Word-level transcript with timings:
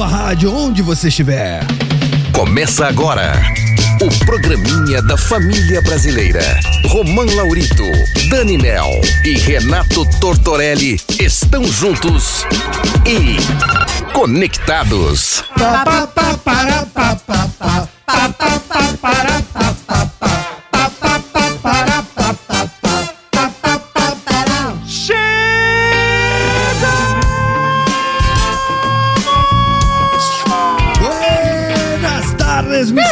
sua 0.00 0.06
rádio, 0.06 0.54
onde 0.54 0.80
você 0.80 1.08
estiver. 1.08 1.60
Começa 2.32 2.86
agora 2.86 3.34
o 4.00 4.24
programinha 4.24 5.02
da 5.02 5.14
família 5.14 5.82
brasileira. 5.82 6.40
Romã 6.86 7.26
Laurito, 7.34 7.84
Dani 8.30 8.56
Mel 8.56 8.88
e 9.26 9.34
Renato 9.34 10.06
Tortorelli 10.18 10.98
estão 11.20 11.62
juntos 11.64 12.46
e 13.04 13.36
conectados. 14.14 15.44
Buenas 15.58 16.08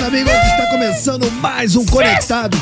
amigos. 0.08 0.32
Está 0.32 0.66
começando 0.70 1.30
mais 1.32 1.76
um 1.76 1.84
Conectado. 1.84 2.56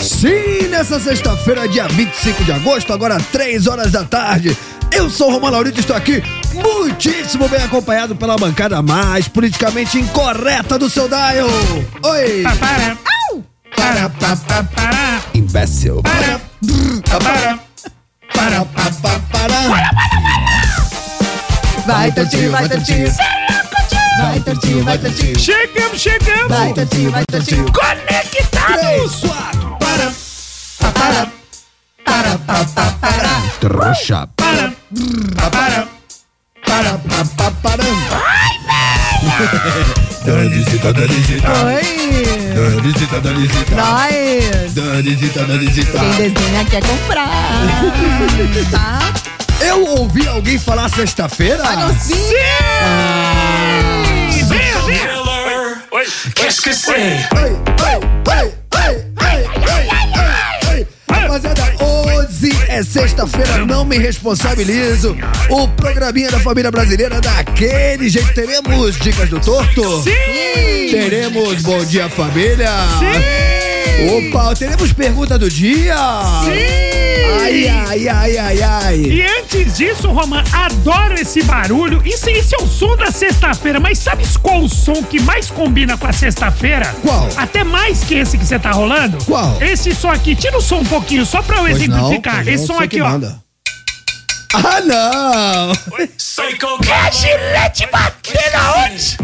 Sim, 0.00 0.68
nessa 0.70 1.00
sexta-feira, 1.00 1.68
dia 1.68 1.88
25 1.88 2.44
de 2.44 2.52
agosto, 2.52 2.92
agora 2.92 3.18
3 3.32 3.66
horas 3.66 3.90
da 3.90 4.04
tarde. 4.04 4.56
Eu 4.92 5.10
sou 5.10 5.28
o 5.28 5.32
Romano 5.32 5.54
Laurito 5.54 5.78
e 5.78 5.80
estou 5.80 5.96
aqui 5.96 6.22
muitíssimo 6.54 7.48
bem 7.48 7.60
acompanhado 7.64 8.14
pela 8.14 8.36
bancada 8.38 8.80
mais 8.82 9.26
politicamente 9.26 9.98
incorreta 9.98 10.78
do 10.78 10.88
seu 10.88 11.08
dial. 11.08 11.48
Oi! 12.04 12.44
Para, 12.44 12.96
para, 13.74 14.08
para, 14.08 14.64
para, 14.64 15.20
Imbécil. 15.34 16.02
para, 16.02 16.40
para, 17.02 17.58
para, 18.32 18.64
Para, 18.64 18.64
para, 18.64 19.90
Vai, 21.84 22.12
Tortinho, 22.12 22.50
vai, 22.52 22.68
Tortinho. 22.68 23.12
Vai, 24.18 24.40
Tortinho, 24.40 24.84
vai, 24.84 24.98
Tortinho. 24.98 25.38
Chegamos, 25.38 26.00
chegamos! 26.00 26.48
Vai, 26.48 26.72
Tortinho, 26.72 27.10
vai, 27.10 27.24
Tortinho. 27.26 27.66
Conectados! 27.72 29.12
Suado. 29.12 29.76
Para, 29.78 30.12
Para, 30.78 31.26
para, 32.04 32.38
para, 32.38 32.64
para, 32.64 32.90
para. 32.92 33.42
Trouxa. 33.60 34.28
para, 34.36 34.72
para, 35.50 35.88
Para, 36.66 36.98
para, 37.36 37.50
para. 37.62 37.84
Danisita, 40.26 40.92
Danisita, 40.92 41.52
Oi! 41.66 41.82
Danisita, 42.54 43.20
Danisita, 43.20 43.74
Nós! 43.76 44.74
Danisita, 44.74 45.44
Danisita. 45.44 45.98
Quem 45.98 46.10
desenha 46.30 46.64
quer 46.64 46.82
comprar. 46.84 47.28
Tá? 48.70 48.98
Eu 49.64 49.84
ouvi 49.86 50.26
alguém 50.28 50.58
falar 50.58 50.88
sexta-feira? 50.90 51.64
Sim! 51.98 52.14
Venha, 52.80 54.05
venha! 54.58 55.82
Oi, 55.92 56.04
Qu'est-ce 56.34 56.60
que 56.60 56.72
c'est? 56.72 56.92
Ei, 56.92 57.52
ei, 57.86 58.00
ei, 58.32 58.52
ei, 58.78 59.46
ei. 60.76 60.86
Rapaziada, 61.08 61.64
hoje 61.82 62.50
é 62.68 62.82
sexta-feira, 62.82 63.64
não 63.64 63.84
me 63.84 63.98
responsabilizo. 63.98 65.16
O 65.50 65.68
programinha 65.68 66.30
da 66.30 66.38
família 66.40 66.70
brasileira 66.70 67.20
daquele 67.20 68.08
jeito. 68.08 68.32
Teremos 68.34 68.96
dicas 68.98 69.28
do 69.28 69.40
torto? 69.40 70.02
Sim! 70.02 70.90
Teremos 70.90 71.62
Bom 71.62 71.84
Dia 71.84 72.08
Família? 72.08 72.70
Sim! 72.98 73.55
Opa, 73.98 74.54
teremos 74.54 74.92
pergunta 74.92 75.38
do 75.38 75.48
dia? 75.50 75.96
Sim! 76.44 76.86
Ai, 77.42 77.68
ai, 77.68 78.08
ai, 78.08 78.38
ai, 78.38 78.62
ai. 78.62 78.96
E 79.00 79.22
antes 79.22 79.76
disso, 79.76 80.08
Roman, 80.10 80.44
adoro 80.52 81.14
esse 81.14 81.42
barulho. 81.42 82.02
Isso, 82.04 82.28
esse 82.28 82.54
é 82.54 82.58
o 82.62 82.66
som 82.66 82.96
da 82.96 83.10
sexta-feira, 83.10 83.80
mas 83.80 83.98
sabe 83.98 84.24
qual 84.42 84.60
o 84.62 84.68
som 84.68 85.02
que 85.02 85.20
mais 85.20 85.50
combina 85.50 85.96
com 85.96 86.06
a 86.06 86.12
sexta-feira? 86.12 86.94
Qual? 87.02 87.28
Até 87.36 87.64
mais 87.64 88.04
que 88.04 88.14
esse 88.14 88.36
que 88.36 88.44
você 88.44 88.58
tá 88.58 88.70
rolando? 88.72 89.18
Qual? 89.24 89.60
Esse 89.62 89.94
som 89.94 90.10
aqui. 90.10 90.34
Tira 90.36 90.58
o 90.58 90.62
som 90.62 90.78
um 90.80 90.84
pouquinho, 90.84 91.24
só 91.24 91.40
pra 91.42 91.56
eu 91.56 91.62
Pois 91.62 91.78
não, 91.88 91.96
exemplificar. 91.96 92.34
pois 92.44 92.48
esse 92.48 92.68
não, 92.68 92.76
som 92.76 92.82
aqui, 92.82 93.00
ó. 93.00 93.08
manda. 93.08 93.40
Ah, 94.54 94.80
não! 94.80 95.72
É 96.88 96.92
a 96.94 97.10
gilete 97.10 97.86
batendo 97.92 98.56
aonde? 98.56 99.16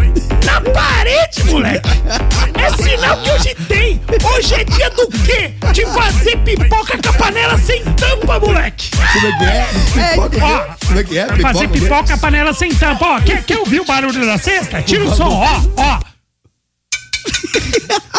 Como 9.13 9.27
é 9.27 9.33
que 9.39 9.45
é? 9.45 9.67
Pipoca, 10.15 10.45
ó, 10.45 10.87
Como 10.87 10.99
é 10.99 11.05
que 11.05 11.19
é? 11.19 11.27
Fazer 11.41 11.69
pipoca 11.69 12.05
com 12.05 12.13
a 12.15 12.19
panela 12.19 12.53
sem 12.53 12.75
tampa, 12.75 13.05
ó. 13.07 13.21
Quer, 13.21 13.43
quer 13.45 13.59
ouvir 13.59 13.81
o 13.81 13.85
barulho 13.85 14.25
da 14.25 14.39
cesta? 14.39 14.81
Tira 14.83 15.05
o 15.05 15.15
som, 15.15 15.29
ó, 15.29 15.61
ó. 15.77 15.99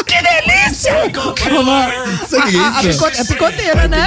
Que 0.05 0.21
delícia! 0.21 0.93
Sabe 0.93 1.07
o 1.07 1.11
que 2.51 2.57
A, 2.57 2.77
a 2.77 2.83
é 2.83 2.89
isso? 2.89 3.03
pico- 3.05 3.21
é 3.21 3.25
picoteira, 3.25 3.87
né? 3.87 4.05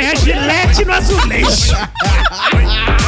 É, 0.00 0.04
é 0.06 0.16
gilete 0.16 0.84
no 0.84 0.92
azulejo. 0.92 1.76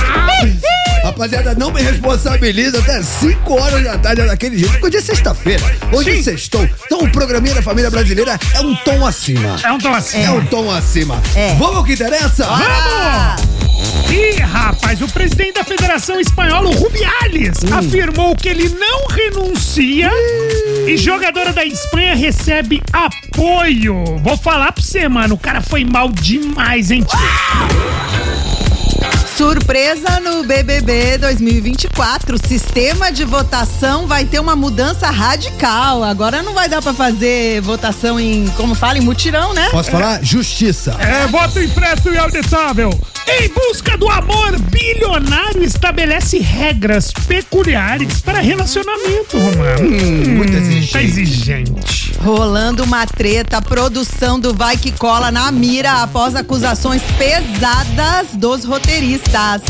Rapaziada, 1.16 1.54
não 1.54 1.72
me 1.72 1.80
responsabiliza 1.80 2.78
até 2.78 3.02
5 3.02 3.54
horas 3.54 3.82
da 3.82 3.96
tarde 3.96 4.20
é 4.20 4.26
daquele 4.26 4.58
jeito, 4.58 4.72
porque 4.72 4.88
hoje 4.88 4.96
é 4.98 5.00
sexta-feira. 5.00 5.62
Hoje 5.90 6.10
é 6.10 6.14
Sim. 6.16 6.22
sextou. 6.22 6.68
Então 6.84 6.98
o 7.04 7.10
programinha 7.10 7.54
da 7.54 7.62
família 7.62 7.90
brasileira 7.90 8.38
é 8.54 8.60
um 8.60 8.74
tom 8.84 9.06
acima. 9.06 9.56
É 9.64 9.72
um 9.72 9.78
tom 9.78 9.94
assim. 9.94 10.22
É 10.22 10.30
um 10.30 10.44
tom 10.44 10.70
acima. 10.70 11.18
É. 11.34 11.54
Vamos 11.54 11.76
ao 11.76 11.84
que 11.84 11.94
interessa? 11.94 12.46
Ah, 12.46 13.34
Ih, 14.10 14.40
rapaz, 14.42 15.00
o 15.00 15.08
presidente 15.08 15.54
da 15.54 15.64
Federação 15.64 16.20
Espanhola, 16.20 16.68
o 16.68 16.72
Rubiales, 16.74 17.56
Hum. 17.64 17.74
afirmou 17.78 18.36
que 18.36 18.50
ele 18.50 18.68
não 18.68 19.06
renuncia 19.08 20.10
e 20.86 20.98
jogadora 20.98 21.50
da 21.50 21.64
Espanha 21.64 22.14
recebe 22.14 22.82
apoio. 22.92 24.04
Vou 24.22 24.36
falar 24.36 24.70
pra 24.70 24.82
você, 24.84 25.08
mano, 25.08 25.34
o 25.34 25.38
cara 25.38 25.62
foi 25.62 25.82
mal 25.82 26.10
demais, 26.12 26.90
hein, 26.90 27.02
tio? 27.08 28.25
Surpresa 29.36 30.18
no 30.20 30.44
BBB 30.44 31.18
2024. 31.18 32.36
O 32.36 32.48
sistema 32.48 33.12
de 33.12 33.22
votação 33.22 34.06
vai 34.06 34.24
ter 34.24 34.40
uma 34.40 34.56
mudança 34.56 35.10
radical. 35.10 36.02
Agora 36.02 36.42
não 36.42 36.54
vai 36.54 36.70
dar 36.70 36.80
pra 36.80 36.94
fazer 36.94 37.60
votação 37.60 38.18
em, 38.18 38.46
como 38.56 38.74
fala, 38.74 38.96
em 38.96 39.02
mutirão, 39.02 39.52
né? 39.52 39.68
Posso 39.70 39.90
falar? 39.90 40.24
Justiça. 40.24 40.96
É, 40.98 41.26
voto 41.26 41.60
impresso 41.60 42.08
e 42.08 42.16
auditável. 42.16 42.90
Em 43.28 43.48
busca 43.48 43.98
do 43.98 44.08
amor, 44.08 44.58
bilionário 44.70 45.62
estabelece 45.64 46.38
regras 46.38 47.12
peculiares 47.26 48.20
para 48.20 48.38
relacionamento, 48.38 49.36
Romano. 49.36 49.80
Hum, 49.82 50.34
muito 50.36 50.52
Tá 50.52 50.58
exigente. 50.58 50.98
exigente. 50.98 52.12
Rolando 52.22 52.84
uma 52.84 53.04
treta, 53.04 53.60
produção 53.60 54.38
do 54.38 54.54
Vai 54.54 54.76
Que 54.76 54.92
Cola 54.92 55.30
na 55.32 55.50
mira 55.50 56.02
após 56.04 56.34
acusações 56.36 57.02
pesadas 57.18 58.28
dos 58.34 58.64
roteiristas. 58.64 59.25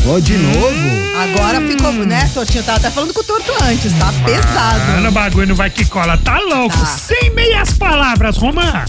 Ó, 0.07 0.19
de 0.19 0.37
novo? 0.37 0.97
Agora 1.17 1.61
ficou, 1.61 1.91
né, 1.93 2.29
Tortinho? 2.33 2.63
Tava 2.63 2.77
até 2.77 2.89
falando 2.91 3.13
com 3.13 3.21
o 3.21 3.23
Torto 3.23 3.51
antes, 3.63 3.91
tá 3.93 4.13
pesado. 4.25 4.91
Mano, 4.91 5.09
o 5.09 5.11
bagulho 5.11 5.47
não 5.47 5.55
vai 5.55 5.69
que 5.69 5.85
cola, 5.85 6.17
tá 6.17 6.39
louco. 6.39 6.77
Tá. 6.77 6.85
Sem 6.85 7.31
meias 7.31 7.73
palavras, 7.73 8.37
Romã. 8.37 8.85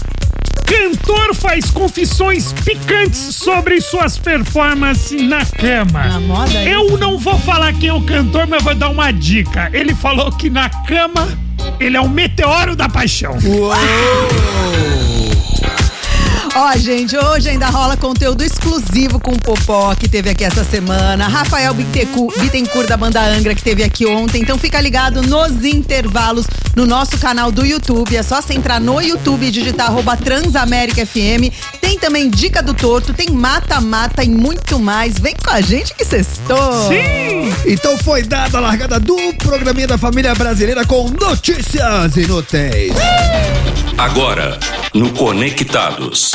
Cantor 0.65 1.33
faz 1.33 1.71
confissões 1.71 2.53
picantes 2.53 3.35
sobre 3.35 3.81
suas 3.81 4.19
performances 4.19 5.27
na 5.27 5.43
cama. 5.43 6.07
Na 6.07 6.19
moda, 6.19 6.53
é 6.53 6.75
Eu 6.75 6.95
não 6.97 7.17
vou 7.17 7.39
falar 7.39 7.73
quem 7.73 7.89
é 7.89 7.93
o 7.93 8.01
cantor, 8.01 8.45
mas 8.45 8.63
vou 8.63 8.75
dar 8.75 8.89
uma 8.89 9.11
dica. 9.11 9.69
Ele 9.73 9.95
falou 9.95 10.31
que 10.31 10.47
na 10.49 10.69
cama 10.69 11.27
ele 11.79 11.97
é 11.97 12.01
um 12.01 12.09
meteoro 12.09 12.75
da 12.75 12.87
paixão. 12.87 13.35
Ó, 16.55 16.77
gente, 16.77 17.15
hoje 17.17 17.49
ainda 17.49 17.67
rola 17.67 17.95
conteúdo 17.95 18.43
exclusivo 18.43 19.19
com 19.19 19.31
o 19.31 19.39
Popó, 19.39 19.93
que 19.95 20.09
teve 20.09 20.29
aqui 20.29 20.43
essa 20.43 20.63
semana. 20.63 21.27
Rafael 21.27 21.73
Bittencourt 21.73 22.87
da 22.87 22.97
banda 22.97 23.21
Angra, 23.21 23.53
que 23.53 23.63
teve 23.63 23.83
aqui 23.83 24.05
ontem. 24.05 24.41
Então 24.41 24.57
fica 24.57 24.81
ligado 24.81 25.21
nos 25.21 25.63
intervalos 25.63 26.47
no 26.75 26.85
nosso 26.85 27.17
canal 27.17 27.51
do 27.51 27.65
YouTube. 27.65 28.15
É 28.15 28.23
só 28.23 28.41
você 28.41 28.53
entrar 28.53 28.79
no 28.79 29.01
YouTube 29.01 29.45
e 29.45 29.51
digitar 29.51 29.87
arroba 29.87 30.17
Transamérica 30.17 31.05
FM. 31.05 31.53
Tem 31.79 31.97
também 31.99 32.29
Dica 32.29 32.63
do 32.63 32.73
Torto, 32.73 33.13
tem 33.13 33.29
Mata-Mata 33.29 34.23
e 34.23 34.29
muito 34.29 34.79
mais. 34.79 35.19
Vem 35.19 35.35
com 35.35 35.51
a 35.51 35.61
gente 35.61 35.93
que 35.93 36.03
sextou. 36.03 36.89
Sim! 36.89 37.53
Então 37.65 37.97
foi 37.97 38.23
dada 38.23 38.57
a 38.57 38.61
largada 38.61 38.99
do 38.99 39.17
programinha 39.37 39.87
da 39.87 39.97
família 39.97 40.33
brasileira 40.33 40.85
com 40.85 41.09
notícias 41.09 42.15
inúteis. 42.17 42.93
Agora, 43.99 44.57
no 44.93 45.13
Conectados. 45.13 46.31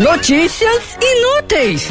Notícias 0.00 0.96
inúteis. 1.02 1.90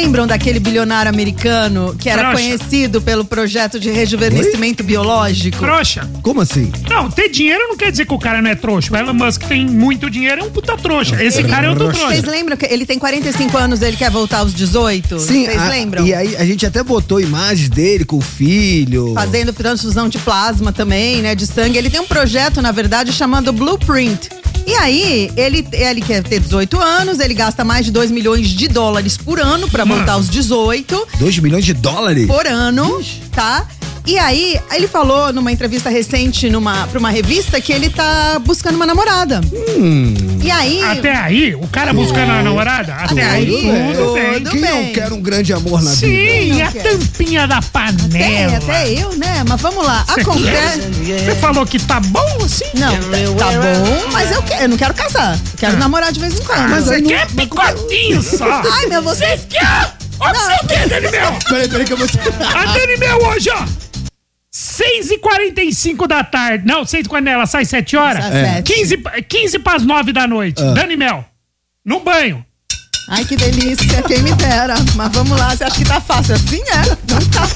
Lembram 0.00 0.26
daquele 0.28 0.60
bilionário 0.60 1.08
americano 1.10 1.94
que 1.98 2.08
era 2.08 2.22
Trouxa. 2.30 2.36
conhecido 2.42 3.00
pelo 3.02 3.24
projeto 3.24 3.80
de 3.80 3.90
rejuvenescimento 3.90 4.84
biológico? 4.84 5.58
Trouxa. 5.58 6.08
Como 6.22 6.40
assim? 6.40 6.70
Não, 6.88 7.10
ter 7.10 7.28
dinheiro 7.28 7.64
não 7.68 7.76
quer 7.76 7.90
dizer 7.90 8.06
que 8.06 8.14
o 8.14 8.18
cara 8.18 8.40
não 8.40 8.48
é 8.48 8.54
trouxa. 8.54 8.94
O 8.94 8.96
Elon 8.96 9.12
Musk 9.12 9.42
tem 9.42 9.66
muito 9.66 10.08
dinheiro, 10.08 10.42
é 10.42 10.44
um 10.44 10.50
puta 10.50 10.76
trouxa. 10.76 11.22
Esse 11.22 11.42
cara 11.42 11.66
é 11.66 11.70
outro 11.70 11.88
trouxa. 11.88 12.06
Vocês 12.08 12.22
lembram 12.24 12.56
que 12.56 12.64
ele 12.66 12.86
tem 12.86 12.96
45 12.98 13.56
anos, 13.58 13.82
ele 13.82 13.96
quer 13.96 14.10
voltar 14.10 14.38
aos 14.38 14.54
18? 14.54 15.18
Sim, 15.18 15.44
Vocês 15.46 15.58
a- 15.60 15.68
lembram? 15.68 16.06
E 16.06 16.14
aí 16.14 16.36
a 16.36 16.44
gente 16.44 16.64
até 16.64 16.82
botou 16.82 17.20
imagens 17.20 17.68
dele 17.68 18.04
com 18.04 18.18
o 18.18 18.20
filho. 18.22 19.12
Fazendo 19.14 19.52
transfusão 19.52 20.08
de 20.08 20.18
plasma 20.18 20.72
também, 20.72 21.20
né? 21.22 21.34
De 21.34 21.46
sangue. 21.46 21.76
Ele 21.76 21.90
tem 21.90 22.00
um 22.00 22.06
projeto, 22.06 22.62
na 22.62 22.70
verdade, 22.70 23.12
chamado 23.12 23.52
Blueprint. 23.52 24.28
E 24.68 24.74
aí, 24.74 25.30
ele, 25.34 25.66
ele 25.72 26.02
quer 26.02 26.22
ter 26.22 26.40
18 26.40 26.78
anos, 26.78 27.20
ele 27.20 27.32
gasta 27.32 27.64
mais 27.64 27.86
de 27.86 27.90
2 27.90 28.10
milhões 28.10 28.48
de 28.48 28.68
dólares 28.68 29.16
por 29.16 29.40
ano 29.40 29.66
pra 29.70 29.82
voltar 29.82 30.12
aos 30.12 30.28
18. 30.28 31.08
2 31.18 31.38
milhões 31.38 31.64
de 31.64 31.72
dólares? 31.72 32.26
por 32.26 32.46
ano, 32.46 33.02
tá? 33.32 33.66
E 34.08 34.18
aí, 34.18 34.58
ele 34.72 34.88
falou 34.88 35.34
numa 35.34 35.52
entrevista 35.52 35.90
recente 35.90 36.48
numa, 36.48 36.86
pra 36.86 36.98
uma 36.98 37.10
revista 37.10 37.60
que 37.60 37.70
ele 37.70 37.90
tá 37.90 38.38
buscando 38.42 38.74
uma 38.76 38.86
namorada. 38.86 39.42
Hum. 39.76 40.14
E 40.42 40.50
aí. 40.50 40.82
Até 40.82 41.14
aí, 41.14 41.54
o 41.54 41.66
cara 41.68 41.92
buscando 41.92 42.32
a 42.32 42.42
namorada, 42.42 42.94
até 42.94 43.22
aí, 43.22 43.68
aí, 43.68 43.94
tudo 43.94 44.12
bem. 44.14 44.32
tudo 44.34 44.50
Quem 44.50 44.60
bem. 44.62 44.86
não 44.86 44.92
quer 44.94 45.12
um 45.12 45.20
grande 45.20 45.52
amor 45.52 45.82
na 45.82 45.90
vida? 45.90 46.06
Sim, 46.06 46.62
a 46.62 46.72
quer. 46.72 46.82
tampinha 46.84 47.46
da 47.46 47.60
panela. 47.60 48.56
até 48.56 48.90
eu, 48.94 49.14
né? 49.18 49.44
Mas 49.46 49.60
vamos 49.60 49.84
lá. 49.86 50.02
Você 50.08 50.20
Acontece. 50.22 50.80
quer? 51.04 51.18
Você 51.26 51.34
falou 51.34 51.66
que 51.66 51.78
tá 51.78 52.00
bom 52.00 52.38
assim? 52.42 52.64
Não, 52.76 52.92
tá, 53.36 53.44
tá 53.44 53.52
bom, 53.60 54.08
mas 54.10 54.32
eu, 54.32 54.42
quero, 54.42 54.62
eu 54.62 54.68
não 54.70 54.76
quero 54.78 54.94
casar. 54.94 55.34
Eu 55.34 55.40
Quero 55.58 55.76
namorar 55.76 56.12
de 56.12 56.20
vez 56.20 56.40
em 56.40 56.42
quando. 56.44 56.70
Mas 56.70 56.84
Você 56.86 56.98
não- 57.02 57.08
quer 57.10 57.26
picotinho 57.26 58.22
só? 58.22 58.62
Ai, 58.72 58.86
meu, 58.86 59.02
você. 59.02 59.26
Você 59.36 59.46
quer? 59.50 59.92
Olha 60.20 60.34
você 60.34 60.66
quer, 60.66 60.88
Dani 60.88 61.10
Mel. 61.10 61.32
Peraí, 61.46 61.68
peraí 61.68 61.84
que 61.84 61.92
eu 61.92 61.96
vou. 61.98 62.06
A 62.56 62.64
Dani 62.72 62.96
Mel 62.96 63.18
hoje, 63.26 63.50
ó. 63.50 63.87
6h45 64.58 66.06
da 66.08 66.24
tarde. 66.24 66.66
Não, 66.66 66.82
6h40, 66.82 67.28
ela 67.28 67.46
sai 67.46 67.64
7 67.64 67.96
horas? 67.96 68.24
Às 68.24 68.32
sete. 68.32 68.72
15, 68.72 68.96
15 69.28 69.58
para 69.60 69.76
as 69.76 69.84
9 69.84 70.12
da 70.12 70.26
noite. 70.26 70.60
Ah. 70.60 70.72
Dani 70.72 70.96
Mel, 70.96 71.24
no 71.84 72.00
banho. 72.00 72.44
Ai, 73.10 73.24
que 73.24 73.36
delícia, 73.36 74.02
quem 74.02 74.22
me 74.22 74.32
dera. 74.34 74.74
Mas 74.94 75.10
vamos 75.12 75.38
lá, 75.38 75.56
você 75.56 75.64
acha 75.64 75.76
que 75.76 75.84
tá 75.84 76.00
fácil 76.00 76.34
assim? 76.34 76.60
É, 76.68 76.96
não 77.12 77.20
tá. 77.30 77.48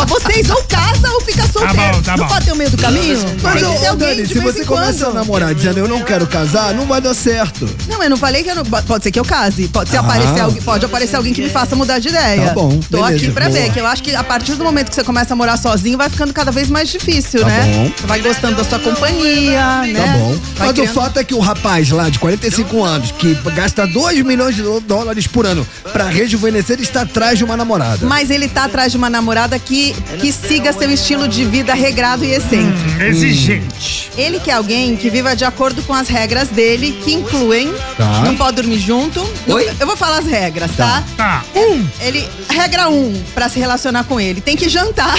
Eu- 0.00 0.06
vocês 0.06 0.48
ou 0.50 0.62
casa 0.64 1.10
ou 1.12 1.20
fica 1.20 1.46
solteiro. 1.48 1.96
bom, 1.96 2.02
tá 2.02 2.16
não 2.16 2.24
bom. 2.26 2.32
pode 2.32 2.44
ter 2.46 2.52
o 2.52 2.56
meio 2.56 2.70
do 2.70 2.76
caminho? 2.78 3.18
Mas, 3.42 3.62
ô, 3.62 3.92
ô, 3.92 3.96
Dani, 3.96 4.26
se 4.26 4.38
você 4.38 4.64
começa 4.64 5.08
a 5.08 5.12
namorar 5.12 5.54
dizendo 5.54 5.78
eu 5.78 5.88
não 5.88 6.00
quero 6.02 6.26
casar, 6.26 6.74
não 6.74 6.86
vai 6.86 7.00
dar 7.00 7.14
certo. 7.14 7.68
Não, 7.88 8.02
eu 8.02 8.10
não 8.10 8.16
falei 8.16 8.42
que 8.42 8.50
eu 8.50 8.54
não. 8.56 8.64
Pode 8.64 9.04
ser 9.04 9.10
que 9.12 9.18
eu 9.20 9.24
case. 9.24 9.68
Pode, 9.68 9.90
se 9.90 9.96
Ah. 9.96 10.00
aparecer 10.00 10.40
alguém, 10.40 10.62
pode 10.62 10.84
aparecer 10.84 11.16
alguém 11.16 11.32
que 11.32 11.42
me 11.42 11.50
faça 11.50 11.74
mudar 11.76 11.98
de 12.00 12.08
ideia. 12.08 12.46
Tá 12.48 12.54
bom, 12.54 12.78
Tô 12.90 12.98
beleza, 13.02 13.16
aqui 13.24 13.30
pra 13.32 13.48
boa. 13.48 13.58
ver, 13.60 13.72
que 13.72 13.80
eu 13.80 13.86
acho 13.86 14.02
que 14.02 14.14
a 14.14 14.24
partir 14.24 14.54
do 14.54 14.64
momento 14.64 14.88
que 14.90 14.94
você 14.96 15.04
começa 15.04 15.34
a 15.34 15.36
morar 15.36 15.56
sozinho, 15.56 15.96
vai 15.98 16.08
ficando 16.10 16.32
cada 16.32 16.50
vez 16.50 16.68
mais 16.68 16.88
difícil, 16.88 17.40
Tá 17.40 17.46
né? 17.46 17.72
bom. 17.76 17.92
Você 18.00 18.06
vai 18.06 18.20
gostando 18.20 18.56
da 18.56 18.64
sua 18.64 18.78
companhia, 18.80 19.82
né? 19.82 19.92
Tá 19.94 20.12
bom. 20.18 20.28
Vai 20.56 20.66
Mas 20.68 20.72
criando- 20.72 20.90
o 20.90 20.94
fato 20.94 21.18
é 21.18 21.24
que 21.24 21.34
o 21.34 21.38
rapaz 21.40 21.90
lá 21.90 22.08
de 22.08 22.18
45 22.18 22.82
anos, 22.82 23.12
que 23.12 23.34
gasta 23.54 23.86
2 23.86 24.24
milhões 24.24 24.54
de 24.54 24.63
dólares 24.80 25.26
por 25.26 25.46
ano 25.46 25.66
pra 25.92 26.04
rejuvenescer, 26.08 26.80
está 26.80 27.02
atrás 27.02 27.38
de 27.38 27.44
uma 27.44 27.56
namorada. 27.56 28.06
Mas 28.06 28.30
ele 28.30 28.48
tá 28.48 28.64
atrás 28.64 28.92
de 28.92 28.98
uma 28.98 29.08
namorada 29.10 29.58
que, 29.58 29.94
que 30.20 30.32
siga 30.32 30.72
seu 30.72 30.90
estilo 30.90 31.28
de 31.28 31.44
vida 31.44 31.74
regrado 31.74 32.24
e 32.24 32.32
excêntrico. 32.32 32.90
Hum, 33.00 33.02
exigente. 33.02 34.10
Ele 34.16 34.38
quer 34.40 34.52
alguém 34.52 34.96
que 34.96 35.10
viva 35.10 35.34
de 35.34 35.44
acordo 35.44 35.82
com 35.82 35.92
as 35.94 36.08
regras 36.08 36.48
dele, 36.48 37.00
que 37.04 37.12
incluem 37.12 37.72
Tá. 37.96 38.20
não 38.24 38.36
pode 38.36 38.56
dormir 38.56 38.78
junto. 38.78 39.20
Oi? 39.48 39.70
Eu 39.78 39.86
vou 39.86 39.96
falar 39.96 40.18
as 40.18 40.26
regras, 40.26 40.70
tá? 40.76 41.02
Tá. 41.16 41.44
Um. 41.54 41.84
Ele, 42.00 42.28
regra 42.48 42.88
1, 42.88 42.92
um, 42.94 43.22
pra 43.34 43.48
se 43.48 43.58
relacionar 43.58 44.04
com 44.04 44.20
ele, 44.20 44.40
tem 44.40 44.56
que 44.56 44.68
jantar. 44.68 45.16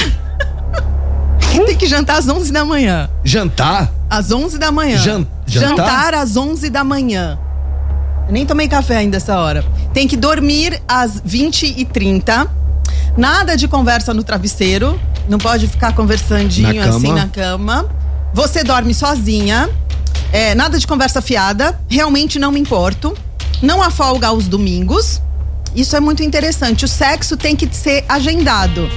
tem 1.65 1.75
que 1.77 1.87
jantar 1.87 2.17
às 2.19 2.27
11 2.27 2.51
da 2.51 2.63
manhã. 2.65 3.09
Jantar? 3.23 3.91
Às 4.09 4.31
11 4.31 4.57
da 4.57 4.71
manhã. 4.71 4.97
Jan- 4.97 5.25
jantar? 5.47 5.69
Jantar 5.77 6.13
às 6.15 6.37
11 6.37 6.69
da 6.69 6.83
manhã. 6.83 7.37
Nem 8.29 8.45
tomei 8.45 8.67
café 8.67 8.97
ainda 8.97 9.17
essa 9.17 9.37
hora. 9.39 9.63
Tem 9.93 10.07
que 10.07 10.17
dormir 10.17 10.81
às 10.87 11.21
20 11.23 11.75
e 11.77 11.85
30. 11.85 12.47
Nada 13.17 13.55
de 13.55 13.67
conversa 13.67 14.13
no 14.13 14.23
travesseiro. 14.23 14.99
Não 15.27 15.37
pode 15.37 15.67
ficar 15.67 15.93
conversandinho 15.93 16.81
Na 16.81 16.89
assim 16.89 17.13
na 17.13 17.27
cama. 17.27 17.87
Você 18.33 18.63
dorme 18.63 18.93
sozinha. 18.93 19.69
É, 20.31 20.53
nada 20.53 20.77
de 20.77 20.85
conversa 20.85 21.21
fiada. 21.21 21.79
Realmente 21.87 22.37
não 22.39 22.51
me 22.51 22.59
importo. 22.59 23.15
Não 23.61 23.81
há 23.81 23.89
folga 23.89 24.27
aos 24.27 24.47
domingos. 24.47 25.21
Isso 25.75 25.95
é 25.95 25.99
muito 25.99 26.23
interessante. 26.23 26.85
O 26.85 26.87
sexo 26.87 27.35
tem 27.35 27.55
que 27.55 27.67
ser 27.75 28.05
agendado. 28.07 28.89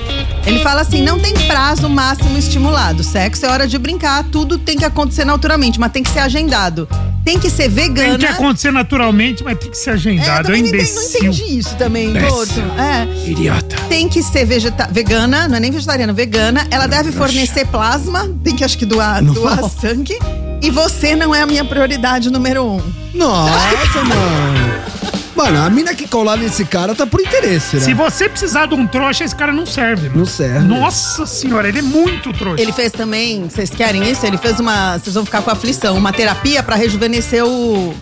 Ele 0.47 0.61
fala 0.61 0.83
assim: 0.83 1.03
não 1.03 1.19
tem 1.19 1.35
prazo 1.47 1.89
máximo 1.89 2.39
estimulado. 2.39 3.03
Sexo 3.03 3.45
é 3.47 3.51
hora 3.51 3.67
de 3.67 3.77
brincar, 3.79 4.25
tudo 4.25 4.59
tem 4.59 4.79
que 4.79 4.85
acontecer 4.85 5.25
naturalmente, 5.25 5.79
mas 5.79 5.91
tem 5.93 6.03
que 6.03 6.11
ser 6.11 6.21
agendado. 6.21 6.89
Tem 7.29 7.39
que 7.39 7.51
ser 7.51 7.69
vegana. 7.69 8.17
Tem 8.17 8.21
que 8.21 8.25
acontecer 8.25 8.71
naturalmente, 8.71 9.45
mas 9.45 9.59
tem 9.59 9.71
que 9.71 9.77
ser 9.77 9.91
É, 9.91 9.93
eu 9.93 9.97
agendado. 9.97 10.31
É, 10.31 10.43
também 10.45 10.63
não 10.63 10.69
entendi, 10.71 10.93
não 10.95 11.03
imbecil. 11.03 11.21
entendi 11.21 11.59
isso 11.59 11.77
também, 11.77 12.09
Imbecil. 12.09 12.31
Gordo. 12.31 12.63
É. 12.79 13.31
Idiota. 13.31 13.77
Tem 13.87 14.09
que 14.09 14.23
ser 14.23 14.47
vegeta 14.47 14.89
vegana, 14.91 15.47
não 15.47 15.57
é 15.59 15.61
nem 15.61 15.71
vegetariana, 15.71 16.15
vegana. 16.15 16.67
Ela 16.71 16.87
deve 16.87 17.13
fornecer 17.13 17.67
plasma, 17.67 18.27
tem 18.43 18.57
que 18.57 18.65
acho 18.65 18.79
que 18.79 18.87
doar, 18.87 19.23
doar 19.23 19.63
sangue. 19.69 20.19
E 20.63 20.71
você 20.71 21.15
não 21.15 21.35
é 21.35 21.43
a 21.43 21.47
minha 21.47 21.67
prioridade 21.67 22.31
número 22.31 22.65
um. 22.65 22.83
Nossa, 23.13 23.77
mano. 24.09 24.98
Mano, 25.39 25.65
a 25.65 25.71
mina 25.71 25.95
que 25.95 26.07
colar 26.09 26.37
nesse 26.37 26.65
cara 26.65 26.95
tá 26.95 27.07
por 27.07 27.21
interesse, 27.21 27.77
né? 27.77 27.83
Se 27.83 27.95
você 27.95 28.29
precisar 28.29 28.67
de 28.67 28.75
um 28.75 28.87
trouxa, 28.87 29.23
esse 29.25 29.35
cara 29.37 29.53
não 29.53 29.65
serve. 29.65 30.09
mano. 30.09 30.19
Não 30.21 30.27
serve. 30.27 30.67
Nossa 30.67 31.25
senhora, 31.27 31.69
ele 31.69 31.79
é 31.79 31.83
muito 31.83 32.33
trouxa. 32.33 32.61
Ele 32.61 32.73
fez 32.73 32.91
também, 32.91 33.45
vocês 33.49 33.71
querem 33.71 34.11
isso? 34.11 34.27
Ele 34.27 34.37
fez 34.37 34.59
uma, 34.59 34.99
vocês 34.99 35.15
vão 35.15 35.25
ficar 35.25 35.41
com 35.43 35.51
aflição, 35.51 35.97
uma 35.97 36.13
terapia 36.13 36.63
pra 36.63 36.75
rejuvenescer 36.77 37.45
o 37.47 37.95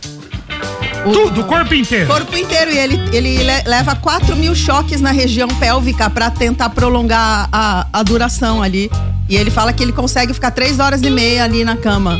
o 1.05 1.12
Tudo, 1.12 1.43
o 1.43 1.44
corpo 1.44 1.73
inteiro. 1.73 2.06
corpo 2.09 2.37
inteiro 2.37 2.73
e 2.73 2.79
ele, 2.79 3.00
ele 3.12 3.38
le- 3.44 3.62
leva 3.65 3.94
4 3.94 4.35
mil 4.35 4.55
choques 4.56 5.00
na 5.00 5.12
região 5.12 5.47
pélvica 5.47 6.11
pra 6.11 6.31
tentar 6.31 6.71
prolongar 6.71 7.49
a, 7.53 7.87
a 7.93 8.03
duração 8.03 8.61
ali. 8.61 8.91
E 9.29 9.37
ele 9.37 9.50
fala 9.50 9.73
que 9.73 9.83
ele 9.85 9.93
consegue 9.93 10.35
ficar 10.35 10.50
3 10.50 10.81
horas 10.81 11.03
e 11.03 11.11
meia 11.11 11.44
ali 11.44 11.65
na 11.65 11.77
cama. 11.77 12.19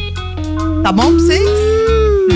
Tá 0.85 0.93
bom 0.93 1.07
pra 1.07 1.21
vocês? 1.21 1.49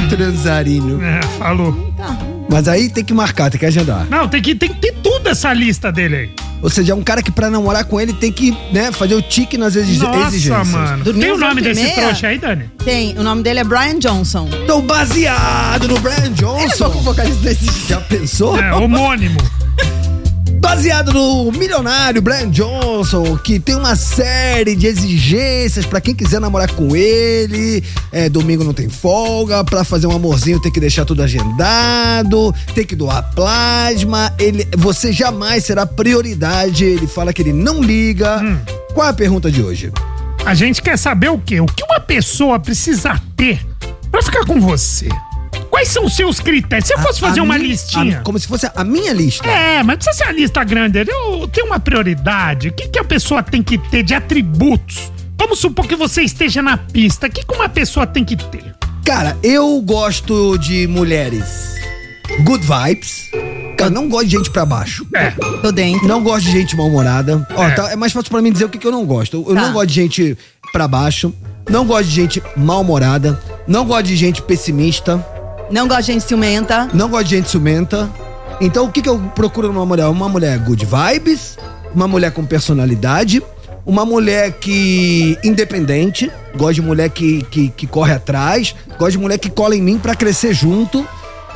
Transarino. 0.09 1.01
É, 1.05 1.21
falou. 1.39 1.73
Tá. 1.97 2.17
Mas 2.51 2.67
aí 2.69 2.89
tem 2.89 3.05
que 3.05 3.15
marcar, 3.15 3.51
tem 3.51 3.59
que 3.61 3.67
agendar. 3.67 4.07
Não, 4.11 4.29
tem 4.29 4.43
que, 4.43 4.55
tem 4.55 4.69
que 4.71 4.81
ter 4.81 4.93
tudo 5.03 5.29
essa 5.29 5.53
lista 5.53 5.93
dele 5.93 6.17
aí. 6.17 6.31
Ou 6.63 6.69
seja, 6.69 6.93
é 6.93 6.95
um 6.95 7.03
cara 7.03 7.23
que 7.23 7.31
pra 7.31 7.49
namorar 7.49 7.85
com 7.85 7.99
ele 8.01 8.13
tem 8.13 8.31
que, 8.31 8.51
né, 8.73 8.93
fazer 8.93 9.15
o 9.15 9.23
tique 9.23 9.57
nas 9.57 9.77
exig 9.77 9.99
Nossa, 10.03 10.27
exigências. 10.29 10.69
mano. 10.69 11.05
Dormiu 11.05 11.23
Tem 11.23 11.33
o 11.33 11.39
nome 11.39 11.63
desse 11.63 11.83
meia? 11.83 11.95
trouxa 11.95 12.27
aí, 12.27 12.39
Dani? 12.39 12.65
Tem, 12.85 13.17
o 13.17 13.23
nome 13.23 13.43
dele 13.43 13.61
é 13.61 13.65
Brian 13.65 13.99
Johnson. 13.99 14.49
Então, 14.65 14.83
baseado 14.83 15.89
no 15.89 15.99
Brian 16.01 16.17
Ele 16.17 16.27
é 16.27 16.43
pouco 16.43 16.69
Johnson. 16.69 16.89
vocalista 17.01 17.41
desse 17.43 17.89
Já 17.89 18.01
pensou? 18.01 18.61
É, 18.61 18.75
homônimo. 18.75 19.39
Baseado 20.61 21.11
no 21.15 21.51
milionário 21.53 22.21
Brian 22.21 22.51
Johnson, 22.51 23.35
que 23.39 23.59
tem 23.59 23.75
uma 23.75 23.97
série 23.97 24.77
de 24.77 24.87
exigências 24.87 25.87
pra 25.87 26.03
quem 26.03 26.15
quiser 26.15 26.39
namorar 26.39 26.71
com 26.73 26.95
ele. 26.95 27.83
É, 28.13 28.29
domingo 28.29 28.63
não 28.63 28.75
tem 28.75 28.87
folga, 28.89 29.65
pra 29.65 29.85
fazer 29.85 30.07
um 30.07 30.13
amorzinho 30.13 30.61
tem 30.61 30.71
que 30.71 30.79
deixar 30.79 31.07
tudo 31.07 31.23
agendado, 31.23 32.55
tem 32.75 32.85
que 32.85 32.95
doar 32.95 33.35
plasma. 33.35 34.35
Ele, 34.39 34.69
você 34.77 35.11
jamais 35.13 35.65
será 35.65 35.87
prioridade. 35.87 36.85
Ele 36.85 37.07
fala 37.07 37.33
que 37.33 37.41
ele 37.41 37.55
não 37.55 37.83
liga. 37.83 38.39
Hum. 38.43 38.59
Qual 38.93 39.07
é 39.07 39.11
a 39.11 39.15
pergunta 39.15 39.51
de 39.51 39.63
hoje? 39.63 39.91
A 40.45 40.53
gente 40.53 40.83
quer 40.83 40.99
saber 40.99 41.31
o 41.31 41.39
quê? 41.39 41.59
O 41.61 41.67
que 41.67 41.83
uma 41.85 42.01
pessoa 42.01 42.61
precisa 42.61 43.19
ter 43.35 43.67
pra 44.11 44.23
ficar 44.23 44.45
com 44.45 44.61
você? 44.61 45.09
Quais 45.81 45.89
são 45.89 46.05
os 46.05 46.15
seus 46.15 46.41
critérios? 46.41 46.87
Se 46.89 46.93
eu 46.95 46.99
fosse 46.99 47.25
A- 47.25 47.29
fazer 47.29 47.41
a 47.41 47.43
uma 47.43 47.57
mi- 47.59 47.69
listinha. 47.69 48.19
a- 48.19 48.21
como 48.23 48.39
se 48.39 48.47
fosse 48.47 48.71
a 48.75 48.85
minha 48.85 49.15
lista. 49.15 49.49
É, 49.49 49.83
mas 49.83 49.97
precisa 49.97 50.15
ser 50.19 50.25
uma 50.25 50.33
lista 50.39 50.63
grande. 50.63 50.99
Eu 50.99 51.49
tenho 51.49 51.67
uma 51.69 51.81
prioridade. 51.81 52.69
O 52.69 52.73
que, 52.73 52.87
que 52.89 52.99
a 52.99 53.05
pessoa 53.05 53.43
tem 53.43 53.63
que 53.63 53.79
ter 53.79 54.03
de 54.03 54.13
atributos? 54.13 55.11
Vamos 55.39 55.59
supor 55.59 55.87
que 55.87 55.97
você 55.97 56.21
esteja 56.21 56.61
na 56.61 56.77
pista. 56.77 57.29
O 57.29 57.31
que, 57.31 57.43
que 57.47 57.55
uma 57.55 57.67
pessoa 57.69 58.07
tem 58.07 58.23
que 58.27 58.37
ter? 58.37 58.75
Cara, 59.07 59.39
eu 59.43 59.81
gosto 59.81 60.59
de 60.59 60.87
mulheres 60.87 61.77
good 62.45 62.63
vibes. 62.63 63.31
Cara, 63.79 63.89
não 63.91 64.07
gosto 64.07 64.27
de 64.27 64.37
gente 64.37 64.51
pra 64.51 64.67
baixo. 64.67 65.07
É. 65.15 65.31
Tô 65.63 65.73
dentro. 65.73 66.07
Não 66.07 66.23
gosto 66.23 66.45
de 66.45 66.53
gente 66.53 66.77
mal-humorada. 66.77 67.47
Ó, 67.57 67.65
É. 67.65 67.71
tá- 67.71 67.91
é 67.91 67.97
mais 67.97 68.13
fácil 68.13 68.31
pra 68.31 68.43
mim 68.43 68.53
dizer 68.53 68.67
o 68.67 68.69
que, 68.69 68.77
que 68.77 68.87
eu 68.87 68.93
não 68.93 69.07
gosto. 69.07 69.39
Eu, 69.39 69.49
eu 69.49 69.55
Tá. 69.55 69.63
não 69.63 69.73
gosto 69.73 69.87
de 69.87 69.95
gente 69.95 70.37
pra 70.75 70.87
baixo. 70.87 71.33
Não 71.71 71.87
gosto 71.87 72.05
de 72.09 72.15
gente 72.15 72.43
mal-humorada. 72.55 73.41
Não 73.67 73.87
gosto 73.87 74.05
de 74.05 74.15
gente 74.17 74.43
pessimista. 74.43 75.25
Não 75.71 75.87
gosto 75.87 76.01
de 76.03 76.07
gente 76.13 76.25
ciumenta. 76.25 76.89
Não 76.93 77.09
gosto 77.09 77.25
de 77.29 77.37
gente 77.37 77.49
ciumenta. 77.51 78.11
Então, 78.61 78.85
o 78.87 78.93
que, 78.93 79.01
que 79.01 79.09
eu 79.09 79.19
procuro 79.35 79.73
numa 79.73 79.87
mulher? 79.87 80.07
Uma 80.07 80.29
mulher 80.29 80.59
good 80.59 80.85
vibes. 80.87 81.57
Uma 81.95 82.07
mulher 82.09 82.33
com 82.33 82.45
personalidade. 82.45 83.43
Uma 83.87 84.05
mulher 84.05 84.53
que. 84.53 85.39
independente. 85.45 86.31
Gosto 86.57 86.75
de 86.75 86.83
mulher 86.83 87.09
que, 87.11 87.43
que, 87.45 87.69
que 87.71 87.87
corre 87.87 88.13
atrás. 88.13 88.75
Gosto 88.99 89.13
de 89.13 89.19
mulher 89.19 89.39
que 89.39 89.49
cola 89.51 89.75
em 89.77 89.83
mim 89.83 89.99
pra 89.99 90.15
crescer 90.15 90.53
junto. 90.53 91.07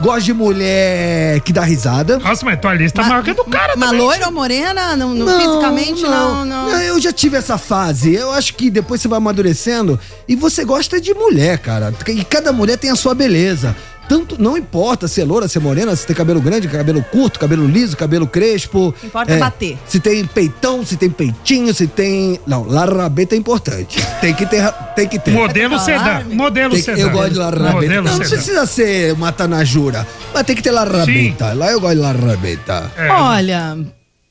Gosto 0.00 0.24
de 0.24 0.32
mulher 0.32 1.40
que 1.42 1.52
dá 1.52 1.62
risada. 1.62 2.18
Nossa, 2.18 2.44
mas 2.44 2.58
tua 2.58 2.74
lista 2.74 3.00
é 3.00 3.04
maior 3.04 3.22
que 3.22 3.30
a 3.30 3.34
do 3.34 3.44
cara 3.44 3.76
Uma 3.76 3.92
loira 3.92 4.26
ou 4.26 4.32
morena? 4.32 4.96
Não, 4.96 5.14
não- 5.14 5.40
fisicamente, 5.40 6.02
não, 6.02 6.44
não. 6.44 6.68
Eu 6.80 7.00
já 7.00 7.12
tive 7.12 7.36
essa 7.36 7.56
fase. 7.56 8.12
Eu 8.12 8.32
acho 8.32 8.54
que 8.54 8.70
depois 8.70 9.00
você 9.00 9.06
vai 9.06 9.18
amadurecendo 9.18 9.98
e 10.26 10.34
você 10.34 10.64
gosta 10.64 11.00
de 11.00 11.14
mulher, 11.14 11.58
cara. 11.58 11.94
E 12.08 12.24
cada 12.24 12.52
mulher 12.52 12.76
tem 12.76 12.90
a 12.90 12.96
sua 12.96 13.14
beleza. 13.14 13.76
Tanto, 14.08 14.40
não 14.40 14.56
importa 14.56 15.08
se 15.08 15.20
é 15.20 15.24
loura, 15.24 15.48
se 15.48 15.56
é 15.58 15.60
morena, 15.60 15.94
se 15.96 16.06
tem 16.06 16.14
cabelo 16.14 16.40
grande, 16.40 16.68
cabelo 16.68 17.02
curto, 17.02 17.38
cabelo 17.38 17.66
liso, 17.66 17.96
cabelo 17.96 18.26
crespo. 18.26 18.94
Importa 19.02 19.32
é 19.32 19.38
bater. 19.38 19.78
Se 19.86 19.98
tem 19.98 20.24
peitão, 20.26 20.84
se 20.84 20.96
tem 20.96 21.10
peitinho, 21.10 21.72
se 21.72 21.86
tem. 21.86 22.38
Não, 22.46 22.64
larrabeta 22.64 23.34
é 23.34 23.38
importante. 23.38 23.98
Tem 24.20 24.34
que 24.34 24.44
ter. 24.46 24.70
Tem 24.94 25.08
que 25.08 25.18
ter. 25.18 25.30
Modelo 25.32 25.78
sedã. 25.78 26.22
Modelo 26.30 26.76
sedã. 26.76 27.00
eu 27.00 27.10
gosto 27.10 27.32
de 27.32 27.38
larrabeta. 27.38 28.02
Não 28.02 28.18
precisa 28.18 28.66
ser 28.66 29.12
uma 29.12 29.32
tanajura, 29.32 30.06
mas 30.32 30.42
tem 30.44 30.54
que 30.54 30.62
ter 30.62 30.70
larrabeta. 30.70 31.52
Lá 31.52 31.70
eu 31.70 31.80
gosto 31.80 31.96
de 31.96 32.00
larrabeta. 32.00 32.90
É. 32.96 33.08
Olha. 33.10 33.78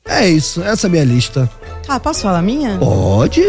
É 0.06 0.28
isso, 0.28 0.62
essa 0.62 0.86
é 0.86 0.90
a 0.90 0.92
minha 0.92 1.06
lista. 1.06 1.50
Ah, 1.88 1.98
posso 2.00 2.22
falar 2.24 2.40
a 2.40 2.42
minha? 2.42 2.78
Pode. 2.78 3.42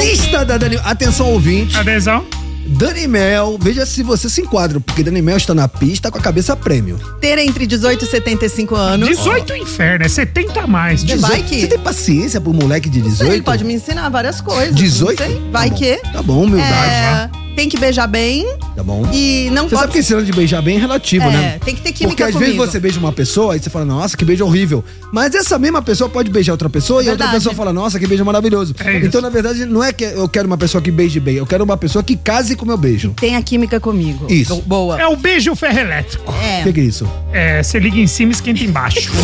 Lista 0.00 0.44
da 0.44 0.58
Dani. 0.58 0.76
Atenção, 0.84 1.28
ouvinte. 1.28 1.76
Adesão? 1.76 2.26
Dani 2.66 3.06
Mel, 3.06 3.58
veja 3.60 3.84
se 3.84 4.02
você 4.02 4.28
se 4.28 4.40
enquadra, 4.40 4.80
porque 4.80 5.02
Dani 5.02 5.20
Mel 5.20 5.36
está 5.36 5.54
na 5.54 5.66
pista 5.68 6.10
com 6.10 6.18
a 6.18 6.20
cabeça 6.20 6.54
prêmio. 6.56 6.98
Ter 7.20 7.38
entre 7.38 7.66
18 7.66 8.04
e 8.04 8.08
75 8.08 8.74
anos. 8.76 9.08
18 9.08 9.54
inferno, 9.56 10.04
é 10.04 10.08
70 10.08 10.60
a 10.60 10.66
mais. 10.66 11.02
Vai 11.02 11.16
18. 11.16 11.44
que- 11.44 11.60
Você 11.60 11.66
tem 11.66 11.78
paciência 11.78 12.40
pro 12.40 12.52
moleque 12.52 12.88
de 12.88 13.00
18? 13.00 13.32
Ele 13.32 13.42
pode 13.42 13.64
me 13.64 13.74
ensinar 13.74 14.08
várias 14.08 14.40
coisas. 14.40 14.74
18? 14.74 15.20
não 15.22 15.28
sei. 15.28 15.42
Vai 15.50 15.70
Tá 15.70 15.76
que. 15.76 15.96
Tá 16.12 16.22
bom, 16.22 16.44
humildade. 16.44 16.90
É, 16.90 17.41
tem 17.54 17.68
que 17.68 17.78
beijar 17.78 18.06
bem 18.06 18.46
Tá 18.74 18.82
bom. 18.82 19.06
e 19.12 19.48
não 19.52 19.64
Você 19.68 19.70
sabe 19.76 19.80
pode. 19.82 19.92
que 19.92 19.98
esse 19.98 20.14
ano 20.14 20.24
de 20.24 20.32
beijar 20.32 20.62
bem 20.62 20.76
é 20.76 20.80
relativo, 20.80 21.24
É, 21.26 21.30
né? 21.30 21.58
tem 21.64 21.74
que 21.74 21.80
ter 21.82 21.92
química 21.92 22.08
Porque 22.08 22.22
às 22.22 22.34
vezes 22.34 22.54
comigo. 22.56 22.66
você 22.72 22.80
beija 22.80 22.98
uma 22.98 23.12
pessoa 23.12 23.56
e 23.56 23.60
você 23.60 23.68
fala, 23.70 23.84
nossa, 23.84 24.16
que 24.16 24.24
beijo 24.24 24.44
horrível. 24.44 24.84
Mas 25.12 25.34
essa 25.34 25.58
mesma 25.58 25.82
pessoa 25.82 26.08
pode 26.08 26.30
beijar 26.30 26.52
outra 26.52 26.70
pessoa 26.70 27.02
e 27.02 27.08
outra 27.08 27.28
pessoa 27.28 27.54
fala, 27.54 27.72
nossa, 27.72 27.98
que 27.98 28.06
beijo 28.06 28.24
maravilhoso. 28.24 28.74
É 28.84 28.96
isso. 28.98 29.06
então, 29.06 29.20
na 29.20 29.28
verdade, 29.28 29.64
não 29.66 29.82
é 29.84 29.92
que 29.92 30.04
eu 30.04 30.28
quero 30.28 30.46
uma 30.46 30.56
pessoa 30.58 30.80
que 30.80 30.90
beije 30.90 31.20
bem, 31.20 31.36
eu 31.36 31.46
quero 31.46 31.62
uma 31.64 31.76
pessoa 31.76 32.02
que 32.02 32.16
case 32.16 32.56
com 32.56 32.64
o 32.64 32.68
meu 32.68 32.76
beijo. 32.76 33.12
Tem 33.20 33.36
a 33.36 33.42
química 33.42 33.78
comigo. 33.78 34.26
Isso. 34.30 34.62
Boa. 34.62 35.00
É 35.00 35.06
o 35.06 35.16
beijo 35.16 35.54
ferro 35.54 35.78
elétrico. 35.80 36.32
O 36.32 36.34
É. 36.42 36.62
que, 36.62 36.72
que 36.72 36.80
é 36.80 36.84
isso? 36.84 37.08
É, 37.32 37.62
você 37.62 37.78
liga 37.78 37.98
em 37.98 38.06
cima 38.06 38.32
e 38.32 38.34
esquenta 38.34 38.62
embaixo. 38.64 39.10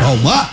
Calma! 0.00 0.50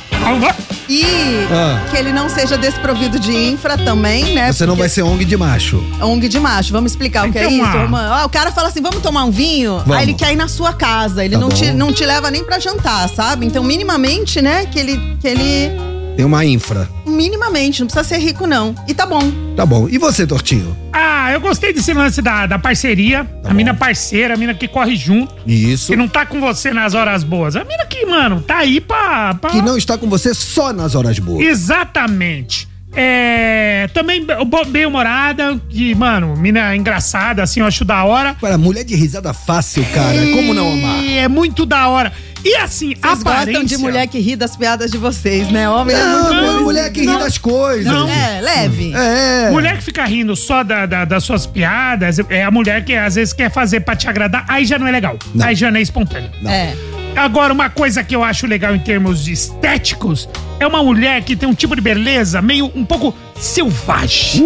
E 0.89 1.03
Ah. 1.51 1.81
que 1.89 1.97
ele 1.97 2.11
não 2.11 2.27
seja 2.29 2.57
desprovido 2.57 3.19
de 3.19 3.31
infra 3.31 3.77
também, 3.77 4.33
né? 4.33 4.51
Você 4.51 4.65
não 4.65 4.75
vai 4.75 4.89
ser 4.89 5.03
ONG 5.03 5.23
de 5.23 5.37
macho. 5.37 5.83
ONG 6.01 6.27
de 6.27 6.39
macho. 6.39 6.71
Vamos 6.71 6.91
explicar 6.91 7.27
o 7.27 7.31
que 7.31 7.37
é 7.37 7.47
isso? 7.47 7.63
ah. 7.63 8.21
Ah, 8.21 8.25
o 8.25 8.29
cara 8.29 8.51
fala 8.51 8.69
assim: 8.69 8.81
vamos 8.81 8.99
tomar 9.01 9.23
um 9.23 9.31
vinho. 9.31 9.77
Vamos. 9.79 9.95
Aí 9.97 10.03
ele 10.05 10.13
quer 10.13 10.33
ir 10.33 10.35
na 10.35 10.47
sua 10.47 10.73
casa. 10.73 11.23
Ele 11.23 11.35
Tá 11.35 11.41
não, 11.41 11.49
te, 11.49 11.71
não 11.71 11.93
te 11.93 12.03
leva 12.05 12.31
nem 12.31 12.43
pra 12.43 12.57
jantar, 12.59 13.07
sabe? 13.09 13.45
Então, 13.45 13.63
minimamente, 13.63 14.41
né? 14.41 14.65
Que 14.65 14.79
ele. 14.79 15.17
Que 15.21 15.27
ele. 15.27 15.71
Tem 16.19 16.25
uma 16.25 16.43
infra. 16.43 16.85
Minimamente, 17.05 17.79
não 17.79 17.87
precisa 17.87 18.03
ser 18.03 18.17
rico, 18.17 18.45
não. 18.45 18.75
E 18.85 18.93
tá 18.93 19.05
bom. 19.05 19.21
Tá 19.55 19.65
bom. 19.65 19.87
E 19.89 19.97
você, 19.97 20.27
Tortinho? 20.27 20.75
Ah, 20.91 21.31
eu 21.31 21.39
gostei 21.39 21.71
desse 21.71 21.93
lance 21.93 22.21
da, 22.21 22.45
da 22.45 22.59
parceria. 22.59 23.23
Tá 23.41 23.51
a 23.51 23.53
mina 23.53 23.73
parceira, 23.73 24.33
a 24.33 24.37
mina 24.37 24.53
que 24.53 24.67
corre 24.67 24.97
junto. 24.97 25.33
Isso. 25.47 25.93
Que 25.93 25.95
não 25.95 26.09
tá 26.09 26.25
com 26.25 26.41
você 26.41 26.73
nas 26.73 26.93
horas 26.93 27.23
boas. 27.23 27.55
A 27.55 27.63
mina 27.63 27.85
que, 27.85 28.05
mano, 28.05 28.41
tá 28.41 28.57
aí 28.57 28.81
pra. 28.81 29.33
pra... 29.35 29.51
Que 29.51 29.61
não 29.61 29.77
está 29.77 29.97
com 29.97 30.09
você 30.09 30.33
só 30.33 30.73
nas 30.73 30.93
horas 30.93 31.17
boas. 31.19 31.39
Exatamente. 31.39 32.67
É. 32.93 33.87
Também 33.93 34.25
bem 34.67 34.85
humorada, 34.85 35.59
que, 35.69 35.93
mano, 35.95 36.35
mina 36.35 36.75
engraçada, 36.75 37.43
assim, 37.43 37.59
eu 37.59 37.65
acho 37.65 37.85
da 37.85 38.03
hora. 38.03 38.35
Para 38.41 38.57
mulher 38.57 38.83
de 38.83 38.95
risada 38.95 39.33
fácil, 39.33 39.85
cara. 39.93 40.19
Como 40.33 40.53
não 40.53 40.73
amar? 40.73 41.03
E 41.03 41.17
é 41.17 41.27
muito 41.27 41.65
da 41.65 41.87
hora. 41.87 42.11
E 42.43 42.55
assim, 42.55 42.95
Vocês 42.95 43.21
aparência... 43.21 43.45
gostam 43.53 43.63
de 43.65 43.77
mulher 43.77 44.07
que 44.07 44.17
ri 44.19 44.35
das 44.35 44.55
piadas 44.55 44.89
de 44.91 44.97
vocês, 44.97 45.51
né? 45.51 45.69
Homem 45.69 45.95
é 45.95 46.03
muito 46.05 46.33
Não, 46.33 46.41
mais- 46.53 46.61
mulher 46.61 46.91
que 46.91 47.01
ri 47.01 47.05
Não. 47.07 47.19
das 47.19 47.37
coisas. 47.37 47.85
Não. 47.91 48.07
É, 48.09 48.39
leve. 48.41 48.93
É. 48.93 49.49
Mulher 49.51 49.77
que 49.77 49.83
fica 49.83 50.05
rindo 50.05 50.35
só 50.35 50.63
da- 50.63 50.85
da- 50.85 51.05
das 51.05 51.23
suas 51.23 51.45
piadas, 51.45 52.17
é 52.29 52.43
a 52.43 52.49
mulher 52.51 52.83
que 52.85 52.93
às 52.95 53.15
vezes 53.15 53.33
quer 53.33 53.51
fazer 53.51 53.81
pra 53.81 53.95
te 53.95 54.07
agradar, 54.07 54.45
aí 54.47 54.65
já 54.65 54.79
não 54.79 54.87
é 54.87 54.91
legal. 54.91 55.17
Não. 55.35 55.45
Aí 55.45 55.55
já 55.55 55.69
não 55.69 55.79
é 55.79 55.81
espontâneo. 55.81 56.29
É. 56.45 56.73
Agora, 57.15 57.51
uma 57.51 57.69
coisa 57.69 58.03
que 58.03 58.15
eu 58.15 58.23
acho 58.23 58.47
legal 58.47 58.73
em 58.73 58.79
termos 58.79 59.25
de 59.25 59.33
estéticos 59.33 60.29
é 60.59 60.65
uma 60.67 60.81
mulher 60.81 61.21
que 61.23 61.35
tem 61.35 61.49
um 61.49 61.53
tipo 61.53 61.75
de 61.75 61.81
beleza 61.81 62.41
meio 62.41 62.71
um 62.75 62.85
pouco 62.85 63.13
selvagem. 63.39 64.43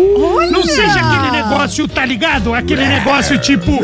Não 0.52 0.64
seja 0.64 1.00
aquele 1.00 1.32
negócio, 1.32 1.88
tá 1.88 2.06
ligado? 2.06 2.54
Aquele 2.54 2.86
negócio 2.86 3.38
tipo 3.40 3.80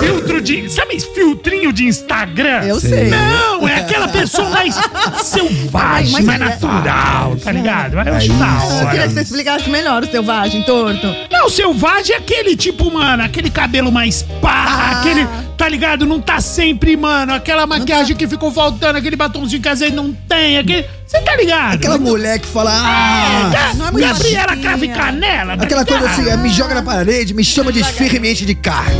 filtro 0.00 0.40
de. 0.40 0.68
Sabe 0.70 0.98
filtrinho 1.00 1.72
de 1.72 1.86
Instagram? 1.86 2.62
Eu 2.64 2.80
sei. 2.80 3.08
Não, 3.10 3.66
é 3.68 3.76
aquela 3.76 4.08
pessoa 4.08 4.48
mais 4.50 4.74
selvagem, 5.22 6.12
Mas- 6.12 6.24
mais 6.24 6.26
mas- 6.26 6.38
natural, 6.38 7.36
tá 7.42 7.52
ligado? 7.52 7.94
Eu 7.94 8.00
É 8.00 8.10
acho 8.16 8.32
da 8.32 8.56
isso. 8.56 8.66
Eu 8.72 8.86
queria 8.86 9.00
hora. 9.00 9.08
que 9.08 9.14
você 9.14 9.20
explicasse 9.20 9.70
melhor 9.70 10.02
o 10.02 10.06
selvagem, 10.10 10.62
torto. 10.62 11.14
Não, 11.30 11.48
selvagem 11.48 12.14
é 12.14 12.18
aquele 12.18 12.56
tipo, 12.56 12.90
mano, 12.92 13.22
aquele 13.22 13.50
cabelo 13.50 13.90
mais 13.90 14.22
pá, 14.40 14.64
Ah. 14.68 14.90
aquele, 15.00 15.26
tá 15.56 15.68
ligado? 15.68 16.06
Não 16.06 16.20
tá 16.20 16.40
sempre, 16.40 16.96
mano, 16.96 17.32
aquela 17.34 17.66
maquiagem 17.66 18.16
que 18.16 18.26
ficou 18.26 18.50
faltando, 18.52 18.98
aquele 18.98 19.16
batomzinho 19.16 19.60
que 19.62 19.68
às 19.68 19.80
vezes 19.80 19.94
não 19.94 20.12
tem, 20.28 20.58
aquele. 20.58 20.86
Você 21.12 21.20
tá 21.20 21.36
ligado? 21.36 21.74
Aquela 21.74 21.98
mulher 21.98 22.38
que 22.38 22.46
fala, 22.48 22.70
ah, 22.74 23.50
Ga- 23.52 23.74
não 23.74 23.88
é 23.88 23.90
muito 23.90 24.06
Gabriela. 24.06 24.56
Crave 24.56 24.88
Canela, 24.88 25.56
tá 25.58 25.64
aquela 25.64 25.84
coisa 25.84 26.06
assim, 26.08 26.26
é, 26.26 26.38
me 26.38 26.48
joga 26.48 26.74
na 26.74 26.82
parede, 26.82 27.34
me 27.34 27.44
chama 27.44 27.70
de 27.70 27.80
esfirra 27.80 28.16
e 28.16 28.18
me 28.18 28.32
enche 28.32 28.46
de 28.46 28.54
carne. 28.54 28.96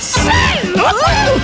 Cê 0.00 0.20
é 0.30 0.66
louco? 0.78 1.43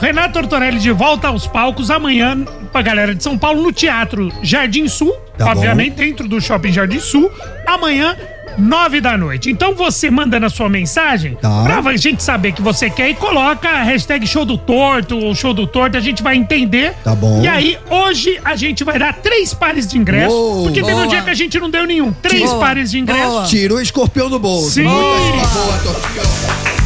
Renato 0.00 0.32
Tortorelli 0.32 0.80
de 0.80 0.90
volta 0.90 1.28
aos 1.28 1.46
palcos 1.46 1.88
amanhã 1.88 2.44
pra 2.72 2.82
galera 2.82 3.14
de 3.14 3.22
São 3.22 3.38
Paulo 3.38 3.62
no 3.62 3.70
Teatro 3.70 4.32
Jardim 4.42 4.88
Sul, 4.88 5.14
Tá 5.38 5.52
obviamente 5.52 5.94
dentro 5.94 6.26
do 6.26 6.40
Shopping 6.40 6.72
Jardim 6.72 6.98
Sul, 6.98 7.30
amanhã 7.64 8.16
nove 8.58 9.00
da 9.00 9.16
noite. 9.16 9.50
Então 9.50 9.74
você 9.74 10.10
manda 10.10 10.38
na 10.40 10.48
sua 10.50 10.68
mensagem 10.68 11.36
Tá. 11.40 11.64
pra 11.64 11.96
gente 11.96 12.22
saber 12.22 12.52
que 12.52 12.62
você 12.62 12.88
quer 12.90 13.10
e 13.10 13.14
coloca 13.14 13.68
a 13.68 13.82
hashtag 13.82 14.26
show 14.26 14.44
do 14.44 14.56
torto 14.58 15.16
ou 15.18 15.34
show 15.34 15.52
do 15.54 15.66
torto, 15.66 15.96
a 15.96 16.00
gente 16.00 16.22
vai 16.22 16.36
entender. 16.36 16.94
Tá 17.04 17.14
bom. 17.14 17.42
E 17.42 17.48
aí 17.48 17.78
hoje 17.90 18.38
a 18.44 18.54
gente 18.56 18.84
vai 18.84 18.98
dar 18.98 19.14
três 19.14 19.52
pares 19.54 19.86
de 19.86 19.98
ingressos, 19.98 20.32
Uou. 20.32 20.62
porque 20.64 20.80
teve 20.80 20.92
um 20.92 20.96
Boa. 20.96 21.06
dia 21.08 21.22
que 21.22 21.30
a 21.30 21.34
gente 21.34 21.58
não 21.58 21.70
deu 21.70 21.86
nenhum. 21.86 22.12
Três 22.12 22.44
Boa. 22.50 22.60
pares 22.60 22.90
de 22.90 22.98
ingressos. 22.98 23.26
Boa. 23.32 23.46
Tira 23.46 23.74
o 23.74 23.80
escorpião 23.80 24.28
do 24.30 24.38
bolso. 24.38 24.70
Sim. 24.70 24.84
Muita 24.84 25.46
boa, 25.48 25.78
Tortinho. 25.78 26.22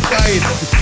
Tá. 0.09 0.25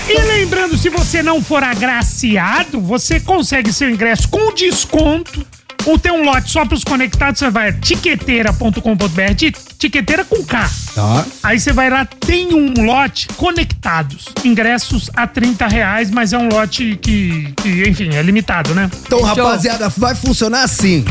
E 0.09 0.19
lembrando, 0.21 0.77
se 0.77 0.89
você 0.91 1.23
não 1.23 1.43
for 1.43 1.63
agraciado, 1.65 2.79
você 2.81 3.19
consegue 3.19 3.73
seu 3.73 3.89
ingresso 3.91 4.29
com 4.29 4.53
desconto. 4.55 5.45
Ou 5.87 5.99
tem 5.99 6.13
um 6.13 6.25
lote 6.25 6.51
só 6.51 6.65
para 6.65 6.75
os 6.75 6.85
conectados, 6.85 7.39
você 7.39 7.51
vai 7.51 7.69
a 7.69 7.73
tiqueteira.com.br, 7.73 9.35
ti- 9.37 9.53
tiqueteira 9.85 10.25
com 10.25 10.43
K. 10.43 10.71
Tá. 10.95 11.27
Aí 11.43 11.61
você 11.61 11.73
vai 11.73 11.91
lá, 11.91 12.05
tem 12.07 12.55
um 12.55 12.85
lote 12.85 13.29
conectados. 13.37 14.29
Ingressos 14.43 15.11
a 15.15 15.27
30 15.27 15.67
reais, 15.67 16.11
mas 16.11 16.33
é 16.33 16.39
um 16.39 16.49
lote 16.49 16.99
que, 17.03 17.53
que, 17.57 17.89
enfim, 17.89 18.15
é 18.15 18.23
limitado, 18.23 18.75
né? 18.75 18.91
Então, 19.07 19.21
rapaziada, 19.21 19.89
vai 19.91 20.15
funcionar 20.15 20.63
assim. 20.63 21.05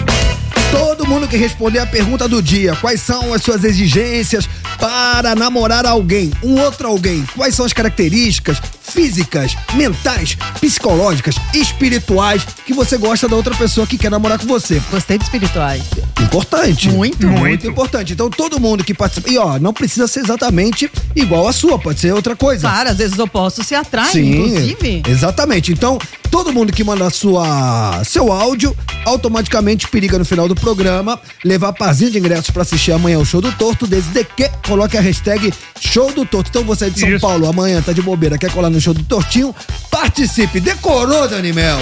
Todo 0.71 1.07
mundo 1.07 1.27
que 1.27 1.37
responder 1.37 1.77
a 1.79 1.85
pergunta 1.85 2.27
do 2.27 2.41
dia, 2.41 2.75
quais 2.77 2.99
são 2.99 3.31
as 3.31 3.43
suas 3.43 3.63
exigências 3.63 4.49
para 4.79 5.35
namorar 5.35 5.85
alguém, 5.85 6.31
um 6.41 6.59
outro 6.59 6.87
alguém? 6.87 7.23
Quais 7.35 7.53
são 7.53 7.63
as 7.63 7.73
características 7.73 8.59
físicas, 8.81 9.55
mentais, 9.75 10.35
psicológicas, 10.59 11.35
espirituais 11.53 12.45
que 12.65 12.73
você 12.73 12.97
gosta 12.97 13.27
da 13.27 13.35
outra 13.35 13.55
pessoa 13.55 13.85
que 13.85 13.97
quer 13.97 14.09
namorar 14.09 14.39
com 14.39 14.47
você? 14.47 14.81
Gostei 14.89 15.17
de 15.17 15.23
espirituais. 15.25 15.83
Importante. 16.21 16.89
Muito. 16.89 17.27
Muito, 17.27 17.39
Muito. 17.39 17.67
importante. 17.67 18.13
Então 18.13 18.29
todo 18.29 18.59
mundo 18.63 18.83
que 18.83 18.93
participa. 18.93 19.29
E 19.29 19.37
ó, 19.37 19.59
não 19.59 19.73
precisa 19.73 20.07
ser 20.07 20.21
exatamente 20.21 20.89
igual 21.15 21.47
a 21.47 21.53
sua, 21.53 21.77
pode 21.77 21.99
ser 21.99 22.13
outra 22.13 22.35
coisa. 22.35 22.67
Claro, 22.67 22.89
às 22.89 22.97
vezes 22.97 23.13
os 23.13 23.19
opostos 23.19 23.67
se 23.67 23.75
atraem, 23.75 24.11
Sim, 24.11 24.31
inclusive. 24.31 25.03
Exatamente. 25.07 25.71
Então, 25.71 25.99
todo 26.31 26.51
mundo 26.51 26.73
que 26.73 26.83
manda 26.83 27.09
sua 27.09 28.01
seu 28.03 28.31
áudio 28.31 28.75
automaticamente 29.05 29.87
periga 29.87 30.17
no 30.17 30.25
final 30.25 30.47
do 30.47 30.55
programa 30.55 31.19
levar 31.43 31.73
parzinho 31.73 32.09
de 32.09 32.17
ingressos 32.17 32.49
para 32.49 32.61
assistir 32.63 32.91
amanhã 32.91 33.19
o 33.19 33.25
show 33.25 33.41
do 33.41 33.51
Torto, 33.51 33.85
desde 33.85 34.23
que 34.23 34.49
coloque 34.65 34.97
a 34.97 35.01
hashtag 35.01 35.53
show 35.79 36.11
do 36.11 36.25
Torto. 36.25 36.49
Então 36.49 36.63
você 36.63 36.85
é 36.85 36.89
de 36.89 36.99
São 36.99 37.09
Isso. 37.09 37.19
Paulo, 37.19 37.47
amanhã 37.47 37.81
tá 37.81 37.91
de 37.91 38.01
bobeira, 38.01 38.37
quer 38.37 38.51
colar 38.51 38.69
no 38.69 38.79
show 38.79 38.93
do 38.93 39.03
Tortinho? 39.03 39.53
Participe. 39.91 40.59
Decorou, 40.59 41.27
Danimel? 41.27 41.77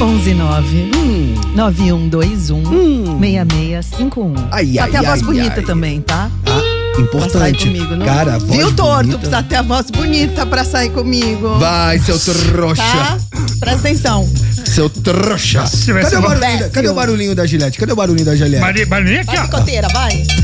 11 0.00 0.24
119 0.24 0.90
hum. 0.94 1.34
9121 1.54 2.56
hum. 2.56 3.18
6651. 3.20 4.34
Ai, 4.50 4.66
tá 4.66 4.84
ai, 4.84 4.84
Só 4.86 4.86
tem 4.86 4.96
a 4.96 5.02
voz 5.02 5.20
ai, 5.20 5.26
bonita 5.26 5.60
ai. 5.60 5.62
também, 5.62 6.00
tá? 6.00 6.30
Ah, 6.46 7.00
importante. 7.00 7.66
Comigo, 7.66 7.94
não? 7.96 8.06
Cara, 8.06 8.34
a 8.34 8.38
voz 8.38 8.58
Viu, 8.58 8.72
torto? 8.74 9.18
Precisa 9.18 9.42
ter 9.42 9.56
a 9.56 9.62
voz 9.62 9.90
bonita 9.90 10.46
pra 10.46 10.64
sair 10.64 10.90
comigo. 10.90 11.58
Vai, 11.58 11.98
seu 12.00 12.18
trouxa. 12.18 12.82
Tá? 12.82 13.18
Presta 13.60 13.78
atenção. 13.80 14.28
Seu 14.64 14.88
trouxa. 14.90 15.64
Cadê 16.02 16.16
o, 16.16 16.22
barulhinho 16.22 16.58
da, 16.58 16.70
cadê 16.70 16.88
o 16.88 16.94
barulhinho 16.94 17.34
da 17.34 17.46
Gillette? 17.46 17.78
Cadê 17.78 17.92
o 17.92 17.96
barulhinho 17.96 18.26
da 18.26 18.34
Gillette? 18.34 18.60
Barulhinho 18.60 18.88
barulhi 18.88 19.18
aqui, 19.18 19.38
ó. 19.38 19.42
Picoteira, 19.42 19.88
vai. 19.88 20.24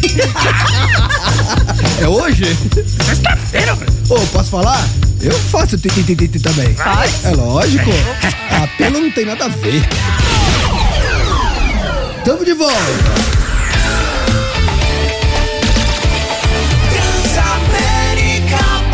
é 2.01 2.09
hoje? 2.09 2.45
Sexta-feira, 3.05 3.75
velho. 3.75 3.93
Ô, 4.09 4.21
posso 4.29 4.51
falar? 4.51 4.87
Eu 5.23 5.33
faço 5.33 5.77
titititi 5.77 6.39
também. 6.41 6.75
Faz? 6.75 7.27
É 7.27 7.31
lógico. 7.33 7.91
Apelo 8.63 9.01
não 9.01 9.11
tem 9.11 9.27
nada 9.27 9.45
a 9.45 9.49
ver. 9.49 9.83
Tamo 12.25 12.45
de 12.45 12.55
volta. 12.55 12.75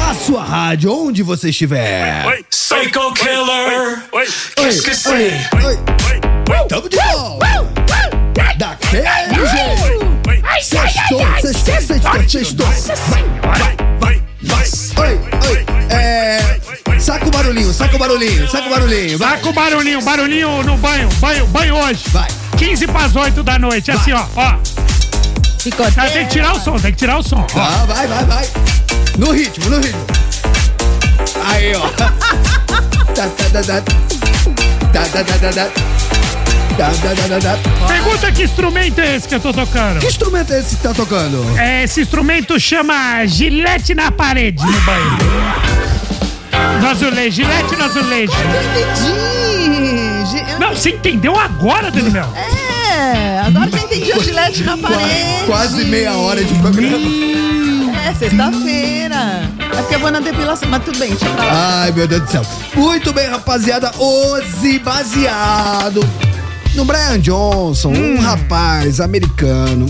A 0.00 0.14
sua 0.14 0.42
rádio, 0.42 0.92
onde 0.92 1.22
você 1.22 1.50
estiver. 1.50 2.26
Oi, 2.26 2.44
Psycho 2.50 3.12
Killer. 3.14 4.02
Esqueci. 4.68 5.30
Tamo 6.68 6.88
de 6.88 6.96
volta. 6.96 7.46
Daquele 8.58 9.46
jeito. 9.46 10.06
Sextou, 10.60 11.20
sextou, 11.40 11.80
sextou, 11.82 12.28
sextou. 12.28 12.66
Vai, 13.42 13.76
vai, 14.00 14.22
vai. 14.42 14.64
Oi, 15.06 15.20
oi. 15.50 15.75
É. 15.90 16.56
Saca 16.98 17.26
o 17.26 17.30
barulhinho, 17.30 17.72
saca 17.72 17.94
o 17.96 17.98
barulhinho, 17.98 18.48
saca 18.50 18.66
o 18.66 18.70
barulhinho. 18.70 19.18
Vai. 19.18 19.36
Saca 19.36 19.48
o 19.48 19.52
barulhinho, 19.52 20.02
barulhinho 20.02 20.62
no 20.62 20.76
banho, 20.78 21.08
banho, 21.20 21.46
banho 21.48 21.74
hoje. 21.76 22.04
Vai. 22.10 22.28
15 22.56 22.86
para 22.86 23.04
as 23.04 23.14
8 23.16 23.42
da 23.42 23.58
noite, 23.58 23.90
assim, 23.90 24.12
ó, 24.12 24.24
ó. 24.34 24.40
Ah, 24.42 24.58
Picoteira. 25.62 26.10
tem 26.10 26.24
que 26.26 26.32
tirar 26.32 26.52
o 26.54 26.60
som, 26.60 26.78
tem 26.78 26.92
que 26.92 26.98
tirar 26.98 27.18
o 27.18 27.22
som. 27.22 27.44
ó. 27.54 27.60
Ah, 27.60 27.84
vai, 27.86 28.06
vai, 28.06 28.24
vai. 28.24 28.48
No 29.18 29.32
ritmo, 29.32 29.68
no 29.68 29.76
ritmo. 29.78 30.06
Aí, 31.44 31.74
ó. 31.76 31.88
Tá, 31.90 32.12
tá, 33.14 33.28
tá, 33.52 33.62
tá. 33.62 33.82
Tá, 34.92 35.02
tá, 35.12 35.24
tá, 35.24 35.38
tá, 35.38 35.52
tá. 35.52 35.95
Pergunta 37.88 38.30
que 38.32 38.42
instrumento 38.44 39.00
é 39.00 39.16
esse 39.16 39.26
que 39.26 39.34
eu 39.34 39.40
tô 39.40 39.52
tocando. 39.52 40.00
Que 40.00 40.06
instrumento 40.06 40.52
é 40.52 40.60
esse 40.60 40.76
que 40.76 40.82
tá 40.82 40.92
tocando? 40.92 41.42
É, 41.58 41.84
esse 41.84 42.02
instrumento 42.02 42.58
chama 42.60 43.24
gilete 43.26 43.94
na 43.94 44.10
parede 44.12 44.62
no 44.64 44.80
banho. 44.80 45.18
No 46.80 46.88
azulejo, 46.88 47.30
gilete 47.36 47.76
no 47.76 47.84
azulejo. 47.84 48.32
Entendi. 48.32 49.16
Eu- 50.52 50.58
Não, 50.58 50.70
você 50.74 50.90
entendeu 50.90 51.38
agora, 51.38 51.90
Daniel? 51.90 52.28
É, 52.36 53.40
agora 53.46 53.70
que 53.70 53.76
eu 53.76 53.82
entendi 53.84 54.12
o 54.12 54.22
gilete 54.22 54.62
na 54.64 54.76
parede. 54.76 55.44
Quase 55.46 55.84
meia 55.86 56.12
hora 56.14 56.44
de 56.44 56.54
programa. 56.54 57.06
É, 58.06 58.12
sexta-feira. 58.14 59.48
É 59.72 59.76
porque 59.82 59.94
eu 59.94 60.00
vou 60.00 60.10
na 60.10 60.20
depilação, 60.20 60.68
mas 60.68 60.82
tudo 60.84 60.98
bem, 60.98 61.10
deixa 61.10 61.26
pra 61.30 61.44
lá. 61.44 61.80
Ai, 61.82 61.92
meu 61.92 62.06
Deus 62.06 62.22
do 62.22 62.30
céu. 62.30 62.42
Muito 62.74 63.12
bem, 63.12 63.28
rapaziada. 63.28 63.90
Hoje, 63.98 64.78
baseado 64.78 66.06
no 66.76 66.84
Brian 66.84 67.18
Johnson, 67.18 67.88
um 67.88 68.20
rapaz 68.20 69.00
americano, 69.00 69.86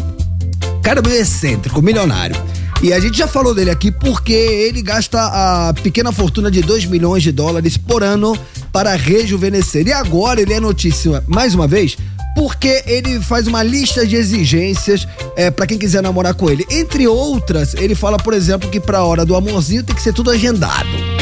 cara 0.82 1.02
meio 1.02 1.20
excêntrico, 1.20 1.82
milionário. 1.82 2.36
E 2.80 2.92
a 2.92 3.00
gente 3.00 3.18
já 3.18 3.26
falou 3.26 3.52
dele 3.52 3.70
aqui 3.70 3.90
porque 3.90 4.32
ele 4.32 4.82
gasta 4.82 5.18
a 5.20 5.74
pequena 5.74 6.12
fortuna 6.12 6.48
de 6.48 6.60
2 6.60 6.86
milhões 6.86 7.24
de 7.24 7.32
dólares 7.32 7.76
por 7.76 8.04
ano 8.04 8.38
para 8.72 8.94
rejuvenescer. 8.94 9.88
E 9.88 9.92
agora 9.92 10.40
ele 10.40 10.52
é 10.52 10.60
notícia, 10.60 11.24
mais 11.26 11.56
uma 11.56 11.66
vez, 11.66 11.96
porque 12.36 12.84
ele 12.86 13.20
faz 13.20 13.48
uma 13.48 13.64
lista 13.64 14.06
de 14.06 14.14
exigências 14.14 15.08
é, 15.34 15.50
para 15.50 15.66
quem 15.66 15.78
quiser 15.78 16.02
namorar 16.02 16.34
com 16.34 16.48
ele. 16.48 16.64
Entre 16.70 17.08
outras, 17.08 17.74
ele 17.74 17.96
fala, 17.96 18.16
por 18.16 18.32
exemplo, 18.32 18.70
que 18.70 18.78
pra 18.78 19.02
hora 19.02 19.24
do 19.24 19.34
amorzinho 19.34 19.82
tem 19.82 19.96
que 19.96 20.02
ser 20.02 20.12
tudo 20.12 20.30
agendado. 20.30 21.15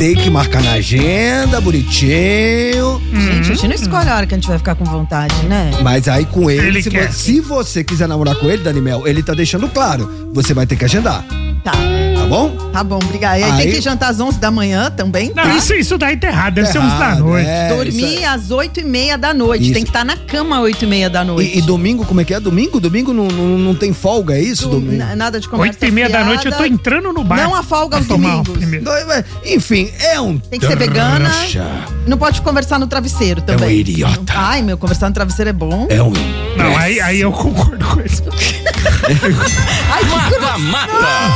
Tem 0.00 0.14
que 0.14 0.30
marcar 0.30 0.62
na 0.62 0.72
agenda, 0.72 1.60
bonitinho. 1.60 3.02
Gente, 3.12 3.52
a 3.52 3.54
gente 3.54 3.68
não 3.68 3.74
escolhe 3.74 4.08
a 4.08 4.16
hora 4.16 4.26
que 4.26 4.32
a 4.32 4.38
gente 4.38 4.48
vai 4.48 4.56
ficar 4.56 4.74
com 4.74 4.82
vontade, 4.82 5.34
né? 5.44 5.72
Mas 5.82 6.08
aí 6.08 6.24
com 6.24 6.50
ele, 6.50 6.68
Ele 6.68 6.82
se, 6.82 6.88
quer. 6.88 7.12
se 7.12 7.38
você 7.38 7.84
quiser 7.84 8.08
namorar 8.08 8.34
com 8.36 8.48
ele, 8.48 8.62
Dani 8.62 8.80
Mel, 8.80 9.06
ele 9.06 9.22
tá 9.22 9.34
deixando 9.34 9.68
claro. 9.68 10.30
Você 10.32 10.54
vai 10.54 10.64
ter 10.64 10.76
que 10.76 10.86
agendar, 10.86 11.22
Tá. 11.64 11.72
tá 11.72 12.26
bom? 12.26 12.50
Tá 12.72 12.84
bom, 12.84 12.96
obrigada. 12.96 13.38
E 13.38 13.44
aí, 13.44 13.50
Aí- 13.52 13.62
tem 13.64 13.72
que 13.72 13.80
jantar 13.80 14.10
às 14.10 14.18
11 14.20 14.38
da 14.38 14.50
manhã 14.50 14.90
também, 14.90 15.32
Não, 15.34 15.42
tá? 15.42 15.54
isso, 15.56 15.74
isso 15.74 15.98
daí 15.98 16.16
tá 16.16 16.28
errado, 16.28 16.54
deve 16.54 16.68
ser 16.68 16.78
uns 16.78 16.88
da 16.92 17.06
Errado, 17.06 17.18
noite. 17.24 17.46
é, 17.48 17.68
Dormir 17.68 18.14
isso 18.14 18.26
às 18.26 18.50
8 18.50 18.80
e 18.80 18.84
meia 18.84 19.18
da 19.18 19.34
noite. 19.34 19.64
Isso. 19.64 19.72
Tem 19.74 19.82
que 19.82 19.90
estar 19.90 20.04
na 20.04 20.16
cama 20.16 20.56
às 20.56 20.62
8 20.62 20.84
e 20.84 20.86
meia 20.86 21.10
da 21.10 21.20
é- 21.20 21.24
noite. 21.24 21.54
E, 21.54 21.58
e 21.58 21.62
domingo, 21.62 22.04
como 22.06 22.20
é 22.20 22.24
que 22.24 22.32
é? 22.32 22.40
Domingo? 22.40 22.80
Domingo 22.80 23.12
não, 23.12 23.26
não, 23.28 23.58
não 23.58 23.74
tem 23.74 23.92
folga, 23.92 24.34
é 24.34 24.40
isso? 24.42 24.68
Do- 24.68 24.80
Domingo? 24.80 24.96
na- 24.96 25.16
Nada 25.16 25.38
de 25.40 25.48
conversa 25.48 25.78
8 25.80 25.84
e 25.84 25.90
meia 25.90 26.08
da 26.08 26.24
noite 26.24 26.46
eu 26.46 26.52
tô 26.52 26.64
entrando 26.64 27.12
no 27.12 27.22
bar. 27.24 27.36
Não 27.42 27.54
há 27.54 27.62
folga 27.62 27.96
aos 27.98 28.06
tomar 28.06 28.28
um 28.38 28.42
domingos. 28.42 28.56
primeiro. 28.58 28.84
Não, 28.84 28.92
é- 28.94 29.24
Enfim, 29.44 29.90
é 30.00 30.20
um. 30.20 30.38
Tem 30.38 30.58
que 30.58 30.66
ser 30.66 30.76
vegana. 30.78 31.28
trouxa. 31.28 31.66
Não 32.06 32.16
pode 32.16 32.40
conversar 32.40 32.78
no 32.78 32.86
travesseiro 32.86 33.42
também. 33.42 33.68
um 33.68 33.80
idiota. 33.80 34.32
Ai, 34.34 34.62
meu, 34.62 34.78
conversar 34.78 35.08
no 35.08 35.14
travesseiro 35.14 35.50
é 35.50 35.52
bom. 35.52 35.86
É 35.90 36.02
um. 36.02 36.12
Não, 36.56 36.76
aí, 36.78 37.00
aí 37.00 37.20
eu 37.20 37.30
concordo 37.32 37.84
com 37.86 38.00
isso. 38.00 38.22
Ai, 39.90 40.04
que 40.04 40.38
grosso. 40.38 40.60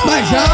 Mas 0.06 0.28
já! 0.30 0.44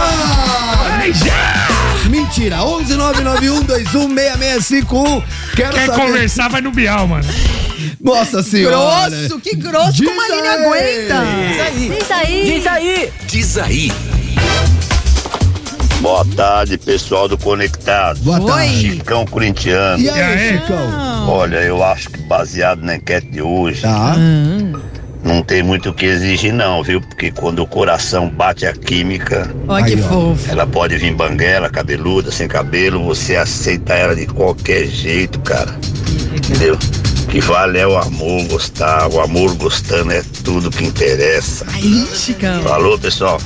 Ai, 0.98 1.12
já! 1.12 1.68
Mentira! 2.08 2.64
11 2.64 2.94
991216651. 2.94 5.22
Quero 5.54 5.72
Quer 5.74 5.86
saber. 5.86 6.00
conversar, 6.02 6.48
vai 6.50 6.60
no 6.60 6.72
Bial, 6.72 7.06
mano. 7.06 7.24
Nossa 8.00 8.42
senhora! 8.42 9.08
grosso, 9.10 9.38
que 9.40 9.54
grosso, 9.56 9.92
Diz 9.92 10.08
como 10.08 10.20
a 10.20 10.24
Aline 10.24 10.48
aí. 10.48 10.64
aguenta. 10.64 11.22
Diz 11.96 12.10
aí. 12.66 13.12
Diz 13.26 13.56
aí. 13.58 13.92
Boa 16.00 16.24
tarde, 16.34 16.78
pessoal 16.78 17.28
do 17.28 17.36
Conectado. 17.36 18.18
Boa 18.20 18.40
tarde. 18.40 18.92
Chicão 18.92 19.26
corintiano. 19.26 20.02
E 20.02 20.08
aí, 20.08 20.18
E 20.18 20.22
aí? 20.22 20.58
Chicão? 20.58 21.28
Olha, 21.28 21.56
eu 21.58 21.84
acho 21.84 22.08
que 22.08 22.18
baseado 22.22 22.80
na 22.82 22.96
enquete 22.96 23.26
de 23.30 23.42
hoje, 23.42 23.82
Tá. 23.82 24.16
Não 25.22 25.42
tem 25.42 25.62
muito 25.62 25.90
o 25.90 25.94
que 25.94 26.06
exigir 26.06 26.52
não, 26.52 26.82
viu? 26.82 27.00
Porque 27.00 27.30
quando 27.30 27.60
o 27.62 27.66
coração 27.66 28.28
bate 28.28 28.66
a 28.66 28.72
química, 28.72 29.50
Olha 29.68 29.84
que 29.84 29.96
fofo. 29.96 30.50
ela 30.50 30.66
pode 30.66 30.96
vir 30.96 31.14
banguela, 31.14 31.68
cabeluda, 31.68 32.30
sem 32.30 32.48
cabelo, 32.48 33.04
você 33.04 33.36
aceita 33.36 33.94
ela 33.94 34.16
de 34.16 34.26
qualquer 34.26 34.86
jeito, 34.86 35.38
cara. 35.40 35.74
Entendeu? 36.34 36.76
O 37.24 37.26
que 37.30 37.40
vale 37.40 37.78
é 37.78 37.86
o 37.86 37.96
amor, 37.96 38.44
gostar. 38.48 39.08
O 39.08 39.20
amor 39.20 39.54
gostando 39.54 40.10
é 40.12 40.22
tudo 40.42 40.70
que 40.70 40.84
interessa. 40.84 41.64
Aí, 41.74 42.06
Chicão. 42.14 42.62
Falou, 42.62 42.98
pessoal. 42.98 43.40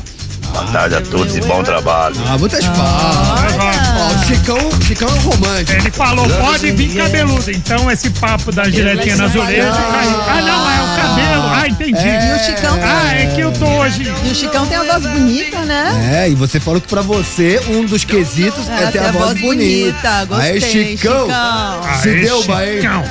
Boa 0.54 0.66
tarde 0.66 0.94
a 0.94 1.00
todos 1.00 1.36
e 1.36 1.40
bom 1.40 1.64
trabalho. 1.64 2.14
Ah, 2.28 2.38
muitas 2.38 2.64
palmas. 2.64 3.54
Ó, 3.98 4.14
o 4.14 4.24
Chicão, 4.24 4.82
Chicão 4.86 5.08
é 5.08 5.12
um 5.12 5.18
romântico. 5.18 5.72
Ele 5.80 5.90
falou, 5.90 6.28
pode 6.28 6.70
vir 6.70 6.94
cabeludo. 6.94 7.50
Então 7.50 7.90
esse 7.90 8.08
papo 8.10 8.52
da 8.52 8.70
giletinha 8.70 9.16
na 9.16 9.24
azulejo 9.24 9.72
caiu. 9.72 10.20
Ah, 10.28 10.40
não, 10.40 10.70
é 10.70 10.80
o 10.80 10.96
cabelo. 10.96 11.42
Ah, 11.42 11.68
entendi. 11.68 12.06
E 12.06 12.32
o 12.32 12.38
Chicão. 12.38 12.78
Ah, 12.80 13.14
é 13.16 13.26
que 13.34 13.40
eu 13.40 13.50
tô 13.52 13.66
hoje. 13.66 14.04
E 14.24 14.30
o 14.30 14.34
Chicão 14.34 14.64
tem 14.64 14.76
a 14.76 14.84
voz 14.84 15.04
bonita, 15.04 15.58
né? 15.64 16.22
É, 16.22 16.30
e 16.30 16.36
você 16.36 16.60
falou 16.60 16.80
que 16.80 16.86
pra 16.86 17.02
você 17.02 17.60
um 17.70 17.84
dos 17.84 18.04
quesitos 18.04 18.68
é, 18.68 18.84
É, 18.84 18.90
ter 18.92 19.00
a 19.00 19.10
voz 19.10 19.36
bonita. 19.40 20.24
Gostei, 20.26 20.52
Aí, 20.52 20.60
Chicão. 20.60 21.26
Chicão. 21.26 22.00
Se 22.00 22.20
deu, 22.20 22.44
Bahia. 22.44 22.80
Chicão. 22.80 23.04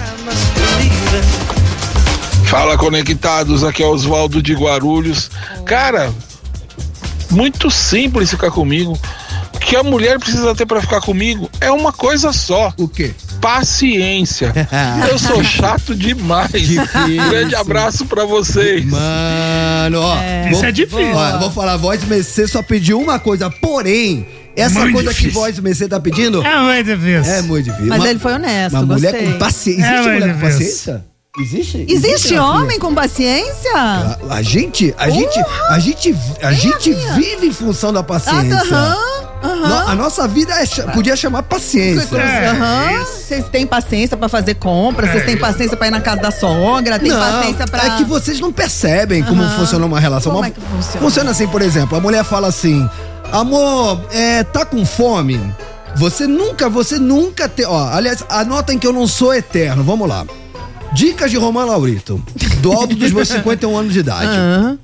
Fala 2.46 2.78
conectados, 2.78 3.66
aqui 3.66 3.84
é 3.84 3.86
Oswaldo 3.86 4.42
de 4.42 4.54
Guarulhos. 4.54 5.30
Cara, 5.66 6.14
muito 7.34 7.70
simples 7.70 8.30
ficar 8.30 8.52
comigo. 8.52 8.98
O 9.56 9.60
que 9.60 9.76
a 9.76 9.84
mulher 9.84 10.20
precisa 10.20 10.54
ter 10.56 10.66
pra 10.66 10.82
ficar 10.82 11.00
comigo 11.02 11.50
é 11.62 11.72
uma 11.72 11.92
coisa 11.94 12.32
só: 12.34 12.74
O 12.78 12.88
quê? 12.88 13.14
paciência. 13.42 14.54
Eu 15.10 15.18
sou 15.20 15.44
chato 15.44 15.94
demais. 15.96 16.52
Difícil. 16.52 17.30
Grande 17.30 17.56
abraço 17.56 18.06
pra 18.06 18.26
vocês. 18.26 18.84
Mano, 18.86 20.00
ó. 20.02 20.18
Isso 20.52 20.66
é 20.66 20.72
difícil. 20.72 21.14
Ó, 21.16 21.30
eu 21.30 21.40
vou 21.40 21.52
falar, 21.52 21.78
voz 21.78 22.04
Mercê 22.06 22.48
só 22.48 22.62
pediu 22.64 23.00
uma 23.00 23.20
coisa, 23.20 23.50
porém, 23.50 24.26
essa 24.56 24.80
Muito 24.80 24.94
coisa 24.96 25.10
que 25.10 25.16
difícil. 25.18 25.42
voz 25.42 25.60
Mercê 25.60 25.88
tá 25.88 26.00
pedindo 26.00 26.42
É 26.46 26.60
muito 26.62 26.86
difícil. 26.96 27.34
é 27.34 27.42
muito 27.42 27.66
difícil. 27.66 27.88
Mas 27.88 28.00
Uma- 28.00 28.10
ele 28.10 28.20
foi 28.20 28.34
honesto, 28.34 28.76
Uma 28.76 28.86
mulher 28.86 29.12
gostei. 29.12 29.32
com 29.34 29.40
paciência. 29.40 29.82
É 29.84 29.94
Existe 29.94 30.10
muito 30.10 30.20
mulher 30.22 30.34
com 30.36 30.42
paciência? 30.42 31.06
Existe? 31.40 31.84
Existe 31.90 32.38
homem 32.38 32.68
filha? 32.78 32.80
com 32.80 32.94
paciência? 32.94 33.72
A, 33.76 34.18
a 34.36 34.42
gente, 34.44 34.94
a 35.00 35.10
gente, 35.10 35.40
a 35.68 35.80
gente, 35.80 36.16
a 36.44 36.54
gente 36.54 36.94
vive 36.94 37.48
em 37.48 37.52
função 37.52 37.92
da 37.92 38.04
paciência. 38.04 38.56
Aham, 38.62 39.86
a 39.88 39.96
nossa 39.96 40.28
vida 40.28 40.54
é 40.54 40.66
podia 40.94 41.16
chamar 41.16 41.42
paciência. 41.42 42.18
É, 42.18 42.50
Aham. 42.50 43.02
isso. 43.02 43.14
Vocês 43.24 43.46
têm 43.50 43.66
paciência 43.66 44.16
pra 44.16 44.30
fazer 44.30 44.54
compra, 44.54 45.08
vocês 45.08 45.24
É. 45.24 45.26
têm 45.26 45.36
paciência 45.38 45.76
pra 45.76 45.88
ir 45.88 45.92
na 45.92 46.02
casa 46.02 46.22
da 46.22 46.30
sogra, 46.30 47.00
tem 47.00 47.10
não, 47.10 47.20
paciência 47.20 47.66
pra. 47.66 47.84
é 47.84 47.98
que 47.98 48.04
vocês 48.04 48.40
não 48.40 48.54
percebem 48.54 49.24
como 49.24 49.44
funciona 49.58 49.84
uma 49.88 50.00
relação. 50.00 50.32
Como 50.34 50.44
Uma- 50.44 50.48
é 50.50 50.52
que 50.52 50.62
funciona? 50.62 51.00
Funciona 51.00 51.32
assim, 51.32 51.48
por 51.48 51.64
exemplo, 51.64 51.98
a 51.98 52.00
mulher 52.02 52.24
fala 52.24 52.48
assim: 52.48 52.88
amor, 53.32 54.06
é, 54.12 54.44
tá 54.44 54.64
com 54.66 54.86
fome? 54.86 55.42
Você 55.96 56.28
nunca, 56.28 56.70
você 56.70 57.00
nunca 57.00 57.50
tem. 57.50 57.66
Ó, 57.66 57.90
aliás, 57.92 58.24
anotem 58.30 58.78
que 58.78 58.86
eu 58.86 58.94
não 58.94 59.08
sou 59.08 59.34
eterno. 59.34 59.84
Vamos 59.84 60.08
lá. 60.08 60.24
Dicas 60.94 61.32
de 61.32 61.38
Romão 61.38 61.66
Laurito, 61.66 62.22
do 62.62 62.72
alto 62.72 62.96
dos 62.96 63.12
meus 63.12 63.28
51 63.28 63.76
anos 63.78 63.94
de 63.94 64.00
idade. 64.00 64.28
Aham. 64.28 64.80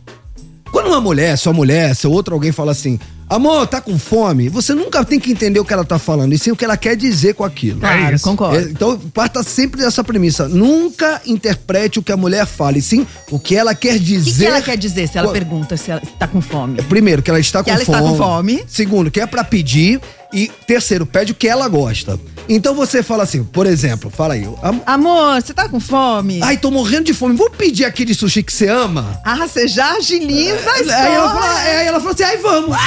Quando 0.71 0.87
uma 0.87 1.01
mulher, 1.01 1.37
sua 1.37 1.53
mulher, 1.53 1.95
seu 1.95 2.11
outro 2.11 2.33
alguém 2.35 2.51
fala 2.51 2.71
assim, 2.71 2.99
amor, 3.27 3.65
tá 3.65 3.81
com 3.81 3.97
fome, 3.97 4.49
você 4.49 4.75
nunca 4.75 5.03
tem 5.03 5.19
que 5.19 5.31
entender 5.31 5.59
o 5.59 5.65
que 5.65 5.73
ela 5.73 5.83
tá 5.83 5.97
falando, 5.97 6.31
e 6.33 6.37
sim 6.37 6.51
o 6.51 6.55
que 6.55 6.63
ela 6.63 6.77
quer 6.77 6.95
dizer 6.95 7.33
com 7.33 7.43
aquilo. 7.43 7.79
Claro, 7.79 8.15
isso. 8.15 8.23
concordo. 8.23 8.57
É, 8.59 8.61
Então, 8.63 8.95
parta 9.11 9.41
sempre 9.41 9.81
dessa 9.81 10.03
premissa. 10.03 10.47
Nunca 10.47 11.21
interprete 11.25 11.97
o 11.97 12.03
que 12.03 12.11
a 12.11 12.17
mulher 12.17 12.45
fala, 12.45 12.77
e 12.77 12.81
sim 12.83 13.05
o 13.31 13.39
que 13.39 13.55
ela 13.55 13.73
quer 13.73 13.95
O 13.95 13.99
dizer. 13.99 14.31
que, 14.31 14.37
que 14.39 14.45
ela 14.45 14.61
quer 14.61 14.77
dizer 14.77 15.07
se 15.07 15.17
ela 15.17 15.31
pergunta 15.31 15.75
se 15.75 15.89
ela 15.89 16.01
tá 16.19 16.27
com 16.27 16.39
fome? 16.41 16.81
Primeiro, 16.83 17.21
que 17.23 17.31
ela 17.31 17.39
está 17.39 17.63
Que 17.63 17.71
com 17.71 17.75
ela 17.75 17.85
fome. 17.85 17.97
está 17.99 18.09
com 18.11 18.17
fome. 18.17 18.63
Segundo, 18.67 19.09
que 19.11 19.19
é 19.19 19.25
pra 19.25 19.43
pedir. 19.43 19.99
E 20.31 20.47
terceiro, 20.67 21.07
pede 21.07 21.31
o 21.31 21.35
que 21.35 21.47
ela 21.47 21.67
gosta. 21.67 22.19
Então 22.47 22.75
você 22.75 23.01
fala 23.01 23.23
assim, 23.23 23.43
por 23.43 23.65
exemplo, 23.65 24.11
fala 24.11 24.35
aí. 24.35 24.47
am- 24.61 24.81
Amor, 24.85 25.41
você 25.41 25.53
tá 25.55 25.67
com 25.67 25.79
fome? 25.79 26.39
Ai, 26.43 26.55
tô 26.57 26.69
morrendo 26.69 27.05
de 27.05 27.13
fome. 27.15 27.35
Vou 27.35 27.49
pedir 27.49 27.85
aquele 27.85 28.13
sushi 28.13 28.43
que 28.43 28.53
você 28.53 28.67
ama? 28.67 29.19
Ah, 29.25 29.47
você 29.47 29.67
já 29.67 29.93
agiliza 29.93 30.69
a 30.69 30.73
Aí 30.73 30.87
ela, 31.15 31.29
fala, 31.29 31.45
história. 31.47 31.79
aí 31.79 31.87
ela 31.87 31.99
fala 31.99 32.11
assim, 32.13 32.23
ai, 32.23 32.37
vamos. 32.37 32.77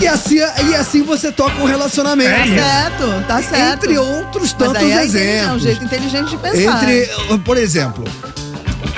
E 0.00 0.06
assim, 0.08 0.36
e 0.38 0.74
assim 0.76 1.02
você 1.02 1.30
toca 1.32 1.56
um 1.60 1.64
relacionamento. 1.66 2.30
É 2.30 2.36
Tá 2.38 2.46
isso. 2.46 2.54
certo, 2.54 3.26
tá 3.26 3.42
certo. 3.42 3.84
Entre 3.84 3.98
outros 3.98 4.42
Mas 4.52 4.52
tantos 4.52 4.76
aí 4.82 4.92
é, 4.92 5.04
intelig- 5.04 5.20
é 5.26 5.30
um 5.30 5.38
exemplos. 5.40 5.62
jeito 5.62 5.84
inteligente 5.84 6.30
de 6.30 6.36
pensar. 6.36 6.88
Entre, 6.90 7.38
por 7.44 7.56
exemplo, 7.56 8.04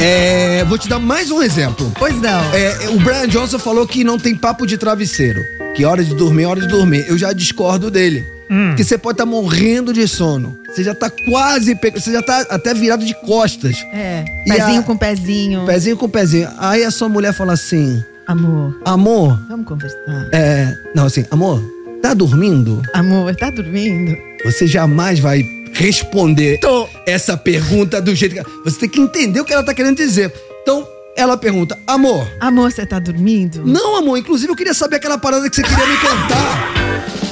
é, 0.05 0.65
vou 0.65 0.77
te 0.77 0.89
dar 0.89 0.99
mais 0.99 1.31
um 1.31 1.43
exemplo. 1.43 1.91
Pois 1.99 2.21
não. 2.21 2.55
É, 2.55 2.89
o 2.91 2.99
Brian 3.01 3.27
Johnson 3.29 3.59
falou 3.59 3.87
que 3.87 4.05
não 4.05 4.19
tem 4.19 4.35
papo 4.35 4.67
de 4.67 4.77
travesseiro. 4.77 5.41
Que 5.75 5.85
hora 5.85 6.05
de 6.05 6.15
dormir 6.15 6.45
hora 6.47 6.61
de 6.61 6.69
dormir. 6.69 7.05
Eu 7.09 7.17
já 7.17 7.33
discordo 7.33 7.91
dele. 7.91 8.25
Hum. 8.51 8.75
Que 8.77 8.85
você 8.85 8.99
pode 8.99 9.15
estar 9.15 9.25
morrendo 9.27 9.93
de 9.93 10.07
sono. 10.07 10.59
Você 10.69 10.85
já 10.85 10.95
tá 10.95 11.11
quase. 11.31 11.75
pe- 11.75 11.91
Você 11.93 12.13
já 12.13 12.21
tá 12.23 12.45
até 12.51 12.75
virado 12.75 13.05
de 13.05 13.15
costas. 13.23 13.77
É, 13.93 14.25
pezinho 14.47 14.81
a- 14.81 14.83
com 14.83 14.97
pezinho. 14.97 15.65
Pezinho 15.67 15.97
com 15.97 16.09
pezinho. 16.09 16.49
Aí 16.59 16.85
a 16.85 16.91
sua 16.91 17.09
mulher 17.09 17.33
fala 17.33 17.55
assim: 17.55 18.05
Amor, 18.27 18.79
Amor, 18.85 19.41
vamos 19.49 19.67
conversar. 19.67 19.97
é. 20.33 20.75
Não, 20.95 21.07
assim, 21.07 21.25
amor, 21.31 21.63
tá 22.03 22.13
dormindo? 22.13 22.83
Amor, 22.93 23.35
tá 23.35 23.49
dormindo? 23.51 24.15
Você 24.45 24.67
jamais 24.67 25.19
vai 25.19 25.43
responder 25.73 26.59
Tô. 26.61 26.87
Essa 27.07 27.37
pergunta 27.37 28.01
do 28.01 28.15
jeito 28.15 28.35
que. 28.35 28.43
Você 28.65 28.81
tem 28.81 28.89
que 28.89 29.01
entender 29.01 29.41
o 29.41 29.45
que 29.45 29.53
ela 29.53 29.63
tá 29.63 29.75
querendo 29.75 29.97
dizer. 29.97 30.33
Então, 30.63 30.87
ela 31.17 31.37
pergunta: 31.37 31.79
Amor, 31.87 32.27
Amor, 32.41 32.73
você 32.73 32.85
tá 32.87 32.99
dormindo? 32.99 33.65
não, 33.65 33.97
amor, 33.97 34.19
inclusive 34.19 34.51
eu 34.51 34.57
queria 34.57 34.75
saber 34.75 34.97
aquela 34.97 35.19
parada 35.19 35.49
que 35.49 35.57
você 35.57 35.63
queria 35.63 35.87
me 35.87 35.97
contar. 35.99 37.24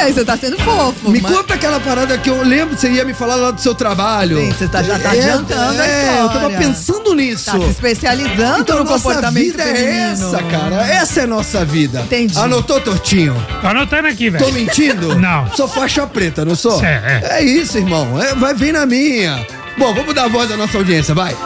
É, 0.00 0.12
você 0.12 0.24
tá 0.24 0.36
sendo 0.36 0.56
fofo. 0.58 1.10
Me 1.10 1.20
mas- 1.20 1.32
conta 1.32 1.54
aquela 1.54 1.78
parada 1.80 2.16
que 2.18 2.30
eu 2.30 2.42
lembro 2.42 2.74
que 2.74 2.80
você 2.80 2.90
ia 2.90 3.04
me 3.04 3.12
falar 3.14 3.34
lá 3.36 3.50
do 3.50 3.60
seu 3.60 3.74
trabalho. 3.74 4.38
Sim, 4.38 4.50
você 4.52 4.68
tá- 4.68 4.82
já 4.82 4.98
tá 4.98 5.14
É, 5.14 5.18
adiantando 5.20 5.80
a 5.82 5.86
É, 5.86 6.20
eu 6.20 6.28
tava 6.28 6.50
pensando 6.50 7.14
nisso. 7.14 7.46
Tá 7.46 7.58
se 7.58 7.70
especializando 7.70 8.60
Então, 8.60 8.78
no 8.78 8.84
nossa 8.84 9.02
comportamento 9.02 9.44
vida 9.44 9.62
feminino. 9.62 9.88
é 9.90 10.12
essa, 10.12 10.42
cara. 10.44 10.86
Essa 10.88 11.20
é 11.22 11.26
tô 11.26 11.64
vida. 11.64 12.00
Entendi. 12.02 12.38
Anotou, 12.38 12.80
Tortinho? 12.80 13.34
Tô 13.60 13.66
anotando 13.66 14.08
aqui, 14.08 14.30
velho. 14.30 14.44
Tô 14.44 14.52
mentindo? 14.52 15.14
Não. 15.18 15.50
Sou 15.54 15.68
faixa 15.68 16.06
preta, 16.06 16.44
não 16.44 16.54
sou? 16.54 16.82
É, 16.84 17.22
é. 17.24 17.38
É 17.38 17.42
isso, 17.42 17.76
irmão. 17.78 18.20
É, 18.22 18.34
vai 18.34 18.54
vir 18.54 18.72
na 18.72 18.86
minha. 18.86 19.44
Bom, 19.76 19.92
vamos 19.94 20.14
dar 20.14 20.28
voz 20.28 20.50
à 20.50 20.56
nossa 20.56 20.78
audiência, 20.78 21.14
vai. 21.14 21.36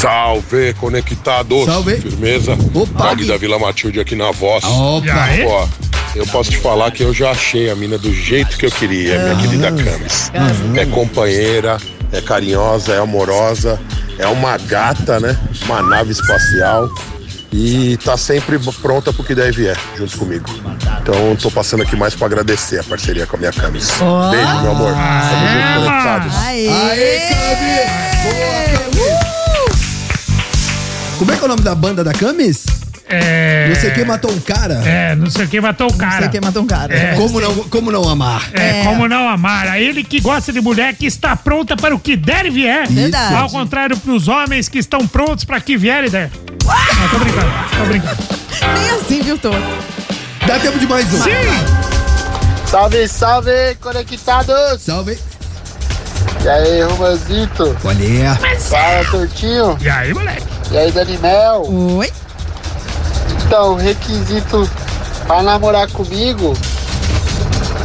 Salve, 0.00 0.74
conectados. 0.74 1.64
Salve. 1.64 1.96
Firmeza? 1.96 2.56
Opa. 2.74 3.08
Dog 3.08 3.24
da 3.24 3.36
Vila 3.36 3.58
Matilde 3.58 3.98
aqui 4.00 4.14
na 4.14 4.30
voz. 4.30 4.62
E 4.64 4.66
Opa. 4.66 5.22
aí? 5.24 5.44
Ó, 5.44 5.66
eu 6.16 6.26
posso 6.26 6.50
te 6.50 6.58
falar 6.58 6.90
que 6.90 7.02
eu 7.02 7.12
já 7.12 7.30
achei 7.30 7.70
a 7.70 7.76
mina 7.76 7.98
do 7.98 8.12
jeito 8.12 8.56
que 8.56 8.66
eu 8.66 8.70
queria, 8.70 9.18
minha 9.18 9.36
querida 9.36 9.70
Camis. 9.70 10.30
É 10.76 10.86
companheira, 10.86 11.76
é 12.12 12.20
carinhosa, 12.20 12.94
é 12.94 12.98
amorosa, 12.98 13.78
é 14.18 14.26
uma 14.26 14.56
gata, 14.56 15.20
né? 15.20 15.38
Uma 15.64 15.82
nave 15.82 16.12
espacial. 16.12 16.88
E 17.52 17.96
tá 17.98 18.16
sempre 18.16 18.58
pronta 18.82 19.12
pro 19.12 19.22
que 19.24 19.34
deve 19.34 19.52
vier, 19.52 19.78
junto 19.96 20.18
comigo. 20.18 20.50
Então 21.00 21.36
tô 21.36 21.50
passando 21.50 21.82
aqui 21.82 21.96
mais 21.96 22.14
pra 22.14 22.26
agradecer 22.26 22.80
a 22.80 22.84
parceria 22.84 23.26
com 23.26 23.36
a 23.36 23.38
minha 23.38 23.52
Camis. 23.52 23.88
Ó. 24.00 24.30
Beijo, 24.30 24.60
meu 24.62 24.70
amor. 24.72 24.92
Tamo 24.92 25.48
junto, 25.48 25.74
conectados. 25.86 26.36
Aê! 26.36 26.68
Aê, 26.68 27.18
Camis! 27.28 27.86
Boa, 28.22 28.64
Camis! 28.78 28.96
Como 31.18 31.32
é 31.32 31.36
que 31.36 31.42
é 31.42 31.44
o 31.44 31.48
nome 31.48 31.62
da 31.62 31.74
banda 31.74 32.04
da 32.04 32.12
Camis? 32.12 32.85
É. 33.08 33.66
Não 33.68 33.76
sei 33.76 33.90
quem 33.92 34.04
matou 34.04 34.30
um 34.32 34.40
cara. 34.40 34.74
É, 34.84 35.14
não 35.14 35.30
sei 35.30 35.46
quem 35.46 35.60
matou 35.60 35.86
o 35.88 35.90
Não 35.92 35.98
cara. 35.98 36.18
sei 36.22 36.28
quem 36.28 36.40
matou 36.40 36.62
um 36.62 36.66
cara. 36.66 36.94
É. 36.96 37.14
Como, 37.14 37.40
não, 37.40 37.54
como 37.68 37.92
não 37.92 38.08
amar? 38.08 38.48
É, 38.52 38.80
É. 38.80 38.84
como 38.84 39.06
não 39.06 39.28
amar? 39.28 39.68
A 39.68 39.78
ele 39.80 40.02
que 40.02 40.20
gosta 40.20 40.52
de 40.52 40.60
mulher 40.60 40.94
que 40.94 41.06
está 41.06 41.36
pronta 41.36 41.76
para 41.76 41.94
o 41.94 41.98
que 42.00 42.16
der 42.16 42.46
e 42.46 42.50
vier. 42.50 42.88
Verdade. 42.88 43.34
Ao 43.34 43.48
contrário 43.48 43.96
pros 43.96 44.26
homens 44.28 44.68
que 44.68 44.78
estão 44.78 45.06
prontos 45.06 45.44
para 45.44 45.60
que 45.60 45.76
vier 45.76 46.04
e 46.04 46.10
der. 46.10 46.30
Não, 46.64 47.08
tô 47.08 47.18
brincando, 47.18 47.50
tô 47.78 47.84
brincando. 47.84 48.18
Nem 48.80 48.90
assim, 48.90 49.22
viu, 49.22 49.38
Tô? 49.38 49.50
Dá 50.46 50.58
tempo 50.58 50.78
de 50.78 50.86
mais 50.86 51.06
um. 51.14 51.22
Sim! 51.22 51.30
Salve, 52.66 53.06
salve, 53.08 53.76
conectados! 53.80 54.80
Salve. 54.82 55.16
E 56.44 56.48
aí, 56.48 56.82
Romanzito? 56.82 57.76
Olha 57.84 58.00
aí. 58.40 58.58
Fala, 58.58 59.04
Tortinho? 59.10 59.76
E 59.80 59.88
aí, 59.88 60.12
moleque? 60.12 60.42
E 60.72 60.76
aí, 60.78 60.90
Danimel? 60.92 61.62
Oi? 61.98 62.12
Então, 63.46 63.74
o 63.74 63.76
requisito 63.76 64.68
para 65.24 65.40
namorar 65.40 65.88
comigo 65.92 66.52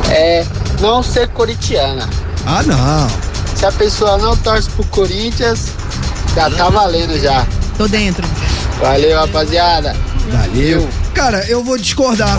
é 0.09 0.43
não 0.79 1.03
ser 1.03 1.27
corintiana. 1.29 2.09
Ah, 2.47 2.63
não. 2.63 3.07
Se 3.55 3.67
a 3.67 3.71
pessoa 3.71 4.17
não 4.17 4.35
torce 4.37 4.67
pro 4.71 4.83
Corinthians, 4.85 5.67
já 6.33 6.49
tá 6.49 6.67
valendo 6.69 7.15
já. 7.21 7.45
Tô 7.77 7.87
dentro. 7.87 8.27
Valeu, 8.81 9.19
rapaziada. 9.19 9.95
Valeu. 10.31 10.89
Cara, 11.13 11.45
eu 11.47 11.63
vou 11.63 11.77
discordar. 11.77 12.37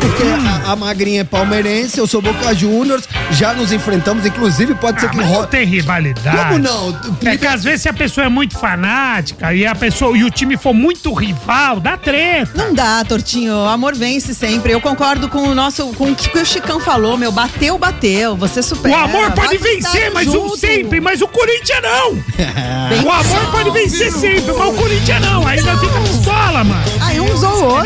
Porque 0.00 0.22
a, 0.66 0.72
a 0.72 0.76
magrinha 0.76 1.20
é 1.20 1.24
palmeirense, 1.24 1.98
eu 1.98 2.06
sou 2.06 2.22
Boca 2.22 2.54
Juniors, 2.54 3.04
já 3.30 3.52
nos 3.52 3.70
enfrentamos, 3.72 4.24
inclusive 4.24 4.74
pode 4.74 5.00
ser 5.00 5.06
Ah, 5.06 5.10
que 5.10 5.16
mas 5.16 5.28
não 5.30 5.46
tem 5.46 5.66
rivalidade. 5.66 6.36
Como 6.36 6.58
não? 6.58 6.96
É 7.24 7.36
que 7.36 7.46
às 7.46 7.62
vezes 7.62 7.82
se 7.82 7.88
a 7.88 7.92
pessoa 7.92 8.26
é 8.26 8.28
muito 8.28 8.58
fanática 8.58 9.52
e 9.52 9.66
a 9.66 9.74
pessoa 9.74 10.16
e 10.16 10.24
o 10.24 10.30
time 10.30 10.56
for 10.56 10.72
muito 10.72 11.12
rival, 11.12 11.80
dá 11.80 11.96
treta. 11.98 12.50
Não 12.54 12.72
dá, 12.72 13.04
Tortinho. 13.04 13.54
O 13.54 13.68
amor 13.68 13.94
vence 13.94 14.32
sempre. 14.34 14.72
Eu 14.72 14.80
concordo 14.80 15.28
com 15.28 15.42
o 15.48 15.54
nosso, 15.54 15.86
com 15.94 16.12
o 16.12 16.14
que 16.14 16.38
o 16.38 16.46
Chicão 16.46 16.80
falou, 16.80 17.16
meu. 17.18 17.30
Bateu, 17.32 17.76
bateu. 17.78 18.36
Você 18.36 18.62
supera. 18.62 18.94
O 18.96 18.98
amor 19.04 19.30
pode 19.32 19.58
Vai 19.58 19.74
vencer, 19.74 20.10
mas 20.12 20.28
um 20.28 20.32
junto. 20.32 20.56
sempre, 20.56 21.00
mas 21.00 21.20
o 21.20 21.28
Corinthians 21.28 21.82
não. 21.82 22.14
Bem- 22.14 23.04
O 23.04 23.10
amor 23.12 23.50
pode 23.50 23.70
vencer 23.70 24.10
sempre, 24.12 24.52
mas 24.52 24.68
o 24.68 24.72
Corinthians 24.72 25.20
não. 25.20 25.46
Ainda 25.46 25.76
fica 25.78 26.00
pistola, 26.00 26.64
mano. 26.64 26.84
Aí 27.00 27.20
um 27.20 27.32
usou 27.32 27.50
o 27.80 27.82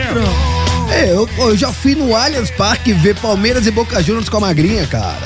É, 0.91 1.13
eu, 1.13 1.29
eu 1.37 1.55
já 1.55 1.71
fui 1.71 1.95
no 1.95 2.17
Allianz 2.17 2.51
Parque 2.51 2.95
ver 2.95 3.15
Palmeiras 3.17 3.67
e 3.67 3.71
Boca 3.71 4.03
Juniors 4.03 4.31
com 4.31 4.39
a 4.39 4.41
magrinha, 4.41 4.87
cara. 4.87 5.19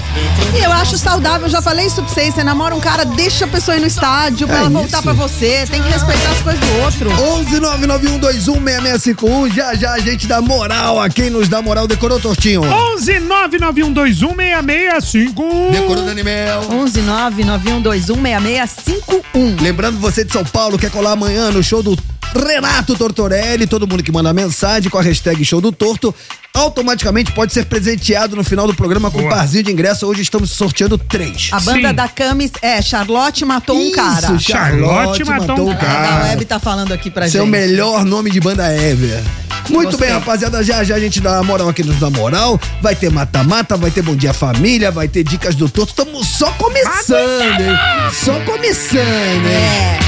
Eu 0.61 0.73
acho 0.73 0.99
saudável, 0.99 1.49
já 1.49 1.63
falei 1.63 1.87
isso 1.87 2.03
pra 2.03 2.13
vocês. 2.13 2.35
Você 2.35 2.43
namora 2.43 2.75
um 2.75 2.81
cara, 2.81 3.05
deixa 3.05 3.45
a 3.45 3.49
pessoa 3.49 3.77
ir 3.77 3.81
no 3.81 3.87
estádio 3.87 4.49
pra 4.49 4.57
É 4.57 4.61
ela 4.63 4.69
voltar 4.71 4.97
isso. 4.99 5.03
pra 5.05 5.13
você. 5.13 5.65
Tem 5.71 5.81
que 5.81 5.89
respeitar 5.89 6.31
as 6.33 6.43
coisas 6.43 6.61
do 6.61 6.79
outro. 6.81 7.09
11 7.13 7.61
991216651. 7.61 9.55
Já 9.55 9.73
já 9.77 9.93
a 9.93 10.01
gente 10.01 10.27
dá 10.27 10.41
moral 10.43 11.01
a 11.01 11.09
quem 11.09 11.31
nos 11.31 11.49
dá 11.49 11.63
moral. 11.63 11.87
Decorou, 11.87 12.19
Tortinho? 12.19 12.63
11 12.65 13.21
991216651. 13.21 15.71
Decorou, 15.71 16.05
Danimel. 16.07 16.63
11 16.73 17.03
991216651. 17.03 19.61
Lembrando 19.61 20.01
você 20.01 20.25
de 20.25 20.33
São 20.33 20.45
Paulo, 20.45 20.77
quer 20.77 20.91
colar 20.91 21.13
amanhã 21.13 21.53
no 21.53 21.63
show 21.63 21.85
do 21.85 21.97
Renato 22.35 22.97
Tortorelli. 22.97 23.67
Todo 23.67 23.87
mundo 23.87 24.03
que 24.03 24.13
manda 24.13 24.33
mensagem 24.33 24.91
com 24.91 24.99
a 24.99 25.03
hashtag 25.03 25.45
Show 25.45 25.61
do 25.61 25.71
Torto 25.73 26.15
automaticamente 26.55 27.33
pode 27.33 27.53
ser 27.53 27.65
presenteado 27.65 28.37
no 28.37 28.45
final 28.45 28.67
do 28.67 28.75
programa 28.75 29.11
com 29.11 29.19
um 29.19 29.23
Boa. 29.23 29.35
parzinho 29.37 29.65
de 29.65 29.73
ingresso. 29.73 30.07
Hoje 30.07 30.23
estamos 30.23 30.51
sorteando 30.51 30.99
três. 30.99 31.49
A 31.53 31.61
banda 31.61 31.89
Sim. 31.89 31.95
da 31.95 32.09
Camis 32.09 32.53
é 32.61 32.81
Charlotte 32.83 33.45
matou 33.45 33.77
um 33.77 33.91
cara. 33.93 34.27
Isso, 34.35 34.41
Charlotte, 34.51 35.25
matou, 35.25 35.69
um 35.69 35.71
A 35.73 35.77
cara. 35.77 36.25
Web 36.25 36.45
tá 36.45 36.59
falando 36.59 36.93
aqui 36.93 37.11
pra 37.11 37.25
é 37.25 37.29
o 37.29 37.31
gente. 37.31 37.47
melhor 37.49 38.05
nome 38.05 38.31
de 38.31 38.41
banda 38.41 38.71
ever. 38.75 39.23
Muito 39.71 39.91
Gostei. 39.93 40.09
bem, 40.09 40.17
rapaziada. 40.17 40.63
Já 40.63 40.83
já 40.85 40.97
a 40.97 41.01
gente 41.01 41.21
dá 41.21 41.35
uma 41.35 41.45
moral 41.45 41.69
aqui 41.69 41.83
nos 41.85 42.01
Na 42.01 42.11
Moral. 42.11 42.61
Vai 42.83 42.95
ter 42.97 43.11
mata-mata, 43.11 43.77
vai 43.77 43.91
ter 43.91 44.03
Bom 44.03 44.17
Dia 44.17 44.35
Família, 44.35 44.91
vai 44.91 45.09
ter 45.09 45.23
Dicas 45.23 45.55
do 45.55 45.69
Torto. 45.69 45.91
Estamos 45.91 46.27
só 46.29 46.51
começando, 46.53 47.61
hein? 47.61 47.79
Só 48.13 48.39
começando, 48.41 49.47
hein? 49.47 49.53
É. 49.55 49.99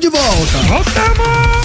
De 0.00 0.10
volta. 0.10 0.58
Voltamos! 0.68 1.64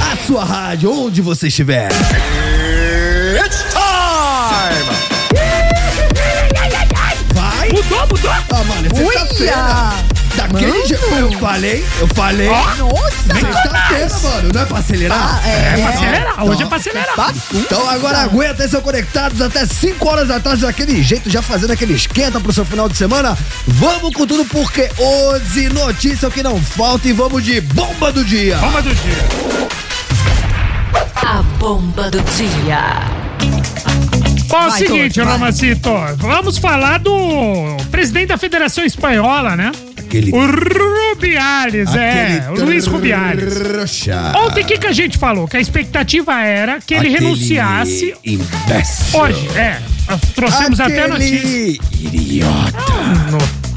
A 0.00 0.16
sua 0.24 0.44
rádio, 0.44 0.92
onde 1.06 1.20
você 1.20 1.48
estiver. 1.48 1.88
Vai. 7.34 7.68
Mudou, 7.70 8.06
mudou! 8.08 8.30
Ah, 8.30 8.64
mano, 8.64 8.86
é 8.86 8.94
sexta-feira. 8.94 9.94
Daquele 10.36 10.86
jeito. 10.86 11.04
Eu 11.04 11.32
falei, 11.40 11.84
eu 12.00 12.08
falei. 12.08 12.48
Nossa! 12.48 13.75
Mano. 14.22 14.50
Não 14.52 14.60
é 14.60 14.64
pra 14.64 14.78
acelerar? 14.78 15.40
Ah, 15.44 15.48
é. 15.48 15.74
É 15.74 15.82
pra 15.82 15.88
acelerar, 15.90 16.44
hoje 16.44 16.62
é 16.62 16.66
pra 16.66 16.76
acelerar. 16.76 17.34
Então 17.54 17.88
agora 17.88 18.18
aguenta 18.18 18.64
e 18.64 18.68
são 18.68 18.80
conectados 18.80 19.40
até 19.40 19.64
5 19.64 20.08
horas 20.08 20.28
da 20.28 20.40
tarde 20.40 20.62
daquele 20.62 21.02
jeito, 21.02 21.30
já 21.30 21.42
fazendo 21.42 21.72
aquele 21.72 21.94
esquenta 21.94 22.40
pro 22.40 22.52
seu 22.52 22.64
final 22.64 22.88
de 22.88 22.96
semana. 22.96 23.36
Vamos 23.66 24.14
com 24.14 24.26
tudo 24.26 24.44
porque 24.46 24.90
hoje 24.98 25.68
notícia 25.68 26.26
é 26.26 26.28
o 26.28 26.32
que 26.32 26.42
não 26.42 26.60
falta 26.60 27.08
e 27.08 27.12
vamos 27.12 27.44
de 27.44 27.60
bomba 27.60 28.12
do 28.12 28.24
dia. 28.24 28.56
Bomba 28.58 28.82
do 28.82 28.94
dia. 28.94 29.24
A 31.16 31.42
bomba 31.58 32.10
do 32.10 32.20
dia. 32.20 32.80
Bom, 34.48 34.56
é 34.56 34.66
o 34.66 34.70
Vai, 34.70 34.78
seguinte. 34.78 35.20
Romacito, 35.20 35.90
vamos 36.18 36.58
falar 36.58 36.98
do 36.98 37.76
presidente 37.90 38.28
da 38.28 38.38
Federação 38.38 38.84
Espanhola, 38.84 39.56
né? 39.56 39.72
Aquele, 40.16 40.32
O 40.32 41.10
Rubiales, 41.10 41.94
é, 41.94 42.48
o 42.50 42.64
Luiz 42.64 42.86
Rubiales. 42.86 43.54
trouxa. 43.54 44.32
Ontem 44.36 44.62
o 44.62 44.66
que, 44.66 44.78
que 44.78 44.86
a 44.86 44.92
gente 44.92 45.18
falou? 45.18 45.46
Que 45.46 45.56
a 45.56 45.60
expectativa 45.60 46.40
era 46.42 46.80
que 46.80 46.94
ele 46.94 47.08
Aquele 47.08 47.18
renunciasse 47.26 48.14
Imbécil. 48.24 49.20
hoje. 49.20 49.48
É, 49.56 49.78
trouxemos 50.34 50.80
até 50.80 51.02
a 51.04 51.08
notícia. 51.08 51.38
Aquele 51.38 52.16
idiota. 52.16 52.78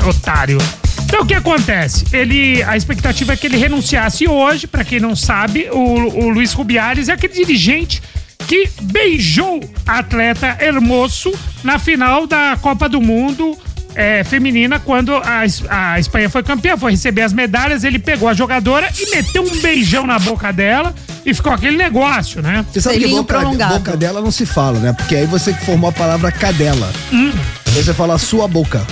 no 0.01 0.09
otário. 0.09 0.57
Então 1.05 1.21
o 1.21 1.25
que 1.25 1.33
acontece? 1.33 2.05
Ele, 2.13 2.61
a 2.63 2.77
expectativa 2.77 3.33
é 3.33 3.35
que 3.35 3.47
ele 3.47 3.57
renunciasse 3.57 4.27
hoje, 4.27 4.67
pra 4.67 4.83
quem 4.83 4.99
não 4.99 5.15
sabe, 5.15 5.67
o, 5.71 5.77
o 6.25 6.29
Luiz 6.29 6.53
Rubiales 6.53 7.09
é 7.09 7.13
aquele 7.13 7.33
dirigente 7.33 8.01
que 8.47 8.69
beijou 8.81 9.59
atleta 9.85 10.57
Hermoso 10.59 11.31
na 11.63 11.77
final 11.79 12.25
da 12.25 12.57
Copa 12.61 12.87
do 12.87 13.01
Mundo 13.01 13.57
é, 13.95 14.23
feminina, 14.23 14.79
quando 14.79 15.15
a, 15.15 15.43
a 15.69 15.99
Espanha 15.99 16.29
foi 16.29 16.43
campeã, 16.43 16.77
foi 16.77 16.91
receber 16.91 17.21
as 17.23 17.33
medalhas, 17.33 17.83
ele 17.83 17.99
pegou 17.99 18.29
a 18.29 18.33
jogadora 18.33 18.89
e 18.99 19.09
meteu 19.15 19.43
um 19.43 19.57
beijão 19.61 20.05
na 20.05 20.17
boca 20.19 20.51
dela 20.53 20.93
e 21.25 21.33
ficou 21.33 21.51
aquele 21.51 21.75
negócio, 21.77 22.41
né? 22.41 22.65
Você 22.71 22.81
sabe 22.81 22.95
que 22.97 23.01
Selinho 23.01 23.21
boca, 23.23 23.39
prolongado. 23.39 23.73
boca 23.79 23.97
dela 23.97 24.21
não 24.21 24.31
se 24.31 24.45
fala, 24.45 24.79
né? 24.79 24.93
Porque 24.93 25.15
aí 25.15 25.25
você 25.25 25.51
que 25.53 25.65
formou 25.65 25.89
a 25.89 25.93
palavra 25.93 26.31
cadela. 26.31 26.91
Hum. 27.11 27.31
Aí 27.75 27.83
você 27.83 27.93
fala 27.93 28.17
sua 28.17 28.47
boca. 28.47 28.85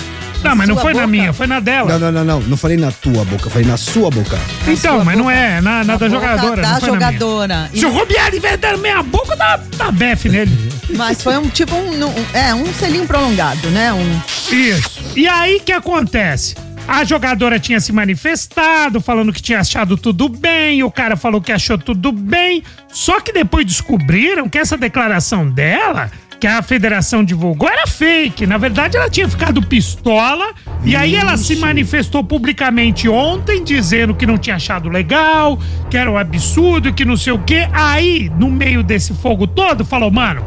Não, 0.43 0.55
mas 0.55 0.67
não 0.67 0.75
sua 0.75 0.83
foi 0.83 0.93
na 0.93 0.99
boca? 0.99 1.07
minha, 1.12 1.33
foi 1.33 1.47
na 1.47 1.60
dela. 1.60 1.97
Não, 1.97 1.99
não, 1.99 2.12
não, 2.12 2.23
não. 2.39 2.39
Não 2.49 2.57
falei 2.57 2.77
na 2.77 2.91
tua 2.91 3.25
boca, 3.25 3.49
falei 3.49 3.67
na 3.67 3.75
sua 3.75 4.12
boca. 4.12 4.38
Então, 4.67 4.95
sua 4.97 5.03
mas 5.03 5.17
não 5.17 5.23
boca. 5.25 5.36
é 5.36 5.60
na, 5.62 5.83
na 5.83 5.83
da 5.83 5.93
boca 5.93 6.10
jogadora. 6.10 6.62
da 6.62 6.69
não 6.73 6.79
foi 6.79 6.89
na 6.91 6.95
minha. 6.97 7.12
jogadora. 7.13 7.69
E- 7.73 7.79
Se 7.79 7.86
o 7.86 7.89
Rubiales 7.91 8.39
vier 8.39 8.55
dar 8.57 8.77
meia 8.77 9.01
boca, 9.01 9.36
dá, 9.36 9.60
dá 9.77 9.91
befe 9.91 10.29
nele. 10.29 10.71
Mas 10.95 11.21
foi 11.21 11.38
um 11.38 11.50
tipo 11.50 11.76
um, 11.76 12.06
um- 12.06 12.26
é, 12.34 12.54
um 12.54 12.65
selinho 12.73 13.06
prolongado, 13.06 13.69
né? 13.69 13.91
Um, 13.93 14.21
Isso. 14.52 15.02
E 15.15 15.28
aí 15.28 15.60
que 15.60 15.71
acontece? 15.71 16.56
A 16.88 17.04
jogadora 17.04 17.60
tinha 17.60 17.82
se 17.82 17.91
manifestado, 17.91 19.02
falando 19.02 19.34
que 19.34 19.41
tinha 19.41 19.60
achado 19.60 19.97
tudo 19.97 20.30
bem, 20.30 20.84
o 20.84 20.89
cara 20.91 21.17
falou 21.17 21.41
que 21.41 21.52
achou 21.52 21.78
tudo 21.78 22.13
bem. 22.13 22.63
Só 22.88 23.19
que 23.19 23.34
depois 23.34 23.65
descobriram 23.65 24.47
que 24.47 24.58
essa 24.58 24.78
declaração 24.78 25.50
dela, 25.50 26.10
que 26.39 26.47
a 26.47 26.62
federação 26.62 27.26
divulgou, 27.26 27.67
era 27.67 27.86
fake. 27.88 28.47
Na 28.47 28.58
verdade, 28.58 28.95
ela 28.95 29.10
tinha 29.10 29.28
ficado 29.28 29.62
pistola. 29.62 30.54
E 30.86 30.95
aí 30.95 31.15
ela 31.15 31.36
se 31.36 31.58
manifestou 31.58 32.23
publicamente 32.23 33.10
ontem, 33.10 33.62
dizendo 33.62 34.15
que 34.15 34.26
não 34.26 34.38
tinha 34.38 34.56
achado 34.56 34.88
legal, 34.88 35.60
que 35.89 35.97
era 35.97 36.10
um 36.10 36.17
absurdo, 36.17 36.93
que 36.93 37.04
não 37.04 37.17
sei 37.17 37.34
o 37.34 37.39
quê. 37.39 37.67
Aí, 37.73 38.32
no 38.39 38.50
meio 38.50 38.82
desse 38.82 39.13
fogo 39.15 39.45
todo, 39.45 39.84
falou, 39.84 40.10
mano, 40.10 40.45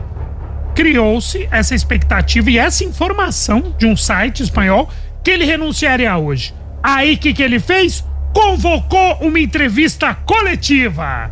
criou-se 0.80 1.46
essa 1.50 1.74
expectativa 1.74 2.50
e 2.50 2.56
essa 2.56 2.82
informação 2.84 3.74
de 3.76 3.84
um 3.84 3.94
site 3.94 4.42
espanhol 4.42 4.88
que 5.22 5.30
ele 5.30 5.44
renunciaria 5.44 6.16
hoje. 6.16 6.54
Aí 6.82 7.12
o 7.12 7.18
que, 7.18 7.34
que 7.34 7.42
ele 7.42 7.60
fez? 7.60 8.02
Convocou 8.32 9.18
uma 9.20 9.38
entrevista 9.38 10.14
coletiva. 10.14 11.30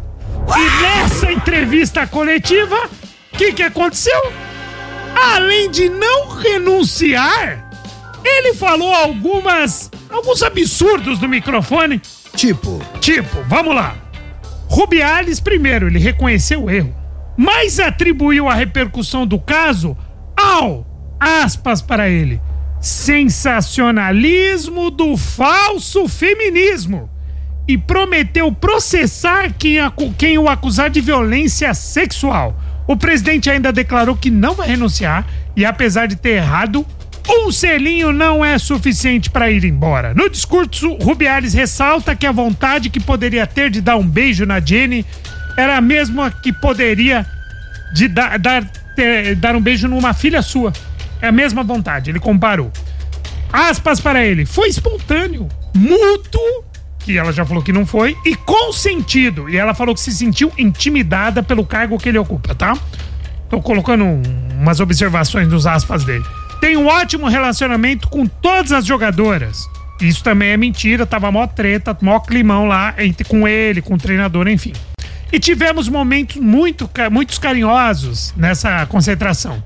E 0.54 0.82
nessa 0.82 1.32
entrevista 1.32 2.06
coletiva, 2.06 2.76
o 3.32 3.38
que, 3.38 3.54
que 3.54 3.62
aconteceu? 3.62 4.20
Além 5.14 5.70
de 5.70 5.88
não 5.88 6.28
renunciar, 6.28 7.70
ele 8.22 8.52
falou 8.52 8.92
algumas. 8.92 9.90
alguns 10.10 10.42
absurdos 10.42 11.18
no 11.20 11.26
microfone. 11.26 12.02
Tipo, 12.36 12.82
Tipo, 13.00 13.42
vamos 13.48 13.74
lá. 13.74 13.96
Rubiales, 14.68 15.40
primeiro, 15.40 15.86
ele 15.86 15.98
reconheceu 15.98 16.64
o 16.64 16.70
erro, 16.70 16.94
mas 17.38 17.78
atribuiu 17.78 18.48
a 18.48 18.54
repercussão 18.54 19.24
do 19.24 19.38
caso 19.38 19.96
ao, 20.36 20.84
aspas 21.20 21.80
para 21.80 22.08
ele, 22.08 22.42
sensacionalismo 22.80 24.90
do 24.90 25.16
falso 25.16 26.08
feminismo 26.08 27.08
e 27.68 27.78
prometeu 27.78 28.50
processar 28.50 29.52
quem, 29.56 29.76
quem 30.16 30.36
o 30.36 30.48
acusar 30.48 30.90
de 30.90 31.00
violência 31.00 31.72
sexual. 31.74 32.60
O 32.88 32.96
presidente 32.96 33.48
ainda 33.48 33.72
declarou 33.72 34.16
que 34.16 34.32
não 34.32 34.54
vai 34.54 34.66
renunciar 34.66 35.24
e, 35.54 35.64
apesar 35.64 36.06
de 36.06 36.16
ter 36.16 36.30
errado, 36.30 36.84
um 37.28 37.52
selinho 37.52 38.12
não 38.12 38.44
é 38.44 38.58
suficiente 38.58 39.30
para 39.30 39.48
ir 39.50 39.64
embora. 39.64 40.12
No 40.12 40.28
discurso, 40.28 40.94
Rubiales 40.94 41.54
ressalta 41.54 42.16
que 42.16 42.26
a 42.26 42.32
vontade 42.32 42.90
que 42.90 42.98
poderia 42.98 43.46
ter 43.46 43.70
de 43.70 43.80
dar 43.80 43.96
um 43.96 44.08
beijo 44.08 44.44
na 44.46 44.58
Jenny 44.58 45.06
era 45.58 45.76
a 45.76 45.80
mesma 45.80 46.30
que 46.30 46.52
poderia 46.52 47.26
de 47.92 48.06
dar, 48.06 48.38
dar, 48.38 48.64
ter- 48.94 49.34
dar 49.34 49.56
um 49.56 49.60
beijo 49.60 49.88
numa 49.88 50.14
filha 50.14 50.40
sua. 50.40 50.72
É 51.20 51.26
a 51.26 51.32
mesma 51.32 51.64
vontade, 51.64 52.10
ele 52.10 52.20
comparou. 52.20 52.70
Aspas 53.52 54.00
para 54.00 54.24
ele, 54.24 54.46
foi 54.46 54.68
espontâneo, 54.68 55.48
mútuo, 55.74 56.64
que 57.00 57.18
ela 57.18 57.32
já 57.32 57.44
falou 57.44 57.60
que 57.62 57.72
não 57.72 57.84
foi, 57.84 58.16
e 58.24 58.36
consentido. 58.36 59.48
E 59.48 59.56
ela 59.56 59.74
falou 59.74 59.94
que 59.96 60.00
se 60.00 60.12
sentiu 60.12 60.52
intimidada 60.56 61.42
pelo 61.42 61.66
cargo 61.66 61.98
que 61.98 62.08
ele 62.08 62.18
ocupa, 62.18 62.54
tá? 62.54 62.76
Tô 63.50 63.60
colocando 63.60 64.04
um- 64.04 64.22
umas 64.60 64.78
observações 64.78 65.48
nos 65.48 65.66
aspas 65.66 66.04
dele. 66.04 66.24
Tem 66.60 66.76
um 66.76 66.86
ótimo 66.86 67.26
relacionamento 67.26 68.08
com 68.08 68.26
todas 68.26 68.70
as 68.70 68.84
jogadoras. 68.86 69.66
Isso 70.00 70.22
também 70.22 70.50
é 70.50 70.56
mentira, 70.56 71.04
tava 71.04 71.32
mó 71.32 71.46
treta, 71.48 71.96
mó 72.00 72.20
climão 72.20 72.68
lá 72.68 72.94
entre, 72.98 73.24
com 73.24 73.48
ele, 73.48 73.82
com 73.82 73.94
o 73.94 73.98
treinador, 73.98 74.46
enfim. 74.46 74.72
E 75.32 75.38
tivemos 75.38 75.88
momentos 75.88 76.36
muito, 76.36 76.88
carinhosos 77.40 78.32
nessa 78.36 78.86
concentração. 78.86 79.62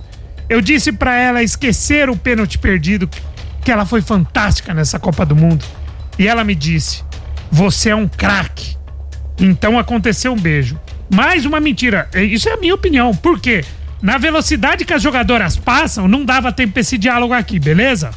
Eu 0.49 0.61
disse 0.61 0.93
pra 0.93 1.17
ela 1.17 1.43
esquecer 1.43 2.11
o 2.11 2.17
pênalti 2.17 2.59
perdido, 2.59 3.09
que 3.65 3.71
ela 3.71 3.87
foi 3.87 4.03
fantástica 4.03 4.75
nessa 4.75 4.99
Copa 4.99 5.25
do 5.25 5.37
Mundo. 5.37 5.65
E 6.19 6.27
ela 6.27 6.45
me 6.45 6.55
disse: 6.55 7.05
Você 7.51 7.91
é 7.91 7.97
um 7.97 8.09
craque. 8.09 8.77
Então 9.39 9.79
aconteceu 9.79 10.33
um 10.33 10.39
beijo. 10.39 10.79
Mais 11.15 11.45
uma 11.45 11.61
mentira. 11.61 12.09
É, 12.13 12.23
Isso 12.23 12.49
é 12.49 12.53
a 12.53 12.57
minha 12.57 12.75
opinião. 12.75 13.15
Por 13.15 13.41
quê? 13.41 13.65
Na 14.03 14.19
velocidade 14.19 14.85
que 14.85 14.93
as 14.93 15.01
jogadoras 15.01 15.57
passam, 15.57 16.09
não 16.09 16.25
dava 16.25 16.51
tempo 16.51 16.79
esse 16.79 16.99
diálogo 16.99 17.33
aqui, 17.33 17.61
beleza? 17.61 18.11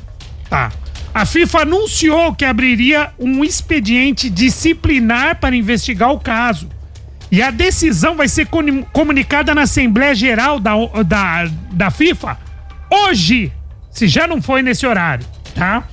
Tá. 0.50 0.72
A 1.14 1.26
FIFA 1.26 1.62
anunciou 1.62 2.34
que 2.34 2.44
abriria 2.44 3.12
um 3.20 3.44
expediente 3.44 4.30
disciplinar 4.30 5.40
para 5.40 5.56
investigar 5.56 6.12
o 6.12 6.20
caso. 6.20 6.70
E 7.32 7.42
a 7.42 7.52
decisão 7.52 8.16
vai 8.16 8.28
ser 8.28 8.48
comunicada 8.94 9.54
na 9.54 9.64
Assembleia 9.64 10.14
Geral 10.14 10.60
da, 10.60 10.74
da, 11.04 11.46
da 11.72 11.92
FIFA 11.92 12.38
hoje, 12.96 13.52
se 13.92 14.08
já 14.08 14.28
não 14.28 14.42
foi 14.42 14.62
nesse 14.62 14.86
horário, 14.86 15.26
tá? 15.54 15.88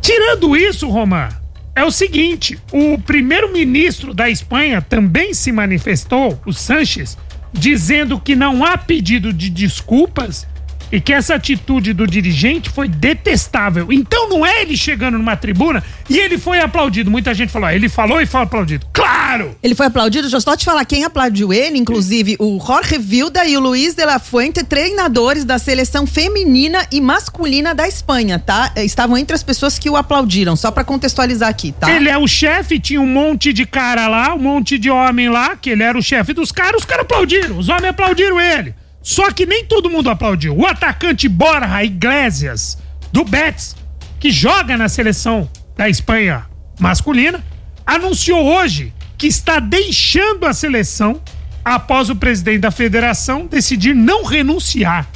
Tirando 0.00 0.56
isso, 0.56 0.88
Roman, 0.88 1.28
é 1.74 1.84
o 1.84 1.90
seguinte: 1.90 2.58
o 2.72 2.98
primeiro-ministro 2.98 4.14
da 4.14 4.28
Espanha 4.28 4.80
também 4.80 5.34
se 5.34 5.52
manifestou, 5.52 6.40
o 6.46 6.52
Sanches, 6.52 7.16
dizendo 7.52 8.20
que 8.20 8.36
não 8.36 8.64
há 8.64 8.78
pedido 8.78 9.32
de 9.32 9.50
desculpas 9.50 10.46
e 10.92 11.00
que 11.00 11.12
essa 11.12 11.34
atitude 11.34 11.92
do 11.92 12.06
dirigente 12.06 12.70
foi 12.70 12.88
detestável. 12.88 13.92
Então 13.92 14.28
não 14.28 14.44
é 14.44 14.62
ele 14.62 14.76
chegando 14.76 15.18
numa 15.18 15.36
tribuna 15.36 15.82
e 16.08 16.18
ele 16.18 16.38
foi 16.38 16.60
aplaudido. 16.60 17.10
Muita 17.10 17.32
gente 17.34 17.52
falou, 17.52 17.68
ah, 17.68 17.74
ele 17.74 17.88
falou 17.88 18.20
e 18.20 18.26
foi 18.26 18.42
aplaudido. 18.42 18.86
Claro! 18.92 19.56
Ele 19.62 19.74
foi 19.74 19.86
aplaudido, 19.86 20.28
eu 20.28 20.40
só 20.40 20.56
te 20.56 20.64
falar 20.64 20.84
quem 20.84 21.04
aplaudiu 21.04 21.52
ele, 21.52 21.78
inclusive 21.78 22.36
o 22.38 22.58
Jorge 22.64 22.98
Vilda 22.98 23.44
e 23.44 23.56
o 23.56 23.60
Luiz 23.60 23.94
de 23.94 24.04
la 24.04 24.18
Fuente, 24.18 24.64
treinadores 24.64 25.44
da 25.44 25.58
seleção 25.58 26.06
feminina 26.06 26.86
e 26.90 27.00
masculina 27.00 27.74
da 27.74 27.86
Espanha, 27.86 28.38
tá? 28.38 28.72
Estavam 28.76 29.16
entre 29.16 29.34
as 29.34 29.42
pessoas 29.42 29.78
que 29.78 29.88
o 29.88 29.96
aplaudiram, 29.96 30.56
só 30.56 30.70
pra 30.70 30.84
contextualizar 30.84 31.48
aqui, 31.48 31.72
tá? 31.72 31.90
Ele 31.90 32.08
é 32.08 32.18
o 32.18 32.26
chefe, 32.26 32.80
tinha 32.80 33.00
um 33.00 33.06
monte 33.06 33.52
de 33.52 33.64
cara 33.64 34.08
lá, 34.08 34.34
um 34.34 34.38
monte 34.38 34.78
de 34.78 34.90
homem 34.90 35.28
lá, 35.28 35.56
que 35.56 35.70
ele 35.70 35.82
era 35.82 35.96
o 35.96 36.02
chefe 36.02 36.32
dos 36.32 36.50
caras, 36.50 36.80
os 36.80 36.84
caras 36.84 37.04
aplaudiram, 37.04 37.58
os 37.58 37.68
homens 37.68 37.90
aplaudiram 37.90 38.40
ele. 38.40 38.74
Só 39.02 39.30
que 39.30 39.46
nem 39.46 39.64
todo 39.64 39.90
mundo 39.90 40.10
aplaudiu. 40.10 40.56
O 40.56 40.66
atacante 40.66 41.28
Borja 41.28 41.82
Iglesias, 41.82 42.78
do 43.12 43.24
Betis, 43.24 43.74
que 44.18 44.30
joga 44.30 44.76
na 44.76 44.88
seleção 44.88 45.50
da 45.76 45.88
Espanha 45.88 46.46
masculina, 46.78 47.42
anunciou 47.86 48.44
hoje 48.44 48.92
que 49.16 49.26
está 49.26 49.58
deixando 49.58 50.46
a 50.46 50.52
seleção 50.52 51.20
após 51.64 52.08
o 52.08 52.16
presidente 52.16 52.60
da 52.60 52.70
federação 52.70 53.46
decidir 53.46 53.94
não 53.94 54.24
renunciar. 54.24 55.06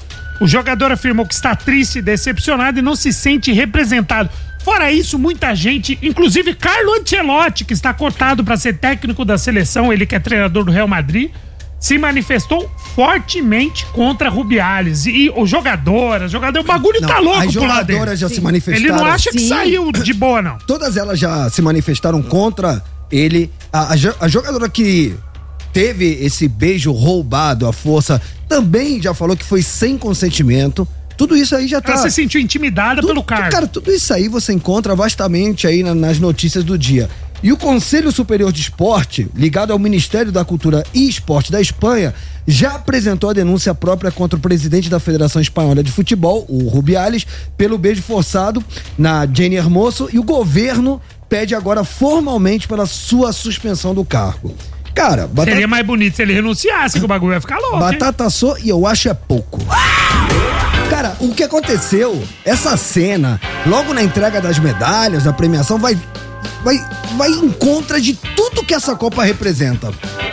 O 0.41 0.47
jogador 0.47 0.91
afirmou 0.91 1.27
que 1.27 1.35
está 1.35 1.55
triste, 1.55 2.03
decepcionado 2.03 2.79
e 2.79 2.83
não 2.83 2.97
se 2.97 3.13
sente 3.13 3.53
representado. 3.53 4.29
Fora 4.65 4.91
isso, 4.91 5.19
muita 5.19 5.55
gente, 5.55 5.99
inclusive 6.03 6.55
Carlo 6.55 6.95
Ancelotti, 6.95 7.65
que 7.65 7.75
está 7.75 7.93
cotado 7.93 8.43
para 8.43 8.57
ser 8.57 8.79
técnico 8.79 9.25
da 9.25 9.37
seleção, 9.37 9.93
ele 9.93 10.07
que 10.07 10.15
é 10.15 10.19
treinador 10.19 10.65
do 10.65 10.73
Real 10.73 10.89
Madrid, 10.89 11.31
se 11.85 11.99
manifestou 11.99 12.71
fortemente 12.95 13.85
contra 13.93 14.31
Rubiales. 14.31 15.05
E 15.05 15.31
o 15.37 15.47
jogador, 15.47 16.23
a 16.23 16.29
jogador, 16.29 16.61
o 16.61 16.65
bagulho 16.65 16.99
Não, 16.99 17.09
tá 17.09 17.19
louco 17.19 17.41
as 17.41 17.53
pro 17.53 17.61
lado 17.67 17.87
dele. 17.87 17.99
jogadoras 17.99 18.19
já 18.19 18.29
se 18.31 18.41
manifestaram. 18.41 18.87
Ele 18.89 18.91
não 18.97 19.05
acha 19.05 19.31
que 19.31 19.39
Sim. 19.39 19.49
saiu 19.49 19.93
de 19.93 20.15
boa, 20.15 20.41
não. 20.41 20.57
Todas 20.67 20.97
elas 20.97 21.19
já 21.19 21.51
se 21.51 21.61
manifestaram 21.61 22.23
contra 22.23 22.83
ele. 23.13 23.51
A, 23.71 23.93
a 23.93 23.97
a 24.21 24.29
jogadora 24.29 24.67
que 24.67 25.15
teve 25.75 26.07
esse 26.25 26.49
beijo 26.49 26.91
roubado 26.91 27.67
à 27.67 27.73
força 27.73 28.19
também 28.49 29.03
já 29.03 29.13
falou 29.13 29.37
que 29.37 29.45
foi 29.45 29.61
sem 29.61 29.99
consentimento. 29.99 30.89
Tudo 31.19 31.37
isso 31.37 31.55
aí 31.55 31.69
já 31.69 31.83
tá. 31.83 31.93
Ela 31.93 32.03
se 32.03 32.11
sentiu 32.11 32.41
intimidada 32.41 33.03
pelo 33.03 33.23
cara. 33.23 33.49
Cara, 33.51 33.67
tudo 33.67 33.93
isso 33.93 34.13
aí 34.15 34.27
você 34.27 34.53
encontra 34.55 34.97
vastamente 34.97 35.67
aí 35.67 35.83
na- 35.83 35.95
nas 35.95 36.19
notícias 36.19 36.65
do 36.65 36.79
dia. 36.79 37.11
E 37.45 37.53
o 37.53 37.59
Conselho 37.59 38.11
Superior 38.11 38.51
de 38.51 38.63
Esporte, 38.63 39.29
ligado 39.37 39.71
ao 39.71 39.79
Ministério 39.79 40.33
da 40.33 40.43
Cultura 40.47 40.83
e 40.95 41.07
Esporte 41.07 41.53
da 41.53 41.61
Espanha, 41.61 42.15
já 42.47 42.71
apresentou 42.71 43.29
a 43.29 43.35
denúncia 43.35 43.75
própria 43.75 44.11
contra 44.11 44.39
o 44.39 44.41
presidente 44.41 44.89
da 44.89 44.99
Federação 44.99 45.43
Espanhola 45.43 45.83
de 45.83 45.93
Futebol, 45.93 46.47
o 46.49 46.67
Rubiales, 46.69 47.27
pelo 47.55 47.77
beijo 47.77 48.01
forçado 48.01 48.65
na 48.97 49.27
Jenny 49.31 49.57
Hermoso 49.57 50.09
e 50.11 50.19
o 50.19 50.23
governo 50.23 50.99
pede 51.29 51.55
agora 51.55 51.85
formalmente 51.85 52.67
pela 52.67 52.87
sua 52.87 53.31
suspensão 53.31 53.95
do 53.95 54.07
cargo. 54.07 54.55
Cara, 54.95 55.27
batata, 55.27 55.51
Seria 55.51 55.69
mais 55.69 55.85
bonito 55.85 56.17
se 56.17 56.23
ele 56.23 56.33
renunciasse, 56.33 56.99
que 56.99 57.05
o 57.05 57.09
bagulho 57.09 57.35
ia 57.35 57.43
ficar 57.43 57.59
louco. 57.59 57.75
hein? 57.77 57.81
batata 57.81 58.25
assou 58.25 58.57
e 58.59 58.71
eu 58.71 58.87
acho 58.87 59.11
é 59.11 59.13
pouco. 59.13 59.61
Cara, 60.89 61.15
o 61.21 61.35
que 61.35 61.43
aconteceu? 61.43 62.23
Essa 62.43 62.75
cena, 62.79 63.39
logo 63.67 63.93
na 63.93 64.03
entrega 64.03 64.41
das 64.41 64.59
medalhas, 64.59 65.25
da 65.25 65.33
premiação, 65.33 65.79
vai, 65.79 65.99
vai, 66.63 66.79
vai 67.17 67.31
em 67.31 67.51
contra 67.51 68.01
de 68.01 68.15
tudo 68.15 68.65
que 68.65 68.75
essa 68.75 68.95
Copa 68.95 69.23
representa. 69.25 69.93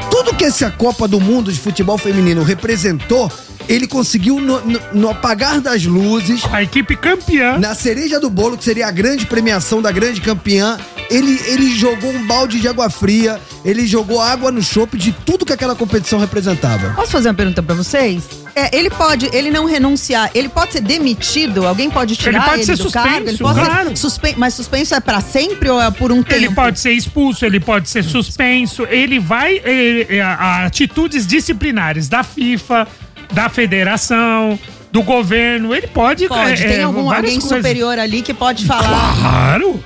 Tudo 0.09 0.35
que 0.35 0.45
essa 0.45 0.69
Copa 0.69 1.07
do 1.07 1.19
Mundo 1.19 1.51
de 1.51 1.59
futebol 1.59 1.97
feminino 1.97 2.43
representou, 2.43 3.31
ele 3.67 3.87
conseguiu 3.87 4.39
no, 4.39 4.59
no- 4.61 4.79
no 4.93 5.09
apagar 5.09 5.61
das 5.61 5.85
luzes. 5.85 6.41
A 6.51 6.61
equipe 6.63 6.95
campeã. 6.95 7.57
Na 7.57 7.73
cereja 7.75 8.19
do 8.19 8.29
bolo, 8.29 8.57
que 8.57 8.63
seria 8.63 8.87
a 8.87 8.91
grande 8.91 9.25
premiação 9.25 9.81
da 9.81 9.91
grande 9.91 10.19
campeã, 10.21 10.77
ele, 11.11 11.39
ele 11.47 11.75
jogou 11.75 12.09
um 12.09 12.25
balde 12.25 12.59
de 12.59 12.67
água 12.67 12.89
fria, 12.89 13.39
ele 13.63 13.85
jogou 13.85 14.21
água 14.21 14.51
no 14.51 14.61
chope 14.61 14.97
de 14.97 15.11
tudo 15.11 15.45
que 15.45 15.53
aquela 15.53 15.75
competição 15.75 16.17
representava. 16.17 16.93
Posso 16.95 17.11
fazer 17.11 17.27
uma 17.29 17.35
pergunta 17.35 17.61
pra 17.61 17.75
vocês? 17.75 18.23
É, 18.55 18.75
ele 18.75 18.89
pode, 18.89 19.29
ele 19.33 19.51
não 19.51 19.65
renunciar, 19.65 20.29
ele 20.33 20.49
pode 20.49 20.73
ser 20.73 20.81
demitido? 20.81 21.65
Alguém 21.65 21.89
pode 21.89 22.15
tirar 22.15 22.39
Ele 22.39 22.49
pode 22.49 22.65
ser 22.65 22.75
do 22.75 22.83
suspenso, 22.83 23.07
cargo? 23.07 23.29
Ele 23.29 23.37
pode 23.37 23.59
claro. 23.59 23.89
ser 23.89 23.95
suspen 23.97 24.33
mas 24.37 24.53
suspenso 24.53 24.95
é 24.95 24.99
pra 24.99 25.21
sempre 25.21 25.69
ou 25.69 25.81
é 25.81 25.91
por 25.91 26.11
um 26.11 26.23
tempo? 26.23 26.35
Ele 26.35 26.49
pode 26.49 26.79
ser 26.79 26.91
expulso, 26.91 27.45
ele 27.45 27.59
pode 27.59 27.89
ser 27.89 28.03
suspenso, 28.03 28.85
ele 28.89 29.19
vai 29.19 29.57
eh, 29.63 30.07
eh, 30.09 30.21
a, 30.21 30.33
a 30.33 30.65
atitudes 30.65 31.25
disciplinares 31.27 32.09
da 32.09 32.23
FIFA, 32.23 32.87
da 33.31 33.47
federação, 33.47 34.59
do 34.91 35.01
governo, 35.01 35.73
ele 35.73 35.87
pode. 35.87 36.27
Pode, 36.27 36.63
eh, 36.63 36.67
tem 36.67 36.77
eh, 36.79 36.83
algum 36.83 37.09
alguém 37.11 37.39
coisas. 37.39 37.57
superior 37.57 37.97
ali 37.97 38.21
que 38.21 38.33
pode 38.33 38.65
falar. 38.65 39.17
Claro! 39.17 39.83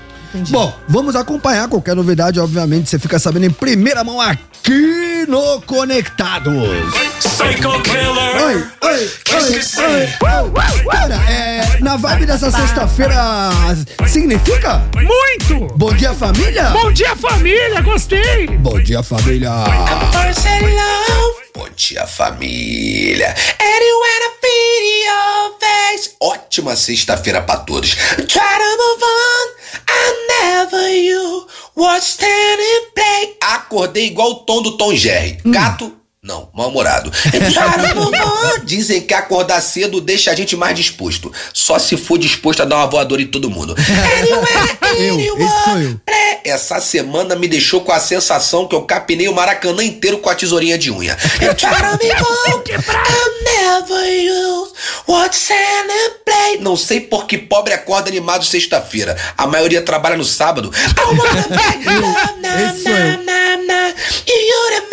Bom, 0.50 0.74
vamos 0.88 1.16
acompanhar 1.16 1.68
qualquer 1.68 1.96
novidade, 1.96 2.40
obviamente, 2.40 2.90
você 2.90 3.00
fica 3.00 3.18
sabendo 3.18 3.46
em 3.46 3.52
primeira 3.52 4.04
mão 4.04 4.20
aqui 4.20 5.26
no 5.28 5.62
Conectados. 5.62 6.54
Psycho 7.20 7.82
Killer. 7.82 8.44
Oi, 8.44 8.68
oi, 8.82 9.12
oi, 9.32 9.52
oi. 9.92 10.84
Cara, 10.92 11.16
é, 11.30 11.80
na 11.80 11.96
vibe 11.98 12.26
dessa 12.26 12.52
sexta-feira, 12.52 13.50
significa? 14.08 14.82
Muito! 14.96 15.74
Bom 15.76 15.94
dia, 15.94 16.14
família? 16.14 16.70
Bom 16.72 16.92
dia, 16.92 17.16
família, 17.16 17.82
gostei! 17.82 18.48
Bom 18.48 18.80
dia, 18.80 19.02
família. 19.02 19.52
Bom 21.56 21.70
dia, 21.70 22.06
família. 22.06 23.34
Anywhere 23.58 24.26
video 24.42 25.58
face. 25.58 26.16
Ótima 26.20 26.76
sexta-feira 26.76 27.42
pra 27.42 27.56
todos. 27.56 27.92
Try 27.92 28.26
to 28.26 28.78
move 28.78 29.04
on. 29.04 29.48
I 29.88 30.28
never 30.28 30.90
you 30.98 31.48
was 31.78 32.04
standing 32.04 32.92
play. 32.94 33.38
Acordei 33.42 34.08
igual 34.08 34.32
o 34.32 34.36
tom 34.44 34.62
do 34.64 34.76
Tom 34.76 34.94
Jerry. 34.94 35.38
Gato. 35.46 36.05
Não, 36.26 36.50
mal-humorado. 36.56 37.12
Dizem 38.66 39.00
que 39.02 39.14
acordar 39.14 39.62
cedo 39.62 40.02
deixa 40.02 40.32
a 40.32 40.36
gente 40.36 40.56
mais 40.56 40.76
disposto. 40.76 41.32
Só 41.54 41.78
se 41.78 41.96
for 41.96 42.18
disposto 42.18 42.64
a 42.64 42.66
dar 42.66 42.78
uma 42.78 42.88
voadora 42.88 43.22
em 43.22 43.28
todo 43.28 43.48
mundo. 43.48 43.76
Eu, 44.98 45.38
esse 45.38 45.64
sou 45.64 45.78
eu. 45.78 46.00
Essa 46.44 46.80
semana 46.80 47.36
me 47.36 47.48
deixou 47.48 47.82
com 47.82 47.92
a 47.92 48.00
sensação 48.00 48.68
que 48.68 48.74
eu 48.74 48.82
capinei 48.82 49.28
o 49.28 49.36
Maracanã 49.36 49.84
inteiro 49.84 50.18
com 50.18 50.30
a 50.30 50.36
tesourinha 50.36 50.80
de 50.80 50.90
unha. 50.92 51.16
Não 56.60 56.76
sei 56.76 57.02
por 57.02 57.28
que 57.28 57.38
pobre 57.38 57.74
acorda 57.74 58.10
animado 58.10 58.44
sexta-feira. 58.46 59.16
A 59.38 59.46
maioria 59.46 59.82
trabalha 59.84 60.18
no 60.18 60.26
sábado. 60.26 60.72
Esse 62.72 62.84
sou 62.84 62.94
eu. 62.94 63.26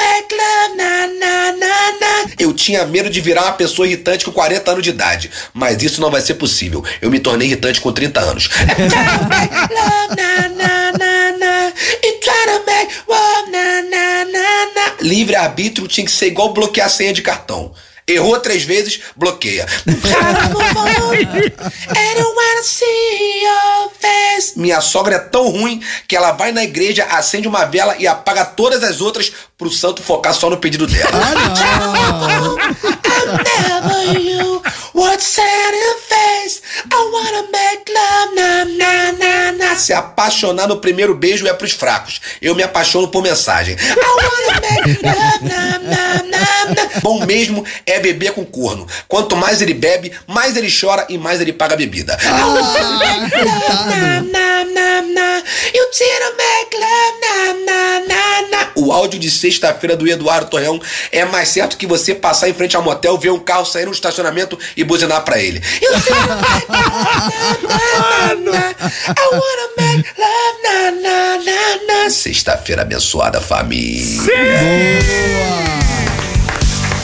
Make 0.02 0.34
love, 0.34 0.76
na, 0.76 1.06
na, 1.06 1.52
na, 1.52 1.92
na. 2.00 2.30
Eu 2.38 2.52
tinha 2.52 2.84
medo 2.84 3.08
de 3.08 3.20
virar 3.20 3.42
uma 3.42 3.52
pessoa 3.52 3.86
irritante 3.86 4.24
com 4.24 4.32
40 4.32 4.70
anos 4.70 4.82
de 4.82 4.90
idade, 4.90 5.30
mas 5.54 5.82
isso 5.82 6.00
não 6.00 6.10
vai 6.10 6.20
ser 6.20 6.34
possível. 6.34 6.84
Eu 7.00 7.10
me 7.10 7.20
tornei 7.20 7.48
irritante 7.48 7.80
com 7.80 7.92
30 7.92 8.20
anos. 8.20 8.48
love, 8.48 10.16
na, 10.16 10.48
na, 10.48 10.92
na, 10.92 11.38
na. 11.38 11.66
You 12.02 12.20
try 12.20 12.44
to 12.46 12.64
make 12.66 12.94
love, 13.08 13.50
na, 13.50 13.82
na, 13.82 14.24
na, 14.24 14.66
na. 14.74 14.92
Livre 15.00 15.36
arbítrio 15.36 15.88
tinha 15.88 16.04
que 16.04 16.12
ser 16.12 16.26
igual 16.26 16.52
bloquear 16.52 16.86
a 16.86 16.90
senha 16.90 17.12
de 17.12 17.22
cartão. 17.22 17.72
Errou 18.06 18.38
três 18.40 18.64
vezes, 18.64 19.00
bloqueia. 19.16 19.66
Minha 24.56 24.80
sogra 24.80 25.16
é 25.16 25.18
tão 25.18 25.48
ruim 25.48 25.82
que 26.08 26.16
ela 26.16 26.32
vai 26.32 26.52
na 26.52 26.64
igreja, 26.64 27.04
acende 27.04 27.48
uma 27.48 27.64
vela 27.64 27.96
e 27.98 28.06
apaga 28.06 28.44
todas 28.44 28.82
as 28.82 29.00
outras 29.00 29.32
pro 29.56 29.70
santo 29.70 30.02
focar 30.02 30.34
só 30.34 30.50
no 30.50 30.56
pedido 30.58 30.86
dela. 30.86 31.10
na. 39.58 39.76
Se 39.76 39.92
apaixonar 39.92 40.68
no 40.68 40.78
primeiro 40.78 41.14
beijo 41.14 41.46
é 41.46 41.52
pros 41.52 41.72
fracos. 41.72 42.20
Eu 42.40 42.54
me 42.54 42.62
apaixono 42.62 43.08
por 43.08 43.22
mensagem. 43.22 43.74
I 43.74 43.96
wanna 44.06 44.60
make 44.60 45.02
love, 45.02 46.31
Bom 47.02 47.24
mesmo 47.24 47.64
é 47.86 48.00
beber 48.00 48.32
com 48.32 48.44
corno. 48.44 48.86
Quanto 49.08 49.36
mais 49.36 49.60
ele 49.60 49.74
bebe, 49.74 50.12
mais 50.26 50.56
ele 50.56 50.68
chora 50.70 51.06
e 51.08 51.18
mais 51.18 51.40
ele 51.40 51.52
paga 51.52 51.74
a 51.74 51.76
bebida. 51.76 52.16
Na, 52.22 52.38
na, 52.38 52.52
na, 54.20 54.64
na, 57.20 57.54
na, 57.66 58.00
na, 58.00 58.42
na. 58.50 58.68
O 58.74 58.92
áudio 58.92 59.18
de 59.18 59.30
sexta-feira 59.30 59.96
do 59.96 60.06
Eduardo 60.08 60.50
Torreão 60.50 60.80
é 61.10 61.24
mais 61.24 61.48
certo 61.48 61.76
que 61.76 61.86
você 61.86 62.14
passar 62.14 62.48
em 62.48 62.54
frente 62.54 62.76
ao 62.76 62.82
motel, 62.82 63.18
ver 63.18 63.30
um 63.30 63.38
carro 63.38 63.64
sair 63.64 63.84
no 63.84 63.92
estacionamento 63.92 64.58
e 64.76 64.82
buzinar 64.82 65.22
pra 65.22 65.38
ele. 65.40 65.62
You 65.80 65.92
didn't 65.92 66.40
make 66.40 66.66
love, 66.68 67.68
na, 67.68 67.68
na, 67.68 68.34
na, 68.34 68.50
na. 68.50 68.74
I 69.08 69.28
wanna 69.30 69.68
make 69.78 70.08
love, 70.18 70.58
na, 70.64 70.90
na, 70.90 71.38
na, 71.38 71.76
na. 72.04 72.10
Sexta-feira 72.10 72.82
abençoada, 72.82 73.40
família. 73.40 74.02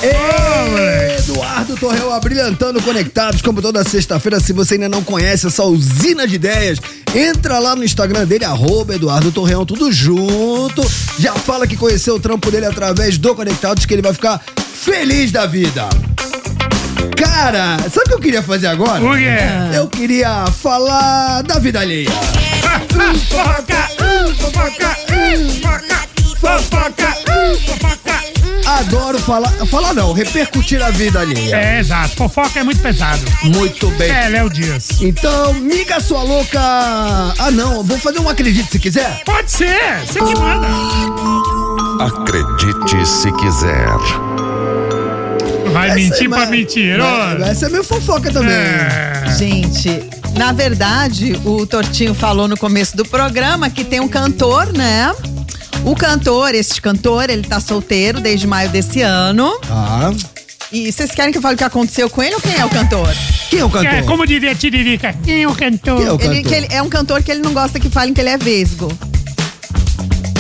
Eduardo 0.01 1.77
Torreão 1.77 2.13
abrilhantando 2.13 2.81
conectados, 2.81 3.43
como 3.43 3.61
toda 3.61 3.83
sexta-feira. 3.83 4.39
Se 4.39 4.53
você 4.53 4.75
ainda 4.75 4.89
não 4.89 5.03
conhece 5.03 5.49
essa 5.49 5.65
usina 5.65 6.27
de 6.27 6.37
ideias, 6.37 6.79
entra 7.15 7.59
lá 7.59 7.75
no 7.75 7.83
Instagram 7.85 8.25
dele, 8.25 8.45
arroba 8.45 8.95
Eduardo 8.95 9.33
Torreão, 9.33 9.67
tudo 9.67 9.91
junto. 9.91 10.89
Já 11.19 11.35
fala 11.35 11.67
que 11.67 11.77
conheceu 11.77 12.15
o 12.15 12.21
trampo 12.21 12.51
dele 12.51 12.67
através 12.67 13.19
do 13.19 13.35
Conectados, 13.35 13.85
que 13.87 13.95
ele 13.95 14.03
vai 14.03 14.13
ficar 14.13 14.41
feliz 14.73 15.33
da 15.33 15.47
vida. 15.47 15.89
Cara, 17.17 17.79
sabe 17.91 18.07
o 18.07 18.09
que 18.09 18.15
eu 18.15 18.21
queria 18.21 18.43
fazer 18.43 18.69
agora? 18.69 19.05
O 19.05 19.17
quê? 19.17 19.77
Eu 19.77 19.89
queria 19.89 20.47
falar 20.47 21.43
da 21.43 21.59
vida 21.59 21.81
alheia. 21.81 22.11
Fofoca, 23.29 23.91
uh, 23.99 24.35
fofoca, 24.37 24.97
uh, 25.11 26.08
fofoca, 26.41 27.17
fofoca. 27.67 28.19
Adoro 28.67 29.19
falar. 29.19 29.51
Falar 29.67 29.95
não, 29.95 30.13
repercutir 30.13 30.83
a 30.83 30.91
vida 30.91 31.21
alheia. 31.21 31.57
É, 31.57 31.81
exato. 31.81 32.15
Fofoca 32.17 32.61
é 32.61 32.63
muito 32.63 32.81
pesado. 32.81 33.23
Muito 33.45 33.91
bem. 33.93 34.11
É, 34.11 34.29
Léo 34.29 34.51
Dias. 34.51 35.01
Então, 35.01 35.55
miga 35.55 36.01
sua 36.01 36.23
louca. 36.23 36.61
Ah, 36.61 37.51
não, 37.51 37.83
vou 37.83 37.99
fazer 37.99 38.21
um 38.21 38.29
acredite 38.29 38.71
se 38.71 38.79
quiser. 38.79 39.23
Pode 39.25 39.51
ser, 39.51 40.01
você 40.07 40.19
que 40.21 40.39
manda. 40.39 40.69
Acredite 42.05 43.07
se 43.07 43.33
quiser. 43.33 43.89
Vai 45.73 45.89
Essa 45.89 45.97
mentir 45.97 46.27
é 46.27 46.29
pra 46.29 46.47
mentiroso. 46.47 47.43
Essa 47.43 47.67
é 47.67 47.69
meio 47.71 47.85
fofoca 47.85 48.31
também. 48.31 48.53
É. 48.53 49.25
Gente, 49.39 50.03
na 50.37 50.53
verdade, 50.53 51.39
o 51.45 51.67
Tortinho 51.67 52.15
falou 52.15 52.47
no 52.47 52.57
começo 52.57 52.97
do 52.97 53.05
programa 53.05 53.71
que 53.71 53.85
tem 53.85 54.01
um 54.01 54.09
cantor, 54.09 54.73
né? 54.73 55.13
O 55.89 55.95
cantor, 55.97 56.55
este 56.55 56.83
cantor, 56.83 57.31
ele 57.31 57.43
tá 57.43 57.61
solteiro 57.61 58.21
desde 58.21 58.47
maio 58.47 58.69
desse 58.69 59.01
ano. 59.01 59.59
Ah. 59.71 60.13
E 60.71 60.93
vocês 60.93 61.13
querem 61.13 61.33
que 61.33 61.39
eu 61.39 61.43
fale 61.43 61.55
o 61.55 61.57
que 61.57 61.65
aconteceu 61.65 62.11
com 62.11 62.23
ele 62.23 62.35
ou 62.35 62.43
quem 62.43 62.55
é 62.59 62.63
o 62.63 62.69
cantor? 62.69 63.09
Quem 63.49 63.61
é 63.61 63.65
o 63.65 63.71
cantor? 63.71 63.95
É, 63.95 64.03
como 64.03 64.27
diria 64.27 64.55
Tiririca, 64.55 65.15
quem 65.25 65.45
é 65.45 65.49
o 65.49 65.55
cantor? 65.55 65.97
Quem 65.97 66.07
é 66.07 66.13
o 66.13 66.15
Ele, 66.17 66.43
cantor? 66.43 66.43
que 66.43 66.55
ele 66.55 66.67
é 66.71 66.83
um 66.83 66.91
cantor 66.91 67.23
que 67.23 67.31
ele 67.31 67.41
não 67.41 67.55
gosta 67.55 67.81
que 67.81 67.89
falem 67.89 68.13
que 68.13 68.21
ele 68.21 68.29
é 68.29 68.37
vesgo. 68.37 68.93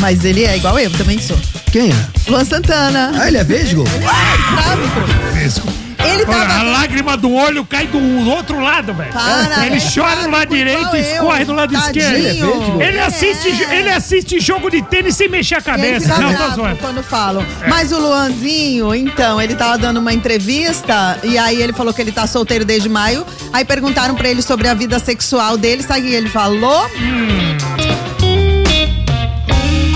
Mas 0.00 0.24
ele 0.24 0.44
é 0.44 0.56
igual 0.56 0.78
eu, 0.78 0.90
também 0.92 1.18
sou. 1.18 1.38
Quem 1.72 1.90
é? 1.90 2.30
Luan 2.30 2.44
Santana. 2.44 3.12
Ah, 3.14 3.28
ele 3.28 3.36
é 3.38 3.44
vesgo? 3.44 3.84
Ele 3.94 4.04
é 4.04 5.38
estrábico. 5.38 5.88
Ele 6.00 6.24
Olha, 6.28 6.42
a 6.42 6.46
tava. 6.46 6.62
lágrima 6.62 7.16
do 7.16 7.32
olho 7.32 7.64
cai 7.64 7.86
do 7.88 7.98
outro 8.30 8.60
lado, 8.60 8.94
velho. 8.94 9.12
Para, 9.12 9.66
Ele 9.66 9.76
é 9.76 9.80
chora 9.80 10.22
do 10.22 10.30
lado 10.30 10.48
direito 10.54 10.96
e 10.96 11.00
escorre 11.00 11.44
do 11.44 11.52
lado 11.52 11.72
Tadinho. 11.72 12.04
esquerdo. 12.04 12.16
Ele 12.16 12.28
é 12.28 12.32
vesgo? 12.32 12.82
Ele 12.82 13.00
assiste, 13.00 13.52
jo- 13.52 13.70
ele 13.70 13.90
assiste 13.90 14.40
jogo 14.40 14.70
de 14.70 14.80
tênis 14.82 15.16
sem 15.16 15.28
mexer 15.28 15.56
a 15.56 15.58
Ele 15.58 15.64
cabeça. 15.66 16.14
fica 16.14 16.20
Não, 16.20 16.76
quando 16.76 17.02
falam. 17.02 17.44
Mas 17.68 17.90
o 17.90 17.98
Luanzinho, 17.98 18.94
então, 18.94 19.42
ele 19.42 19.56
tava 19.56 19.76
dando 19.76 19.98
uma 19.98 20.14
entrevista 20.14 21.18
e 21.24 21.36
aí 21.36 21.60
ele 21.60 21.72
falou 21.72 21.92
que 21.92 22.00
ele 22.00 22.12
tá 22.12 22.26
solteiro 22.28 22.64
desde 22.64 22.88
maio. 22.88 23.26
Aí 23.52 23.64
perguntaram 23.64 24.14
pra 24.14 24.28
ele 24.28 24.40
sobre 24.40 24.68
a 24.68 24.74
vida 24.74 24.98
sexual 25.00 25.58
dele. 25.58 25.82
Sabe 25.82 26.00
o 26.00 26.04
que 26.04 26.14
ele 26.14 26.28
falou? 26.28 26.88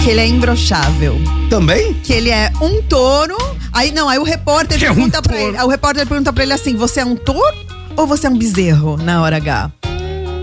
Que 0.02 0.10
ele 0.10 0.20
é 0.20 0.26
imbrochável. 0.26 1.16
Também? 1.48 1.94
Que 1.94 2.12
ele 2.12 2.30
é 2.30 2.50
um 2.60 2.82
touro. 2.82 3.36
Aí 3.72 3.92
não, 3.92 4.08
aí 4.08 4.18
o 4.18 4.24
repórter 4.24 4.78
Que 4.78 4.84
é 4.86 4.90
um 4.90 4.94
pergunta 4.94 5.22
pra 5.22 5.36
touro. 5.36 5.48
ele. 5.48 5.58
aí 5.58 5.64
O 5.64 5.68
repórter 5.68 6.06
pergunta 6.06 6.32
pra 6.32 6.42
ele 6.42 6.52
assim: 6.52 6.74
você 6.76 7.00
é 7.00 7.04
um 7.04 7.14
touro 7.16 7.56
ou 7.96 8.06
você 8.06 8.26
é 8.26 8.30
um 8.30 8.36
bezerro 8.36 8.96
na 8.96 9.22
hora 9.22 9.36
H? 9.36 9.70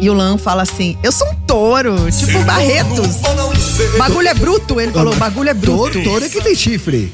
E 0.02 0.10
o 0.10 0.14
Lan 0.14 0.38
fala 0.38 0.64
assim: 0.64 0.98
eu 1.04 1.12
sou 1.12 1.28
um 1.28 1.36
touro, 1.46 1.96
tipo 2.12 2.40
Barretos. 2.44 3.18
Bagulho 3.98 4.28
é 4.30 4.34
bruto, 4.34 4.80
ele 4.80 4.94
falou, 4.94 5.14
bagulho 5.16 5.50
é 5.50 5.54
bruto. 5.54 5.92
Touro, 5.92 6.04
touro 6.04 6.26
é 6.26 6.30
que 6.30 6.42
tem 6.42 6.56
chifre. 6.56 7.12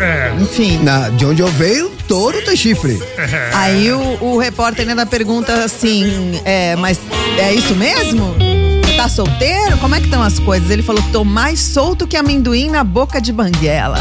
É. 0.00 0.32
Enfim. 0.40 0.78
Na, 0.78 1.08
de 1.08 1.26
onde 1.26 1.42
eu 1.42 1.48
venho, 1.48 1.90
touro 2.06 2.40
tem 2.44 2.56
chifre. 2.56 2.98
Aí 3.52 3.90
o, 3.92 4.18
o 4.20 4.38
repórter 4.38 4.88
ainda 4.88 5.04
pergunta 5.04 5.52
assim: 5.64 6.40
é, 6.44 6.76
mas 6.76 6.98
é 7.38 7.52
isso 7.52 7.74
mesmo? 7.74 8.34
Tá 9.02 9.08
solteiro? 9.08 9.76
Como 9.78 9.96
é 9.96 9.98
que 9.98 10.04
estão 10.06 10.22
as 10.22 10.38
coisas? 10.38 10.70
Ele 10.70 10.80
falou: 10.80 11.02
tô 11.10 11.24
mais 11.24 11.58
solto 11.58 12.06
que 12.06 12.16
amendoim 12.16 12.70
na 12.70 12.84
boca 12.84 13.20
de 13.20 13.32
banguela. 13.32 13.98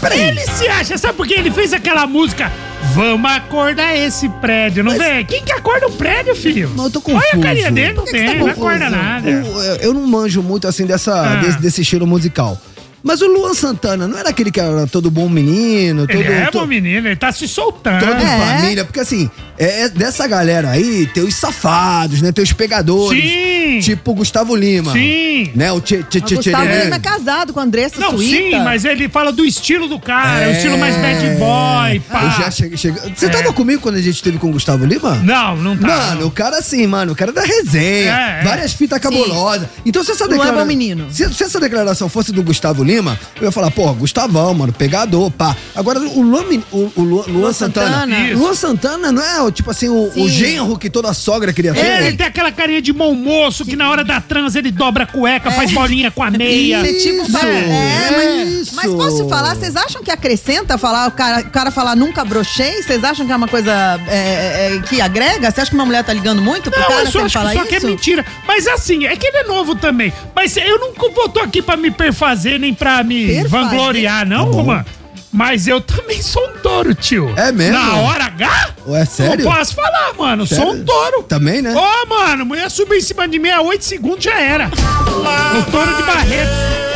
Peraí. 0.00 0.20
Ele 0.22 0.40
se 0.40 0.66
acha, 0.66 0.98
sabe 0.98 1.14
por 1.14 1.24
que 1.24 1.34
ele 1.34 1.48
fez 1.52 1.72
aquela 1.72 2.04
música? 2.04 2.50
Vamos 2.96 3.30
acordar 3.30 3.94
esse 3.96 4.28
prédio, 4.28 4.82
não 4.82 4.90
Mas- 4.90 5.00
vê? 5.00 5.22
Quem 5.22 5.44
que 5.44 5.52
acorda 5.52 5.86
o 5.86 5.92
prédio, 5.92 6.34
filho? 6.34 6.68
Mas 6.74 6.86
eu 6.86 6.90
tô 6.90 7.00
confuso. 7.00 7.24
Olha 7.32 7.40
a 7.40 7.42
carinha 7.44 7.70
dele, 7.70 7.92
não 7.92 8.04
tem, 8.06 8.26
tá 8.26 8.34
não 8.34 8.46
acorda 8.48 8.90
nada. 8.90 9.30
Eu- 9.30 9.46
eu 9.82 9.94
não 9.94 10.04
manjo 10.04 10.42
muito 10.42 10.66
assim 10.66 10.84
dessa, 10.84 11.14
Ah. 11.14 11.36
desse, 11.36 11.60
desse 11.60 11.82
estilo 11.82 12.08
musical. 12.08 12.60
Mas 13.02 13.22
o 13.22 13.26
Luan 13.26 13.54
Santana 13.54 14.08
não 14.08 14.18
era 14.18 14.30
aquele 14.30 14.50
que 14.50 14.58
era 14.60 14.86
todo 14.86 15.10
bom 15.10 15.28
menino, 15.28 16.06
todo. 16.06 16.18
Ele 16.20 16.32
é 16.32 16.46
to- 16.46 16.58
bom 16.58 16.66
menino, 16.66 17.06
ele 17.08 17.16
tá 17.16 17.30
se 17.32 17.46
soltando. 17.46 18.00
Todo 18.04 18.20
É. 18.22 18.38
família, 18.56 18.84
porque 18.84 19.00
assim, 19.00 19.30
é, 19.56 19.82
é 19.82 19.88
dessa 19.88 20.26
galera 20.26 20.70
aí, 20.70 21.06
tem 21.06 21.22
os 21.22 21.34
safados, 21.34 22.20
né? 22.20 22.32
Tem 22.32 22.42
os 22.42 22.52
pegadores. 22.52 23.22
Sim. 23.22 23.78
Tipo 23.80 24.10
o 24.10 24.14
Gustavo 24.14 24.56
Lima. 24.56 24.92
Sim. 24.92 25.50
Né? 25.54 25.70
O 25.70 25.80
Tchê 25.80 26.02
Tchê 26.02 26.18
O 26.18 26.22
Tchê 26.22 26.34
Gustavo 26.36 26.66
Tchê- 26.66 26.84
Lima 26.84 26.96
é 26.96 26.98
casado 26.98 27.52
com 27.52 27.60
a 27.60 27.62
Andressa 27.62 28.00
Não, 28.00 28.10
Suíta. 28.10 28.36
sim, 28.36 28.64
mas 28.64 28.84
ele 28.84 29.08
fala 29.08 29.30
do 29.32 29.44
estilo 29.44 29.86
do 29.88 29.98
cara, 30.00 30.40
é 30.42 30.48
o 30.48 30.52
estilo 30.52 30.76
mais 30.78 30.96
bad 30.96 31.24
boy, 31.38 32.00
pá. 32.00 32.24
Eu 32.24 32.30
já 32.44 32.50
cheguei. 32.50 32.76
cheguei- 32.76 33.12
Você 33.14 33.26
É. 33.26 33.28
tava 33.28 33.52
comigo 33.52 33.80
quando 33.80 33.94
a 33.96 34.00
gente 34.02 34.16
esteve 34.16 34.38
com 34.38 34.48
o 34.48 34.52
Gustavo 34.52 34.84
Lima? 34.84 35.14
Não, 35.22 35.56
não 35.56 35.76
tá. 35.76 35.86
Mano, 35.86 36.26
o 36.26 36.30
cara 36.30 36.58
assim, 36.58 36.86
mano, 36.86 37.12
o 37.12 37.16
cara 37.16 37.30
da 37.32 37.42
resenha, 37.42 38.12
É, 38.12 38.40
é. 38.40 38.44
várias 38.44 38.72
fitas 38.72 38.98
cabulosas. 38.98 39.68
Então 39.86 40.02
se 40.02 40.10
essa 40.10 40.24
Luan 40.24 40.34
é 40.34 40.38
declaração. 40.38 40.60
bom 40.62 40.66
menino. 40.66 41.06
Se, 41.10 41.32
se 41.32 41.44
essa 41.44 41.60
declaração 41.60 42.08
fosse 42.08 42.32
do 42.32 42.42
Gustavo 42.42 42.82
Lima, 42.82 42.87
eu 42.92 43.44
ia 43.44 43.52
falar, 43.52 43.70
pô, 43.70 43.92
Gustavão, 43.94 44.54
mano, 44.54 44.72
pegador, 44.72 45.30
pá. 45.30 45.56
Agora, 45.74 46.00
o 46.00 46.22
Luan, 46.22 46.44
o, 46.72 46.92
o 46.96 47.02
Luan, 47.02 47.24
Luan 47.28 47.52
Santana. 47.52 47.88
Santana. 48.00 48.28
Isso. 48.28 48.38
Luan 48.38 48.54
Santana 48.54 49.12
não 49.12 49.22
é, 49.22 49.42
o, 49.42 49.50
tipo 49.50 49.70
assim, 49.70 49.88
o, 49.88 50.12
o 50.16 50.28
genro 50.28 50.78
que 50.78 50.88
toda 50.90 51.12
sogra 51.12 51.52
queria 51.52 51.72
ter? 51.74 51.80
É, 51.80 52.06
ele 52.06 52.16
tem 52.16 52.26
aquela 52.26 52.50
carinha 52.52 52.80
de 52.82 52.92
bom 52.92 53.14
moço 53.14 53.64
que 53.64 53.76
na 53.76 53.90
hora 53.90 54.04
da 54.04 54.20
trans 54.20 54.54
ele 54.54 54.70
dobra 54.70 55.04
a 55.04 55.06
cueca, 55.06 55.50
faz 55.50 55.72
bolinha 55.72 56.10
com 56.10 56.22
a 56.22 56.30
meia. 56.30 56.82
Tipo, 56.82 57.22
Isso, 57.22 57.32
ba- 57.32 57.40
é, 57.46 58.10
mas, 58.10 58.48
isso. 58.52 58.76
mas 58.76 58.90
posso 58.92 59.28
falar, 59.28 59.54
vocês 59.54 59.76
acham 59.76 60.02
que 60.02 60.10
acrescenta 60.10 60.76
falar, 60.78 61.08
o 61.08 61.12
cara, 61.12 61.40
o 61.40 61.50
cara 61.50 61.70
falar 61.70 61.96
nunca 61.96 62.24
brochei? 62.24 62.82
Vocês 62.82 63.02
acham 63.04 63.26
que 63.26 63.32
é 63.32 63.36
uma 63.36 63.48
coisa 63.48 63.70
é, 64.08 64.76
é, 64.76 64.82
que 64.88 65.00
agrega? 65.00 65.50
Você 65.50 65.60
acha 65.60 65.70
que 65.70 65.76
uma 65.76 65.86
mulher 65.86 66.04
tá 66.04 66.12
ligando 66.12 66.40
muito 66.42 66.70
pro 66.70 66.80
Não, 66.80 66.88
cara 66.88 67.02
eu 67.02 67.10
só 67.10 67.20
acho 67.24 67.32
falar 67.38 67.52
que 67.52 67.58
só 67.58 67.64
que 67.64 67.74
é 67.74 67.78
isso? 67.78 67.86
mentira. 67.86 68.24
Mas 68.46 68.66
assim, 68.66 69.06
é 69.06 69.16
que 69.16 69.26
ele 69.26 69.38
é 69.38 69.44
novo 69.44 69.74
também. 69.74 70.12
Mas 70.34 70.56
eu 70.56 70.78
nunca 70.78 71.08
vou 71.10 71.28
tô 71.28 71.40
aqui 71.40 71.60
pra 71.62 71.76
me 71.76 71.90
perfazer 71.90 72.58
nem 72.58 72.74
pra 72.78 73.02
me 73.02 73.26
Perfaz, 73.26 73.50
vangloriar, 73.50 74.26
não, 74.26 74.50
Romã? 74.50 74.84
Tá 74.84 74.97
mas 75.30 75.66
eu 75.68 75.80
também 75.80 76.22
sou 76.22 76.42
um 76.48 76.58
touro, 76.62 76.94
tio. 76.94 77.32
É 77.36 77.52
mesmo? 77.52 77.78
Na 77.78 77.96
hora 77.96 78.24
H? 78.24 78.70
Ué, 78.86 79.04
sério? 79.04 79.44
Não 79.44 79.52
posso 79.52 79.74
falar, 79.74 80.14
mano. 80.16 80.46
Sou 80.46 80.56
Sério? 80.56 80.72
um 80.72 80.84
touro. 80.84 81.22
Também, 81.24 81.60
né? 81.60 81.74
Ô, 81.76 82.06
mano, 82.06 82.46
mulher 82.46 82.70
subiu 82.70 82.96
em 82.96 83.02
cima 83.02 83.28
de 83.28 83.38
mim 83.38 83.50
a 83.50 83.60
8 83.60 83.84
segundos 83.84 84.24
já 84.24 84.40
era. 84.40 84.68
O 84.68 85.70
touro 85.70 85.94
de 85.96 86.02
Barreto. 86.02 86.50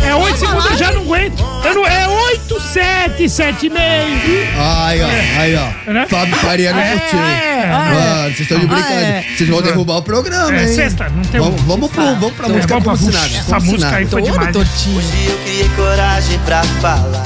É 0.05 0.15
8 0.15 0.39
segundos, 0.39 0.65
eu 0.71 0.77
já 0.79 0.93
não 0.93 1.03
aguento. 1.03 1.45
Eu 1.65 1.75
não, 1.75 1.87
é 1.87 2.09
8, 2.09 2.61
7, 2.61 3.29
7 3.29 3.67
e 3.67 3.71
meio. 3.71 4.49
Aí, 4.59 5.01
ó, 5.03 5.41
aí, 5.41 5.57
ó. 5.57 5.93
Né? 5.93 6.07
Fábio 6.09 6.35
Faria 6.37 6.73
no 6.73 6.81
É, 6.81 6.99
curtiu. 6.99 7.19
é, 7.21 7.67
Mano, 7.95 8.23
vocês 8.25 8.41
estão 8.41 8.59
de 8.59 8.67
brincadeira. 8.67 9.03
é. 9.03 9.25
Vocês 9.37 9.49
vão 9.51 9.63
derrubar 9.63 9.99
o 9.99 10.03
programa, 10.03 10.53
É, 10.57 10.63
hein? 10.63 10.75
sexta, 10.75 11.09
não 11.11 11.23
tem 11.23 11.41
Vamos, 11.41 11.61
vamos, 11.63 11.91
pro, 11.91 12.03
vamos 12.03 12.33
pra 12.33 12.49
É, 12.49 12.53
música 12.53 12.81
como 12.81 12.97
se 12.97 13.11
nada. 13.13 13.27
Essa 13.37 13.61
música 13.61 13.95
aí 13.97 14.07
foi 14.07 14.23
demais. 14.23 14.57
Hoje 14.57 15.27
eu 15.29 15.39
criei 15.45 15.69
coragem 15.77 16.39
pra 16.47 16.63
falar. 16.81 17.23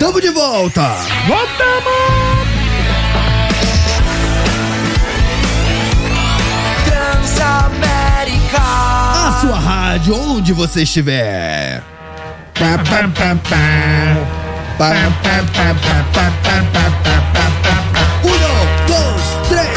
Tamo 0.00 0.18
de 0.18 0.30
volta! 0.30 0.96
Voltamos! 1.28 2.40
A 8.56 9.38
sua 9.42 9.58
rádio, 9.58 10.14
onde 10.14 10.54
você 10.54 10.84
estiver. 10.84 11.82
Pá, 12.54 12.78
pá, 12.78 13.10
pá, 13.18 13.36
Uno, 18.24 18.52
dos, 18.86 19.48
tres. 19.50 19.68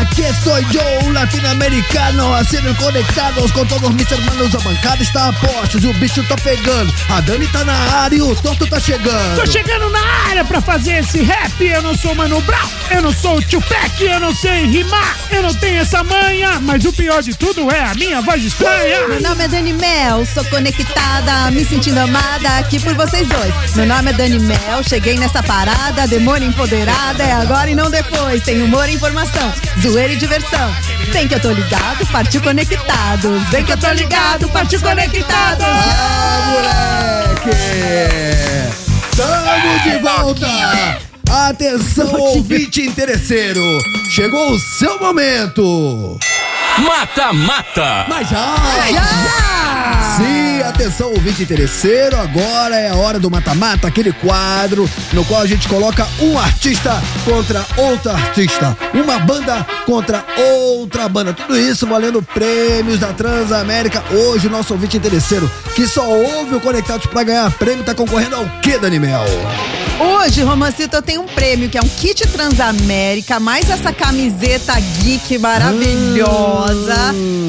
Aquí 0.00 0.22
estoy 0.22 0.64
yo, 0.70 1.10
latinoamericano, 1.12 2.36
haciendo 2.36 2.72
conectados 2.76 3.50
com 3.50 3.66
todos 3.66 3.92
mis 3.94 4.12
hermanos. 4.12 4.54
A 4.54 4.58
bancada 4.58 5.02
está 5.02 5.26
a 5.26 5.32
postos 5.32 5.82
e 5.82 5.88
o 5.88 5.94
bicho 5.94 6.22
tá 6.28 6.36
pegando. 6.36 6.92
A 7.12 7.20
Dani 7.20 7.46
tá 7.48 7.64
na 7.64 7.74
área 7.74 8.16
e 8.16 8.22
o 8.22 8.36
Torto 8.36 8.66
tá 8.68 8.78
chegando. 8.78 9.34
Tô 9.34 9.44
chegando 9.44 9.90
na 9.90 10.00
área 10.28 10.44
pra 10.44 10.60
fazer 10.60 10.98
esse 11.00 11.20
rap. 11.22 11.60
Eu 11.60 11.82
não 11.82 11.94
sou 11.94 12.14
Mano 12.14 12.40
Brown, 12.42 12.68
eu 12.90 13.02
não 13.02 13.12
sou 13.12 13.38
o 13.38 13.42
Tupac, 13.42 14.00
eu 14.00 14.20
não 14.20 14.34
sei 14.34 14.64
rimar, 14.66 15.16
eu 15.30 15.42
não 15.42 15.52
tenho 15.52 15.80
essa 15.80 16.04
manha. 16.04 16.60
Mas 16.60 16.84
o 16.84 16.92
pior 16.92 17.20
de 17.20 17.34
tudo 17.36 17.68
é 17.70 17.80
a 17.82 17.94
minha 17.94 18.20
voz 18.22 18.44
estranha. 18.44 19.08
Meu 19.08 19.20
nome 19.20 19.44
é 19.44 19.48
Dani 19.48 19.72
Mel, 19.72 20.24
sou 20.24 20.44
conectada, 20.44 21.50
me 21.50 21.64
sentindo 21.64 21.98
amada 21.98 22.58
aqui 22.58 22.78
por 22.78 22.94
vocês 22.94 23.26
dois. 23.26 23.74
Meu 23.74 23.86
nome 23.86 24.10
é 24.10 24.14
Dani 24.14 24.38
Mel, 24.38 24.82
cheguei 24.88 25.18
nessa 25.18 25.42
parada, 25.42 26.06
demônio 26.06 26.48
empoderada, 26.48 27.24
é 27.24 27.32
agora 27.32 27.68
e 27.68 27.74
não 27.74 27.90
depois. 27.90 28.42
Tem 28.44 28.62
humor 28.62 28.88
e 28.88 28.94
informação, 28.94 29.52
zoeira 29.80 30.12
e 30.12 30.16
diversão. 30.16 30.74
Vem 31.12 31.26
que 31.26 31.34
eu 31.34 31.40
tô 31.40 31.50
ligado, 31.50 32.06
partiu 32.06 32.40
conectados. 32.40 33.42
Vem 33.50 33.64
que 33.64 33.72
eu 33.72 33.78
tô 33.78 33.90
ligado, 33.90 34.48
partiu 34.50 34.80
conectados. 34.80 35.64
Ah, 35.66 36.52
moleque! 36.52 36.99
Tamo 39.16 39.80
de 39.82 39.98
volta! 39.98 40.46
volta! 40.46 40.98
Atenção, 41.48 42.12
ouvinte 42.14 42.82
interesseiro! 42.82 43.62
Chegou 44.10 44.52
o 44.52 44.58
seu 44.58 44.98
momento! 44.98 46.18
Mata, 46.78 47.32
mata! 47.32 48.06
Mas 48.08 48.28
já! 48.28 48.54
Sim, 50.16 50.62
atenção, 50.62 51.10
ouvinte 51.10 51.42
interesseiro, 51.42 52.16
agora 52.16 52.76
é 52.76 52.90
a 52.90 52.94
hora 52.94 53.18
do 53.18 53.30
mata-mata, 53.30 53.86
aquele 53.86 54.12
quadro 54.12 54.88
no 55.12 55.24
qual 55.24 55.42
a 55.42 55.46
gente 55.46 55.68
coloca 55.68 56.06
um 56.20 56.38
artista 56.38 57.02
contra 57.24 57.64
outro 57.76 58.10
artista, 58.10 58.76
uma 58.92 59.18
banda 59.18 59.66
contra 59.86 60.24
outra 60.36 61.08
banda. 61.08 61.32
Tudo 61.32 61.58
isso 61.58 61.86
valendo 61.86 62.22
prêmios 62.22 62.98
da 62.98 63.12
Transamérica. 63.12 64.02
Hoje, 64.10 64.46
o 64.46 64.50
nosso 64.50 64.72
ouvinte 64.72 64.96
interesseiro, 64.96 65.50
que 65.74 65.86
só 65.86 66.06
ouve 66.08 66.54
o 66.54 66.60
Conectados 66.60 67.06
pra 67.06 67.22
ganhar 67.22 67.50
prêmio, 67.52 67.84
tá 67.84 67.94
concorrendo 67.94 68.36
ao 68.36 68.44
quê, 68.62 68.78
Danimel? 68.78 69.24
Hoje, 69.98 70.42
Romancito, 70.42 70.96
eu 70.96 71.02
tenho 71.02 71.22
um 71.22 71.26
prêmio 71.26 71.68
que 71.68 71.76
é 71.76 71.80
um 71.80 71.88
kit 71.88 72.26
Transamérica, 72.28 73.38
mais 73.38 73.68
essa 73.68 73.92
camiseta 73.92 74.74
geek 75.02 75.38
maravilhosa. 75.38 76.59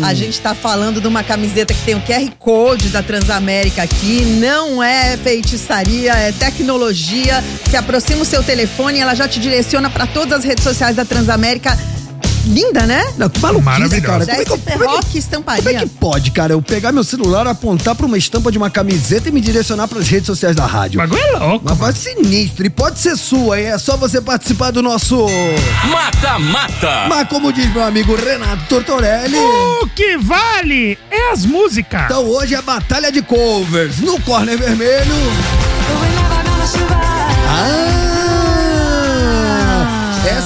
A 0.03 0.13
gente 0.13 0.39
tá 0.39 0.55
falando 0.55 1.01
de 1.01 1.07
uma 1.07 1.23
camiseta 1.23 1.73
que 1.73 1.81
tem 1.83 1.95
o 1.95 2.01
QR 2.01 2.29
Code 2.39 2.89
da 2.89 3.03
Transamérica 3.03 3.83
aqui. 3.83 4.23
Não 4.39 4.81
é 4.81 5.17
feitiçaria, 5.17 6.13
é 6.13 6.31
tecnologia. 6.31 7.43
Se 7.69 7.75
aproxima 7.75 8.21
o 8.21 8.25
seu 8.25 8.43
telefone, 8.43 8.99
ela 8.99 9.13
já 9.13 9.27
te 9.27 9.39
direciona 9.39 9.89
para 9.89 10.07
todas 10.07 10.39
as 10.39 10.45
redes 10.45 10.63
sociais 10.63 10.95
da 10.95 11.05
Transamérica. 11.05 11.77
Linda, 12.51 12.85
né? 12.85 13.03
Não, 13.17 13.29
que 13.29 13.39
maluquice, 13.39 13.65
Maravilhoso. 13.65 14.01
cara. 14.01 14.25
Como 14.25 14.31
é, 14.41 14.45
que, 14.45 14.51
eu- 14.51 14.55
esse 14.55 14.65
como, 14.71 14.83
é 14.83 14.87
rock 14.87 15.05
que, 15.07 15.17
estamparia. 15.17 15.63
como 15.63 15.75
é 15.77 15.79
que 15.81 15.89
pode, 15.89 16.31
cara, 16.31 16.53
eu 16.53 16.61
pegar 16.61 16.91
meu 16.91 17.03
celular, 17.03 17.47
apontar 17.47 17.95
pra 17.95 18.05
uma 18.05 18.17
estampa 18.17 18.51
de 18.51 18.57
uma 18.57 18.69
camiseta 18.69 19.29
e 19.29 19.31
me 19.31 19.39
direcionar 19.41 19.87
pras 19.87 20.07
redes 20.07 20.25
sociais 20.27 20.55
da 20.55 20.65
rádio? 20.65 20.99
O 20.99 21.03
bagulho 21.03 21.21
é 21.21 21.31
louco. 21.37 21.65
Uma 21.65 21.75
voz 21.75 21.97
sinistra. 21.97 22.67
E 22.67 22.69
pode 22.69 22.99
ser 22.99 23.15
sua, 23.17 23.59
hein? 23.59 23.67
É 23.67 23.77
só 23.77 23.95
você 23.97 24.19
participar 24.21 24.71
do 24.71 24.81
nosso. 24.81 25.25
Mata, 25.89 26.37
mata! 26.39 27.05
Mas 27.07 27.27
como 27.29 27.53
diz 27.53 27.71
meu 27.73 27.83
amigo 27.83 28.15
Renato 28.15 28.63
Tortorelli. 28.67 29.37
O 29.37 29.87
que 29.95 30.17
vale 30.17 30.97
é 31.09 31.31
as 31.31 31.45
músicas. 31.45 32.03
Então 32.05 32.25
hoje 32.25 32.53
é 32.55 32.61
batalha 32.61 33.11
de 33.11 33.21
covers. 33.21 33.99
No 33.99 34.19
corner 34.21 34.57
vermelho. 34.57 35.15
Ah! 37.47 38.00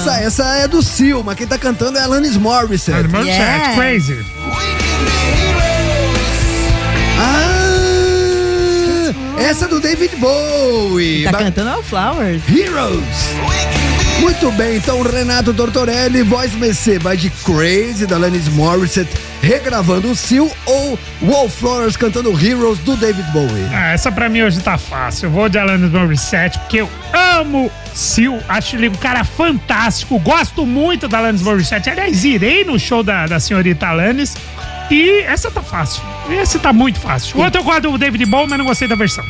Essa, 0.06 0.20
essa 0.22 0.44
é 0.58 0.68
do 0.68 0.80
Sil, 0.86 1.22
mas 1.24 1.34
quem 1.36 1.46
tá 1.48 1.58
cantando 1.58 1.98
é 1.98 2.02
Alanis 2.02 2.36
Morissette. 2.36 3.00
Animal 3.00 3.24
Yeah. 3.24 3.64
Chat, 3.66 3.74
Crazy. 3.76 4.24
Ah! 7.18 9.14
Essa 9.38 9.64
é 9.64 9.68
do 9.68 9.80
David 9.80 10.14
Bowie. 10.16 11.24
Tá 11.24 11.32
Ba- 11.32 11.38
cantando 11.38 11.70
All 11.70 11.82
Flowers. 11.82 12.42
Heroes. 12.48 13.02
Muito 14.20 14.50
bem, 14.52 14.76
então 14.76 15.02
Renato 15.02 15.52
Tortorelli, 15.52 16.22
voz 16.22 16.52
Mercê, 16.54 16.98
vai 16.98 17.16
de 17.16 17.28
Crazy 17.30 18.06
da 18.06 18.16
Alanis 18.16 18.48
Morissette, 18.48 19.10
regravando 19.42 20.10
o 20.10 20.16
Seal 20.16 20.50
ou 20.64 20.98
Wallflowers 21.22 21.96
cantando 21.96 22.30
Heroes 22.30 22.78
do 22.78 22.96
David 22.96 23.30
Bowie. 23.30 23.68
Ah, 23.72 23.92
essa 23.92 24.10
pra 24.10 24.28
mim 24.28 24.42
hoje 24.42 24.60
tá 24.60 24.78
fácil. 24.78 25.26
Eu 25.26 25.30
vou 25.30 25.48
de 25.48 25.58
Alanis 25.58 25.90
Morissette, 25.90 26.58
porque 26.60 26.78
eu 26.78 26.90
amo 27.12 27.70
Sil. 27.92 28.40
Acho 28.48 28.76
ele 28.76 28.88
um 28.88 28.94
cara 28.94 29.22
fantástico. 29.22 30.18
Gosto 30.18 30.64
muito 30.64 31.06
da 31.08 31.18
Alanis 31.18 31.42
Morissette. 31.42 31.90
Aliás, 31.90 32.24
irei 32.24 32.64
no 32.64 32.78
show 32.78 33.02
da, 33.02 33.26
da 33.26 33.38
senhorita 33.38 33.86
Alanis. 33.86 34.34
E 34.90 35.20
essa 35.22 35.50
tá 35.50 35.62
fácil. 35.62 36.02
Esse 36.30 36.58
tá 36.58 36.72
muito 36.72 36.98
fácil. 37.00 37.38
O 37.38 37.42
outro 37.42 37.60
eu 37.60 37.64
gosto 37.64 37.82
do 37.82 37.98
David 37.98 38.24
Bowie, 38.26 38.48
mas 38.48 38.58
não 38.58 38.64
gostei 38.64 38.88
da 38.88 38.94
versão. 38.94 39.24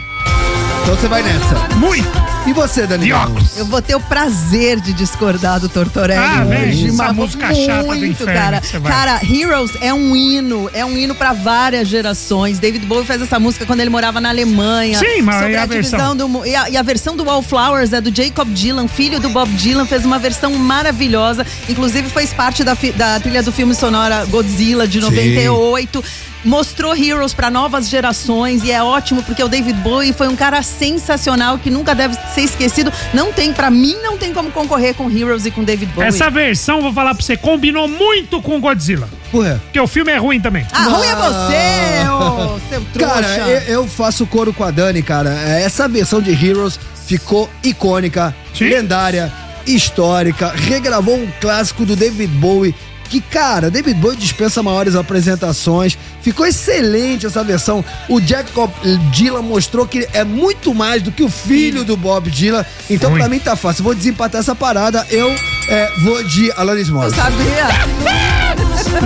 Então 0.87 0.97
você 0.97 1.09
vai 1.09 1.21
nessa. 1.21 1.57
Muito. 1.79 2.09
E 2.47 2.53
você, 2.53 2.87
Daniel? 2.87 3.17
óculos. 3.19 3.57
Eu 3.59 3.65
vou 3.67 3.83
ter 3.83 3.97
o 3.97 4.01
prazer 4.01 4.79
de 4.81 4.93
discordar 4.93 5.59
do 5.59 5.69
Tortorelli 5.69 6.21
Ah, 6.23 6.47
essa 6.47 6.93
mas 6.93 7.17
música 7.17 7.47
muito, 7.49 7.67
chata 7.67 7.83
do 7.89 8.07
inferno 8.07 8.33
cara. 8.33 8.63
Cara, 8.85 9.21
Heroes 9.29 9.73
é 9.81 9.93
um 9.93 10.15
hino, 10.15 10.71
é 10.73 10.85
um 10.85 10.97
hino 10.97 11.13
pra 11.17 11.33
várias 11.33 11.89
gerações. 11.89 12.61
David 12.61 12.87
Bowie 12.87 13.05
fez 13.05 13.21
essa 13.21 13.41
música 13.41 13.67
quando 13.67 13.81
ele 13.81 13.91
morava 13.91 14.21
na 14.21 14.29
Alemanha. 14.29 14.97
Sim, 15.01 15.23
mas 15.23 15.37
sobre 15.41 15.53
e 15.55 15.57
a 15.57 15.63
a, 15.63 15.67
divisão 15.67 15.99
versão? 15.99 16.17
do 16.17 16.47
e 16.47 16.55
a, 16.55 16.71
e 16.71 16.77
a 16.77 16.83
versão 16.83 17.17
do 17.17 17.25
Wallflowers 17.25 17.93
é 17.93 18.01
do 18.01 18.15
Jacob 18.15 18.49
Dylan, 18.55 18.87
filho 18.87 19.19
do 19.19 19.29
Bob 19.31 19.51
Dylan, 19.55 19.87
fez 19.87 20.05
uma 20.05 20.21
versão 20.21 20.55
maravilhosa. 20.55 21.45
Inclusive 21.69 22.09
fez 22.09 22.33
parte 22.33 22.63
da, 22.63 22.77
fi- 22.77 22.93
da 22.93 23.19
trilha 23.19 23.43
do 23.43 23.51
filme 23.51 23.75
sonora 23.75 24.25
Godzilla 24.27 24.87
de 24.87 25.01
98. 25.01 26.05
Mostrou 26.47 26.97
Heroes 26.97 27.35
pra 27.35 27.51
novas 27.51 27.89
gerações 27.89 28.63
e 28.63 28.71
é 28.71 28.81
ótimo 28.81 29.21
porque 29.25 29.43
o 29.43 29.49
David 29.49 29.81
Bowie 29.81 30.13
foi 30.13 30.29
um 30.29 30.37
cara 30.37 30.63
sensacional 30.63 31.59
que 31.59 31.69
nunca 31.71 31.93
deve 31.93 32.15
ser 32.33 32.43
esquecido. 32.43 32.93
Não 33.13 33.33
tem, 33.33 33.53
pra 33.53 33.69
mim, 33.69 33.97
não 34.01 34.17
tem 34.17 34.33
como 34.33 34.53
concorrer 34.53 34.95
com 34.95 35.11
Heroes 35.11 35.45
e 35.45 35.51
com 35.51 35.65
David 35.65 35.93
Bowie. 35.93 36.09
Essa 36.09 36.31
versão, 36.31 36.81
vou 36.81 36.93
falar 36.93 37.15
pra 37.15 37.23
você, 37.25 37.37
combinou 37.37 37.89
muito 37.89 38.41
com 38.41 38.61
Godzilla. 38.61 39.09
Ué. 39.35 39.59
Porque 39.65 39.81
o 39.81 39.89
filme 39.89 40.13
é 40.13 40.17
ruim 40.19 40.41
também. 40.41 40.65
Ah, 40.73 40.85
ruim 40.85 41.09
é 41.09 41.17
você, 41.17 42.09
ô, 42.09 42.61
seu 42.69 42.81
trouxa. 42.93 43.15
Cara, 43.15 43.49
eu, 43.51 43.83
eu 43.83 43.89
faço 43.89 44.25
coro 44.25 44.53
com 44.53 44.63
a 44.63 44.71
Dani, 44.71 45.03
cara. 45.03 45.31
É, 45.31 45.63
Essa 45.63 45.89
versão 45.89 46.23
de 46.23 46.31
Heroes 46.31 46.79
ficou 47.07 47.51
icônica, 47.65 48.33
Sim. 48.55 48.69
lendária, 48.69 49.33
histórica, 49.67 50.53
regravou 50.55 51.17
um 51.17 51.29
clássico 51.41 51.85
do 51.85 51.97
David 51.97 52.33
Bowie. 52.35 52.75
Que, 53.09 53.21
cara, 53.21 53.71
David 53.71 54.01
Bowie 54.01 54.17
dispensa 54.17 54.63
maiores 54.63 54.97
apresentações. 54.97 55.97
Ficou 56.27 56.45
excelente 56.45 57.25
essa 57.25 57.45
versão. 57.45 57.85
O 58.09 58.21
Jacob 58.21 58.69
Dylan 59.13 59.43
mostrou 59.43 59.87
que 59.87 60.09
é 60.13 60.25
muito 60.25 60.75
mais 60.75 61.01
do 61.01 61.13
que 61.13 61.23
o 61.23 61.29
filho 61.29 61.85
do 61.85 61.97
Bob 61.97 62.29
Dylan. 62.29 62.67
Então, 62.91 63.15
pra 63.15 63.29
mim, 63.29 63.39
tá 63.39 63.55
fácil. 63.55 63.85
Vou 63.85 63.95
desempatar 63.95 64.41
essa 64.41 64.53
parada. 64.53 65.07
Eu 65.09 65.33
é, 65.69 65.93
vou 66.03 66.25
de 66.25 66.51
Alanis 66.57 66.89
Eu 66.89 66.95
Morissette. 66.95 67.23
sabia. 67.23 68.27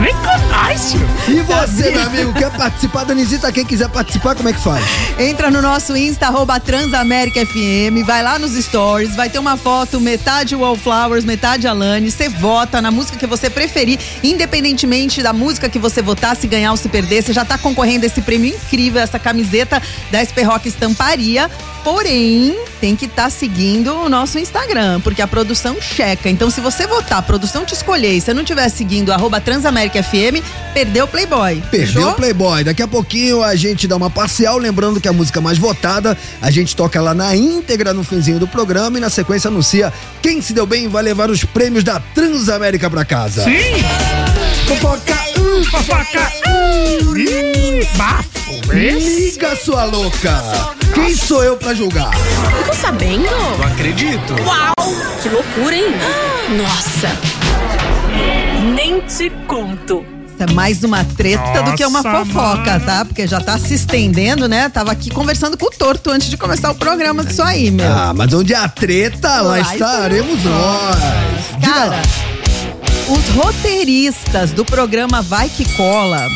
Vem 0.00 0.14
com 0.14 0.48
nós, 0.48 0.90
tio. 0.90 1.00
E 1.28 1.40
você, 1.40 1.90
meu 1.90 2.02
amigo, 2.02 2.32
quer 2.32 2.50
participar? 2.50 3.04
Danisita, 3.04 3.52
quem 3.52 3.64
quiser 3.64 3.88
participar, 3.88 4.34
como 4.34 4.48
é 4.48 4.52
que 4.52 4.60
faz? 4.60 4.84
Entra 5.18 5.50
no 5.50 5.62
nosso 5.62 5.96
Insta, 5.96 6.26
arroba 6.26 6.58
Transamérica 6.58 7.44
FM, 7.46 8.04
vai 8.04 8.22
lá 8.22 8.38
nos 8.38 8.52
stories, 8.52 9.14
vai 9.14 9.28
ter 9.28 9.38
uma 9.38 9.56
foto, 9.56 10.00
metade 10.00 10.54
Wallflowers, 10.54 11.24
metade 11.24 11.66
Alane. 11.66 12.10
Você 12.10 12.28
vota 12.28 12.82
na 12.82 12.90
música 12.90 13.18
que 13.18 13.26
você 13.26 13.48
preferir, 13.48 13.98
independentemente 14.22 15.22
da 15.22 15.32
música 15.32 15.68
que 15.68 15.78
você 15.78 16.02
votar, 16.02 16.36
se 16.36 16.46
ganhar 16.46 16.72
ou 16.72 16.76
se 16.76 16.88
perder. 16.88 17.09
Você 17.10 17.32
já 17.32 17.44
tá 17.44 17.56
concorrendo 17.56 18.04
a 18.04 18.06
esse 18.06 18.20
prêmio 18.20 18.54
incrível, 18.54 19.00
essa 19.00 19.18
camiseta 19.18 19.82
da 20.10 20.24
SP 20.24 20.42
Rock 20.42 20.68
Estamparia. 20.68 21.50
Porém, 21.82 22.54
tem 22.78 22.94
que 22.94 23.06
estar 23.06 23.30
seguindo 23.30 23.94
o 23.94 24.08
nosso 24.08 24.38
Instagram, 24.38 25.00
porque 25.00 25.22
a 25.22 25.26
produção 25.26 25.80
checa. 25.80 26.28
Então, 26.28 26.50
se 26.50 26.60
você 26.60 26.86
votar, 26.86 27.18
a 27.18 27.22
produção 27.22 27.64
te 27.64 27.72
escolher 27.72 28.12
e 28.16 28.20
você 28.20 28.34
não 28.34 28.42
estiver 28.42 28.68
seguindo 28.68 29.10
arroba 29.10 29.40
Transamérica 29.40 30.02
FM, 30.02 30.44
perdeu 30.74 31.06
o 31.06 31.08
Playboy. 31.08 31.62
Perdeu 31.70 31.86
Fechou? 31.86 32.10
o 32.10 32.14
Playboy. 32.14 32.64
Daqui 32.64 32.82
a 32.82 32.88
pouquinho 32.88 33.42
a 33.42 33.56
gente 33.56 33.88
dá 33.88 33.96
uma 33.96 34.10
parcial, 34.10 34.58
lembrando 34.58 35.00
que 35.00 35.08
a 35.08 35.12
música 35.12 35.40
mais 35.40 35.56
votada, 35.56 36.16
a 36.42 36.50
gente 36.50 36.76
toca 36.76 37.00
lá 37.00 37.14
na 37.14 37.34
íntegra 37.34 37.94
no 37.94 38.04
finzinho 38.04 38.38
do 38.38 38.46
programa 38.46 38.98
e 38.98 39.00
na 39.00 39.08
sequência 39.08 39.48
anuncia 39.48 39.90
quem 40.20 40.42
se 40.42 40.52
deu 40.52 40.66
bem 40.66 40.86
vai 40.86 41.02
levar 41.02 41.30
os 41.30 41.44
prêmios 41.44 41.82
da 41.82 41.98
Transamérica 41.98 42.90
pra 42.90 43.06
casa. 43.06 43.42
Sim. 43.44 43.82
Fofoca, 44.66 45.18
Uh, 45.40 45.64
fofoca. 45.64 46.32
Uh, 46.46 46.99
ih, 47.16 47.86
bafo. 47.96 48.30
Liga 48.72 49.56
sua 49.56 49.84
louca. 49.84 50.42
Quem 50.94 51.14
sou 51.14 51.42
eu 51.42 51.56
pra 51.56 51.74
julgar? 51.74 52.10
Ficou 52.58 52.74
sabendo? 52.74 53.24
Não 53.58 53.66
acredito. 53.66 54.34
Uau! 54.44 54.74
Que 55.22 55.28
loucura, 55.28 55.76
hein? 55.76 55.94
Nossa! 56.56 57.08
Nem 58.74 59.00
te 59.02 59.30
conto. 59.46 60.04
Isso 60.26 60.42
é 60.50 60.52
mais 60.54 60.82
uma 60.82 61.04
treta 61.04 61.62
do 61.62 61.74
que 61.74 61.84
uma 61.84 62.02
Nossa, 62.02 62.24
fofoca, 62.24 62.70
mano. 62.72 62.84
tá? 62.86 63.04
Porque 63.04 63.26
já 63.26 63.40
tá 63.40 63.58
se 63.58 63.74
estendendo, 63.74 64.48
né? 64.48 64.68
Tava 64.68 64.90
aqui 64.92 65.10
conversando 65.10 65.56
com 65.58 65.66
o 65.66 65.70
Torto 65.70 66.10
antes 66.10 66.30
de 66.30 66.36
começar 66.36 66.70
o 66.70 66.74
programa 66.74 67.22
disso 67.24 67.42
aí, 67.42 67.70
meu. 67.70 67.86
Ah, 67.90 68.12
mas 68.14 68.32
onde 68.32 68.54
há 68.54 68.66
treta, 68.68 69.28
lá 69.42 69.42
Lá 69.42 69.60
estaremos 69.60 70.42
nós. 70.42 70.96
Cara, 71.62 72.00
os 73.08 73.28
roteiristas 73.34 74.52
do 74.52 74.64
programa 74.64 75.20
Vai 75.20 75.48
Que 75.48 75.64
Cola 75.76 76.26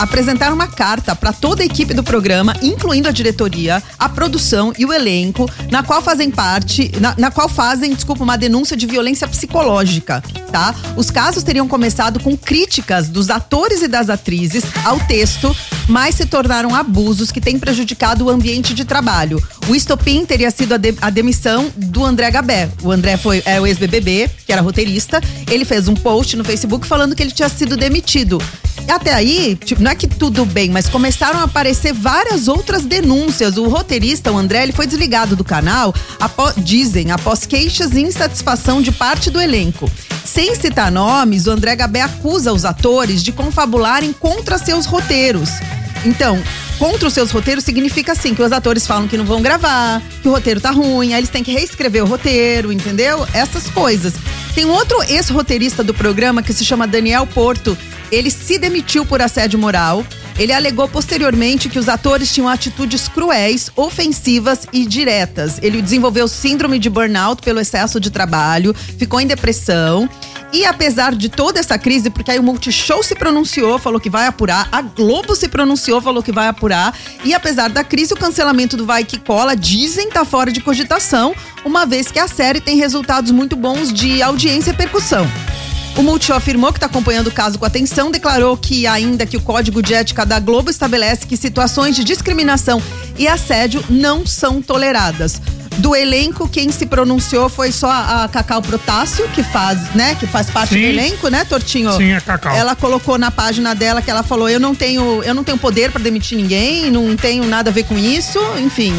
apresentaram 0.00 0.54
uma 0.54 0.66
carta 0.66 1.14
para 1.14 1.32
toda 1.32 1.62
a 1.62 1.66
equipe 1.66 1.92
do 1.94 2.02
programa, 2.02 2.56
incluindo 2.62 3.08
a 3.08 3.12
diretoria, 3.12 3.82
a 3.98 4.08
produção 4.08 4.72
e 4.78 4.84
o 4.86 4.92
elenco, 4.92 5.48
na 5.70 5.82
qual 5.82 6.00
fazem 6.02 6.30
parte, 6.30 6.90
na, 6.98 7.14
na 7.18 7.30
qual 7.30 7.48
fazem, 7.48 7.94
desculpa, 7.94 8.24
uma 8.24 8.38
denúncia 8.38 8.76
de 8.76 8.86
violência 8.86 9.28
psicológica, 9.28 10.22
tá? 10.50 10.74
Os 10.96 11.10
casos 11.10 11.42
teriam 11.42 11.68
começado 11.68 12.18
com 12.18 12.36
críticas 12.36 13.08
dos 13.08 13.28
atores 13.30 13.82
e 13.82 13.88
das 13.88 14.08
atrizes 14.08 14.64
ao 14.84 14.98
texto, 15.00 15.54
mas 15.86 16.14
se 16.14 16.24
tornaram 16.24 16.74
abusos 16.74 17.30
que 17.30 17.40
têm 17.40 17.58
prejudicado 17.58 18.24
o 18.24 18.30
ambiente 18.30 18.72
de 18.72 18.84
trabalho. 18.84 19.42
O 19.68 19.74
estopim 19.74 20.24
teria 20.24 20.50
sido 20.50 20.72
a, 20.74 20.76
de- 20.78 20.96
a 21.00 21.10
demissão 21.10 21.70
do 21.76 22.04
André 22.04 22.30
Gabé. 22.30 22.70
O 22.82 22.90
André 22.90 23.16
foi 23.18 23.42
é, 23.44 23.60
o 23.60 23.66
ex-BBB, 23.66 24.30
que 24.46 24.52
era 24.52 24.62
roteirista. 24.62 25.20
Ele 25.50 25.64
fez 25.64 25.88
um 25.88 25.94
post 25.94 26.36
no 26.36 26.44
Facebook 26.44 26.86
falando 26.86 27.14
que 27.14 27.22
ele 27.22 27.32
tinha 27.32 27.48
sido 27.48 27.76
demitido. 27.76 28.40
Até 28.88 29.12
aí, 29.14 29.56
tipo, 29.64 29.82
não 29.90 29.92
é 29.92 29.96
que 29.96 30.06
tudo 30.06 30.44
bem, 30.44 30.70
mas 30.70 30.88
começaram 30.88 31.40
a 31.40 31.42
aparecer 31.42 31.92
várias 31.92 32.46
outras 32.46 32.84
denúncias. 32.84 33.56
O 33.56 33.66
roteirista, 33.66 34.30
o 34.30 34.38
André, 34.38 34.62
ele 34.62 34.72
foi 34.72 34.86
desligado 34.86 35.34
do 35.34 35.42
canal, 35.42 35.92
após, 36.20 36.54
dizem, 36.58 37.10
após 37.10 37.44
queixas 37.44 37.90
e 37.94 38.00
insatisfação 38.00 38.80
de 38.80 38.92
parte 38.92 39.32
do 39.32 39.40
elenco. 39.40 39.90
Sem 40.24 40.54
citar 40.54 40.92
nomes, 40.92 41.48
o 41.48 41.50
André 41.50 41.74
Gabé 41.74 42.02
acusa 42.02 42.52
os 42.52 42.64
atores 42.64 43.20
de 43.20 43.32
confabularem 43.32 44.12
contra 44.12 44.58
seus 44.58 44.86
roteiros. 44.86 45.50
Então, 46.04 46.40
contra 46.80 47.06
os 47.06 47.12
seus 47.12 47.30
roteiros 47.30 47.62
significa 47.62 48.12
assim, 48.12 48.34
que 48.34 48.42
os 48.42 48.50
atores 48.50 48.86
falam 48.86 49.06
que 49.06 49.18
não 49.18 49.26
vão 49.26 49.42
gravar, 49.42 50.02
que 50.22 50.26
o 50.26 50.32
roteiro 50.32 50.62
tá 50.62 50.70
ruim, 50.70 51.12
aí 51.12 51.20
eles 51.20 51.28
têm 51.28 51.44
que 51.44 51.52
reescrever 51.52 52.02
o 52.02 52.06
roteiro, 52.06 52.72
entendeu? 52.72 53.28
Essas 53.34 53.68
coisas. 53.68 54.14
Tem 54.54 54.64
um 54.64 54.70
outro 54.70 55.00
ex-roteirista 55.02 55.84
do 55.84 55.92
programa 55.92 56.42
que 56.42 56.54
se 56.54 56.64
chama 56.64 56.86
Daniel 56.86 57.26
Porto. 57.26 57.76
Ele 58.10 58.30
se 58.30 58.58
demitiu 58.58 59.04
por 59.04 59.20
assédio 59.20 59.58
moral. 59.58 60.04
Ele 60.38 60.54
alegou 60.54 60.88
posteriormente 60.88 61.68
que 61.68 61.78
os 61.78 61.86
atores 61.86 62.32
tinham 62.32 62.48
atitudes 62.48 63.08
cruéis, 63.08 63.70
ofensivas 63.76 64.66
e 64.72 64.86
diretas. 64.86 65.58
Ele 65.60 65.82
desenvolveu 65.82 66.26
síndrome 66.26 66.78
de 66.78 66.88
burnout 66.88 67.42
pelo 67.42 67.60
excesso 67.60 68.00
de 68.00 68.10
trabalho, 68.10 68.74
ficou 68.96 69.20
em 69.20 69.26
depressão. 69.26 70.08
E 70.52 70.64
apesar 70.64 71.14
de 71.14 71.28
toda 71.28 71.60
essa 71.60 71.78
crise, 71.78 72.10
porque 72.10 72.30
aí 72.30 72.38
o 72.38 72.42
Multishow 72.42 73.02
se 73.02 73.14
pronunciou, 73.14 73.78
falou 73.78 74.00
que 74.00 74.10
vai 74.10 74.26
apurar, 74.26 74.68
a 74.72 74.82
Globo 74.82 75.36
se 75.36 75.46
pronunciou, 75.46 76.00
falou 76.00 76.22
que 76.22 76.32
vai 76.32 76.48
apurar, 76.48 76.69
e 77.24 77.34
apesar 77.34 77.68
da 77.68 77.84
crise, 77.84 78.14
o 78.14 78.16
cancelamento 78.16 78.76
do 78.76 78.86
Vai 78.86 79.04
Que 79.04 79.18
Cola 79.18 79.56
dizem 79.56 80.10
tá 80.10 80.24
fora 80.24 80.52
de 80.52 80.60
cogitação, 80.60 81.34
uma 81.64 81.84
vez 81.84 82.10
que 82.10 82.18
a 82.18 82.28
série 82.28 82.60
tem 82.60 82.76
resultados 82.76 83.30
muito 83.30 83.56
bons 83.56 83.92
de 83.92 84.22
audiência 84.22 84.70
e 84.70 84.74
percussão. 84.74 85.26
O 85.96 86.02
Multishow 86.02 86.36
afirmou 86.36 86.72
que 86.72 86.78
está 86.78 86.86
acompanhando 86.86 87.26
o 87.26 87.32
caso 87.32 87.58
com 87.58 87.64
atenção, 87.64 88.10
declarou 88.10 88.56
que 88.56 88.86
ainda 88.86 89.26
que 89.26 89.36
o 89.36 89.40
código 89.40 89.82
de 89.82 89.92
ética 89.92 90.24
da 90.24 90.38
Globo 90.38 90.70
estabelece 90.70 91.26
que 91.26 91.36
situações 91.36 91.94
de 91.94 92.04
discriminação 92.04 92.82
e 93.18 93.28
assédio 93.28 93.84
não 93.90 94.24
são 94.24 94.62
toleradas. 94.62 95.40
Do 95.78 95.94
elenco, 95.94 96.48
quem 96.48 96.70
se 96.70 96.84
pronunciou 96.84 97.48
foi 97.48 97.72
só 97.72 97.90
a 97.90 98.28
Cacau 98.30 98.60
Protássio, 98.60 99.26
que 99.28 99.42
faz, 99.42 99.94
né, 99.94 100.14
que 100.14 100.26
faz 100.26 100.50
parte 100.50 100.74
Sim. 100.74 100.80
do 100.80 100.86
elenco, 100.86 101.28
né, 101.28 101.44
Tortinho? 101.44 101.92
Sim, 101.96 102.12
a 102.12 102.20
Cacau. 102.20 102.54
Ela 102.54 102.74
colocou 102.74 103.16
na 103.16 103.30
página 103.30 103.74
dela 103.74 104.02
que 104.02 104.10
ela 104.10 104.22
falou: 104.22 104.48
"Eu 104.48 104.60
não 104.60 104.74
tenho, 104.74 105.22
eu 105.22 105.34
não 105.34 105.42
tenho 105.42 105.56
poder 105.56 105.90
para 105.90 106.02
demitir 106.02 106.36
ninguém, 106.36 106.90
não 106.90 107.16
tenho 107.16 107.44
nada 107.46 107.70
a 107.70 107.72
ver 107.72 107.84
com 107.84 107.96
isso", 107.96 108.38
enfim. 108.58 108.94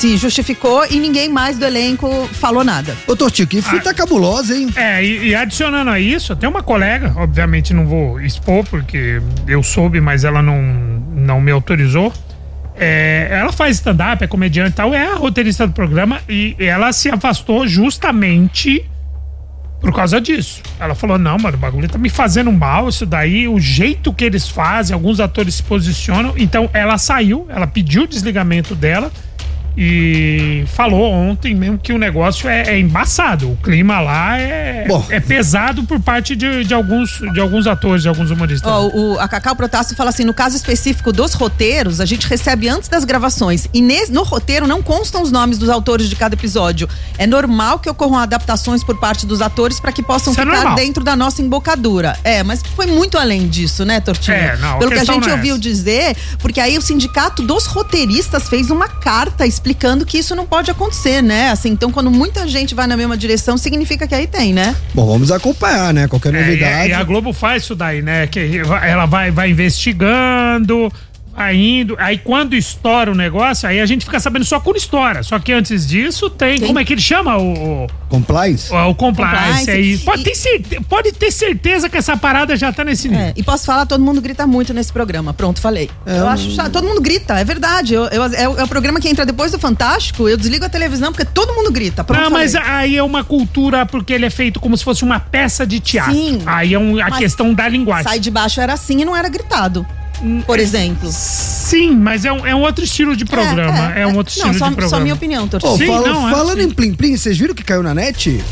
Se 0.00 0.16
justificou 0.16 0.86
e 0.90 0.98
ninguém 0.98 1.28
mais 1.28 1.58
do 1.58 1.66
elenco 1.66 2.26
falou 2.32 2.64
nada. 2.64 2.96
Ô, 3.06 3.14
Tortinho, 3.14 3.46
que 3.46 3.60
fita 3.60 3.92
cabulosa, 3.92 4.56
hein? 4.56 4.70
É, 4.74 5.04
e, 5.04 5.28
e 5.28 5.34
adicionando 5.34 5.90
a 5.90 6.00
isso, 6.00 6.34
tem 6.34 6.48
uma 6.48 6.62
colega, 6.62 7.12
obviamente 7.16 7.74
não 7.74 7.86
vou 7.86 8.18
expor 8.18 8.64
porque 8.64 9.20
eu 9.46 9.62
soube, 9.62 10.00
mas 10.00 10.24
ela 10.24 10.40
não, 10.40 10.62
não 11.14 11.38
me 11.38 11.50
autorizou. 11.50 12.10
É, 12.76 13.28
ela 13.30 13.52
faz 13.52 13.76
stand-up, 13.76 14.24
é 14.24 14.26
comediante 14.26 14.70
e 14.70 14.72
tal, 14.72 14.94
é 14.94 15.06
a 15.06 15.16
roteirista 15.16 15.66
do 15.66 15.74
programa 15.74 16.18
e 16.26 16.56
ela 16.58 16.94
se 16.94 17.10
afastou 17.10 17.68
justamente 17.68 18.82
por 19.82 19.92
causa 19.92 20.18
disso. 20.18 20.62
Ela 20.80 20.94
falou: 20.94 21.18
não, 21.18 21.36
mano, 21.36 21.58
o 21.58 21.60
bagulho 21.60 21.90
tá 21.90 21.98
me 21.98 22.08
fazendo 22.08 22.50
mal, 22.50 22.88
isso 22.88 23.04
daí, 23.04 23.46
o 23.46 23.60
jeito 23.60 24.14
que 24.14 24.24
eles 24.24 24.48
fazem, 24.48 24.94
alguns 24.94 25.20
atores 25.20 25.56
se 25.56 25.62
posicionam. 25.62 26.32
Então 26.38 26.70
ela 26.72 26.96
saiu, 26.96 27.46
ela 27.50 27.66
pediu 27.66 28.04
o 28.04 28.06
desligamento 28.06 28.74
dela 28.74 29.12
e 29.76 30.64
falou 30.74 31.10
ontem 31.12 31.54
mesmo 31.54 31.78
que 31.78 31.92
o 31.92 31.98
negócio 31.98 32.48
é, 32.48 32.62
é 32.74 32.78
embaçado. 32.78 33.50
O 33.50 33.56
clima 33.56 34.00
lá 34.00 34.36
é, 34.38 34.84
Bom. 34.86 35.04
é 35.10 35.20
pesado 35.20 35.84
por 35.84 36.00
parte 36.00 36.34
de, 36.36 36.64
de, 36.64 36.74
alguns, 36.74 37.18
de 37.32 37.40
alguns 37.40 37.66
atores, 37.66 38.02
de 38.02 38.08
alguns 38.08 38.30
humoristas. 38.30 38.70
Ó, 38.70 38.88
o, 38.88 39.18
a 39.18 39.28
Cacau 39.28 39.54
Protássio 39.56 39.96
fala 39.96 40.10
assim: 40.10 40.24
no 40.24 40.34
caso 40.34 40.56
específico 40.56 41.12
dos 41.12 41.34
roteiros, 41.34 42.00
a 42.00 42.04
gente 42.04 42.26
recebe 42.26 42.68
antes 42.68 42.88
das 42.88 43.04
gravações. 43.04 43.66
E 43.72 43.80
nesse- 43.80 44.12
no 44.12 44.22
roteiro 44.22 44.66
não 44.66 44.82
constam 44.82 45.22
os 45.22 45.30
nomes 45.30 45.58
dos 45.58 45.68
autores 45.68 46.08
de 46.08 46.16
cada 46.16 46.34
episódio. 46.34 46.88
É 47.16 47.26
normal 47.26 47.78
que 47.78 47.88
ocorram 47.88 48.18
adaptações 48.18 48.82
por 48.84 48.98
parte 48.98 49.26
dos 49.26 49.40
atores 49.40 49.78
para 49.80 49.92
que 49.92 50.02
possam 50.02 50.32
Isso 50.32 50.40
é 50.40 50.44
ficar 50.44 50.56
normal. 50.56 50.74
dentro 50.74 51.04
da 51.04 51.14
nossa 51.16 51.42
embocadura. 51.42 52.18
É, 52.24 52.42
mas 52.42 52.62
foi 52.74 52.86
muito 52.86 53.16
além 53.18 53.48
disso, 53.48 53.84
né, 53.84 54.00
Tortinho? 54.00 54.36
É, 54.36 54.56
não, 54.56 54.76
a 54.76 54.78
Pelo 54.78 54.90
que 54.92 54.98
a 54.98 55.04
gente 55.04 55.28
é 55.28 55.32
ouviu 55.32 55.58
dizer, 55.58 56.16
porque 56.38 56.60
aí 56.60 56.76
o 56.76 56.82
sindicato 56.82 57.42
dos 57.42 57.66
roteiristas 57.66 58.48
fez 58.48 58.70
uma 58.70 58.88
carta 58.88 59.46
explicando 59.60 60.06
que 60.06 60.16
isso 60.18 60.34
não 60.34 60.46
pode 60.46 60.70
acontecer, 60.70 61.22
né? 61.22 61.50
Assim, 61.50 61.68
então 61.68 61.92
quando 61.92 62.10
muita 62.10 62.48
gente 62.48 62.74
vai 62.74 62.86
na 62.86 62.96
mesma 62.96 63.16
direção, 63.16 63.58
significa 63.58 64.06
que 64.08 64.14
aí 64.14 64.26
tem, 64.26 64.54
né? 64.54 64.74
Bom, 64.94 65.06
vamos 65.06 65.30
acompanhar, 65.30 65.92
né? 65.92 66.08
Qualquer 66.08 66.34
É, 66.34 66.38
e, 66.38 66.44
novidade. 66.46 66.88
e 66.88 66.92
a 66.94 67.04
Globo 67.04 67.32
faz 67.34 67.62
isso 67.62 67.74
daí, 67.74 68.00
né? 68.00 68.26
Que 68.26 68.62
ela 68.82 69.04
vai, 69.04 69.30
vai 69.30 69.50
investigando, 69.50 70.90
indo. 71.52 71.96
Aí 71.98 72.18
quando 72.18 72.54
estoura 72.54 73.10
o 73.10 73.14
negócio, 73.14 73.68
aí 73.68 73.80
a 73.80 73.86
gente 73.86 74.04
fica 74.04 74.20
sabendo 74.20 74.44
só 74.44 74.60
quando 74.60 74.76
estoura. 74.76 75.22
Só 75.22 75.38
que 75.38 75.52
antes 75.52 75.86
disso 75.86 76.28
tem. 76.30 76.60
Como 76.60 76.78
é 76.78 76.84
que 76.84 76.92
ele 76.92 77.00
chama 77.00 77.36
o. 77.36 77.84
o 77.84 77.86
Compliance? 78.10 78.72
o 78.74 78.92
compliance, 78.94 79.36
Compliance. 79.60 79.70
aí. 79.70 79.98
Pode, 79.98 80.24
ter 80.24 80.34
certe- 80.34 80.80
pode 80.88 81.12
ter 81.12 81.30
certeza 81.30 81.88
que 81.88 81.96
essa 81.96 82.16
parada 82.16 82.56
já 82.56 82.72
tá 82.72 82.82
nesse 82.84 83.08
nível. 83.08 83.24
É, 83.26 83.32
e 83.36 83.42
posso 83.42 83.64
falar, 83.64 83.86
todo 83.86 84.02
mundo 84.02 84.20
grita 84.20 84.46
muito 84.48 84.74
nesse 84.74 84.92
programa. 84.92 85.32
Pronto, 85.32 85.60
falei. 85.60 85.88
eu 86.04 86.28
acho 86.28 86.50
chato. 86.50 86.72
Todo 86.72 86.88
mundo 86.88 87.00
grita, 87.00 87.38
é 87.38 87.44
verdade. 87.44 87.94
Eu, 87.94 88.04
eu- 88.06 88.24
é, 88.24 88.48
o- 88.48 88.58
é 88.58 88.64
o 88.64 88.68
programa 88.68 89.00
que 89.00 89.08
entra 89.08 89.24
depois 89.24 89.52
do 89.52 89.58
Fantástico. 89.60 90.28
Eu 90.28 90.36
desligo 90.36 90.64
a 90.64 90.68
televisão 90.68 91.12
porque 91.12 91.24
todo 91.24 91.54
mundo 91.54 91.70
grita. 91.70 92.02
Pronto, 92.02 92.20
Não, 92.24 92.30
mas 92.30 92.52
falei. 92.52 92.68
aí 92.68 92.96
é 92.96 93.02
uma 93.02 93.22
cultura 93.22 93.86
porque 93.86 94.12
ele 94.12 94.26
é 94.26 94.30
feito 94.30 94.58
como 94.58 94.76
se 94.76 94.82
fosse 94.82 95.04
uma 95.04 95.20
peça 95.20 95.64
de 95.64 95.78
teatro. 95.78 96.12
Sim. 96.12 96.42
Aí 96.46 96.74
é 96.74 96.78
um- 96.78 96.98
a 97.00 97.10
Mas 97.10 97.18
questão 97.18 97.54
da 97.54 97.68
linguagem. 97.68 98.04
Sai 98.04 98.18
de 98.18 98.30
baixo 98.30 98.60
era 98.60 98.72
assim 98.72 99.00
e 99.02 99.04
não 99.04 99.14
era 99.16 99.28
gritado. 99.28 99.86
Por 100.46 100.58
exemplo. 100.58 101.08
Sim, 101.12 101.92
mas 101.96 102.24
é 102.24 102.32
um, 102.32 102.46
é 102.46 102.54
um 102.54 102.60
outro 102.60 102.84
estilo 102.84 103.16
de 103.16 103.24
programa. 103.24 103.92
É, 103.94 104.06
um 104.06 104.16
outro 104.16 104.34
Não, 104.38 104.50
estilo 104.50 104.58
só, 104.58 104.68
de 104.68 104.74
programa. 104.76 104.88
só 104.88 105.00
minha 105.00 105.14
opinião, 105.14 105.48
Tortinho. 105.48 105.72
Ô, 105.72 105.78
Sim, 105.78 105.86
fala- 105.86 106.08
não, 106.08 106.28
é 106.28 106.30
falando 106.30 106.58
assim. 106.58 106.68
em 106.68 106.70
Plim 106.70 106.94
Plim, 106.94 107.16
vocês 107.16 107.38
viram 107.38 107.54
que 107.54 107.62
caiu 107.64 107.82
na 107.82 107.94
net? 107.94 108.42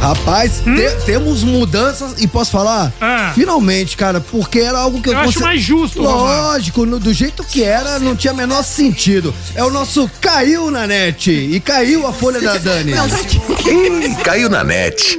Rapaz, 0.00 0.62
Hum? 0.66 0.74
te- 0.76 1.04
temos 1.06 1.42
mudanças 1.42 2.22
e 2.22 2.26
posso 2.26 2.50
falar? 2.50 2.92
Ah. 3.00 3.32
Finalmente, 3.34 3.96
cara, 3.96 4.20
porque 4.20 4.58
era 4.60 4.78
algo 4.78 5.00
que 5.00 5.08
eu 5.08 5.14
Eu 5.14 5.20
acho 5.20 5.40
mais 5.40 5.60
justo. 5.62 6.02
Lógico, 6.02 6.84
no- 6.84 6.98
do 7.00 7.12
jeito 7.14 7.42
que 7.44 7.62
era, 7.64 7.98
não 7.98 8.14
tinha 8.14 8.34
menor 8.34 8.62
sentido. 8.62 9.34
É 9.54 9.64
o 9.64 9.70
nosso 9.70 10.08
caiu 10.20 10.70
na 10.70 10.86
net 10.86 11.30
e 11.30 11.58
caiu 11.60 12.06
a 12.06 12.12
folha 12.12 12.40
da 12.40 12.56
Dani. 12.58 12.92
Não, 12.92 13.08
tá 13.08 13.16
aqui. 13.16 13.40
Caiu 14.22 14.50
na 14.50 14.62
net. 14.62 15.18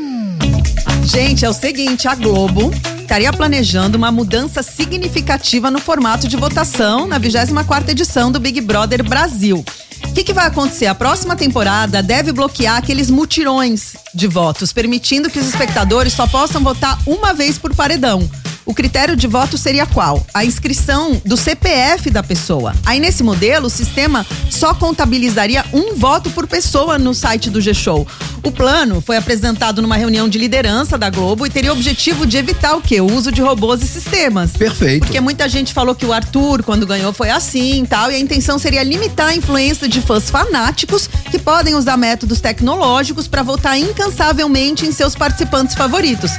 Gente, 1.07 1.45
é 1.45 1.49
o 1.49 1.53
seguinte, 1.53 2.05
a 2.05 2.13
Globo 2.13 2.69
estaria 2.99 3.31
planejando 3.31 3.97
uma 3.97 4.11
mudança 4.11 4.61
significativa 4.61 5.71
no 5.71 5.79
formato 5.79 6.27
de 6.27 6.35
votação 6.35 7.07
na 7.07 7.17
24ª 7.17 7.87
edição 7.87 8.29
do 8.29 8.41
Big 8.41 8.59
Brother 8.59 9.07
Brasil. 9.07 9.63
O 10.03 10.13
que, 10.13 10.21
que 10.21 10.33
vai 10.33 10.47
acontecer? 10.47 10.85
A 10.85 10.93
próxima 10.93 11.33
temporada 11.33 12.03
deve 12.03 12.33
bloquear 12.33 12.75
aqueles 12.75 13.09
mutirões 13.09 13.95
de 14.13 14.27
votos, 14.27 14.73
permitindo 14.73 15.29
que 15.29 15.39
os 15.39 15.47
espectadores 15.47 16.11
só 16.11 16.27
possam 16.27 16.61
votar 16.61 16.99
uma 17.07 17.33
vez 17.33 17.57
por 17.57 17.73
paredão. 17.73 18.29
O 18.67 18.73
critério 18.73 19.15
de 19.15 19.27
voto 19.27 19.57
seria 19.57 19.85
qual? 19.85 20.27
A 20.33 20.43
inscrição 20.43 21.21
do 21.23 21.37
CPF 21.37 22.09
da 22.09 22.21
pessoa. 22.21 22.75
Aí 22.85 22.99
nesse 22.99 23.23
modelo, 23.23 23.67
o 23.67 23.69
sistema 23.69 24.27
só 24.49 24.73
contabilizaria 24.73 25.63
um 25.71 25.95
voto 25.95 26.29
por 26.31 26.45
pessoa 26.45 26.99
no 26.99 27.13
site 27.13 27.49
do 27.49 27.61
G-Show. 27.61 28.05
O 28.43 28.51
plano 28.51 28.99
foi 28.99 29.15
apresentado 29.15 29.81
numa 29.81 29.95
reunião 29.95 30.27
de 30.27 30.37
liderança 30.37 30.97
da 30.97 31.09
Globo 31.09 31.45
e 31.45 31.49
teria 31.49 31.71
o 31.71 31.75
objetivo 31.75 32.27
de 32.27 32.35
evitar 32.35 32.75
o 32.75 32.81
quê? 32.81 32.99
O 32.99 33.09
uso 33.09 33.31
de 33.31 33.41
robôs 33.41 33.81
e 33.81 33.87
sistemas. 33.87 34.51
Perfeito. 34.51 35.05
Porque 35.05 35.21
muita 35.21 35.47
gente 35.47 35.73
falou 35.73 35.95
que 35.95 36.05
o 36.05 36.11
Arthur, 36.11 36.61
quando 36.61 36.85
ganhou, 36.85 37.13
foi 37.13 37.29
assim 37.29 37.83
e 37.83 37.87
tal, 37.87 38.11
e 38.11 38.15
a 38.15 38.19
intenção 38.19 38.59
seria 38.59 38.83
limitar 38.83 39.29
a 39.29 39.35
influência 39.35 39.87
de 39.87 40.01
fãs 40.01 40.29
fanáticos 40.29 41.07
que 41.31 41.39
podem 41.39 41.73
usar 41.73 41.95
métodos 41.95 42.41
tecnológicos 42.41 43.29
para 43.29 43.43
votar 43.43 43.79
incansavelmente 43.79 44.85
em 44.85 44.91
seus 44.91 45.15
participantes 45.15 45.73
favoritos. 45.73 46.31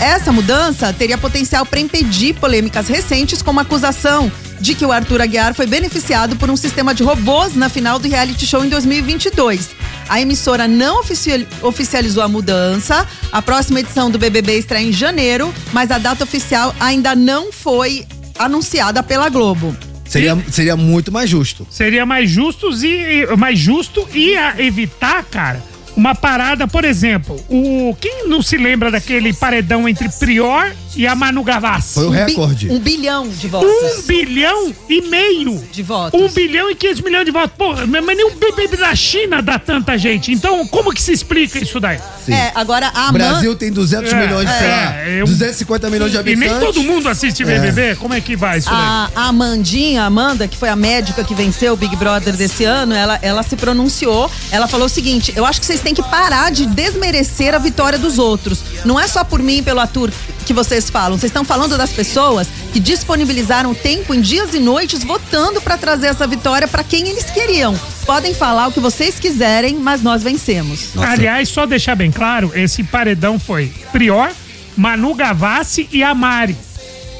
Essa 0.00 0.32
mudança 0.32 0.92
teria 0.92 1.16
potencial 1.16 1.64
para 1.64 1.80
impedir 1.80 2.34
polêmicas 2.34 2.88
recentes, 2.88 3.40
como 3.40 3.58
a 3.60 3.62
acusação 3.62 4.30
de 4.60 4.74
que 4.74 4.84
o 4.84 4.92
Arthur 4.92 5.20
Aguiar 5.22 5.54
foi 5.54 5.66
beneficiado 5.66 6.36
por 6.36 6.50
um 6.50 6.56
sistema 6.56 6.94
de 6.94 7.02
robôs 7.02 7.54
na 7.54 7.68
final 7.68 7.98
do 7.98 8.08
reality 8.08 8.46
show 8.46 8.64
em 8.64 8.68
2022. 8.68 9.70
A 10.08 10.20
emissora 10.20 10.68
não 10.68 11.00
oficial- 11.00 11.40
oficializou 11.62 12.22
a 12.22 12.28
mudança. 12.28 13.06
A 13.32 13.40
próxima 13.40 13.80
edição 13.80 14.10
do 14.10 14.18
BBB 14.18 14.58
estreia 14.58 14.86
em 14.86 14.92
janeiro, 14.92 15.52
mas 15.72 15.90
a 15.90 15.98
data 15.98 16.24
oficial 16.24 16.74
ainda 16.78 17.14
não 17.14 17.50
foi 17.52 18.06
anunciada 18.38 19.02
pela 19.02 19.28
Globo. 19.28 19.74
Seria, 20.06 20.36
seria 20.50 20.76
muito 20.76 21.10
mais 21.10 21.30
justo. 21.30 21.66
Seria 21.70 22.04
mais 22.04 22.28
justo 22.30 22.68
e, 22.84 23.26
mais 23.36 23.58
justo 23.58 24.06
e 24.14 24.34
evitar, 24.58 25.24
cara, 25.24 25.62
uma 25.96 26.14
parada, 26.14 26.66
por 26.66 26.84
exemplo, 26.84 27.36
o 27.48 27.96
quem 28.00 28.28
não 28.28 28.42
se 28.42 28.56
lembra 28.56 28.90
daquele 28.90 29.32
paredão 29.32 29.88
entre 29.88 30.08
Prior 30.08 30.72
e 30.96 31.06
a 31.06 31.14
Manu 31.14 31.42
Gavassi. 31.42 31.94
Foi 31.94 32.06
o 32.06 32.10
recorde. 32.10 32.70
Um 32.70 32.78
bilhão 32.78 33.28
de 33.28 33.48
votos. 33.48 33.70
Um 33.70 34.02
bilhão 34.02 34.72
e 34.88 35.00
meio. 35.02 35.62
De 35.72 35.82
votos. 35.82 36.20
Um 36.20 36.28
bilhão 36.28 36.70
e 36.70 36.74
500 36.74 37.00
milhões 37.02 37.24
de 37.24 37.30
votos. 37.30 37.50
Pô, 37.56 37.74
mas 37.86 38.16
nem 38.16 38.26
o 38.26 38.30
BBB 38.36 38.76
da 38.76 38.94
China 38.94 39.40
dá 39.42 39.58
tanta 39.58 39.96
gente. 39.98 40.32
Então, 40.32 40.66
como 40.68 40.92
que 40.92 41.00
se 41.02 41.12
explica 41.12 41.58
isso 41.58 41.78
daí? 41.80 41.98
É, 42.28 42.52
agora 42.54 42.88
a 42.94 43.06
O 43.06 43.08
Amanda. 43.08 43.18
Brasil 43.30 43.54
tem 43.56 43.70
200 43.72 44.12
É, 44.12 44.20
milhões, 44.20 44.48
sei 44.50 44.66
é, 44.66 44.70
lá, 44.70 45.08
eu- 45.08 45.26
250 45.26 45.90
milhões 45.90 46.10
de 46.10 46.16
E 46.16 46.20
habitantes. 46.20 46.50
nem 46.50 46.60
todo 46.60 46.82
mundo 46.82 47.08
assiste 47.08 47.42
É. 47.42 47.46
BBB. 47.46 47.96
Como 47.96 48.14
é 48.14 48.20
que 48.20 48.36
vai 48.36 48.58
isso 48.58 48.70
daí? 48.70 48.78
A, 48.78 49.10
a 49.14 49.28
Amandinha, 49.28 50.02
a 50.02 50.06
Amanda, 50.06 50.46
que 50.48 50.56
foi 50.56 50.68
a 50.68 50.76
médica 50.76 51.22
que 51.24 51.34
venceu 51.34 51.74
o 51.74 51.76
Big 51.76 51.94
Brother 51.96 52.34
desse 52.36 52.64
ano, 52.64 52.94
ela, 52.94 53.18
ela 53.22 53.42
se 53.42 53.56
pronunciou. 53.56 54.30
Ela 54.50 54.66
falou 54.66 54.86
o 54.86 54.88
seguinte: 54.88 55.32
eu 55.36 55.44
acho 55.44 55.60
que 55.60 55.66
vocês 55.66 55.80
têm 55.80 55.94
que 55.94 56.02
parar 56.02 56.50
de 56.50 56.66
desmerecer 56.66 57.54
a 57.54 57.58
vitória 57.58 57.98
dos 57.98 58.18
outros. 58.18 58.60
Não 58.84 58.98
é 58.98 59.06
só 59.06 59.22
por 59.24 59.42
mim 59.42 59.58
e 59.58 59.62
pelo 59.62 59.80
ator 59.80 60.10
que 60.44 60.52
vocês 60.52 60.88
falam. 60.90 61.18
Vocês 61.18 61.30
estão 61.30 61.44
falando 61.44 61.76
das 61.78 61.90
pessoas 61.92 62.48
que 62.72 62.78
disponibilizaram 62.80 63.74
tempo 63.74 64.14
em 64.14 64.20
dias 64.20 64.54
e 64.54 64.58
noites 64.60 65.02
votando 65.04 65.60
pra 65.60 65.76
trazer 65.78 66.08
essa 66.08 66.26
vitória 66.26 66.66
pra 66.68 66.84
quem 66.84 67.08
eles 67.08 67.24
queriam. 67.30 67.74
Podem 68.06 68.34
falar 68.34 68.68
o 68.68 68.72
que 68.72 68.80
vocês 68.80 69.18
quiserem, 69.18 69.76
mas 69.76 70.02
nós 70.02 70.22
vencemos. 70.22 70.90
Aliás, 70.96 71.48
só 71.48 71.64
deixar 71.66 71.94
bem 71.94 72.10
claro, 72.10 72.52
esse 72.54 72.82
paredão 72.84 73.38
foi 73.38 73.72
Prior, 73.92 74.30
Manu 74.76 75.14
Gavassi 75.14 75.88
e 75.92 76.02
a 76.02 76.14
Mari. 76.14 76.56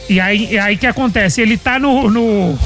E 0.09 0.21
aí, 0.21 0.49
e 0.53 0.59
aí 0.59 0.77
que 0.77 0.87
acontece? 0.87 1.41
Ele 1.41 1.57
tá 1.57 1.79
no, 1.79 2.11
no, 2.11 2.59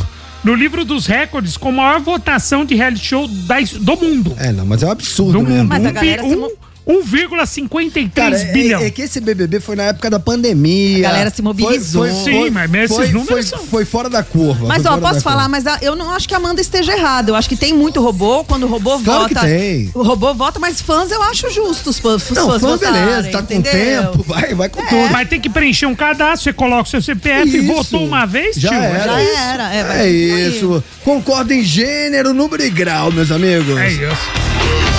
no 0.43 0.55
livro 0.55 0.85
dos 0.85 1.07
recordes 1.07 1.57
com 1.57 1.69
a 1.69 1.73
maior 1.73 2.01
votação 2.01 2.65
de 2.65 2.75
reality 2.75 3.05
show 3.07 3.29
da 3.29 3.57
do 3.61 3.97
mundo. 3.97 4.35
É, 4.39 4.51
não, 4.51 4.67
mas 4.67 4.83
é 4.83 4.87
um 4.87 4.91
absurdo 4.91 5.33
Do 5.39 5.45
mesmo. 5.45 5.59
mundo. 5.59 5.69
Mas 5.69 5.87
a 5.87 5.91
galera 5.93 6.23
se 6.23 6.29
um- 6.35 6.41
mo- 6.41 6.53
1,53 6.89 8.11
Cara, 8.15 8.37
é, 8.37 8.45
bilhão. 8.53 8.81
é 8.81 8.91
que 8.91 9.03
esse 9.03 9.21
BBB 9.21 9.61
foi 9.61 9.77
na 9.77 9.85
época 9.85 10.09
da 10.09 10.19
pandemia. 10.19 10.99
A 11.07 11.11
galera 11.11 11.31
se 11.31 11.43
mobilizou. 11.43 12.07
Foi, 12.07 12.15
foi, 12.25 12.33
Sim, 12.45 12.51
mas 12.51 12.73
esses 12.75 12.97
foi, 12.97 13.07
números 13.09 13.29
foi, 13.29 13.43
são- 13.43 13.59
foi 13.67 13.85
fora 13.85 14.09
da 14.09 14.23
curva. 14.23 14.67
Mas 14.67 14.87
ó, 14.87 14.97
posso 14.99 15.21
falar, 15.21 15.43
curva. 15.45 15.49
mas 15.51 15.67
a- 15.67 15.79
eu 15.83 15.95
não 15.95 16.11
acho 16.13 16.27
que 16.27 16.35
a 16.35 16.39
Amanda 16.39 16.61
esteja 16.61 16.93
errada. 16.97 17.31
Eu 17.31 17.37
acho 17.37 17.49
que 17.49 17.57
tem 17.57 17.75
muito 17.75 18.01
robô. 18.01 18.43
Quando 18.45 18.63
o 18.65 18.67
robô 18.69 18.99
Claro 19.01 19.23
vota. 19.23 19.35
que 19.41 19.47
tem. 19.47 19.91
O 19.95 20.03
robô 20.03 20.33
vota, 20.35 20.59
mas 20.59 20.81
fãs 20.81 21.11
eu 21.11 21.23
acho 21.23 21.51
justo 21.51 21.91
os 21.91 21.99
fãs. 21.99 22.31
Não, 22.31 22.47
fãs 22.49 22.61
fã, 22.63 22.69
votarem, 22.69 23.05
beleza, 23.05 23.31
tá 23.31 23.43
com 23.43 23.53
entendeu? 23.55 23.73
tempo, 24.13 24.23
vai, 24.27 24.55
vai 24.55 24.69
com 24.69 24.85
tudo. 24.87 25.09
Vai 25.11 25.27
ter 25.27 25.39
que 25.41 25.51
preencher 25.51 25.87
um 25.87 25.95
cadastro, 25.95 26.45
você 26.45 26.53
coloca 26.53 26.83
o 26.85 26.87
seu 26.91 27.03
CPF, 27.03 27.59
Isso. 27.59 27.67
votou 27.67 28.05
uma 28.05 28.25
vez, 28.27 28.57
Já 28.57 28.71
tio. 28.71 28.79
era. 28.79 29.05
Já 29.05 29.23
isso. 29.23 29.39
era, 29.39 29.75
é, 29.75 29.85
vai 29.85 30.07
É 30.07 30.11
isso. 30.11 30.83
Concordo 31.05 31.53
em 31.53 31.63
gênero, 31.63 32.33
número 32.33 32.63
e 32.65 32.71
grau, 32.71 33.11
meus 33.13 33.31
amigos. 33.31 33.77
É 33.79 33.89
isso. 33.91 34.98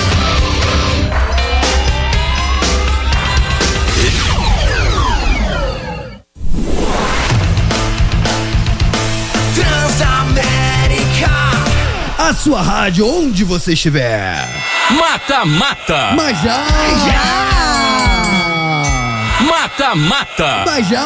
A 12.20 12.34
sua 12.34 12.60
rádio, 12.60 13.06
onde 13.06 13.44
você 13.44 13.72
estiver. 13.72 14.46
Mata, 14.90 15.42
mata. 15.46 16.12
Mas 16.14 16.38
já! 16.42 16.66
Mata, 19.40 19.94
mata. 19.94 20.64
Mas 20.66 20.86
já! 20.86 21.02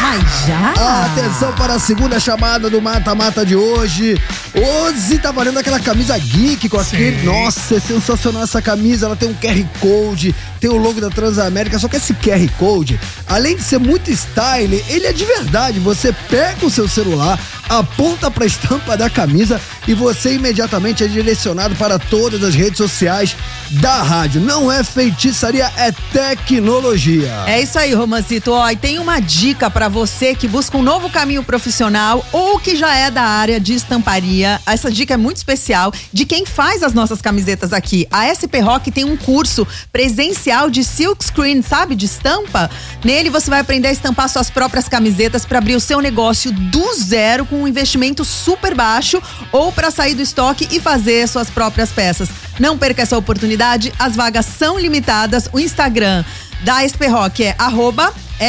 Mas 0.00 0.46
já? 0.46 1.04
Atenção 1.04 1.52
para 1.52 1.74
a 1.74 1.78
segunda 1.78 2.18
chamada 2.18 2.70
do 2.70 2.80
Mata-Mata 2.80 3.44
de 3.44 3.54
hoje. 3.54 4.18
Hoje 4.54 5.18
tá 5.18 5.30
valendo 5.30 5.58
aquela 5.58 5.78
camisa 5.78 6.16
geek 6.18 6.70
com 6.70 6.78
aquele. 6.78 7.22
Nossa, 7.22 7.76
é 7.76 7.80
sensacional 7.80 8.42
essa 8.42 8.62
camisa. 8.62 9.06
Ela 9.06 9.16
tem 9.16 9.28
um 9.28 9.34
QR 9.34 9.62
Code, 9.78 10.34
tem 10.58 10.70
o 10.70 10.76
logo 10.76 11.02
da 11.02 11.10
Transamérica. 11.10 11.78
Só 11.78 11.86
que 11.86 11.96
esse 11.96 12.14
QR 12.14 12.48
Code, 12.58 12.98
além 13.28 13.56
de 13.56 13.62
ser 13.62 13.78
muito 13.78 14.10
style, 14.10 14.82
ele 14.88 15.06
é 15.06 15.12
de 15.12 15.24
verdade. 15.24 15.78
Você 15.80 16.14
pega 16.30 16.64
o 16.64 16.70
seu 16.70 16.88
celular, 16.88 17.38
aponta 17.68 18.30
para 18.30 18.44
a 18.44 18.46
estampa 18.46 18.96
da 18.96 19.10
camisa 19.10 19.60
e 19.86 19.94
você 19.94 20.34
imediatamente 20.34 21.02
é 21.04 21.08
direcionado 21.08 21.74
para 21.76 21.98
todas 21.98 22.42
as 22.42 22.54
redes 22.54 22.76
sociais 22.76 23.36
da 23.70 24.02
rádio. 24.02 24.40
Não 24.40 24.70
é 24.70 24.82
feitiçaria, 24.82 25.70
é 25.76 25.92
tecnologia. 26.12 27.32
É 27.46 27.60
isso 27.60 27.78
aí, 27.78 27.94
Romancito. 27.94 28.52
Ó, 28.52 28.68
e 28.68 28.76
tem 28.76 28.98
uma 28.98 29.20
dica 29.20 29.70
pra 29.70 29.88
você 29.88 30.34
que 30.34 30.48
busca 30.48 30.76
um 30.76 30.82
novo 30.82 31.08
caminho 31.08 31.42
profissional 31.42 32.24
ou 32.32 32.58
que 32.58 32.74
já 32.74 32.94
é 32.94 33.10
da 33.10 33.22
área 33.22 33.60
de 33.60 33.74
estamparia. 33.74 34.60
Essa 34.66 34.90
dica 34.90 35.14
é 35.14 35.16
muito 35.16 35.36
especial 35.36 35.92
de 36.12 36.24
quem 36.24 36.44
faz 36.44 36.82
as 36.82 36.92
nossas 36.92 37.22
camisetas 37.22 37.72
aqui. 37.72 38.06
A 38.10 38.26
SP 38.34 38.58
Rock 38.60 38.90
tem 38.90 39.04
um 39.04 39.16
curso 39.16 39.66
presencial 39.92 40.68
de 40.68 40.82
silk 40.82 41.24
screen, 41.24 41.62
sabe, 41.62 41.94
de 41.94 42.06
estampa. 42.06 42.70
Nele 43.04 43.30
você 43.30 43.48
vai 43.48 43.60
aprender 43.60 43.88
a 43.88 43.92
estampar 43.92 44.28
suas 44.28 44.50
próprias 44.50 44.88
camisetas 44.88 45.44
para 45.44 45.58
abrir 45.58 45.76
o 45.76 45.80
seu 45.80 46.00
negócio 46.00 46.50
do 46.52 46.94
zero 46.94 47.46
com 47.46 47.62
um 47.62 47.68
investimento 47.68 48.24
super 48.24 48.74
baixo 48.74 49.22
ou 49.52 49.69
para 49.72 49.90
sair 49.90 50.14
do 50.14 50.22
estoque 50.22 50.68
e 50.70 50.80
fazer 50.80 51.28
suas 51.28 51.50
próprias 51.50 51.90
peças. 51.90 52.30
Não 52.58 52.78
perca 52.78 53.02
essa 53.02 53.16
oportunidade, 53.16 53.92
as 53.98 54.16
vagas 54.16 54.46
são 54.46 54.78
limitadas. 54.78 55.48
O 55.52 55.60
Instagram 55.60 56.24
da 56.62 56.86
SP 56.86 57.08
Rock 57.08 57.44
é 57.44 57.54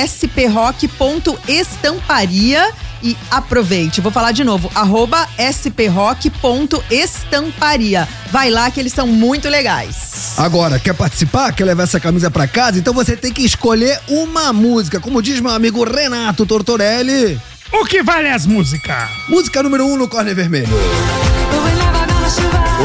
sprock.estamparia 0.06 2.72
e 3.04 3.18
aproveite. 3.30 4.02
Vou 4.02 4.12
falar 4.12 4.32
de 4.32 4.44
novo, 4.44 4.72
arroba 4.76 5.28
sprock.estamparia. 5.38 8.08
Vai 8.32 8.50
lá 8.50 8.72
que 8.72 8.80
eles 8.80 8.94
são 8.94 9.06
muito 9.08 9.50
legais. 9.50 10.34
Agora, 10.38 10.80
quer 10.80 10.94
participar? 10.94 11.52
Quer 11.54 11.66
levar 11.66 11.84
essa 11.84 12.00
camisa 12.00 12.32
pra 12.32 12.48
casa? 12.48 12.80
Então 12.80 12.94
você 12.94 13.18
tem 13.18 13.34
que 13.34 13.44
escolher 13.44 14.00
uma 14.08 14.54
música. 14.54 15.00
Como 15.00 15.22
diz 15.22 15.40
meu 15.40 15.52
amigo 15.52 15.84
Renato 15.84 16.46
Tortorelli. 16.46 17.40
O 17.74 17.86
que 17.86 18.04
vale 18.04 18.30
as 18.30 18.46
músicas? 18.46 19.10
Música 19.30 19.64
número 19.64 19.86
1 19.86 19.94
um 19.94 19.98
no 19.98 20.08
Corner 20.08 20.36
Vermelho. 20.36 20.68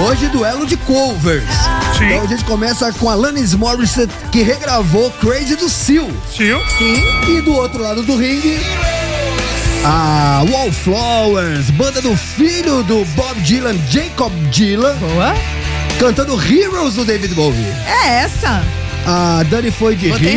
Hoje, 0.07 0.29
duelo 0.29 0.67
de 0.67 0.77
covers. 0.77 1.45
Sim. 1.97 2.05
Então 2.07 2.23
a 2.23 2.27
gente 2.27 2.45
começa 2.45 2.93
com 2.93 3.09
Alanis 3.09 3.55
Morissette, 3.55 4.13
que 4.31 4.43
regravou 4.43 5.11
Crazy 5.13 5.57
do 5.57 5.69
Seal. 5.69 6.09
Tio? 6.33 6.61
Sim. 6.79 7.03
E 7.29 7.41
do 7.41 7.55
outro 7.55 7.83
lado 7.83 8.03
do 8.03 8.17
ringue, 8.17 8.59
a 9.85 10.45
Wallflowers, 10.51 11.71
banda 11.71 12.01
do 12.01 12.17
filho 12.17 12.83
do 12.85 13.05
Bob 13.17 13.41
Dylan, 13.41 13.77
Jacob 13.91 14.33
Dylan, 14.51 14.97
Boa. 14.97 15.35
cantando 15.99 16.41
Heroes 16.41 16.95
do 16.95 17.05
David 17.05 17.35
Bowie. 17.35 17.67
É 17.87 18.23
essa. 18.23 18.63
A 19.07 19.45
Dani 19.45 19.71
foi 19.71 19.95
de 19.95 20.09
Botei 20.09 20.37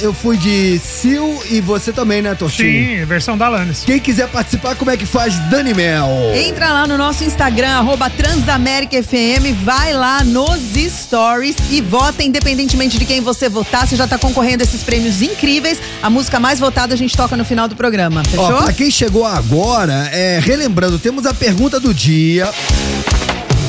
eu 0.00 0.14
fui 0.14 0.38
de 0.38 0.78
Seal 0.78 1.42
e 1.50 1.60
você 1.60 1.92
também, 1.92 2.22
né, 2.22 2.34
Tortinho? 2.34 3.00
Sim, 3.00 3.04
versão 3.04 3.36
da 3.36 3.46
Alanis. 3.46 3.82
Quem 3.84 4.00
quiser 4.00 4.28
participar, 4.28 4.74
como 4.76 4.90
é 4.90 4.96
que 4.96 5.04
faz? 5.04 5.38
Dani 5.50 5.74
Mel. 5.74 6.08
Entra 6.34 6.72
lá 6.72 6.86
no 6.86 6.96
nosso 6.96 7.22
Instagram, 7.22 7.68
arroba 7.68 8.08
Transamérica 8.08 9.02
FM, 9.02 9.62
vai 9.62 9.92
lá 9.92 10.24
nos 10.24 10.58
stories 10.88 11.56
e 11.70 11.82
vota 11.82 12.22
independentemente 12.22 12.98
de 12.98 13.04
quem 13.04 13.20
você 13.20 13.46
votar. 13.46 13.86
Você 13.86 13.94
já 13.94 14.08
tá 14.08 14.16
concorrendo 14.16 14.62
a 14.62 14.64
esses 14.64 14.82
prêmios 14.82 15.20
incríveis. 15.20 15.78
A 16.02 16.08
música 16.08 16.40
mais 16.40 16.58
votada 16.58 16.94
a 16.94 16.96
gente 16.96 17.14
toca 17.14 17.36
no 17.36 17.44
final 17.44 17.68
do 17.68 17.76
programa. 17.76 18.24
Fechou? 18.24 18.54
Ó, 18.54 18.62
pra 18.62 18.72
quem 18.72 18.90
chegou 18.90 19.26
agora, 19.26 20.08
é, 20.12 20.40
relembrando, 20.42 20.98
temos 20.98 21.26
a 21.26 21.34
pergunta 21.34 21.78
do 21.78 21.92
dia. 21.92 22.50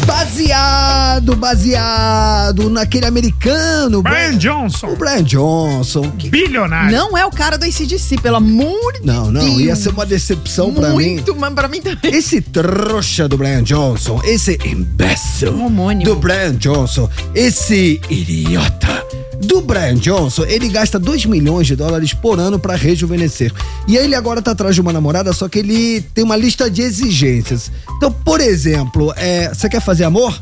Baseado, 0.06 1.36
baseado 1.36 2.70
naquele 2.70 3.06
americano. 3.06 4.02
Brian 4.02 4.38
Johnson. 4.38 4.88
O 4.88 4.96
Brian 4.96 5.24
Johnson. 5.24 6.12
que- 6.12 6.30
Bilionário. 6.30 6.92
Não 6.96 7.18
é 7.18 7.26
o 7.26 7.32
cara 7.32 7.58
do 7.58 7.66
ACDC, 7.66 8.18
pelo 8.22 8.38
amor 8.38 8.94
de 8.94 9.06
Não, 9.06 9.32
não, 9.32 9.42
Deus. 9.42 9.60
ia 9.60 9.76
ser 9.76 9.90
uma 9.90 10.06
decepção 10.06 10.74
pra 10.74 10.90
mim. 10.90 10.96
Muito, 11.16 11.36
mas 11.36 11.54
pra 11.54 11.68
mim 11.68 11.82
também. 11.82 12.14
Esse 12.16 12.42
trouxa 12.42 13.28
do 13.28 13.38
Brian 13.38 13.64
Johnson, 13.64 14.20
esse 14.24 14.58
imbécil 14.66 15.54
Um 15.54 15.66
homônimo. 15.66 16.06
do 16.06 16.16
Brian 16.16 16.56
Johnson, 16.56 17.10
esse 17.36 18.02
idiota 18.10 19.04
do 19.42 19.62
Brian 19.62 19.96
Johnson, 19.96 20.44
ele 20.46 20.68
gasta 20.68 21.00
2 21.00 21.26
milhões 21.26 21.68
de 21.68 21.76
dólares 21.76 22.14
por 22.14 22.40
ano 22.40 22.60
pra 22.60 22.76
rejuvenescer. 22.76 23.52
E 23.88 23.98
aí 23.98 24.06
ele 24.06 24.16
agora 24.16 24.42
tá 24.42 24.52
atrás 24.52 24.76
de 24.76 24.82
uma 24.82 24.92
namorada, 24.92 25.32
só 25.34 25.48
que 25.48 25.60
ele 25.60 26.02
tem 26.14 26.24
uma 26.24 26.36
lista 26.36 26.70
de 26.70 26.82
exigências. 26.82 27.72
Então, 27.98 28.12
por 28.12 28.42
exemplo, 28.42 29.14
é, 29.16 29.50
você 29.50 29.70
quer 29.70 29.82
fazer 29.82 30.04
amor? 30.04 30.40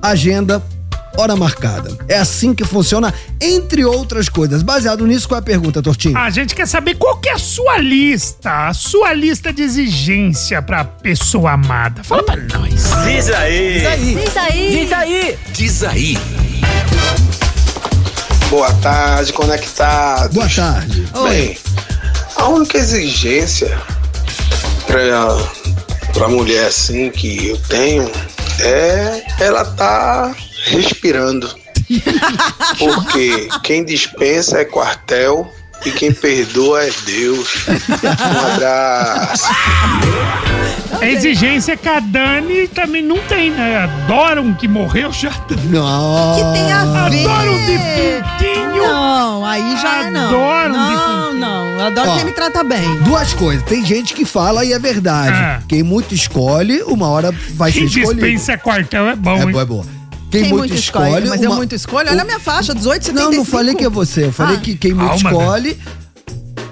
Agenda. 0.00 0.62
Hora 1.16 1.36
marcada. 1.36 1.96
É 2.08 2.18
assim 2.18 2.52
que 2.52 2.64
funciona, 2.64 3.14
entre 3.40 3.84
outras 3.84 4.28
coisas. 4.28 4.64
Baseado 4.64 5.06
nisso, 5.06 5.28
qual 5.28 5.38
é 5.38 5.40
a 5.40 5.44
pergunta, 5.44 5.80
Tortinho? 5.80 6.18
A 6.18 6.28
gente 6.28 6.56
quer 6.56 6.66
saber 6.66 6.96
qual 6.96 7.18
que 7.18 7.28
é 7.28 7.34
a 7.34 7.38
sua 7.38 7.78
lista, 7.78 8.68
a 8.68 8.74
sua 8.74 9.12
lista 9.12 9.52
de 9.52 9.62
exigência 9.62 10.60
pra 10.60 10.84
pessoa 10.84 11.52
amada. 11.52 12.02
Fala 12.02 12.24
pra 12.24 12.36
nós. 12.36 12.90
Diz 13.06 13.30
aí. 13.30 13.74
Diz 13.74 14.36
aí. 14.36 14.70
Diz 14.70 14.92
aí. 14.92 15.38
Diz 15.52 15.82
aí. 15.84 16.18
Boa 18.54 18.72
tarde, 18.74 19.32
conectados. 19.32 20.32
Boa 20.32 20.48
tarde. 20.48 21.08
Bem, 21.24 21.58
a 22.36 22.46
única 22.46 22.78
exigência 22.78 23.76
pra, 24.86 25.36
pra 26.12 26.28
mulher 26.28 26.68
assim 26.68 27.10
que 27.10 27.48
eu 27.48 27.58
tenho 27.62 28.08
é 28.60 29.24
ela 29.40 29.64
tá 29.64 30.32
respirando. 30.66 31.52
Porque 32.78 33.48
quem 33.64 33.84
dispensa 33.84 34.60
é 34.60 34.64
quartel 34.64 35.52
e 35.84 35.90
quem 35.92 36.12
perdoa 36.12 36.82
é 36.84 36.90
Deus. 37.04 37.66
Um 37.68 38.52
abraço. 38.54 39.44
A 41.00 41.06
exigência 41.06 41.76
que 41.76 41.88
a 41.88 42.00
Dani 42.00 42.68
também 42.68 43.02
não 43.02 43.18
tem, 43.18 43.50
né? 43.50 43.78
Adoram 43.84 44.54
que 44.54 44.66
morreu 44.68 45.12
já. 45.12 45.30
Não. 45.70 46.34
Que 46.36 46.58
tem 46.58 46.72
a 46.72 46.84
ver. 47.08 47.26
Adoram 47.26 47.52
um 47.52 47.66
defuntinho. 47.66 48.82
Não, 48.82 49.44
aí 49.44 49.76
já 49.76 50.10
não. 50.10 50.26
Adoro 50.26 50.74
um 50.74 50.76
Não, 50.76 51.34
não. 51.34 51.64
Eu 51.80 51.86
adoro 51.86 52.10
Ó. 52.10 52.16
quem 52.16 52.24
me 52.24 52.32
trata 52.32 52.62
bem. 52.64 52.96
Duas 53.02 53.32
coisas. 53.34 53.62
Tem 53.64 53.84
gente 53.84 54.14
que 54.14 54.24
fala 54.24 54.64
e 54.64 54.72
é 54.72 54.78
verdade. 54.78 55.36
É. 55.36 55.58
Quem 55.68 55.82
muito 55.82 56.14
escolhe, 56.14 56.82
uma 56.84 57.08
hora 57.08 57.32
vai 57.54 57.70
Quem 57.72 57.88
ser 57.88 58.00
escolhido. 58.00 58.26
dispensa 58.26 58.56
quartel 58.58 59.08
é 59.08 59.16
bom, 59.16 59.36
É 59.36 59.42
hein? 59.42 59.50
boa, 59.50 59.62
é 59.62 59.66
boa. 59.66 59.84
Quem, 60.34 60.42
Quem 60.42 60.52
muito 60.52 60.68
muito 60.70 60.74
escolhe. 60.74 61.06
escolhe, 61.08 61.28
mas 61.28 61.42
eu 61.42 61.50
uma- 61.50 61.56
muito 61.56 61.74
escolho. 61.74 62.08
Olha 62.10 62.22
a 62.22 62.24
minha 62.24 62.40
faixa, 62.40 62.74
18, 62.74 63.04
75. 63.06 63.30
Não, 63.30 63.38
não 63.38 63.44
falei 63.44 63.74
que 63.74 63.84
é 63.84 63.88
você. 63.90 64.26
Eu 64.26 64.32
falei 64.32 64.56
Ah. 64.56 64.60
que 64.60 64.74
quem 64.76 64.92
muito 64.94 65.22
Calma, 65.22 65.30
escolhe 65.30 65.78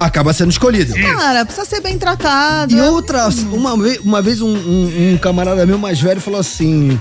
acaba 0.00 0.32
sendo 0.32 0.50
escolhido. 0.50 0.94
Cara, 0.94 1.44
precisa 1.44 1.64
ser 1.66 1.80
bem 1.80 1.96
tratado. 1.96 2.74
E 2.74 2.80
outra, 2.80 3.28
uma, 3.52 3.76
ve- 3.76 4.00
uma 4.04 4.20
vez 4.20 4.40
um, 4.42 4.48
um- 4.48 5.12
um 5.14 5.18
camarada 5.18 5.64
meu 5.64 5.78
mais 5.78 6.00
velho 6.00 6.20
falou 6.20 6.40
assim. 6.40 7.00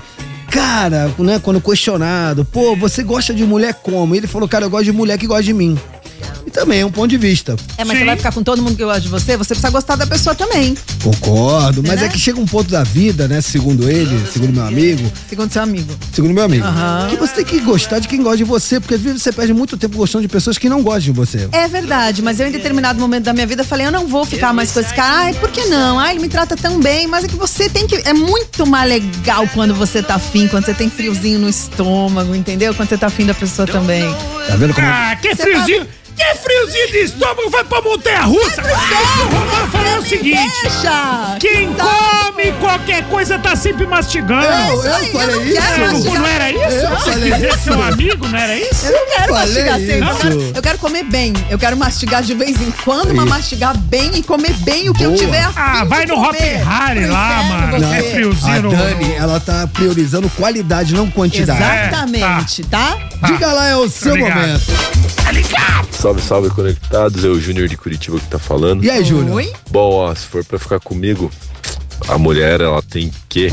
Cara, 0.50 1.10
né, 1.18 1.40
quando 1.42 1.60
questionado, 1.60 2.44
pô, 2.44 2.76
você 2.76 3.02
gosta 3.02 3.32
de 3.32 3.42
mulher 3.44 3.74
como? 3.82 4.14
Ele 4.14 4.26
falou, 4.26 4.46
cara, 4.46 4.66
eu 4.66 4.70
gosto 4.70 4.84
de 4.84 4.92
mulher 4.92 5.16
que 5.18 5.26
gosta 5.26 5.42
de 5.44 5.52
mim. 5.54 5.78
E 6.46 6.50
também 6.50 6.80
é 6.80 6.86
um 6.86 6.90
ponto 6.90 7.08
de 7.08 7.16
vista. 7.16 7.56
É, 7.78 7.84
mas 7.84 7.92
Sim. 7.96 7.98
você 8.00 8.04
vai 8.06 8.16
ficar 8.16 8.32
com 8.32 8.42
todo 8.42 8.60
mundo 8.62 8.76
que 8.76 8.84
gosta 8.84 9.00
de 9.00 9.08
você, 9.08 9.36
você 9.36 9.48
precisa 9.54 9.70
gostar 9.70 9.96
da 9.96 10.06
pessoa 10.06 10.34
também. 10.34 10.76
Concordo, 11.02 11.82
mas 11.86 12.00
Né? 12.00 12.06
é 12.06 12.08
que 12.08 12.18
chega 12.18 12.40
um 12.40 12.46
ponto 12.46 12.70
da 12.70 12.82
vida, 12.82 13.28
né, 13.28 13.40
segundo 13.40 13.88
ele, 13.88 14.18
segundo 14.32 14.52
meu 14.52 14.64
amigo, 14.66 15.10
Segundo 15.28 15.52
seu 15.52 15.62
amigo. 15.62 15.94
segundo 16.12 16.32
meu 16.34 16.44
amigo, 16.44 16.64
Aham. 16.66 17.08
que 17.10 17.16
você 17.16 17.34
tem 17.34 17.44
que 17.44 17.60
gostar 17.60 17.98
de 17.98 18.08
quem 18.08 18.22
gosta 18.22 18.38
de 18.38 18.44
você, 18.44 18.80
porque 18.80 18.94
às 18.94 19.00
vezes 19.00 19.22
você 19.22 19.32
perde 19.32 19.52
muito 19.52 19.76
tempo 19.76 19.96
gostando 19.96 20.22
de 20.22 20.28
pessoas 20.28 20.58
que 20.58 20.68
não 20.68 20.82
gostam 20.82 21.02
de 21.02 21.12
você. 21.12 21.48
É 21.52 21.68
verdade, 21.68 22.22
mas 22.22 22.40
eu 22.40 22.48
em 22.48 22.52
determinado 22.52 22.98
momento 23.00 23.24
da 23.24 23.32
minha 23.32 23.46
vida 23.46 23.62
falei, 23.64 23.86
eu 23.86 23.92
não 23.92 24.06
vou 24.06 24.24
ficar 24.24 24.52
mais 24.52 24.72
com 24.72 24.80
esse 24.80 24.92
cara. 24.94 25.12
Ai, 25.26 25.34
por 25.34 25.50
que 25.50 25.64
não? 25.66 25.98
Ai, 25.98 26.12
ele 26.14 26.20
me 26.20 26.28
trata 26.28 26.56
tão 26.56 26.80
bem, 26.80 27.06
mas 27.06 27.24
é 27.24 27.28
que 27.28 27.36
você 27.36 27.68
tem 27.68 27.86
que. 27.86 27.96
É 28.04 28.12
muito 28.12 28.66
mais 28.66 28.88
legal 28.88 29.46
quando 29.54 29.74
você 29.74 30.02
tá 30.02 30.14
afim, 30.16 30.48
quando 30.48 30.64
você 30.64 30.74
tem 30.74 30.88
friozinho 30.90 31.38
no 31.38 31.48
estômago, 31.48 32.34
entendeu? 32.34 32.74
Quando 32.74 32.88
você 32.88 32.96
tá 32.98 33.06
afim 33.08 33.26
da 33.26 33.34
pessoa 33.34 33.66
também. 33.66 34.02
Tá 34.48 34.56
vendo 34.56 34.74
como 34.74 34.86
Ah, 34.86 35.16
que 35.20 35.34
Você 35.34 35.42
friozinho! 35.42 35.86
Que 36.16 36.34
friozinho 36.36 36.88
de 36.92 36.98
estômago 37.04 37.50
vai 37.50 37.64
pra 37.64 37.80
montanha 37.82 38.22
russa! 38.22 38.62
o 38.62 39.34
Romano 39.34 39.66
falou 39.70 39.98
o 39.98 40.02
seguinte: 40.06 40.52
Deixa! 40.62 41.36
quem 41.40 41.72
Tá- 41.74 41.84
come 41.84 42.52
qualquer 42.60 43.04
coisa 43.08 43.38
tá 43.38 43.56
sempre 43.56 43.86
mastigando. 43.86 44.44
Eu, 44.44 44.84
eu 44.84 44.94
aí, 44.94 45.06
eu 45.06 45.12
falei 45.12 45.34
não 45.36 45.42
isso. 45.44 45.62
quero 45.62 45.82
É, 45.84 45.88
não, 45.92 46.14
não 46.14 46.26
era 46.26 46.50
isso? 46.50 46.86
Eu 46.86 46.96
falei 46.98 47.32
é 47.32 47.48
isso. 47.48 47.58
seu 47.64 47.82
amigo, 47.82 48.28
não 48.28 48.38
era 48.38 48.56
isso? 48.56 48.86
Eu 48.86 48.92
não 48.92 49.06
quero 49.06 49.34
falei 49.34 49.64
mastigar 49.64 49.78
sempre. 49.78 49.98
Eu 50.00 50.06
isso. 50.12 50.18
quero, 50.20 50.52
eu 50.56 50.62
quero 50.62 50.78
comer 50.78 51.04
bem. 51.04 51.32
Eu 51.50 51.58
quero 51.58 51.76
mastigar 51.76 52.22
de 52.22 52.34
vez 52.34 52.60
em 52.60 52.70
quando, 52.84 53.14
mas 53.14 53.24
Isso. 53.24 53.34
mastigar 53.34 53.76
bem 53.76 54.10
e 54.14 54.22
comer 54.22 54.52
bem 54.58 54.88
o 54.90 54.94
que 54.94 55.02
eu 55.04 55.10
Boa. 55.10 55.18
tiver 55.24 55.40
afim 55.42 55.52
Ah, 55.56 55.84
vai 55.84 56.06
no 56.06 56.14
comer. 56.14 56.60
Hop 56.62 56.68
Harry 56.68 57.00
Pro 57.04 57.12
lá, 57.12 57.42
mano. 57.44 57.78
você. 57.78 57.94
É 57.96 58.02
friozinho. 58.12 58.52
A 58.52 58.60
no- 58.60 58.70
Dani, 58.70 59.12
ela 59.14 59.40
tá 59.40 59.66
priorizando 59.72 60.28
qualidade, 60.30 60.94
não 60.94 61.10
quantidade. 61.10 61.60
Exatamente, 61.62 62.62
tá? 62.64 62.98
Diga 63.24 63.46
lá, 63.52 63.68
é 63.68 63.76
o 63.76 63.88
seu 63.88 64.14
ligado. 64.14 64.34
momento. 64.40 64.62
Salve, 65.90 66.20
salve, 66.20 66.50
conectados. 66.50 67.24
É 67.24 67.28
o 67.28 67.38
Júnior 67.38 67.68
de 67.68 67.76
Curitiba 67.76 68.18
que 68.18 68.26
tá 68.26 68.38
falando. 68.38 68.84
E 68.84 68.90
aí, 68.90 69.04
Júnior? 69.04 69.36
Oi? 69.36 69.52
Bom, 69.70 69.92
ó, 69.94 70.14
se 70.14 70.26
for 70.26 70.44
pra 70.44 70.58
ficar 70.58 70.80
comigo, 70.80 71.30
a 72.08 72.18
mulher, 72.18 72.60
ela 72.60 72.82
tem 72.82 73.10
que. 73.28 73.52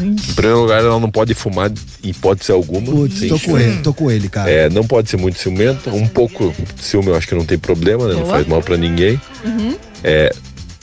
Em 0.00 0.16
primeiro 0.34 0.62
lugar, 0.62 0.80
ela 0.80 0.98
não 0.98 1.10
pode 1.10 1.34
fumar 1.34 1.70
em 2.02 2.08
hipótese 2.08 2.50
alguma. 2.50 2.90
Putz, 2.90 3.28
tô 3.28 3.38
com 3.38 3.58
ele, 3.58 3.82
tô 3.82 3.94
com 3.94 4.10
ele, 4.10 4.28
cara. 4.28 4.50
É, 4.50 4.68
não 4.68 4.84
pode 4.84 5.08
ser 5.08 5.16
muito 5.16 5.38
ciumenta. 5.38 5.90
Um 5.90 6.08
pouco 6.08 6.52
de 6.74 6.82
ciúme 6.82 7.08
eu 7.08 7.16
acho 7.16 7.28
que 7.28 7.34
não 7.34 7.44
tem 7.44 7.58
problema, 7.58 8.08
né? 8.08 8.14
Não 8.14 8.26
faz 8.26 8.46
mal 8.46 8.60
pra 8.62 8.76
ninguém. 8.76 9.20
Uhum. 9.44 9.76
É, 10.02 10.34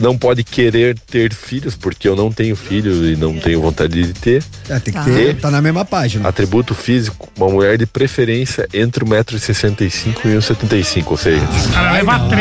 não 0.01 0.17
pode 0.17 0.43
querer 0.43 0.97
ter 0.99 1.33
filhos, 1.33 1.75
porque 1.75 2.07
eu 2.07 2.15
não 2.15 2.31
tenho 2.31 2.55
filho 2.55 3.05
e 3.07 3.15
não 3.15 3.37
tenho 3.37 3.61
vontade 3.61 4.01
de 4.03 4.13
ter. 4.13 4.43
É, 4.69 4.79
tem 4.79 4.93
que 4.93 4.99
Tá. 4.99 5.05
ter, 5.05 5.35
tá 5.37 5.51
na 5.51 5.61
mesma 5.61 5.85
página. 5.85 6.27
Atributo 6.27 6.73
físico, 6.75 7.29
uma 7.37 7.49
mulher 7.49 7.77
de 7.77 7.85
preferência 7.85 8.67
entre 8.73 9.05
1,65m 9.05 10.25
e 10.25 10.37
1,75m, 10.37 11.11
ou 11.11 11.17
seja, 11.17 11.43
Ela 11.75 11.91
leva 11.91 12.17
não, 12.17 12.31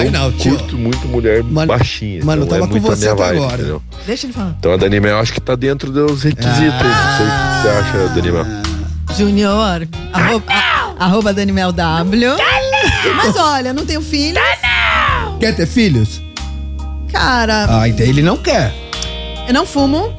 aí 0.00 0.10
não, 0.10 0.10
não, 0.30 0.32
tio. 0.32 0.56
curto 0.56 0.76
muito 0.78 1.06
mulher 1.08 1.42
Mano- 1.44 1.66
baixinha. 1.68 2.24
mano, 2.24 2.42
eu 2.42 2.46
não 2.46 2.56
é 2.56 2.58
tava 2.58 2.66
com 2.68 2.72
muito 2.78 2.90
a 2.92 2.96
você 2.96 3.08
até 3.08 3.22
vibe, 3.22 3.36
agora. 3.38 3.54
entendeu? 3.54 3.82
Deixa 4.06 4.26
ele 4.26 4.32
falar. 4.32 4.54
Então 4.58 4.72
a 4.72 4.76
Dani 4.76 5.00
Mel 5.00 5.18
acho 5.18 5.32
que 5.32 5.40
tá 5.40 5.54
dentro 5.54 5.90
dos 5.92 6.22
requisitos 6.22 6.58
aí. 6.60 6.68
Não 6.68 7.16
sei 7.16 7.26
o 7.26 7.30
que 7.30 7.62
você 7.62 7.68
acha, 7.68 8.08
Dani 8.14 8.32
Mel. 8.32 8.46
Junior, 9.16 9.86
arroba, 10.12 10.44
a- 10.48 10.94
arroba 10.98 11.34
Daniel 11.34 11.70
W. 11.72 12.30
Mas 13.16 13.36
olha, 13.36 13.72
não 13.74 13.84
tenho 13.84 14.00
filho. 14.00 14.40
Quer 15.38 15.54
ter 15.54 15.66
filhos? 15.66 16.22
Cara, 17.12 17.66
Ah, 17.68 17.88
então 17.88 18.04
ele 18.06 18.22
não 18.22 18.36
quer. 18.36 18.72
eu 19.46 19.54
não 19.54 19.66
fumo. 19.66 20.12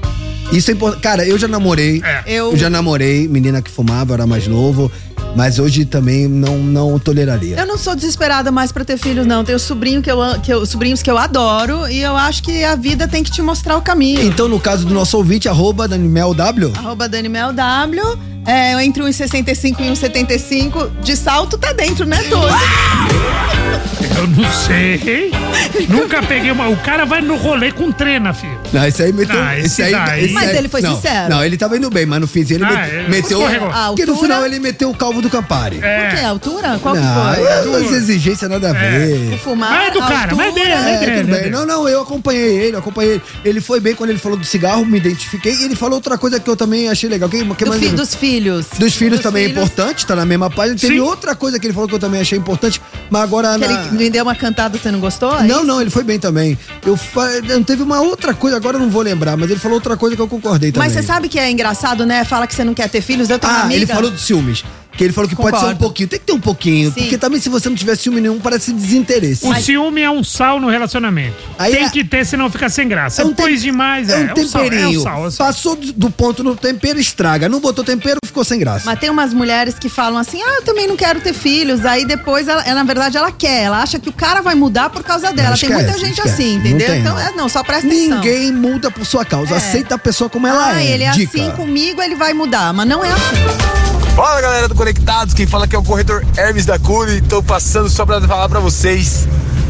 Isso 0.51 0.69
é 0.69 0.73
importante. 0.73 1.01
Cara, 1.01 1.25
eu 1.25 1.37
já 1.39 1.47
namorei. 1.47 2.01
Eu, 2.27 2.51
Eu 2.51 2.57
já 2.57 2.69
namorei 2.69 3.27
menina 3.27 3.61
que 3.61 3.71
fumava, 3.71 4.13
era 4.13 4.27
mais 4.27 4.47
novo. 4.47 4.91
Mas 5.35 5.57
hoje 5.57 5.83
também 5.83 6.27
não, 6.27 6.59
não 6.59 6.99
toleraria. 6.99 7.57
eu 7.57 7.65
não 7.65 7.75
sou 7.75 7.95
desesperada 7.95 8.51
mais 8.51 8.71
pra 8.71 8.85
ter 8.85 8.97
filhos, 8.99 9.25
não. 9.25 9.43
Tenho 9.43 9.57
sobrinho 9.57 9.99
que 9.99 10.11
eu, 10.11 10.19
que 10.43 10.53
eu- 10.53 10.63
sobrinhos 10.63 11.01
que 11.01 11.09
eu 11.09 11.17
adoro 11.17 11.87
e 11.89 12.01
eu 12.03 12.15
acho 12.15 12.43
que 12.43 12.63
a 12.63 12.75
vida 12.75 13.07
tem 13.07 13.23
que 13.23 13.31
te 13.31 13.41
mostrar 13.41 13.75
o 13.75 13.81
caminho. 13.81 14.21
Então, 14.21 14.47
no 14.47 14.59
caso 14.59 14.85
do 14.85 14.93
nosso 14.93 15.17
ouvinte, 15.17 15.49
arroba 15.49 15.87
DanimelW, 15.87 16.71
Arroba 16.77 17.09
Daniel 17.09 17.51
W. 17.51 18.19
É, 18.45 18.83
entre 18.83 19.01
1,65 19.01 19.79
e 19.79 19.89
1,75 19.89 20.91
de 21.01 21.15
salto 21.17 21.57
tá 21.57 21.73
dentro, 21.73 22.05
né, 22.05 22.21
Todo? 22.29 22.53
Eu 24.17 24.27
não 24.27 24.51
sei. 24.51 25.31
Nunca 25.89 26.21
peguei 26.23 26.51
uma. 26.51 26.69
O 26.69 26.77
cara 26.77 27.05
vai 27.05 27.21
no 27.21 27.35
rolê 27.35 27.71
com 27.71 27.91
trena, 27.91 28.33
filho. 28.33 28.57
Não, 28.71 28.85
esse 28.85 29.03
aí 29.03 29.11
meteu. 29.13 29.35
Ah, 29.41 29.59
esse 29.59 29.81
aí, 29.81 29.91
daí- 29.91 30.31
Mas 30.31 30.49
aí- 30.49 30.57
ele 30.57 30.69
foi 30.69 30.81
não, 30.81 30.95
sincero. 30.95 31.29
Não, 31.29 31.43
ele 31.43 31.57
tava 31.57 31.75
indo 31.77 31.89
bem, 31.89 32.05
mas 32.05 32.21
no 32.21 32.27
finzinho 32.27 32.57
ele 32.57 32.65
Ah, 32.65 32.69
met- 32.77 32.93
ele 32.93 33.09
meteu. 33.09 33.37
escorregou. 33.39 33.69
A 33.69 33.87
Porque 33.87 34.05
no 34.05 34.11
altura- 34.13 34.27
final 34.33 34.45
ele 34.45 34.59
meteu 34.59 34.89
o 34.89 34.93
calvo 34.95 35.21
do 35.21 35.29
Campari. 35.29 35.75
Por 35.77 35.81
quê? 35.81 36.23
A 36.25 36.29
altura? 36.29 36.79
Qual 36.81 36.95
não, 36.95 37.01
que 37.01 37.35
foi? 37.39 37.47
é 37.47 37.61
umas 37.63 37.91
exigências 37.91 38.49
nada 38.49 38.69
a 38.69 38.73
ver. 38.73 39.33
O 39.33 39.37
fumar. 39.37 39.69
Vai 39.77 39.91
do 39.91 39.99
a 40.01 40.07
cara, 40.07 40.35
vai 40.35 40.47
altura- 40.47 40.65
dele, 40.65 40.73
É, 40.73 40.97
dele. 40.99 41.21
tudo 41.23 41.35
bem. 41.41 41.51
Não, 41.51 41.65
não, 41.65 41.89
eu 41.89 42.01
acompanhei 42.01 42.57
ele, 42.63 42.75
eu 42.75 42.79
acompanhei 42.79 43.13
ele. 43.13 43.21
Ele 43.43 43.61
foi 43.61 43.79
bem 43.79 43.95
quando 43.95 44.09
ele 44.11 44.19
falou 44.19 44.37
do 44.37 44.45
cigarro, 44.45 44.85
me 44.85 44.97
identifiquei. 44.97 45.53
E 45.53 45.63
ele 45.65 45.75
falou 45.75 45.95
outra 45.95 46.17
coisa 46.17 46.39
que 46.39 46.49
eu 46.49 46.55
também 46.55 46.89
achei 46.89 47.09
legal. 47.09 47.27
Que, 47.29 47.43
que 47.43 47.63
Do 47.65 47.69
mais 47.69 47.81
fi- 47.81 47.89
dos 47.89 48.15
filhos. 48.15 48.67
Dos 48.77 48.95
filhos 48.95 49.15
Dos 49.19 49.23
também 49.23 49.47
filhos. 49.47 49.57
é 49.57 49.63
importante, 49.65 50.05
tá 50.05 50.15
na 50.15 50.25
mesma 50.25 50.49
página. 50.49 50.77
Teve 50.77 50.93
Sim. 50.95 50.99
outra 50.99 51.35
coisa 51.35 51.59
que 51.59 51.65
ele 51.67 51.73
falou 51.73 51.87
que 51.89 51.95
eu 51.95 51.99
também 51.99 52.21
achei 52.21 52.37
importante, 52.37 52.81
mas 53.09 53.21
agora 53.23 53.57
Que 53.67 53.73
na... 53.73 53.79
ele 53.87 53.97
me 53.97 54.09
deu 54.09 54.23
uma 54.23 54.35
cantada, 54.35 54.77
você 54.77 54.91
não 54.91 54.99
gostou? 54.99 55.37
É 55.39 55.43
Não, 55.43 55.63
não, 55.63 55.81
ele 55.81 55.89
foi 55.89 56.03
bem 56.03 56.19
também. 56.19 56.57
Eu 56.85 56.97
teve 57.65 57.83
uma 57.83 58.01
outra 58.01 58.33
coisa, 58.33 58.57
agora 58.57 58.77
eu 58.77 58.81
não 58.81 58.89
vou 58.89 59.01
lembrar, 59.01 59.37
mas 59.37 59.49
ele 59.49 59.59
falou 59.59 59.75
outra 59.77 59.95
coisa 59.97 60.15
que 60.15 60.21
eu 60.21 60.27
concordei 60.27 60.71
também. 60.71 60.87
Mas 60.87 60.93
você 60.93 61.03
sabe 61.03 61.29
que 61.29 61.39
é 61.39 61.49
engraçado, 61.49 62.05
né? 62.05 62.23
Fala 62.23 62.47
que 62.47 62.55
você 62.55 62.63
não 62.63 62.73
quer 62.73 62.89
ter 62.89 63.01
filhos. 63.01 63.29
Eu 63.29 63.39
tenho 63.39 63.51
uma 63.53 63.59
Ah, 63.59 63.63
amiga. 63.63 63.79
ele 63.79 63.85
falou 63.87 64.11
dos 64.11 64.21
ciúmes. 64.21 64.63
Que 64.95 65.03
ele 65.03 65.13
falou 65.13 65.27
que 65.27 65.35
pode 65.35 65.49
ser 65.49 65.55
um 65.55 65.59
Concordo. 65.59 65.79
pouquinho. 65.79 66.07
Tem 66.09 66.19
que 66.19 66.25
ter 66.25 66.33
um 66.33 66.39
pouquinho. 66.39 66.91
Sim. 66.93 67.01
Porque 67.01 67.17
também 67.17 67.39
se 67.41 67.49
você 67.49 67.67
não 67.67 67.75
tiver 67.75 67.95
ciúme 67.95 68.21
nenhum, 68.21 68.39
parece 68.39 68.71
desinteresse. 68.71 69.45
O 69.47 69.53
ciúme 69.55 70.01
é 70.01 70.09
um 70.09 70.23
sal 70.23 70.59
no 70.59 70.69
relacionamento. 70.69 71.35
Aí 71.57 71.73
Tem 71.73 71.85
é- 71.85 71.89
que 71.89 72.03
ter, 72.03 72.25
senão 72.25 72.49
fica 72.49 72.69
sem 72.69 72.87
graça. 72.87 73.21
É 73.21 73.25
um 73.25 73.29
É 73.29 73.31
Depois 73.31 73.53
tem- 73.61 73.71
demais, 73.71 74.09
É 74.09 74.13
é. 74.13 74.17
um 74.17 74.25
é 74.25 74.33
temperinho. 74.33 74.95
É 74.95 74.97
o 74.99 75.01
sal, 75.01 75.23
é 75.23 75.27
o 75.27 75.31
sal. 75.31 75.47
Passou 75.47 75.75
do 75.75 76.11
ponto 76.11 76.43
no 76.43 76.55
tempero, 76.55 76.99
estraga. 76.99 77.49
Não 77.49 77.59
botou 77.59 77.83
tempero, 77.83 78.19
ficou 78.23 78.43
sem 78.43 78.59
graça. 78.59 78.83
Mas 78.85 78.99
tem 78.99 79.09
umas 79.09 79.33
mulheres 79.33 79.75
que 79.79 79.89
falam 79.89 80.17
assim: 80.19 80.41
ah, 80.43 80.57
eu 80.57 80.61
também 80.63 80.87
não 80.87 80.95
quero 80.95 81.19
ter 81.21 81.33
filhos. 81.33 81.83
Aí 81.85 82.05
depois, 82.05 82.47
ela, 82.47 82.63
na 82.63 82.83
verdade, 82.83 83.17
ela 83.17 83.31
quer. 83.31 83.63
Ela 83.63 83.81
acha 83.81 83.97
que 83.97 84.09
o 84.09 84.13
cara 84.13 84.41
vai 84.41 84.53
mudar 84.53 84.89
por 84.91 85.03
causa 85.03 85.33
dela. 85.33 85.49
Não, 85.49 85.57
tem 85.57 85.69
esquece, 85.69 85.83
muita 85.83 85.97
gente 85.99 86.17
esquece. 86.19 86.33
assim, 86.33 86.53
Não 86.59 86.65
entendeu? 86.67 86.87
tem, 86.87 86.99
então, 87.01 87.15
não. 87.15 87.21
é, 87.21 87.31
não, 87.31 87.49
só 87.49 87.63
presta 87.63 87.87
atenção. 87.87 88.17
Ninguém 88.19 88.51
muda 88.51 88.91
por 88.91 89.05
sua 89.05 89.25
causa. 89.25 89.55
É. 89.55 89.57
Aceita 89.57 89.95
a 89.95 89.97
pessoa 89.97 90.29
como 90.29 90.45
ela 90.45 90.67
ah, 90.73 90.83
é. 90.83 90.85
ele 90.91 91.03
é 91.03 91.11
Dica. 91.11 91.37
assim 91.41 91.51
comigo, 91.55 91.99
ele 92.01 92.15
vai 92.15 92.33
mudar. 92.33 92.71
Mas 92.73 92.87
não 92.87 93.03
é 93.03 93.09
assim. 93.11 93.82
Fala 94.15 94.41
galera 94.41 94.67
do 94.67 94.75
Conectados, 94.75 95.33
quem 95.33 95.47
fala 95.47 95.67
que 95.67 95.75
é 95.75 95.79
o 95.79 95.83
corretor 95.83 96.23
Hermes 96.37 96.67
da 96.67 96.77
Curi. 96.77 97.19
Tô 97.21 97.41
passando 97.41 97.89
só 97.89 98.05
pra 98.05 98.21
falar 98.21 98.47
pra 98.47 98.59
vocês 98.59 99.27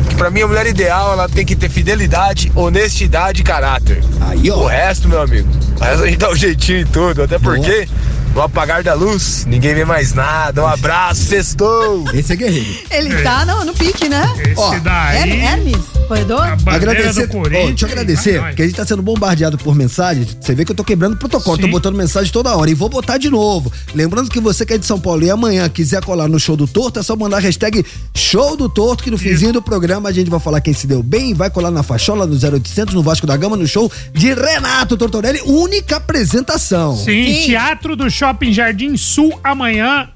que 0.09 0.15
pra 0.15 0.29
mim 0.29 0.41
a 0.41 0.47
mulher 0.47 0.67
ideal 0.67 1.13
ela 1.13 1.29
tem 1.29 1.45
que 1.45 1.55
ter 1.55 1.69
fidelidade, 1.69 2.51
honestidade 2.53 3.39
e 3.39 3.43
caráter. 3.43 4.03
Aí, 4.19 4.51
ó. 4.51 4.57
O 4.57 4.67
resto, 4.67 5.07
meu 5.07 5.21
amigo, 5.21 5.47
o 5.79 5.83
resto 5.83 6.03
a 6.03 6.07
gente 6.07 6.17
dá 6.17 6.29
um 6.29 6.35
jeitinho 6.35 6.81
em 6.81 6.85
tudo, 6.85 7.23
até 7.23 7.39
porque 7.39 7.87
no 8.33 8.41
apagar 8.41 8.83
da 8.83 8.93
luz 8.93 9.45
ninguém 9.45 9.73
vê 9.75 9.85
mais 9.85 10.13
nada. 10.13 10.63
Um 10.63 10.67
abraço, 10.67 11.21
sextou! 11.25 12.05
Esse 12.13 12.33
é 12.33 12.35
guerreiro. 12.35 12.79
Ele 12.89 13.21
tá 13.21 13.45
no, 13.45 13.63
no 13.65 13.73
pique, 13.73 14.09
né? 14.09 14.23
Esse 14.39 14.59
Ó, 14.59 14.79
daí. 14.79 15.29
Her- 15.29 15.43
Hermes, 15.43 15.77
corredor? 16.07 16.57
Agradecer, 16.65 17.27
do 17.27 17.33
Corinthians. 17.33 17.67
deixa 17.69 17.85
eu 17.85 17.89
agradecer, 17.91 18.39
vai, 18.39 18.49
porque 18.49 18.61
a 18.63 18.65
gente 18.65 18.75
tá 18.75 18.85
sendo 18.85 19.01
bombardeado 19.03 19.57
por 19.57 19.75
mensagens. 19.75 20.35
Você 20.39 20.55
vê 20.55 20.65
que 20.65 20.71
eu 20.71 20.75
tô 20.75 20.83
quebrando 20.83 21.13
o 21.13 21.17
protocolo, 21.17 21.57
tô 21.57 21.65
Sim. 21.65 21.71
botando 21.71 21.95
mensagem 21.95 22.31
toda 22.31 22.55
hora. 22.55 22.69
E 22.69 22.73
vou 22.73 22.89
botar 22.89 23.17
de 23.17 23.29
novo. 23.29 23.71
Lembrando 23.93 24.29
que 24.29 24.39
você 24.39 24.65
que 24.65 24.73
é 24.73 24.77
de 24.77 24.85
São 24.85 24.99
Paulo 24.99 25.23
e 25.23 25.29
amanhã 25.29 25.69
quiser 25.69 26.03
colar 26.03 26.27
no 26.27 26.39
show 26.39 26.55
do 26.57 26.67
Torto, 26.67 26.99
é 26.99 27.03
só 27.03 27.15
mandar 27.15 27.37
a 27.37 27.39
hashtag 27.41 27.85
show 28.15 28.57
do 28.57 28.67
Torto, 28.67 29.03
que 29.03 29.11
no 29.11 29.17
finzinho 29.17 29.53
do 29.53 29.61
programa 29.61 30.09
a 30.09 30.11
gente 30.11 30.29
vai 30.29 30.39
falar 30.39 30.59
quem 30.61 30.73
se 30.73 30.87
deu 30.87 31.03
bem 31.03 31.31
e 31.31 31.33
vai 31.33 31.49
colar 31.51 31.69
na 31.71 31.83
Fachola 31.83 32.25
no 32.25 32.33
0800, 32.35 32.95
no 32.95 33.03
Vasco 33.03 33.27
da 33.27 33.37
Gama, 33.37 33.55
no 33.55 33.67
show 33.67 33.91
de 34.11 34.33
Renato 34.33 34.97
Tortorelli, 34.97 35.39
única 35.45 35.97
apresentação. 35.97 36.95
Sim, 36.97 37.03
Sim. 37.27 37.45
Teatro 37.47 37.95
do 37.95 38.09
Shopping 38.23 38.53
Jardim 38.53 38.95
Sul 38.95 39.37
amanhã. 39.43 40.07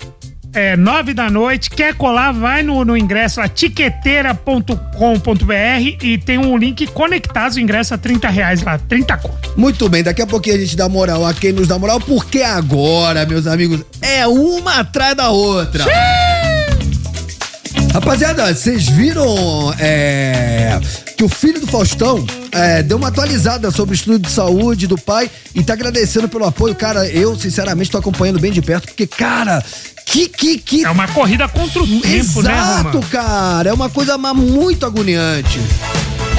é, 0.53 0.77
nove 0.77 1.13
da 1.13 1.29
noite. 1.29 1.69
Quer 1.69 1.93
colar, 1.93 2.31
vai 2.31 2.63
no, 2.63 2.85
no 2.85 2.95
ingresso 2.95 3.41
a 3.41 3.49
tiqueteira.com.br 3.49 4.73
e 6.01 6.17
tem 6.17 6.37
um 6.37 6.57
link 6.57 6.87
conectados, 6.87 7.57
o 7.57 7.59
ingresso 7.59 7.93
a 7.93 7.97
30 7.97 8.29
reais 8.29 8.63
lá, 8.63 8.77
30 8.77 9.17
conto. 9.17 9.53
Muito 9.57 9.89
bem, 9.89 10.03
daqui 10.03 10.21
a 10.21 10.25
pouquinho 10.25 10.55
a 10.55 10.59
gente 10.59 10.77
dá 10.77 10.87
moral 10.87 11.25
a 11.25 11.33
quem 11.33 11.51
nos 11.51 11.67
dá 11.67 11.77
moral, 11.77 11.99
porque 11.99 12.41
agora, 12.41 13.25
meus 13.25 13.45
amigos, 13.45 13.83
é 14.01 14.25
uma 14.25 14.79
atrás 14.79 15.13
da 15.13 15.29
outra. 15.29 15.83
Rapaziada, 17.97 18.53
vocês 18.53 18.87
viram 18.87 19.73
é, 19.79 20.79
que 21.17 21.23
o 21.23 21.27
filho 21.27 21.59
do 21.59 21.65
Faustão 21.65 22.23
é, 22.51 22.83
deu 22.83 22.95
uma 22.95 23.07
atualizada 23.07 23.71
sobre 23.71 23.93
o 23.93 23.95
estudo 23.95 24.19
de 24.19 24.29
saúde 24.29 24.85
do 24.85 24.99
pai 24.99 25.31
e 25.55 25.63
tá 25.63 25.73
agradecendo 25.73 26.29
pelo 26.29 26.45
apoio. 26.45 26.75
Cara, 26.75 27.07
eu 27.07 27.35
sinceramente 27.35 27.89
tô 27.89 27.97
acompanhando 27.97 28.39
bem 28.39 28.51
de 28.51 28.61
perto, 28.61 28.85
porque, 28.85 29.07
cara, 29.07 29.65
que, 30.05 30.29
que, 30.29 30.59
que. 30.59 30.85
É 30.85 30.91
uma 30.91 31.07
corrida 31.07 31.47
contra 31.47 31.81
o 31.81 31.87
tempo, 31.87 32.39
Exato, 32.39 32.43
né, 32.43 32.61
Romano? 32.61 33.03
cara. 33.09 33.69
É 33.71 33.73
uma 33.73 33.89
coisa 33.89 34.15
muito 34.15 34.85
agoniante. 34.85 35.59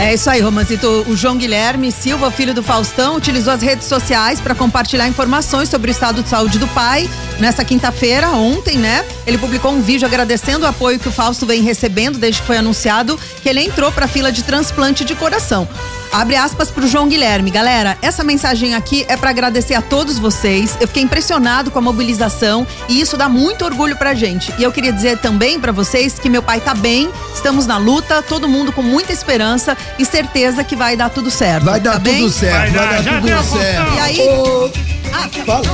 É 0.01 0.15
isso 0.15 0.31
aí, 0.31 0.41
Romancito. 0.41 1.05
O 1.09 1.17
João 1.17 1.37
Guilherme 1.37 1.91
Silva, 1.91 2.31
filho 2.31 2.55
do 2.55 2.63
Faustão, 2.63 3.17
utilizou 3.17 3.53
as 3.53 3.61
redes 3.61 3.89
sociais 3.89 4.41
para 4.41 4.55
compartilhar 4.55 5.09
informações 5.09 5.69
sobre 5.69 5.91
o 5.91 5.93
estado 5.93 6.23
de 6.23 6.29
saúde 6.29 6.57
do 6.57 6.69
pai. 6.69 7.11
Nessa 7.41 7.65
quinta-feira, 7.65 8.31
ontem, 8.31 8.79
né? 8.79 9.05
Ele 9.27 9.37
publicou 9.37 9.73
um 9.73 9.83
vídeo 9.83 10.07
agradecendo 10.07 10.65
o 10.65 10.69
apoio 10.69 11.01
que 11.01 11.09
o 11.09 11.13
Fausto 11.13 11.45
vem 11.45 11.63
recebendo 11.63 12.17
desde 12.17 12.41
que 12.41 12.47
foi 12.47 12.59
anunciado 12.59 13.19
que 13.43 13.49
ele 13.49 13.61
entrou 13.61 13.91
para 13.91 14.05
a 14.05 14.09
fila 14.09 14.31
de 14.31 14.45
transplante 14.45 15.05
de 15.05 15.17
coração. 15.17 15.69
Abre 16.13 16.37
aspas 16.37 16.71
pro 16.71 16.87
João 16.87 17.09
Guilherme. 17.09 17.51
Galera, 17.51 17.99
essa 18.01 18.25
mensagem 18.25 18.75
aqui 18.75 19.05
é 19.09 19.17
para 19.17 19.31
agradecer 19.31 19.75
a 19.75 19.83
todos 19.83 20.19
vocês. 20.19 20.77
Eu 20.81 20.89
fiquei 20.89 21.03
impressionado 21.03 21.71
com 21.71 21.79
a 21.79 21.83
mobilização 21.83 22.67
e 22.89 23.01
isso 23.01 23.17
dá 23.17 23.29
muito 23.29 23.65
orgulho 23.65 23.97
pra 23.97 24.15
gente. 24.15 24.53
E 24.59 24.63
eu 24.63 24.73
queria 24.73 24.93
dizer 24.93 25.19
também 25.19 25.61
pra 25.61 25.73
vocês 25.73 26.19
que 26.19 26.29
meu 26.29 26.43
pai 26.43 26.61
tá 26.61 26.75
bem, 26.75 27.11
estamos 27.35 27.67
na 27.67 27.77
luta, 27.77 28.23
todo 28.23 28.49
mundo 28.49 28.73
com 28.73 28.83
muita 28.83 29.13
esperança 29.13 29.77
e 29.99 30.05
certeza 30.05 30.65
que 30.65 30.75
vai 30.75 30.97
dar 30.97 31.11
tudo 31.11 31.31
certo. 31.31 31.65
Vai 31.65 31.81
dar 31.81 31.93
tá 31.93 31.99
bem? 31.99 32.23
tudo 32.23 32.33
certo, 32.33 32.73
vai 32.73 33.03
dar, 33.03 33.21
tudo 33.21 33.59
certo. 33.59 33.95
E 33.95 34.01
aí? 34.01 34.89
Ah, 35.13 35.29
Fala. 35.45 35.65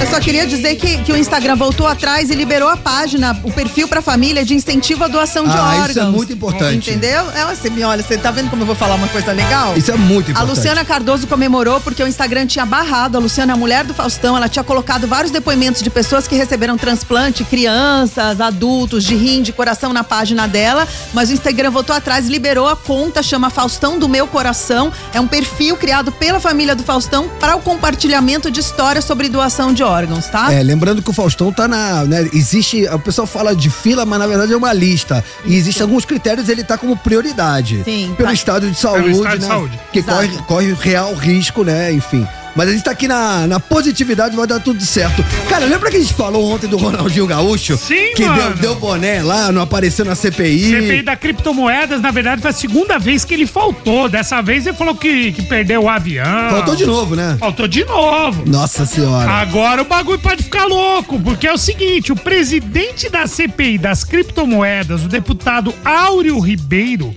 Eu 0.00 0.06
só 0.06 0.18
queria 0.18 0.46
dizer 0.46 0.74
que, 0.76 0.98
que 0.98 1.12
o 1.12 1.16
Instagram 1.16 1.56
voltou 1.56 1.86
atrás 1.86 2.30
e 2.30 2.34
liberou 2.34 2.68
a 2.68 2.76
página, 2.76 3.38
o 3.44 3.52
perfil 3.52 3.86
pra 3.86 4.00
família 4.00 4.44
de 4.44 4.54
incentivo 4.54 5.04
à 5.04 5.08
doação 5.08 5.44
de 5.46 5.54
Ah, 5.56 5.68
órgãos. 5.68 5.90
isso 5.90 6.00
é 6.00 6.04
muito 6.04 6.32
importante. 6.32 6.90
Entendeu? 6.90 7.30
É, 7.34 7.44
você 7.44 7.68
me 7.68 7.84
olha, 7.84 8.02
você 8.02 8.16
tá 8.16 8.30
vendo 8.30 8.48
como 8.48 8.62
eu 8.62 8.66
vou 8.66 8.74
falar 8.74 8.94
uma 8.94 9.08
coisa 9.08 9.32
legal? 9.32 9.76
Isso 9.76 9.90
é 9.90 9.96
muito 9.96 10.28
A 10.28 10.30
importante. 10.32 10.48
Luciana 10.56 10.84
Cardoso 10.84 11.26
comemorou 11.26 11.80
porque 11.80 12.02
o 12.02 12.08
Instagram 12.08 12.46
tinha 12.46 12.64
barrado. 12.64 13.18
A 13.18 13.20
Luciana, 13.20 13.52
a 13.52 13.56
mulher 13.56 13.84
do 13.84 13.92
Faustão, 13.92 14.36
ela 14.36 14.48
tinha 14.48 14.64
colocado 14.64 15.06
vários 15.06 15.30
depoimentos 15.30 15.82
de 15.82 15.90
pessoas 15.90 16.26
que 16.26 16.34
receberam 16.34 16.78
transplante, 16.78 17.44
crianças, 17.44 18.40
adultos, 18.40 19.04
de 19.04 19.14
rim, 19.14 19.42
de 19.42 19.52
coração 19.52 19.92
na 19.92 20.02
página 20.02 20.48
dela. 20.48 20.88
Mas 21.12 21.28
o 21.30 21.34
Instagram 21.34 21.70
voltou 21.70 21.94
atrás, 21.94 22.26
liberou 22.26 22.66
a 22.68 22.74
conta, 22.76 23.22
chama 23.22 23.50
Faustão 23.50 23.98
do 23.98 24.08
Meu 24.08 24.26
Coração. 24.26 24.90
É 25.12 25.20
um 25.20 25.26
perfil 25.26 25.76
criado 25.76 26.10
pela 26.12 26.40
família 26.40 26.74
do 26.74 26.82
Faustão 26.82 27.28
para 27.38 27.54
o 27.54 27.60
compartilhamento 27.60 28.50
de 28.50 28.60
histórias 28.70 29.04
sobre 29.04 29.28
doação 29.28 29.74
de 29.74 29.82
órgãos, 29.82 30.26
tá? 30.28 30.52
É, 30.52 30.62
lembrando 30.62 31.02
que 31.02 31.10
o 31.10 31.12
Faustão 31.12 31.52
tá 31.52 31.66
na. 31.66 32.04
Né, 32.04 32.28
existe. 32.32 32.86
O 32.86 32.98
pessoal 32.98 33.26
fala 33.26 33.54
de 33.54 33.68
fila, 33.68 34.06
mas 34.06 34.18
na 34.18 34.26
verdade 34.26 34.52
é 34.52 34.56
uma 34.56 34.72
lista. 34.72 35.24
E 35.44 35.56
existem 35.56 35.82
alguns 35.82 36.04
critérios 36.04 36.48
ele 36.48 36.64
tá 36.64 36.78
como 36.78 36.96
prioridade. 36.96 37.82
Sim, 37.84 38.14
Pelo 38.16 38.28
tá. 38.28 38.34
estado 38.34 38.70
de 38.70 38.78
saúde. 38.78 39.10
estado 39.10 39.38
de 39.38 39.42
né, 39.42 39.48
saúde. 39.48 39.80
Que 39.92 39.98
Exato. 39.98 40.16
corre, 40.16 40.38
corre 40.46 40.74
real 40.80 41.14
risco, 41.14 41.64
né? 41.64 41.92
Enfim. 41.92 42.26
Mas 42.54 42.68
a 42.68 42.72
gente 42.72 42.84
tá 42.84 42.90
aqui 42.90 43.06
na, 43.08 43.46
na 43.46 43.60
positividade, 43.60 44.36
vai 44.36 44.46
dar 44.46 44.60
tudo 44.60 44.82
certo. 44.84 45.24
Cara, 45.48 45.66
lembra 45.66 45.90
que 45.90 45.96
a 45.96 46.00
gente 46.00 46.14
falou 46.14 46.50
ontem 46.52 46.66
do 46.66 46.76
Ronaldinho 46.76 47.26
Gaúcho? 47.26 47.76
Sim, 47.76 48.12
Que 48.14 48.22
deu, 48.24 48.32
mano. 48.32 48.56
deu 48.56 48.74
boné 48.74 49.22
lá, 49.22 49.50
não 49.52 49.62
apareceu 49.62 50.04
na 50.04 50.14
CPI. 50.14 50.70
CPI 50.70 51.02
da 51.02 51.16
criptomoedas, 51.16 52.00
na 52.00 52.10
verdade, 52.10 52.40
foi 52.42 52.50
a 52.50 52.54
segunda 52.54 52.98
vez 52.98 53.24
que 53.24 53.34
ele 53.34 53.46
faltou. 53.46 54.08
Dessa 54.08 54.40
vez 54.40 54.66
ele 54.66 54.76
falou 54.76 54.94
que, 54.94 55.32
que 55.32 55.42
perdeu 55.42 55.84
o 55.84 55.88
avião. 55.88 56.50
Faltou 56.50 56.74
de 56.76 56.86
novo, 56.86 57.14
né? 57.16 57.36
Faltou 57.38 57.68
de 57.68 57.84
novo. 57.84 58.44
Nossa 58.46 58.84
senhora. 58.84 59.30
Agora 59.30 59.82
o 59.82 59.84
bagulho 59.84 60.18
pode 60.18 60.42
ficar 60.42 60.64
louco, 60.66 61.18
porque 61.20 61.46
é 61.46 61.52
o 61.52 61.58
seguinte: 61.58 62.12
o 62.12 62.16
presidente 62.16 63.08
da 63.08 63.26
CPI 63.26 63.78
das 63.78 64.04
criptomoedas, 64.04 65.04
o 65.04 65.08
deputado 65.08 65.72
Áureo 65.84 66.38
Ribeiro, 66.40 67.14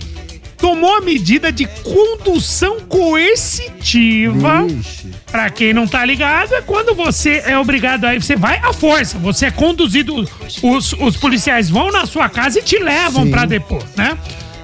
tomou 0.58 0.96
a 0.96 1.00
medida 1.00 1.52
de 1.52 1.66
condução 1.66 2.80
coercitiva. 2.80 4.66
Pra 5.30 5.50
quem 5.50 5.74
não 5.74 5.86
tá 5.86 6.04
ligado, 6.04 6.54
é 6.54 6.62
quando 6.62 6.94
você 6.94 7.42
é 7.44 7.58
obrigado 7.58 8.04
aí, 8.04 8.20
você 8.20 8.36
vai 8.36 8.58
à 8.58 8.72
força, 8.72 9.18
você 9.18 9.46
é 9.46 9.50
conduzido, 9.50 10.28
os, 10.62 10.92
os 10.92 11.16
policiais 11.16 11.68
vão 11.68 11.90
na 11.90 12.06
sua 12.06 12.28
casa 12.28 12.58
e 12.58 12.62
te 12.62 12.78
levam 12.78 13.30
pra 13.30 13.44
depor, 13.44 13.82
né? 13.96 14.16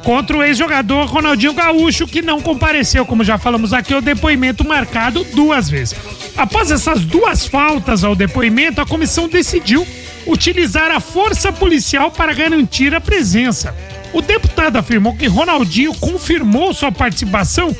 Contra 0.05 0.37
o 0.39 0.43
ex-jogador 0.43 1.07
Ronaldinho 1.07 1.53
Gaúcho, 1.53 2.07
que 2.07 2.23
não 2.23 2.41
compareceu, 2.41 3.05
como 3.05 3.23
já 3.23 3.37
falamos 3.37 3.73
aqui, 3.73 3.95
o 3.95 4.01
depoimento 4.01 4.67
marcado 4.67 5.25
duas 5.35 5.69
vezes. 5.69 5.95
Após 6.37 6.71
essas 6.71 7.03
duas 7.03 7.47
faltas 7.47 8.03
ao 8.03 8.17
depoimento, 8.17 8.81
a 8.81 8.87
comissão 8.87 9.29
decidiu 9.29 9.87
utilizar 10.27 10.91
a 10.91 11.01
força 11.01 11.53
policial 11.53 12.11
para 12.11 12.33
garantir 12.33 12.95
a 12.95 13.01
presença. 13.01 13.75
O 14.13 14.21
deputado 14.21 14.77
afirmou 14.77 15.15
que 15.15 15.27
Ronaldinho 15.27 15.95
confirmou 15.95 16.75
sua 16.75 16.91
participação, 16.91 17.75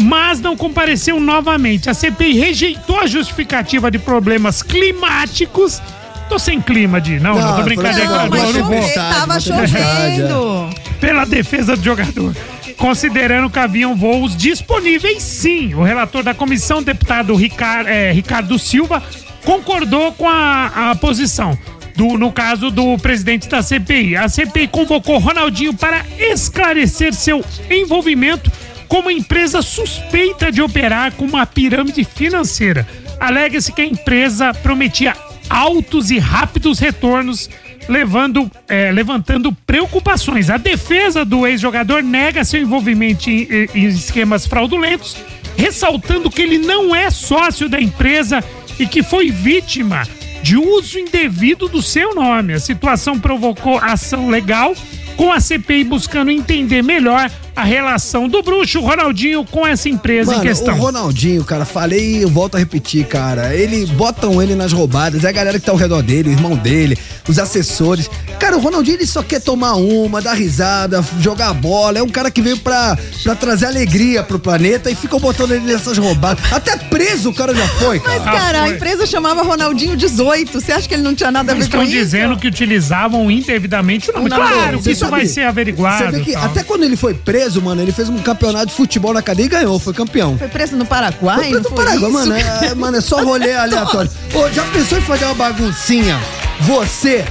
mas 0.00 0.40
não 0.40 0.56
compareceu 0.56 1.18
novamente. 1.18 1.90
A 1.90 1.94
CPI 1.94 2.34
rejeitou 2.38 3.00
a 3.00 3.06
justificativa 3.06 3.90
de 3.90 3.98
problemas 3.98 4.62
climáticos. 4.62 5.82
Tô 6.28 6.38
sem 6.38 6.60
clima 6.60 7.00
de. 7.00 7.18
Não, 7.20 7.34
não, 7.34 7.48
Não, 7.48 7.56
tô 7.56 7.62
brincadeira. 7.62 8.08
Não, 8.08 8.28
mas 8.30 8.54
não 8.54 8.64
vou. 8.64 8.88
tava 8.94 9.40
tempestade, 9.40 10.16
chovendo. 10.16 10.70
Pela 11.00 11.24
defesa 11.26 11.76
do 11.76 11.82
jogador. 11.82 12.34
Considerando 12.76 13.50
que 13.50 13.58
haviam 13.58 13.94
voos 13.94 14.36
disponíveis, 14.36 15.22
sim. 15.22 15.74
O 15.74 15.82
relator 15.82 16.22
da 16.22 16.32
comissão, 16.32 16.82
deputado 16.82 17.34
Ricardo, 17.34 17.88
Ricardo 18.12 18.58
Silva, 18.58 19.02
concordou 19.44 20.12
com 20.12 20.28
a, 20.28 20.90
a 20.90 20.94
posição. 20.94 21.56
Do, 21.96 22.16
no 22.16 22.32
caso 22.32 22.70
do 22.70 22.96
presidente 22.98 23.48
da 23.48 23.62
CPI. 23.62 24.16
A 24.16 24.28
CPI 24.28 24.68
convocou 24.68 25.18
Ronaldinho 25.18 25.74
para 25.74 26.04
esclarecer 26.18 27.12
seu 27.12 27.44
envolvimento 27.70 28.50
como 28.88 29.10
empresa 29.10 29.62
suspeita 29.62 30.52
de 30.52 30.60
operar 30.60 31.12
com 31.12 31.24
uma 31.24 31.46
pirâmide 31.46 32.04
financeira. 32.04 32.86
Alega-se 33.18 33.72
que 33.72 33.80
a 33.80 33.86
empresa 33.86 34.52
prometia 34.52 35.16
altos 35.48 36.10
e 36.10 36.18
rápidos 36.18 36.78
retornos, 36.78 37.48
levando, 37.88 38.50
eh, 38.68 38.90
levantando 38.92 39.52
preocupações. 39.66 40.50
A 40.50 40.56
defesa 40.56 41.24
do 41.24 41.46
ex-jogador 41.46 42.02
nega 42.02 42.44
seu 42.44 42.60
envolvimento 42.60 43.30
em, 43.30 43.48
em 43.74 43.86
esquemas 43.86 44.46
fraudulentos, 44.46 45.16
ressaltando 45.56 46.30
que 46.30 46.42
ele 46.42 46.58
não 46.58 46.94
é 46.94 47.10
sócio 47.10 47.68
da 47.68 47.80
empresa 47.80 48.42
e 48.78 48.86
que 48.86 49.02
foi 49.02 49.30
vítima 49.30 50.06
de 50.42 50.56
uso 50.56 50.98
indevido 50.98 51.68
do 51.68 51.80
seu 51.80 52.14
nome. 52.14 52.52
A 52.52 52.60
situação 52.60 53.18
provocou 53.18 53.78
ação 53.78 54.28
legal, 54.28 54.74
com 55.16 55.32
a 55.32 55.40
CPI 55.40 55.84
buscando 55.84 56.30
entender 56.30 56.82
melhor 56.82 57.30
a 57.54 57.64
relação 57.64 58.28
do 58.28 58.42
bruxo 58.42 58.80
Ronaldinho 58.80 59.44
com 59.44 59.66
essa 59.66 59.88
empresa 59.88 60.30
Mano, 60.32 60.42
em 60.44 60.46
questão. 60.48 60.74
o 60.74 60.78
Ronaldinho, 60.78 61.44
cara, 61.44 61.64
falei 61.64 62.16
e 62.18 62.22
eu 62.22 62.28
volto 62.28 62.54
a 62.56 62.58
repetir, 62.58 63.04
cara. 63.06 63.54
Ele 63.54 63.84
botam 63.86 64.40
ele 64.42 64.54
nas 64.54 64.72
roubadas, 64.72 65.24
é 65.24 65.28
a 65.28 65.32
galera 65.32 65.58
que 65.60 65.66
tá 65.66 65.72
ao 65.72 65.76
redor 65.78 66.02
dele, 66.02 66.30
o 66.30 66.32
irmão 66.32 66.56
dele, 66.56 66.96
os 67.28 67.38
assessores. 67.38 68.08
Cara, 68.38 68.56
o 68.56 68.60
Ronaldinho 68.60 68.96
ele 68.96 69.06
só 69.06 69.22
quer 69.22 69.40
tomar 69.40 69.74
uma, 69.74 70.20
dar 70.22 70.32
risada, 70.34 71.04
jogar 71.20 71.52
bola. 71.52 71.98
É 71.98 72.02
um 72.02 72.08
cara 72.08 72.30
que 72.30 72.40
veio 72.42 72.56
pra, 72.58 72.96
pra 73.22 73.34
trazer 73.34 73.66
alegria 73.66 74.22
pro 74.22 74.38
planeta 74.38 74.90
e 74.90 74.94
ficam 74.94 75.20
botando 75.20 75.52
ele 75.52 75.64
nessas 75.66 75.98
roubadas. 75.98 76.42
Até 76.52 76.76
preso 76.76 77.30
o 77.30 77.34
cara 77.34 77.54
já 77.54 77.66
foi, 77.68 78.00
cara. 78.00 78.18
Mas, 78.20 78.24
cara, 78.42 78.58
a 78.62 78.66
foi. 78.66 78.74
empresa 78.76 79.06
chamava 79.06 79.42
Ronaldinho 79.42 79.96
18. 79.96 80.60
Você 80.60 80.72
acha 80.72 80.88
que 80.88 80.94
ele 80.94 81.02
não 81.02 81.14
tinha 81.14 81.30
nada 81.30 81.52
a 81.52 81.54
ver 81.54 81.60
Eles 81.60 81.68
com 81.70 81.82
estão 81.82 81.82
isso? 81.82 81.92
dizendo 81.92 82.36
que 82.36 82.46
utilizavam 82.48 83.30
indevidamente 83.30 84.10
o 84.10 84.14
nome. 84.14 84.26
O 84.26 84.28
nome 84.30 84.42
Claro 84.52 84.80
que 84.82 84.90
isso 84.90 85.00
sabe- 85.00 85.10
vai 85.12 85.26
ser 85.26 85.42
averiguado. 85.42 86.04
Você 86.04 86.10
vê 86.18 86.20
que 86.24 86.32
tal. 86.32 86.44
até 86.44 86.62
quando 86.64 86.84
ele 86.84 86.96
foi 86.96 87.14
preso, 87.14 87.41
mano, 87.62 87.82
ele 87.82 87.92
fez 87.92 88.08
um 88.08 88.18
campeonato 88.18 88.66
de 88.66 88.72
futebol 88.74 89.12
na 89.12 89.22
cadeia 89.22 89.46
e 89.46 89.48
ganhou, 89.48 89.78
foi 89.78 89.92
campeão. 89.92 90.36
Foi 90.38 90.48
preso 90.48 90.76
no 90.76 90.84
Paraguai? 90.86 91.36
Foi 91.38 91.48
preso 91.50 91.68
no 91.70 91.74
Paraguai, 91.74 92.10
isso? 92.10 92.12
mano. 92.12 92.34
É, 92.34 92.66
é, 92.66 92.74
mano, 92.74 92.96
é 92.96 93.00
só 93.00 93.22
rolê 93.22 93.52
aleatório. 93.54 94.10
Ô, 94.34 94.48
já 94.50 94.64
pensou 94.66 94.98
em 94.98 95.02
fazer 95.02 95.24
uma 95.26 95.34
baguncinha? 95.34 96.18
Você, 96.60 97.24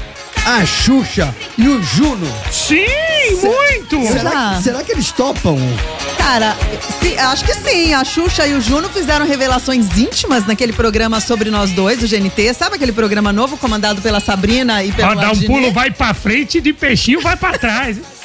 a 0.45 0.66
Xuxa 0.66 1.34
e 1.57 1.68
o 1.68 1.82
Juno? 1.82 2.28
Sim, 2.51 2.86
muito! 3.41 4.07
Será, 4.12 4.55
que- 4.57 4.64
será 4.64 4.84
que 4.84 4.91
eles 4.91 5.12
topam? 5.12 5.57
Cara, 6.18 6.55
se- 7.01 7.18
acho 7.18 7.43
que 7.45 7.53
sim. 7.53 7.93
A 7.93 8.03
Xuxa 8.03 8.47
e 8.47 8.53
o 8.53 8.62
Juno 8.62 8.89
fizeram 8.89 9.26
revelações 9.26 9.97
íntimas 9.97 10.45
naquele 10.45 10.74
programa 10.74 11.20
sobre 11.20 11.49
nós 11.49 11.72
dois, 11.72 11.99
do 11.99 12.07
GNT. 12.07 12.53
Sabe 12.53 12.76
aquele 12.76 12.91
programa 12.91 13.32
novo 13.34 13.57
comandado 13.57 14.01
pela 14.01 14.20
Sabrina 14.20 14.84
e 14.84 14.91
pelo 14.91 15.12
Ó, 15.12 15.16
dá 15.16 15.32
um 15.32 15.39
pulo, 15.41 15.72
vai 15.72 15.91
pra 15.91 16.14
frente 16.14 16.57
e 16.57 16.62
de 16.62 16.74
peixinho 16.74 17.22
vai 17.22 17.36
pra 17.36 17.57
trás. 17.57 17.97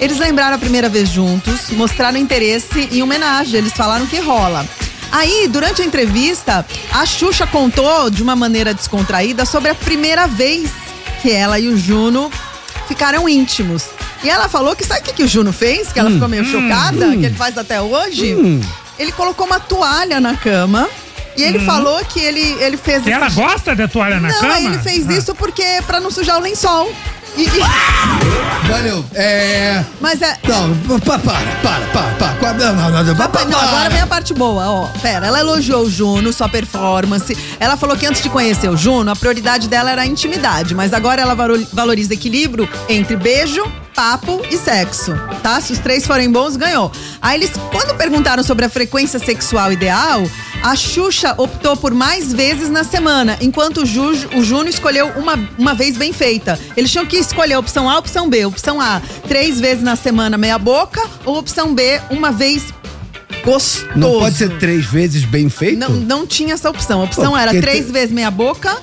Eles 0.00 0.18
lembraram 0.18 0.56
a 0.56 0.58
primeira 0.58 0.88
vez 0.88 1.08
juntos, 1.08 1.70
mostraram 1.70 2.18
interesse 2.18 2.88
em 2.92 3.02
homenagem. 3.02 3.58
Eles 3.58 3.72
falaram 3.72 4.06
que 4.06 4.18
rola. 4.18 4.66
Aí, 5.10 5.46
durante 5.48 5.80
a 5.80 5.84
entrevista, 5.84 6.66
a 6.92 7.06
Xuxa 7.06 7.46
contou 7.46 8.10
de 8.10 8.22
uma 8.22 8.36
maneira 8.36 8.74
descontraída 8.74 9.44
sobre 9.44 9.70
a 9.70 9.74
primeira 9.74 10.26
vez 10.26 10.70
que 10.70 10.86
que 11.22 11.30
ela 11.32 11.58
e 11.58 11.66
o 11.68 11.76
Juno 11.78 12.30
ficaram 12.86 13.26
íntimos. 13.28 13.84
E 14.22 14.28
ela 14.28 14.48
falou 14.48 14.76
que 14.76 14.84
sabe 14.84 15.00
o 15.00 15.02
que, 15.04 15.12
que 15.14 15.22
o 15.24 15.26
Juno 15.28 15.52
fez? 15.52 15.90
Que 15.92 15.98
ela 15.98 16.10
ficou 16.10 16.28
meio 16.28 16.44
chocada, 16.44 17.08
que 17.16 17.24
ele 17.24 17.34
faz 17.34 17.56
até 17.56 17.80
hoje? 17.80 18.34
Hum. 18.34 18.60
Ele 18.98 19.10
colocou 19.12 19.46
uma 19.46 19.58
toalha 19.58 20.20
na 20.20 20.36
cama. 20.36 20.86
E 21.36 21.42
ele 21.42 21.58
Hum. 21.58 21.64
falou 21.66 22.04
que 22.04 22.20
ele, 22.20 22.56
ele 22.60 22.76
fez 22.76 23.06
E 23.06 23.10
ela 23.10 23.28
gosta 23.30 23.74
da 23.74 23.88
toalha 23.88 24.20
na 24.20 24.28
não, 24.28 24.40
cama? 24.40 24.60
ele 24.60 24.78
fez 24.78 25.08
Ah. 25.08 25.12
isso 25.14 25.34
porque 25.34 25.64
pra 25.86 25.98
não 26.00 26.10
sujar 26.10 26.36
o 26.38 26.40
lençol. 26.42 26.92
E- 27.36 27.42
e- 27.42 28.66
Valeu. 28.68 29.04
É. 29.14 29.84
Mas 30.00 30.20
é. 30.22 30.36
Não, 30.48 30.98
pa- 31.00 31.18
para, 31.18 31.38
para, 31.62 31.80
para, 31.92 32.08
para. 32.14 32.32
para. 32.34 32.52
Não, 32.54 32.74
não, 32.74 32.90
não, 32.90 33.04
não, 33.04 33.16
pa- 33.16 33.28
pa- 33.28 33.44
Não, 33.44 33.58
agora 33.58 33.80
para. 33.82 33.88
vem 33.90 34.00
a 34.00 34.06
parte 34.06 34.34
boa, 34.34 34.66
ó. 34.68 34.86
Pera, 35.00 35.26
ela 35.26 35.40
elogiou 35.40 35.82
o 35.84 35.90
Juno, 35.90 36.32
sua 36.32 36.48
performance. 36.48 37.36
Ela 37.60 37.76
falou 37.76 37.96
que 37.96 38.06
antes 38.06 38.22
de 38.22 38.28
conhecer 38.28 38.68
o 38.68 38.76
Juno, 38.76 39.10
a 39.10 39.16
prioridade 39.16 39.68
dela 39.68 39.90
era 39.90 40.02
a 40.02 40.06
intimidade, 40.06 40.74
mas 40.74 40.92
agora 40.92 41.22
ela 41.22 41.36
valoriza 41.72 42.12
equilíbrio 42.14 42.68
entre 42.88 43.16
beijo, 43.16 43.62
papo 43.96 44.42
e 44.50 44.58
sexo, 44.58 45.14
tá? 45.42 45.58
Se 45.60 45.72
os 45.72 45.78
três 45.78 46.06
forem 46.06 46.30
bons, 46.30 46.54
ganhou. 46.54 46.92
Aí 47.20 47.38
eles, 47.38 47.50
quando 47.72 47.96
perguntaram 47.96 48.42
sobre 48.42 48.66
a 48.66 48.68
frequência 48.68 49.18
sexual 49.18 49.72
ideal, 49.72 50.22
a 50.62 50.76
Xuxa 50.76 51.34
optou 51.38 51.76
por 51.78 51.94
mais 51.94 52.30
vezes 52.32 52.68
na 52.68 52.84
semana, 52.84 53.38
enquanto 53.40 53.78
o, 53.78 53.86
Ju, 53.86 54.12
o 54.34 54.44
Juno 54.44 54.68
escolheu 54.68 55.08
uma, 55.16 55.38
uma 55.58 55.74
vez 55.74 55.96
bem 55.96 56.12
feita. 56.12 56.60
Eles 56.76 56.92
tinham 56.92 57.06
que 57.06 57.16
escolher 57.16 57.54
a 57.54 57.58
opção 57.58 57.88
A, 57.88 57.98
opção 57.98 58.28
B. 58.28 58.44
Opção 58.44 58.80
A, 58.80 59.00
três 59.26 59.58
vezes 59.58 59.82
na 59.82 59.96
semana, 59.96 60.36
meia 60.36 60.58
boca, 60.58 61.00
ou 61.24 61.38
opção 61.38 61.74
B, 61.74 61.98
uma 62.10 62.30
vez 62.30 62.64
gostoso. 63.44 63.86
Não 63.96 64.18
pode 64.18 64.36
ser 64.36 64.58
três 64.58 64.84
vezes 64.84 65.24
bem 65.24 65.48
feito? 65.48 65.78
Não, 65.78 65.90
não 65.90 66.26
tinha 66.26 66.52
essa 66.54 66.68
opção. 66.68 67.00
A 67.00 67.04
opção 67.04 67.32
Pô, 67.32 67.38
era 67.38 67.50
três 67.60 67.86
te- 67.86 67.92
vezes 67.92 68.10
meia 68.12 68.30
boca 68.30 68.76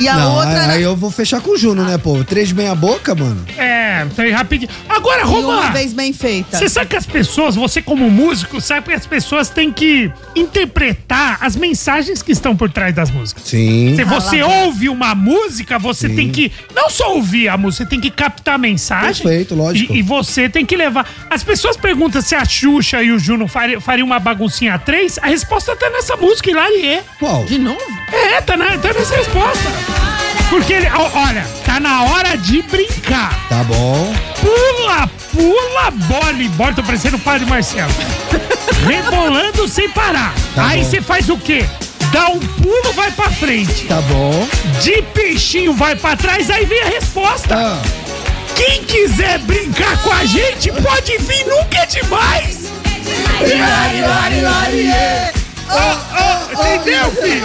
e 0.00 0.08
a 0.08 0.16
não, 0.16 0.34
outra 0.36 0.62
aí, 0.62 0.70
aí 0.70 0.82
eu 0.82 0.96
vou 0.96 1.10
fechar 1.10 1.40
com 1.40 1.50
o 1.52 1.56
Juno, 1.56 1.84
né, 1.84 1.98
pô? 1.98 2.24
Três 2.24 2.52
meia 2.52 2.74
boca, 2.74 3.14
mano. 3.14 3.44
É, 3.56 4.06
tem 4.16 4.30
rapidinho. 4.30 4.70
Agora, 4.88 5.24
Roma. 5.24 5.60
uma 5.60 5.70
vez 5.70 5.92
bem 5.92 6.12
feita. 6.12 6.58
Você 6.58 6.68
sabe 6.68 6.90
que 6.90 6.96
as 6.96 7.06
pessoas, 7.06 7.54
você 7.54 7.82
como 7.82 8.10
músico, 8.10 8.60
sabe 8.60 8.88
que 8.88 8.92
as 8.94 9.06
pessoas 9.06 9.48
têm 9.48 9.72
que 9.72 10.10
interpretar 10.34 11.38
as 11.40 11.56
mensagens 11.56 12.22
que 12.22 12.32
estão 12.32 12.56
por 12.56 12.70
trás 12.70 12.94
das 12.94 13.10
músicas. 13.10 13.44
Sim. 13.44 13.94
Se 13.96 14.04
você 14.04 14.40
vai. 14.42 14.64
ouve 14.64 14.88
uma 14.88 15.14
música, 15.14 15.78
você 15.78 16.08
Sim. 16.08 16.16
tem 16.16 16.30
que 16.30 16.52
não 16.74 16.88
só 16.88 17.14
ouvir 17.14 17.48
a 17.48 17.56
música, 17.56 17.84
você 17.84 17.90
tem 17.90 18.00
que 18.00 18.10
captar 18.10 18.54
a 18.54 18.58
mensagem. 18.58 19.22
Perfeito, 19.22 19.54
lógico. 19.54 19.92
E, 19.92 19.98
e 19.98 20.02
você 20.02 20.48
tem 20.48 20.64
que 20.64 20.76
levar. 20.76 21.08
As 21.28 21.42
pessoas 21.42 21.76
perguntam 21.76 22.22
se 22.22 22.34
a 22.34 22.44
Xuxa 22.44 23.02
e 23.02 23.12
o 23.12 23.18
Juno 23.18 23.46
fariam 23.46 23.80
faria 23.80 24.04
uma 24.04 24.18
baguncinha 24.18 24.74
a 24.74 24.78
três. 24.78 25.18
A 25.18 25.26
resposta 25.26 25.74
tá 25.74 25.90
nessa 25.90 26.16
música, 26.16 26.50
Hilarie. 26.50 27.00
Qual? 27.18 27.44
De 27.44 27.58
novo? 27.58 27.99
É, 28.12 28.40
tá, 28.40 28.56
na, 28.56 28.76
tá 28.78 28.92
nessa 28.92 29.16
resposta. 29.16 29.68
Porque, 30.48 30.72
ele- 30.72 30.90
ó, 30.94 31.08
olha, 31.28 31.46
tá 31.64 31.78
na 31.78 32.02
hora 32.04 32.36
de 32.36 32.62
brincar. 32.62 33.38
Tá 33.48 33.62
bom. 33.64 34.12
Pula, 34.40 35.08
pula, 35.32 35.90
bola 35.92 36.32
e 36.42 36.48
bola. 36.48 36.72
Tô 36.72 36.82
parecendo 36.82 37.16
o 37.16 37.20
padre 37.20 37.46
Marcelo. 37.46 37.92
Rebolando 38.86 39.68
sem 39.68 39.88
parar. 39.90 40.34
Tá 40.54 40.66
Aí 40.68 40.84
você 40.84 41.00
faz 41.00 41.28
o 41.28 41.36
quê? 41.38 41.64
Dá 42.12 42.26
um 42.28 42.40
pulo, 42.40 42.92
vai 42.94 43.10
pra 43.12 43.30
frente. 43.30 43.84
Tá 43.86 44.00
bom. 44.02 44.48
De 44.82 45.00
peixinho 45.14 45.72
vai 45.74 45.94
pra 45.94 46.16
trás, 46.16 46.50
aí 46.50 46.64
vem 46.64 46.80
a 46.82 46.86
resposta. 46.86 47.54
Ah, 47.54 47.80
Quem 48.56 48.82
quiser 48.84 49.38
brincar 49.40 49.96
com 50.02 50.10
a 50.12 50.24
gente, 50.24 50.72
pode 50.72 51.18
vir, 51.18 51.44
nunca 51.46 51.78
é 51.78 51.86
demais. 51.86 52.72
Hilari, 53.40 53.98
hilari, 53.98 54.38
hilari, 54.38 54.86
é. 54.90 55.32
Ó, 55.72 56.74
Entendeu, 56.74 57.10
filho? 57.12 57.44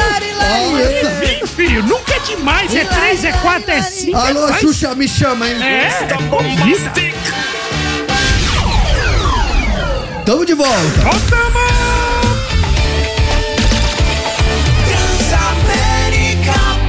Vir, 1.20 1.48
filho. 1.48 1.84
Nunca 1.84 2.16
é 2.16 2.20
demais. 2.20 2.76
É 2.76 2.86
três, 2.86 3.24
é 3.24 3.32
quatro, 3.34 3.72
é 3.72 3.82
cinco. 3.82 4.18
é 4.18 4.30
Alô. 4.30 4.54
Xuxa, 4.54 4.96
me 4.96 5.08
chama, 5.08 5.48
hein? 5.48 5.56
É, 5.64 6.08
convida. 6.30 6.92
Tamo 10.26 10.46
de 10.46 10.54
volta. 10.54 11.02
Voltamos. 11.04 11.56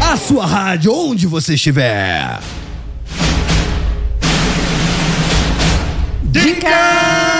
A 0.00 0.16
sua 0.16 0.46
rádio, 0.46 0.94
onde 0.94 1.26
você 1.26 1.54
estiver. 1.54 2.38
Dica 6.22 7.35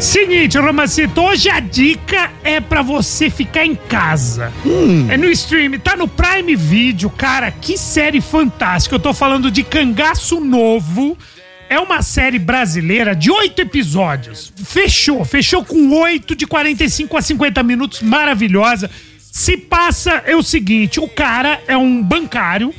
Seguinte, 0.00 0.58
Romacito, 0.58 1.20
hoje 1.20 1.48
a 1.48 1.60
dica 1.60 2.32
é 2.42 2.60
pra 2.60 2.82
você 2.82 3.30
ficar 3.30 3.64
em 3.64 3.76
casa. 3.76 4.52
É 5.08 5.16
no 5.16 5.30
stream, 5.30 5.78
tá 5.78 5.96
no 5.96 6.08
Prime 6.08 6.56
Video, 6.56 7.08
cara, 7.08 7.50
que 7.52 7.78
série 7.78 8.20
fantástica. 8.20 8.96
Eu 8.96 9.00
tô 9.00 9.14
falando 9.14 9.50
de 9.52 9.62
Cangaço 9.62 10.40
Novo. 10.40 11.16
É 11.70 11.78
uma 11.78 12.02
série 12.02 12.38
brasileira 12.38 13.14
de 13.14 13.30
oito 13.30 13.60
episódios. 13.60 14.52
Fechou, 14.64 15.24
fechou 15.24 15.64
com 15.64 15.90
oito 16.00 16.34
de 16.34 16.46
45 16.46 17.16
a 17.16 17.22
50 17.22 17.62
minutos, 17.62 18.00
maravilhosa. 18.00 18.90
Se 19.30 19.56
passa 19.56 20.22
é 20.26 20.34
o 20.34 20.42
seguinte, 20.42 21.00
o 21.00 21.08
cara 21.08 21.60
é 21.66 21.76
um 21.76 22.02
bancário, 22.02 22.74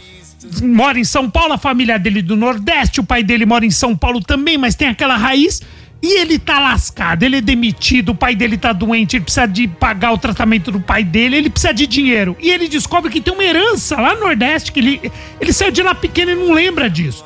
mora 0.61 0.99
em 0.99 1.03
São 1.03 1.29
Paulo, 1.29 1.53
a 1.53 1.57
família 1.57 1.99
dele 1.99 2.21
do 2.21 2.35
Nordeste, 2.35 2.99
o 2.99 3.03
pai 3.03 3.23
dele 3.23 3.45
mora 3.45 3.65
em 3.65 3.71
São 3.71 3.95
Paulo 3.95 4.19
também, 4.21 4.57
mas 4.57 4.75
tem 4.75 4.87
aquela 4.87 5.15
raiz. 5.15 5.61
E 6.01 6.17
ele 6.21 6.39
tá 6.39 6.59
lascado, 6.59 7.23
ele 7.23 7.37
é 7.37 7.41
demitido, 7.41 8.09
o 8.09 8.15
pai 8.15 8.33
dele 8.33 8.57
tá 8.57 8.71
doente, 8.71 9.17
ele 9.17 9.23
precisa 9.25 9.45
de 9.45 9.67
pagar 9.67 10.13
o 10.13 10.17
tratamento 10.17 10.71
do 10.71 10.79
pai 10.79 11.03
dele, 11.03 11.35
ele 11.35 11.49
precisa 11.49 11.73
de 11.73 11.85
dinheiro. 11.85 12.37
E 12.39 12.49
ele 12.49 12.69
descobre 12.69 13.11
que 13.11 13.19
tem 13.19 13.33
uma 13.33 13.43
herança 13.43 13.99
lá 13.99 14.15
no 14.15 14.21
Nordeste, 14.21 14.71
que 14.71 14.79
ele, 14.79 15.11
ele 15.41 15.51
saiu 15.51 15.71
de 15.71 15.83
lá 15.83 15.93
pequeno 15.93 16.31
e 16.31 16.35
não 16.35 16.53
lembra 16.53 16.89
disso. 16.89 17.25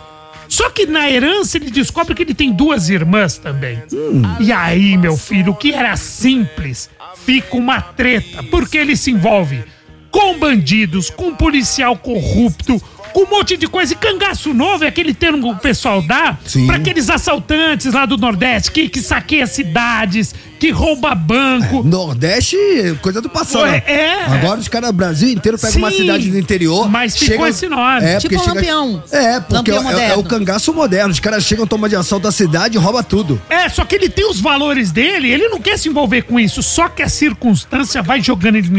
Só 0.54 0.70
que 0.70 0.86
na 0.86 1.10
herança 1.10 1.58
ele 1.58 1.72
descobre 1.72 2.14
que 2.14 2.22
ele 2.22 2.36
tem 2.36 2.52
duas 2.52 2.88
irmãs 2.88 3.40
também. 3.40 3.82
E 4.40 4.52
aí, 4.52 4.96
meu 4.96 5.18
filho, 5.18 5.52
o 5.52 5.56
que 5.56 5.74
era 5.74 5.98
simples 5.98 6.92
fica 7.26 7.58
uma 7.58 7.82
treta, 7.82 8.44
porque 8.52 8.78
ele 8.78 8.96
se 8.96 9.10
envolve 9.10 9.64
com 10.12 10.38
bandidos, 10.38 11.10
com 11.10 11.34
policial 11.34 11.98
corrupto, 11.98 12.80
com 13.14 13.22
um 13.24 13.30
monte 13.30 13.56
de 13.56 13.68
coisa. 13.68 13.94
E 13.94 13.96
cangaço 13.96 14.54
novo 14.54 14.84
é 14.84 14.88
aquele 14.88 15.14
termo 15.14 15.40
que 15.40 15.48
o 15.48 15.56
pessoal 15.56 16.02
dá 16.02 16.38
pra 16.66 16.78
aqueles 16.78 17.10
assaltantes 17.10 17.94
lá 17.94 18.06
do 18.06 18.18
Nordeste 18.18 18.72
que, 18.72 18.90
que 18.90 19.02
saqueia 19.02 19.46
cidades, 19.48 20.34
que 20.60 20.70
rouba 20.72 21.14
banco. 21.14 21.84
Nordeste, 21.84 22.58
coisa 23.02 23.22
do 23.22 23.30
passado. 23.30 23.66
É, 23.68 23.84
é. 23.88 24.24
Agora 24.26 24.60
os 24.60 24.68
caras, 24.68 24.92
Brasil 24.92 25.30
inteiro, 25.30 25.58
pegam 25.58 25.78
uma 25.78 25.92
cidade 25.92 26.30
do 26.30 26.38
interior. 26.40 26.90
mas 26.90 27.16
ficou 27.18 27.46
esse 27.48 27.68
nome. 27.68 28.04
É, 28.06 28.18
Tipo 28.18 28.36
um 28.42 28.46
Lampião. 28.54 29.04
É, 29.12 29.40
porque 29.40 29.72
é, 29.72 29.74
Lampião 29.76 29.78
é- 29.78 29.80
é 29.80 29.84
moderno. 29.94 30.20
o 30.20 30.24
cangaço 30.24 30.74
moderno. 30.74 31.12
Os 31.12 31.20
caras 31.20 31.44
chegam, 31.44 31.68
tomam 31.68 31.90
de 31.90 31.96
assalto 31.96 32.28
a 32.28 32.32
cidade 32.32 32.78
e 32.78 32.80
rouba 32.80 33.04
tudo. 33.04 33.42
É, 33.50 33.68
só 33.70 33.84
que 33.86 33.96
ele 33.96 34.10
tem 34.10 34.30
os 34.30 34.40
valores 34.40 34.92
dele, 34.92 35.32
ele 35.32 35.48
não 35.50 35.60
quer 35.60 35.78
se 35.78 35.90
envolver 35.90 36.24
com 36.24 36.40
isso, 36.40 36.64
só 36.64 36.88
que 36.88 37.02
a 37.04 37.10
circunstância 37.10 38.02
vai 38.02 38.22
jogando 38.22 38.56
ele 38.56 38.70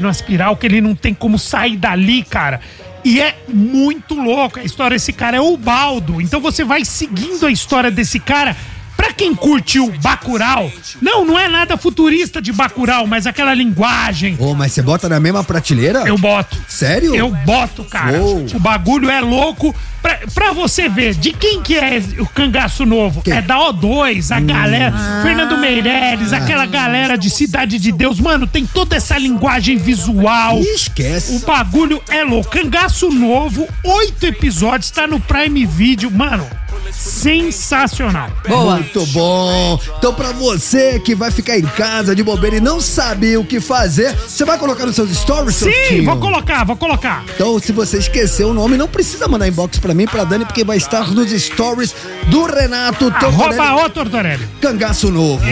numa 0.00 0.10
espiral 0.10 0.56
que 0.56 0.66
ele 0.66 0.80
não 0.80 0.94
tem 0.94 1.12
como 1.14 1.38
sair 1.38 1.76
dali, 1.76 2.22
cara. 2.24 2.60
E 3.04 3.20
é 3.20 3.36
muito 3.48 4.14
louco 4.14 4.58
a 4.58 4.64
história. 4.64 4.96
Esse 4.96 5.12
cara 5.12 5.36
é 5.36 5.40
o 5.40 5.56
Baldo. 5.56 6.20
Então 6.20 6.40
você 6.40 6.64
vai 6.64 6.84
seguindo 6.84 7.46
a 7.46 7.50
história 7.50 7.90
desse 7.90 8.18
cara. 8.18 8.56
Pra 9.04 9.12
quem 9.12 9.34
curte 9.34 9.78
o 9.78 9.92
Bacurau, 10.00 10.72
não, 10.98 11.26
não 11.26 11.38
é 11.38 11.46
nada 11.46 11.76
futurista 11.76 12.40
de 12.40 12.50
Bacurau, 12.54 13.06
mas 13.06 13.26
aquela 13.26 13.52
linguagem. 13.52 14.34
Ô, 14.40 14.54
mas 14.54 14.72
você 14.72 14.80
bota 14.80 15.10
na 15.10 15.20
mesma 15.20 15.44
prateleira? 15.44 16.04
Eu 16.06 16.16
boto. 16.16 16.56
Sério? 16.66 17.14
Eu 17.14 17.30
boto, 17.30 17.84
cara. 17.84 18.22
O 18.22 18.58
bagulho 18.58 19.10
é 19.10 19.20
louco. 19.20 19.74
Pra, 20.00 20.20
pra 20.32 20.52
você 20.52 20.88
ver, 20.88 21.14
de 21.14 21.32
quem 21.34 21.60
que 21.62 21.76
é 21.76 22.02
o 22.18 22.26
cangaço 22.26 22.86
novo? 22.86 23.22
É 23.26 23.42
da 23.42 23.58
O2, 23.58 24.34
a 24.34 24.40
galera. 24.40 24.94
Fernando 25.22 25.58
Meirelles, 25.58 26.32
aquela 26.32 26.64
galera 26.64 27.18
de 27.18 27.28
Cidade 27.28 27.78
de 27.78 27.92
Deus. 27.92 28.18
Mano, 28.18 28.46
tem 28.46 28.64
toda 28.64 28.96
essa 28.96 29.18
linguagem 29.18 29.76
visual. 29.76 30.60
Ih, 30.60 30.74
esquece. 30.74 31.36
O 31.36 31.40
bagulho 31.40 32.02
é 32.08 32.24
louco. 32.24 32.50
Cangaço 32.50 33.10
novo, 33.10 33.68
oito 33.84 34.24
episódios, 34.24 34.90
tá 34.90 35.06
no 35.06 35.20
Prime 35.20 35.66
Video. 35.66 36.10
Mano, 36.10 36.48
sensacional. 36.92 38.30
Boa. 38.46 38.76
Muito 38.76 39.06
bom. 39.06 39.80
Então, 39.98 40.14
pra 40.14 40.32
você 40.32 40.98
que 41.00 41.14
vai 41.14 41.30
ficar 41.30 41.58
em 41.58 41.62
casa 41.62 42.14
de 42.14 42.22
bobeira 42.22 42.56
e 42.56 42.60
não 42.60 42.80
sabe 42.80 43.36
o 43.36 43.44
que 43.44 43.60
fazer, 43.60 44.14
você 44.16 44.44
vai 44.44 44.58
colocar 44.58 44.86
nos 44.86 44.94
seus 44.96 45.10
stories, 45.10 45.56
seu 45.56 45.70
Sim, 45.70 45.88
Tinho? 45.88 46.04
vou 46.04 46.16
colocar, 46.16 46.64
vou 46.64 46.76
colocar. 46.76 47.24
Então, 47.34 47.58
se 47.58 47.72
você 47.72 47.98
esqueceu 47.98 48.48
o 48.48 48.54
nome, 48.54 48.76
não 48.76 48.88
precisa 48.88 49.28
mandar 49.28 49.48
inbox 49.48 49.78
pra 49.78 49.94
mim, 49.94 50.06
pra 50.06 50.24
Dani, 50.24 50.44
porque 50.44 50.64
vai 50.64 50.76
estar 50.76 51.10
nos 51.10 51.30
stories 51.30 51.94
do 52.28 52.44
Renato 52.44 53.10
Tortorelli. 53.10 53.60
Arroba 53.60 53.86
o 53.86 53.90
Tortorelli. 53.90 54.48
Cangaço 54.60 55.10
Novo. 55.10 55.44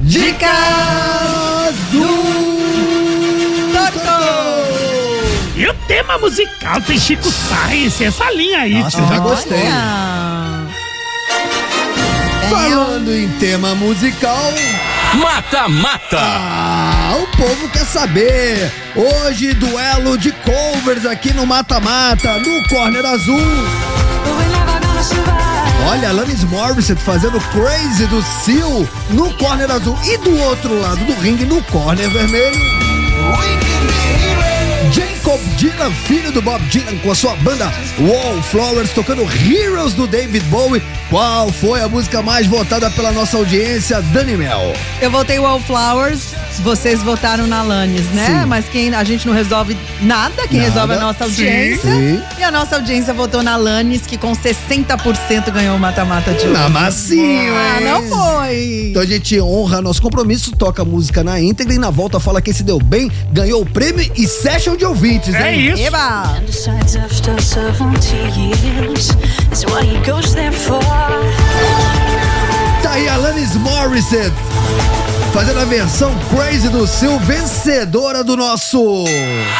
Dicas 0.00 0.50
do 1.92 2.47
tema 5.88 6.18
musical 6.18 6.80
tem 6.82 6.98
Chico 6.98 7.28
Science, 7.30 8.04
essa 8.04 8.30
linha 8.30 8.60
aí. 8.60 8.74
Nossa, 8.74 9.00
eu 9.00 9.08
já 9.08 9.18
gostei. 9.18 9.64
Falando 12.50 13.12
em 13.12 13.28
tema 13.38 13.74
musical. 13.74 14.52
Mata 15.14 15.66
Mata. 15.68 16.18
Ah, 16.20 17.16
o 17.18 17.36
povo 17.36 17.68
quer 17.70 17.86
saber. 17.86 18.70
Hoje, 18.94 19.54
duelo 19.54 20.18
de 20.18 20.30
covers 20.32 21.06
aqui 21.06 21.32
no 21.32 21.46
Mata 21.46 21.80
Mata, 21.80 22.38
no 22.38 22.68
Corner 22.68 23.04
Azul. 23.06 23.40
Olha, 25.88 26.10
Alanis 26.10 26.44
Morissette 26.44 27.02
fazendo 27.02 27.40
Crazy 27.40 28.06
do 28.08 28.22
Seal 28.44 28.86
no 29.10 29.32
Corner 29.38 29.70
Azul. 29.70 29.98
E 30.04 30.18
do 30.18 30.36
outro 30.36 30.78
lado 30.78 31.02
do 31.06 31.14
ringue, 31.14 31.46
no 31.46 31.62
Corner 31.62 32.10
Vermelho. 32.10 33.67
Jacob 35.28 35.40
Dylan, 35.58 35.90
filho 36.06 36.32
do 36.32 36.40
Bob 36.40 36.58
Dylan, 36.70 36.96
com 37.02 37.10
a 37.10 37.14
sua 37.14 37.36
banda 37.36 37.70
Wallflowers, 38.00 38.90
tocando 38.94 39.20
Heroes 39.24 39.92
do 39.92 40.06
David 40.06 40.42
Bowie. 40.46 40.82
Qual 41.10 41.50
foi 41.52 41.82
a 41.82 41.88
música 41.88 42.22
mais 42.22 42.46
votada 42.46 42.90
pela 42.90 43.12
nossa 43.12 43.36
audiência, 43.36 44.00
Dani 44.00 44.38
Mel? 44.38 44.72
Eu 45.02 45.10
votei 45.10 45.38
Wallflowers, 45.38 46.20
vocês 46.60 47.02
votaram 47.02 47.46
na 47.46 47.60
Alanis, 47.60 48.06
né? 48.12 48.40
Sim. 48.40 48.46
Mas 48.46 48.66
quem 48.70 48.94
a 48.94 49.04
gente 49.04 49.26
não 49.26 49.34
resolve 49.34 49.76
nada, 50.00 50.48
quem 50.48 50.60
Nada. 50.60 50.70
resolve 50.70 50.92
é 50.94 50.96
a 50.96 51.00
nossa 51.00 51.24
audiência. 51.24 51.90
Sim. 51.92 52.22
E 52.38 52.42
a 52.42 52.50
nossa 52.50 52.76
audiência 52.76 53.12
votou 53.12 53.42
na 53.42 53.52
Alanis, 53.54 54.02
que 54.06 54.16
com 54.16 54.32
60% 54.32 55.50
ganhou 55.50 55.76
o 55.76 55.78
mata-mata 55.78 56.32
de 56.32 56.44
hoje. 56.44 56.52
Na 56.52 56.68
massinho, 56.70 57.52
Ah, 57.54 57.80
não 57.80 58.02
foi. 58.02 58.88
Então 58.90 59.02
a 59.02 59.06
gente 59.06 59.38
honra 59.40 59.82
nosso 59.82 60.00
compromisso, 60.00 60.52
toca 60.52 60.82
a 60.82 60.84
música 60.86 61.22
na 61.22 61.38
íntegra 61.40 61.74
e 61.74 61.78
na 61.78 61.90
volta 61.90 62.18
fala 62.18 62.40
quem 62.40 62.52
se 62.54 62.62
deu 62.62 62.78
bem, 62.78 63.10
ganhou 63.30 63.60
o 63.62 63.66
prêmio 63.66 64.10
e 64.16 64.26
session 64.26 64.74
de 64.76 64.84
ouvintes, 65.18 65.34
É 65.34 65.52
hein? 65.54 65.72
isso. 65.72 65.82
Eba! 65.82 66.40
Decides 66.46 66.96
after 66.96 67.40
70 67.40 68.16
years 68.38 69.10
is 69.52 69.64
what 69.66 69.84
he 69.84 69.98
goes 70.08 70.32
there 70.34 70.52
for. 70.52 70.80
Tá 72.82 72.92
aí 72.92 73.08
Alanis 73.08 73.54
Morissette 73.56 74.34
fazendo 75.32 75.60
a 75.60 75.64
versão 75.64 76.12
Crazy 76.30 76.68
do 76.68 76.86
Sil, 76.86 77.18
vencedora 77.20 78.22
do 78.24 78.36
nosso. 78.36 79.04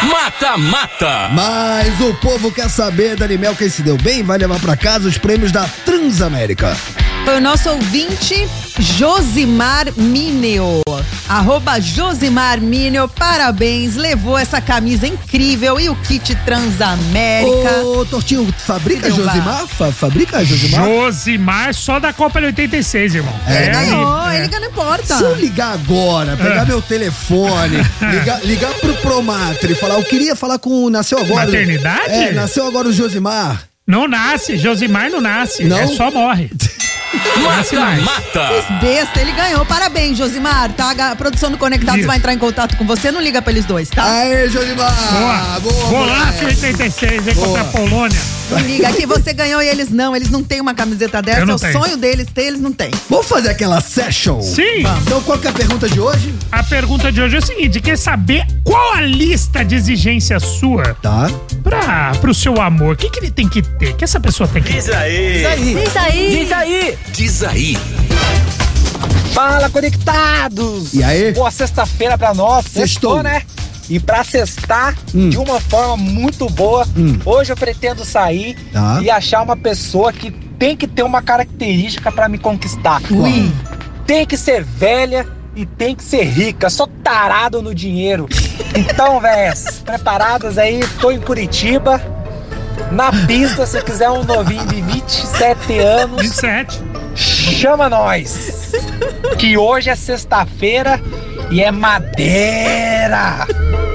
Mata 0.05 0.57
Mata. 0.57 1.29
Mas 1.33 2.01
o 2.01 2.15
povo 2.15 2.51
quer 2.53 2.71
saber, 2.71 3.17
Dani 3.17 3.37
Mel, 3.37 3.55
quem 3.55 3.69
se 3.69 3.83
deu 3.83 3.97
bem, 3.97 4.23
vai 4.23 4.39
levar 4.39 4.59
pra 4.61 4.77
casa 4.77 5.09
os 5.09 5.19
prêmios 5.19 5.53
da 5.53 5.65
Transamérica. 5.85 6.77
Foi 7.25 7.37
o 7.37 7.41
nosso 7.41 7.69
ouvinte 7.71 8.49
Josimar 8.79 9.87
Mineo. 9.97 10.83
Arroba 11.29 11.79
Josimar 11.81 12.61
Mineo, 12.61 13.09
parabéns. 13.09 13.97
Levou 13.97 14.39
essa 14.39 14.61
camisa 14.61 15.07
incrível 15.07 15.79
e 15.81 15.89
o 15.91 15.97
kit 15.97 16.35
Transamérica. 16.45 17.83
Ô, 17.85 18.05
Tortinho, 18.07 18.53
fabrica 18.57 19.11
Josimar? 19.11 19.67
Fa- 19.67 19.93
fabrica 19.93 20.45
Josimar? 20.45 20.85
Josimar 20.85 21.75
só 21.75 21.99
da 21.99 22.13
Copa 22.13 22.41
de 22.41 22.47
86, 22.47 23.17
irmão. 23.17 23.35
É, 23.47 23.71
ali, 23.71 23.91
Ganhou, 23.91 24.29
é. 24.29 24.39
ele 24.39 24.49
ganha, 24.49 24.61
não 24.61 24.69
importa. 24.69 25.17
Se 25.17 25.23
eu 25.23 25.35
ligar 25.35 25.75
agora, 25.75 26.37
pegar 26.37 26.63
É. 26.63 26.65
meu 26.65 26.81
telefone, 26.81 27.77
ligar, 28.11 28.41
ligar 28.45 28.73
pro 28.75 28.95
Promatre 28.99 29.73
e 29.73 29.77
falar, 29.77 29.95
eu 29.97 30.05
queria 30.05 30.35
falar 30.37 30.59
com 30.59 30.85
o 30.85 30.91
Nasceu 30.91 31.19
Agora. 31.19 31.47
Maternidade? 31.47 32.11
É, 32.13 32.33
nasceu 32.33 32.67
agora 32.67 32.89
o 32.89 32.93
Josimar. 32.93 33.65
Não 33.87 34.07
nasce, 34.07 34.57
Josimar 34.57 35.11
não 35.11 35.21
nasce. 35.21 35.65
Não? 35.65 35.79
É 35.79 35.87
só 35.89 36.11
morre. 36.11 36.51
Mata. 37.43 38.03
Mata. 38.03 38.79
Besta, 38.81 39.21
ele 39.21 39.33
ganhou. 39.33 39.65
Parabéns, 39.65 40.17
Josimar. 40.17 40.73
Tá? 40.73 40.95
A 41.11 41.17
produção 41.17 41.51
do 41.51 41.59
Conectados 41.59 42.01
Isso. 42.01 42.07
vai 42.07 42.17
entrar 42.19 42.33
em 42.33 42.39
contato 42.39 42.77
com 42.77 42.87
você. 42.87 43.11
Não 43.11 43.21
liga 43.21 43.41
pra 43.43 43.53
eles 43.53 43.65
dois, 43.65 43.89
tá? 43.89 44.05
Aê, 44.05 44.49
Josimar! 44.49 44.95
Boa. 45.13 45.61
boa 45.61 45.85
Golaço 45.89 46.43
moleque. 46.43 46.45
86, 46.47 47.27
hein, 47.29 47.35
Boa. 47.35 47.47
contra 47.47 47.63
a 47.63 47.65
Polônia. 47.67 48.38
Liga 48.65 48.93
que 48.93 49.05
você 49.07 49.33
ganhou 49.33 49.61
e 49.63 49.69
eles 49.69 49.91
não. 49.91 50.17
Eles 50.17 50.31
não 50.31 50.43
têm 50.43 50.61
uma 50.61 50.75
camiseta 50.75 51.21
dessa. 51.21 51.41
Eu 51.41 51.47
não 51.47 51.55
É 51.55 51.57
o 51.57 51.61
tenho. 51.61 51.73
sonho 51.73 51.97
deles 51.97 52.27
ter, 52.33 52.45
eles 52.45 52.61
não 52.61 52.73
têm. 52.73 52.91
Vamos 53.11 53.27
fazer 53.27 53.51
aquela 53.51 53.81
session? 53.81 54.41
Sim. 54.41 54.81
Então 55.03 55.21
qual 55.23 55.39
que 55.39 55.47
é 55.47 55.51
a 55.51 55.53
pergunta 55.53 55.89
de 55.89 56.01
hoje? 56.01 56.35
A 56.51 56.63
pergunta 56.63 57.13
de 57.13 57.21
hoje 57.21 57.37
é 57.37 57.39
o 57.39 57.45
seguinte: 57.45 57.81
quer 57.81 57.99
saber 57.99 58.47
qual 58.65 58.95
a 58.95 59.01
lista 59.03 59.65
de 59.65 59.75
exigências 59.75 60.43
sua 60.43 60.95
Tá. 61.03 61.31
pra, 61.63 62.13
pro 62.21 62.33
seu 62.35 62.61
amor? 62.61 62.95
O 62.95 62.97
que, 62.97 63.11
que 63.11 63.19
ele 63.21 63.31
tem 63.31 63.49
que 63.49 63.61
ter? 63.63 63.95
que 63.97 64.05
essa 64.05 64.19
pessoa 64.21 64.49
tem 64.49 64.63
que 64.63 64.73
ter? 64.83 64.95
aí. 64.95 65.45
Diz 65.75 65.97
aí. 65.97 66.31
Diz 66.39 66.53
aí. 66.53 66.99
Diz 67.13 67.43
aí. 67.43 67.79
Fala, 69.35 69.69
conectados! 69.71 70.93
E 70.95 71.03
aí? 71.05 71.33
Boa 71.33 71.51
sexta-feira 71.51 72.19
pra 72.19 72.35
nós. 72.35 72.65
Sextou. 72.65 72.83
Sextou, 73.17 73.23
né? 73.23 73.43
E 73.89 73.99
pra 73.99 74.23
sextar 74.23 74.95
Hum. 75.15 75.31
de 75.31 75.39
uma 75.39 75.61
forma 75.61 75.97
muito 75.97 76.49
boa, 76.51 76.87
Hum. 76.97 77.19
hoje 77.25 77.53
eu 77.53 77.57
pretendo 77.57 78.05
sair 78.05 78.55
Tá. 78.73 79.01
e 79.03 79.11
achar 79.11 79.43
uma 79.43 79.57
pessoa 79.57 80.13
que 80.13 80.31
tem 80.59 80.77
que 80.77 80.87
ter 80.87 81.03
uma 81.03 81.23
característica 81.23 82.11
pra 82.13 82.29
me 82.29 82.37
conquistar. 82.39 83.01
Ui. 83.11 83.51
Tem 84.07 84.27
que 84.27 84.37
ser 84.37 84.63
velha 84.65 85.27
e 85.55 85.65
tem 85.65 85.95
que 85.95 86.03
ser 86.05 86.25
rica. 86.25 86.69
Sou 86.69 86.87
tarado 86.87 87.63
no 87.63 87.75
dinheiro. 87.75 88.29
Então, 88.75 89.21
véias, 89.21 89.83
preparadas 89.85 90.59
aí? 90.59 90.81
Tô 91.01 91.11
em 91.11 91.21
Curitiba. 91.21 92.01
Na 92.93 93.11
pista, 93.27 93.67
se 93.67 93.81
quiser 93.83 94.09
um 94.11 94.25
novinho 94.25 94.65
de 94.67 94.81
27 94.83 95.79
anos, 95.79 96.23
27. 96.23 96.81
Chama 97.19 97.89
nós. 97.89 98.73
Que 99.39 99.57
hoje 99.57 99.91
é 99.91 99.95
sexta-feira 99.97 101.01
e 101.51 101.63
é 101.63 101.71
madeira. 101.71 103.47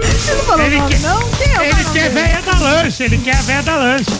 Você 0.02 0.34
não 0.36 0.44
falou 0.44 0.66
Ele 0.66 0.78
nome, 0.78 0.90
quer- 0.91 1.00
não? 1.02 1.30
Quem 1.32 1.54
é 1.54 1.60
o 1.60 1.64
Ele 1.64 1.84
quer 1.94 2.10
velha 2.10 2.41
da 2.41 2.60
lancha, 2.60 3.04
ele 3.04 3.18
quer 3.18 3.36
a 3.36 3.41
velha 3.41 3.64
da 3.64 3.76
lancha. 3.76 4.12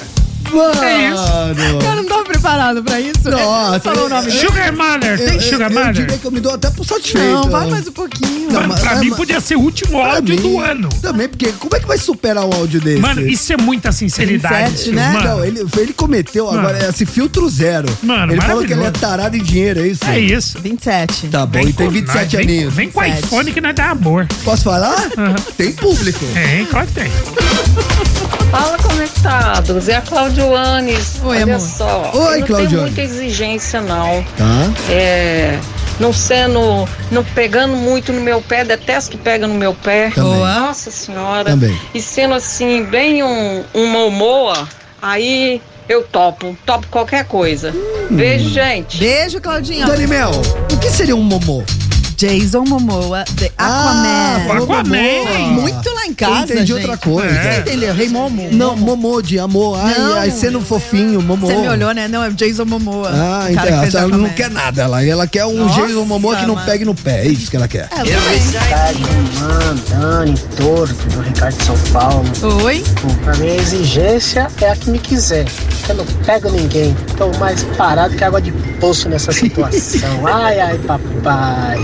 É 0.62 1.10
isso. 1.10 1.24
Mano. 1.24 1.82
Eu 1.84 1.96
não 1.96 2.06
tava 2.06 2.24
preparado 2.26 2.84
pra 2.84 3.00
isso. 3.00 3.30
Nossa, 3.30 3.80
Falou 3.80 4.06
o 4.06 4.10
nome 4.10 4.28
dele. 4.32 4.40
Sugar 4.40 4.74
Mother, 4.74 5.18
tem 5.18 5.36
Eu- 5.36 5.42
Sugar 5.42 5.72
eu, 5.72 5.78
eu 5.78 5.86
Mother? 5.86 5.94
diria 5.94 6.18
que 6.18 6.26
eu 6.26 6.32
me 6.32 6.40
dou 6.40 6.54
até 6.54 6.70
por 6.70 6.86
satisfeito. 6.86 7.28
Não, 7.28 7.44
vai 7.50 7.70
mais 7.70 7.88
um 7.88 7.92
pouquinho. 7.92 8.48
Não, 8.52 8.54
Mano, 8.62 8.68
mas- 8.70 8.80
pra 8.82 8.92
é, 8.94 9.00
mim 9.00 9.10
mas- 9.10 9.18
podia 9.18 9.40
ser 9.42 9.56
o 9.56 9.60
último 9.62 9.92
Pra 10.02 10.16
áudio 10.16 10.36
mim, 10.36 10.42
do 10.42 10.60
ano. 10.60 10.90
Também, 11.02 11.28
porque 11.28 11.52
como 11.54 11.76
é 11.76 11.80
que 11.80 11.88
vai 11.88 11.98
superar 11.98 12.46
um 12.46 12.54
áudio 12.54 12.80
desse? 12.82 13.00
Mano, 13.02 13.28
isso 13.28 13.52
é 13.54 13.58
muita 13.58 13.92
sinceridade. 13.92 14.72
27, 14.72 14.92
né? 14.92 15.12
Mano, 15.14 15.28
Não, 15.28 15.46
ele, 15.46 15.66
ele 15.78 15.94
cometeu 15.94 16.46
Mano. 16.46 16.60
agora 16.60 16.90
esse 16.90 17.06
filtro 17.06 17.50
zero. 17.50 17.88
Mano, 18.04 18.34
ele 18.34 18.42
falou 18.42 18.64
que 18.66 18.74
ele 18.74 18.84
é 18.84 18.92
tarado 18.92 19.36
em 19.38 19.44
dinheiro, 19.44 19.80
é 19.82 19.88
isso? 19.88 20.06
é 20.06 20.20
isso. 20.20 20.60
27. 20.62 21.28
Tá 21.28 21.46
bom, 21.46 21.60
e 21.60 21.74
tem 21.74 21.88
com 21.88 21.90
27 21.90 22.36
nós, 22.36 22.46
vem- 22.46 22.56
aninhos. 22.58 22.74
Vem 22.74 22.90
com 22.92 23.02
27. 23.02 23.26
iPhone 23.26 23.52
que 23.52 23.62
nós 23.62 23.76
dá 23.76 23.90
amor. 23.92 24.28
Posso 24.44 24.64
falar? 24.64 25.08
Aham. 25.18 25.36
Tem 25.58 25.72
público. 25.72 26.26
É, 26.36 26.60
hein? 26.60 26.68
Claro 26.70 26.88
que 26.88 26.94
tem. 26.94 27.12
Fala 28.54 28.78
conectados, 28.78 29.90
é 29.90 29.96
a 29.96 30.02
Claudioanes. 30.02 31.20
Oi, 31.24 31.42
Olha 31.42 31.56
amor. 31.56 31.60
só, 31.60 32.12
Oi, 32.14 32.36
eu 32.36 32.40
não 32.42 32.46
Claudiane. 32.46 32.68
tenho 32.70 32.82
muita 32.84 33.02
exigência 33.02 33.82
não. 33.82 34.24
Tá? 34.38 34.92
É, 34.92 35.58
não 36.00 36.14
sendo, 36.14 36.88
não 37.10 37.24
pegando 37.24 37.76
muito 37.76 38.14
no 38.14 38.22
meu 38.22 38.44
pé, 38.44 38.64
detesto 38.64 39.10
que 39.10 39.18
pega 39.18 39.48
no 39.48 39.56
meu 39.56 39.74
pé. 39.74 40.12
Também. 40.12 40.36
Nossa 40.40 40.92
senhora. 40.92 41.50
Também. 41.50 41.76
E 41.96 42.00
sendo 42.00 42.36
assim, 42.36 42.84
bem 42.84 43.24
um, 43.24 43.64
um 43.74 43.88
momoa, 43.88 44.68
aí 45.02 45.60
eu 45.90 46.04
topo, 46.04 46.56
topo 46.64 46.86
qualquer 46.92 47.26
coisa. 47.26 47.72
Hum. 47.72 48.16
Beijo, 48.16 48.50
gente. 48.50 49.00
Beijo, 49.00 49.42
Claudinha. 49.42 49.88
Dani 49.88 50.06
Mel, 50.06 50.30
o 50.72 50.78
que 50.78 50.92
seria 50.92 51.16
um 51.16 51.24
momô? 51.24 51.64
Jason 52.18 52.64
Momoa, 52.66 53.24
The 53.38 53.52
Ah, 53.58 53.66
Aquaman. 54.40 54.48
falou 54.48 54.74
Aquaman. 54.74 55.62
Muito 55.62 55.94
lá 55.94 56.06
em 56.06 56.14
casa, 56.14 56.34
Eu 56.34 56.44
entendi 56.44 56.74
gente. 56.74 56.74
outra 56.74 56.98
coisa. 56.98 57.34
Você 57.34 57.60
entendeu? 57.60 57.94
Rei 57.94 58.10
Momo. 58.10 58.48
Não, 58.52 58.76
momô 58.78 59.22
de 59.22 59.40
amor. 59.40 59.78
Ai, 59.82 59.98
Não. 59.98 60.14
ai, 60.16 60.32
sendo 60.32 60.62
fofinho, 60.62 61.22
momô. 61.22 61.48
Você 61.48 61.56
me 61.56 61.68
olhou, 61.68 61.94
né? 61.94 62.08
Não, 62.08 62.24
é 62.24 62.30
o 62.30 62.34
Jason 62.34 62.66
Momoa. 62.66 63.10
Ah, 63.14 63.48
então. 63.52 63.66
Ela 63.66 63.82
não 64.08 64.26
Aquaman. 64.26 64.30
quer 64.30 64.50
nada. 64.50 64.82
Ela, 64.84 65.06
ela 65.06 65.28
quer 65.28 65.46
um 65.46 65.66
Nossa, 65.66 65.82
Jason 65.82 66.06
Momoa 66.06 66.36
que 66.36 66.46
não 66.46 66.56
mano. 66.56 66.66
pegue 66.66 66.86
no 66.86 66.96
pé. 66.96 67.22
É 67.26 67.28
isso 67.28 67.50
que 67.50 67.58
ela 67.58 67.68
quer. 67.68 67.88
É, 67.92 68.02
eu 68.02 68.20
Romano, 69.40 69.82
Dani, 69.90 70.34
Toro, 70.58 70.94
do 70.94 71.22
Ricardo 71.22 71.58
de 71.58 71.64
São 71.66 71.78
Paulo. 71.92 72.24
Oi? 72.64 72.84
Bom, 73.02 73.14
Pra 73.24 73.36
mim 73.38 73.50
a 73.50 73.56
exigência 73.56 74.48
é 74.62 74.70
a 74.70 74.76
que 74.76 74.90
me 74.90 75.00
quiser. 75.00 75.46
Eu 75.90 75.96
não 75.96 76.06
pego 76.26 76.50
ninguém. 76.50 76.96
Tô 77.18 77.28
mais 77.40 77.64
parado 77.78 78.16
que 78.16 78.24
água 78.24 78.42
de 78.42 78.52
poço 78.80 79.10
nessa 79.10 79.32
situação. 79.32 80.26
Ai, 80.28 80.60
ai, 80.60 80.78
papai. 80.80 81.78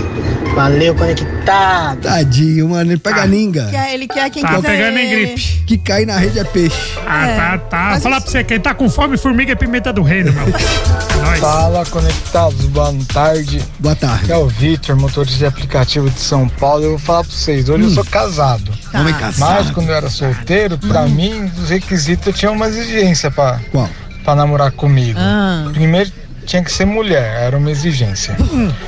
Valeu, 0.54 0.94
conectado. 0.94 2.00
Tadinho, 2.00 2.70
mano. 2.70 2.90
Ele 2.92 2.98
pega 2.98 3.22
Ah. 3.22 3.26
ninga. 3.26 3.66
Quer- 3.70 3.94
Ele 3.94 4.08
quer 4.08 4.30
quem 4.30 4.42
Tá 4.42 4.56
quiser 4.56 4.68
pegando 4.68 4.98
em 4.98 5.10
gripe. 5.10 5.60
Que 5.66 5.78
cai 5.78 6.04
na 6.04 6.16
rede 6.16 6.38
é 6.40 6.44
peixe. 6.44 6.76
Ah, 7.06 7.26
É, 7.28 7.36
tá, 7.36 7.58
tá. 7.58 7.78
mas 7.92 8.02
Falar 8.02 8.16
isso- 8.16 8.24
pra 8.24 8.32
você, 8.32 8.44
quem 8.44 8.58
tá 8.58 8.74
com 8.74 8.88
fome, 8.90 9.16
formiga 9.16 9.52
é 9.52 9.54
pimenta 9.54 9.92
do 9.92 10.02
reino, 10.02 10.32
meu. 10.32 10.46
Nós. 11.20 11.38
Fala, 11.38 11.84
conectados, 11.86 12.64
boa 12.66 12.92
tarde. 13.12 13.62
Boa 13.78 13.94
tarde. 13.94 14.24
Aqui 14.24 14.32
é 14.32 14.36
o 14.36 14.48
Vitor, 14.48 14.96
motorista 14.96 15.38
de 15.38 15.46
aplicativo 15.46 16.08
de 16.10 16.18
São 16.18 16.48
Paulo. 16.48 16.82
Eu 16.84 16.90
vou 16.90 16.98
falar 16.98 17.22
pra 17.24 17.32
vocês, 17.32 17.68
hoje 17.68 17.84
eu 17.84 17.90
sou 17.90 18.04
casado. 18.04 18.72
Tá. 18.90 19.00
Homem 19.00 19.12
Mas 19.12 19.36
caçado. 19.36 19.72
quando 19.74 19.90
eu 19.90 19.94
era 19.94 20.08
solteiro, 20.10 20.78
pra 20.78 21.02
mim, 21.06 21.50
os 21.62 21.68
requisitos 21.70 22.26
eu 22.26 22.32
tinha 22.32 22.50
uma 22.50 22.66
exigência 22.68 23.30
pra, 23.30 23.60
Qual? 23.70 23.88
Pra 24.24 24.34
namorar 24.34 24.72
comigo. 24.72 25.18
Ah. 25.20 25.68
Primeiro 25.72 26.10
tinha 26.50 26.64
que 26.64 26.72
ser 26.72 26.84
mulher, 26.84 27.42
era 27.44 27.56
uma 27.56 27.70
exigência. 27.70 28.34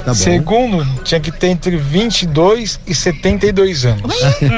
tá 0.05 0.06
bom. 0.06 0.14
Segundo, 0.14 0.84
tinha 1.05 1.20
que 1.20 1.30
ter 1.30 1.47
entre 1.47 1.76
22 1.76 2.80
e 2.89 2.93
72 2.93 3.84
anos. 3.86 4.16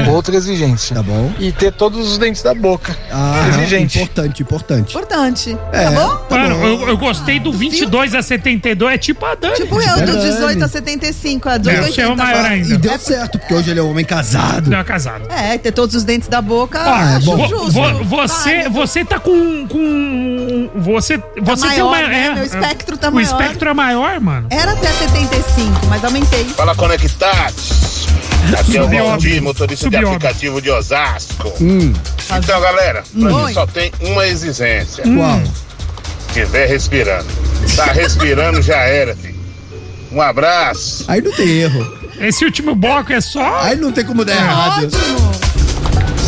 Outra 0.08 0.34
exigência. 0.36 0.96
Tá 0.96 1.02
bom. 1.02 1.30
E 1.38 1.52
ter 1.52 1.70
todos 1.72 2.10
os 2.12 2.16
dentes 2.16 2.42
da 2.42 2.54
boca. 2.54 2.96
Ah, 3.12 3.46
Exigente. 3.50 3.98
Importante, 4.00 4.42
importante. 4.42 4.90
Importante. 4.96 5.54
É, 5.70 5.84
tá 5.84 5.90
bom? 5.90 6.26
Mano, 6.30 6.66
eu, 6.66 6.88
eu 6.88 6.96
gostei 6.96 7.38
do 7.38 7.52
22 7.52 8.14
a 8.14 8.22
72, 8.22 8.94
é 8.94 8.96
tipo 8.96 9.26
a 9.26 9.34
Dani. 9.34 9.54
Tipo 9.56 9.78
eu, 9.82 10.06
do 10.06 10.20
18 10.22 10.64
a 10.64 10.68
75, 10.68 11.48
a 11.50 11.58
18 11.58 11.76
É, 11.76 11.84
a 11.86 11.90
o 11.90 11.92
seu 11.92 12.04
é 12.04 12.08
80. 12.08 12.24
maior 12.24 12.44
ainda. 12.46 12.74
E 12.74 12.78
deu 12.78 12.98
certo, 12.98 13.38
porque 13.38 13.52
hoje 13.52 13.70
ele 13.70 13.80
é 13.80 13.82
um 13.82 13.90
homem 13.90 14.04
casado. 14.06 14.70
Não, 14.70 14.78
é 14.78 14.84
casado. 14.84 15.30
É, 15.30 15.58
ter 15.58 15.72
todos 15.72 15.94
os 15.94 16.04
dentes 16.04 16.28
da 16.28 16.40
boca. 16.40 16.80
Ó, 16.82 16.90
acho 16.94 17.26
vo- 17.36 17.46
justo. 17.48 17.72
vo- 17.72 18.04
você, 18.04 18.50
Válido. 18.62 18.70
você 18.70 19.04
tá 19.04 19.18
com. 19.18 19.66
com 19.68 20.70
você 20.76 21.22
você 21.42 21.68
tem 21.68 21.82
maior, 21.82 21.88
uma. 21.88 22.08
né? 22.08 22.26
é, 22.28 22.34
Meu 22.34 22.44
espectro 22.44 22.93
tá 22.96 23.08
o 23.08 23.12
maior. 23.12 23.26
espectro 23.26 23.68
é 23.68 23.74
maior, 23.74 24.20
mano. 24.20 24.48
Era 24.50 24.72
até 24.72 24.88
75, 24.88 25.86
mas 25.86 26.04
aumentei. 26.04 26.44
Fala 26.44 26.74
conectados. 26.74 28.06
Aqui 28.58 28.76
é 28.76 28.82
o 28.82 28.88
Valdir, 28.88 29.42
motorista 29.42 29.88
de 29.88 29.96
Subiu, 29.96 30.08
aplicativo 30.08 30.60
de 30.60 30.70
Osasco. 30.70 31.52
Hum. 31.60 31.92
Então, 32.36 32.60
galera, 32.60 33.02
pra 33.18 33.34
Oi. 33.34 33.46
mim 33.46 33.54
só 33.54 33.66
tem 33.66 33.90
uma 34.00 34.26
exigência. 34.26 35.02
Qual? 35.04 35.42
Tiver 36.32 36.66
respirando. 36.66 37.26
Tá 37.76 37.86
respirando, 37.86 38.60
já 38.60 38.78
era, 38.78 39.14
filho. 39.16 39.34
Um 40.12 40.20
abraço. 40.20 41.04
Aí 41.08 41.20
não 41.20 41.32
tem 41.32 41.48
erro. 41.48 41.98
Esse 42.20 42.44
último 42.44 42.74
bloco 42.74 43.12
é 43.12 43.20
só. 43.20 43.62
Aí 43.62 43.76
não 43.76 43.90
tem 43.92 44.04
como 44.04 44.24
dar 44.24 44.36
errado. 44.36 44.88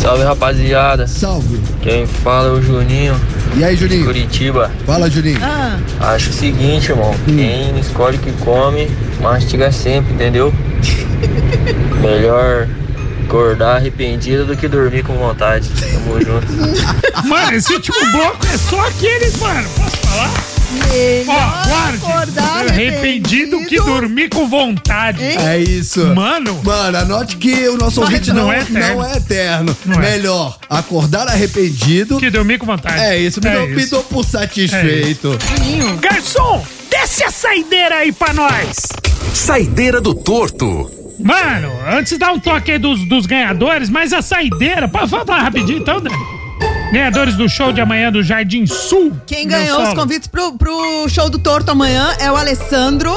Salve 0.07 0.23
rapaziada. 0.23 1.05
Salve. 1.05 1.59
Quem 1.81 2.07
fala 2.07 2.47
é 2.47 2.51
o 2.51 2.61
Juninho. 2.61 3.19
E 3.57 3.61
aí, 3.61 3.75
Juninho? 3.75 4.05
Curitiba. 4.05 4.71
Fala, 4.85 5.09
Juninho. 5.09 5.37
Ah, 5.43 5.77
Acho 5.99 6.29
o 6.29 6.33
seguinte, 6.33 6.91
irmão. 6.91 7.13
Quem 7.25 7.77
escolhe 7.77 8.15
o 8.15 8.19
que 8.21 8.31
come, 8.41 8.89
mastiga 9.19 9.69
sempre, 9.69 10.13
entendeu? 10.13 10.53
Melhor 11.99 12.69
acordar 13.25 13.75
arrependido 13.75 14.45
do 14.45 14.55
que 14.55 14.69
dormir 14.69 15.03
com 15.03 15.13
vontade. 15.17 15.69
Tamo 15.71 16.21
junto. 16.21 16.47
Mano, 17.27 17.57
esse 17.57 17.73
último 17.73 17.99
bloco 18.13 18.47
é 18.47 18.57
só 18.57 18.79
aqueles, 18.87 19.37
mano. 19.41 19.67
Posso 19.75 19.97
falar? 19.97 20.46
Melhor 20.71 21.35
Ó, 21.35 21.67
guarde. 21.67 21.97
acordar 22.05 22.65
Arrependido 22.69 23.65
que 23.65 23.77
dormir 23.77 24.29
com 24.29 24.47
vontade. 24.47 25.23
É 25.23 25.57
isso. 25.57 26.05
Mano. 26.15 26.59
Mano, 26.63 26.97
anote 26.97 27.37
que 27.37 27.67
o 27.69 27.77
nosso 27.77 28.01
ouvinte 28.01 28.31
não 28.31 28.43
não, 28.47 28.53
é 28.53 28.59
eterno. 28.61 28.79
não 28.95 29.05
é 29.05 29.17
eterno. 29.17 29.77
Não 29.85 29.95
é. 29.95 30.11
Melhor 30.11 30.57
acordar 30.69 31.27
arrependido. 31.27 32.17
Que 32.19 32.29
dormir 32.29 32.57
com 32.57 32.65
vontade. 32.65 32.99
É 32.99 33.17
isso, 33.17 33.39
me, 33.41 33.49
É 33.49 33.53
dou, 33.53 33.67
me 33.67 33.81
isso. 33.81 33.91
dou 33.91 34.03
por 34.03 34.23
satisfeito. 34.25 35.37
Garçom, 36.01 36.63
desce 36.89 37.23
a 37.23 37.31
saideira 37.31 37.95
aí 37.95 38.11
pra 38.11 38.33
nós. 38.33 38.77
Saideira 39.33 40.01
do 40.01 40.13
torto. 40.13 40.91
Mano, 41.19 41.71
antes 41.89 42.11
de 42.13 42.19
dar 42.19 42.31
um 42.31 42.39
toque 42.39 42.71
aí 42.71 42.77
dos, 42.77 43.03
dos 43.07 43.25
ganhadores, 43.25 43.89
mas 43.89 44.13
a 44.13 44.21
saideira, 44.21 44.87
pode 44.87 45.09
falar 45.09 45.41
rapidinho 45.41 45.79
então, 45.79 45.99
Dani? 45.99 46.15
Ganhadores 46.91 47.35
do 47.35 47.49
show 47.49 47.73
de 47.73 47.81
amanhã 47.81 48.11
do 48.11 48.23
Jardim 48.23 48.65
Sul. 48.65 49.11
Quem 49.25 49.47
ganhou 49.47 49.83
os 49.83 49.93
convites 49.93 50.27
pro, 50.27 50.53
pro 50.53 51.07
show 51.09 51.29
do 51.29 51.37
Torto 51.37 51.71
amanhã 51.71 52.15
é 52.19 52.31
o 52.31 52.35
Alessandro, 52.35 53.11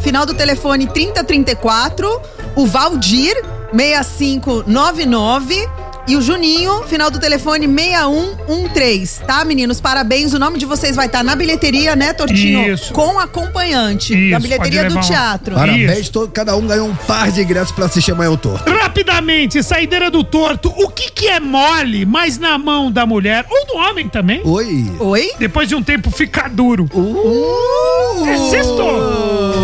final 0.00 0.24
do 0.24 0.32
telefone 0.32 0.86
3034, 0.86 2.22
o 2.54 2.66
Valdir, 2.66 3.34
6599 3.72 5.68
e 6.06 6.16
o 6.16 6.22
Juninho, 6.22 6.82
final 6.84 7.10
do 7.10 7.18
telefone 7.18 7.66
6113, 7.66 9.20
tá, 9.26 9.44
meninos? 9.44 9.80
Parabéns, 9.80 10.32
o 10.32 10.38
nome 10.38 10.58
de 10.58 10.64
vocês 10.66 10.94
vai 10.96 11.06
estar 11.06 11.22
na 11.24 11.34
bilheteria, 11.34 11.96
né, 11.96 12.12
Tortinho? 12.12 12.72
Isso. 12.72 12.92
Com 12.92 13.18
acompanhante, 13.18 14.14
Isso, 14.14 14.30
da 14.30 14.38
bilheteria 14.38 14.84
do 14.88 14.98
um- 14.98 15.00
teatro. 15.00 15.54
Parabéns, 15.54 16.08
todo, 16.08 16.30
cada 16.30 16.56
um 16.56 16.66
ganhou 16.66 16.88
um 16.88 16.94
par 16.94 17.30
de 17.30 17.42
ingressos 17.42 17.72
pra 17.72 17.86
assistir 17.86 18.12
amanhã 18.12 18.30
o 18.30 18.36
torto. 18.36 18.70
Rapidamente, 18.70 19.62
saideira 19.62 20.10
do 20.10 20.22
torto. 20.22 20.72
O 20.76 20.88
que 20.88 21.10
que 21.10 21.28
é 21.28 21.40
mole, 21.40 22.04
mas 22.06 22.38
na 22.38 22.56
mão 22.58 22.90
da 22.90 23.04
mulher 23.04 23.44
ou 23.50 23.66
do 23.66 23.74
homem 23.76 24.08
também? 24.08 24.40
Oi. 24.44 24.86
Oi? 25.00 25.30
Depois 25.38 25.68
de 25.68 25.74
um 25.74 25.82
tempo 25.82 26.10
fica 26.10 26.48
duro. 26.48 26.88
Uh. 26.94 28.26
É 28.26 28.38
sexto. 28.50 28.82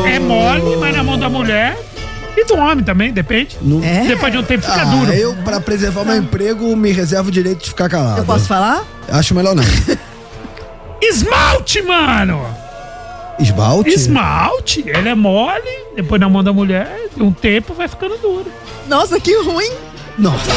É 0.06 0.18
mole, 0.18 0.76
mas 0.76 0.96
na 0.96 1.02
mão 1.02 1.18
da 1.18 1.28
mulher. 1.28 1.76
E 2.36 2.44
do 2.46 2.56
homem 2.56 2.82
também, 2.84 3.12
depende. 3.12 3.58
É? 3.82 4.06
Depois 4.06 4.32
de 4.32 4.38
um 4.38 4.42
tempo 4.42 4.62
fica 4.64 4.82
Ah, 4.82 4.84
duro. 4.86 5.12
eu, 5.12 5.34
pra 5.44 5.60
preservar 5.60 6.04
meu 6.04 6.16
emprego, 6.16 6.74
me 6.74 6.90
reservo 6.90 7.28
o 7.28 7.32
direito 7.32 7.60
de 7.64 7.68
ficar 7.68 7.88
calado. 7.90 8.18
Eu 8.18 8.24
posso 8.24 8.46
falar? 8.46 8.84
Acho 9.08 9.34
melhor 9.34 9.54
não. 9.54 9.62
Esmalte, 11.00 11.82
mano! 11.82 12.44
Esmalte? 13.38 13.90
Esmalte, 13.90 14.84
ele 14.86 15.08
é 15.08 15.14
mole, 15.14 15.60
depois 15.96 16.20
na 16.20 16.28
mão 16.28 16.44
da 16.44 16.52
mulher, 16.52 17.08
de 17.16 17.22
um 17.22 17.32
tempo 17.32 17.74
vai 17.74 17.88
ficando 17.88 18.16
duro. 18.18 18.46
Nossa, 18.86 19.18
que 19.18 19.34
ruim. 19.42 19.70
Nossa. 20.18 20.50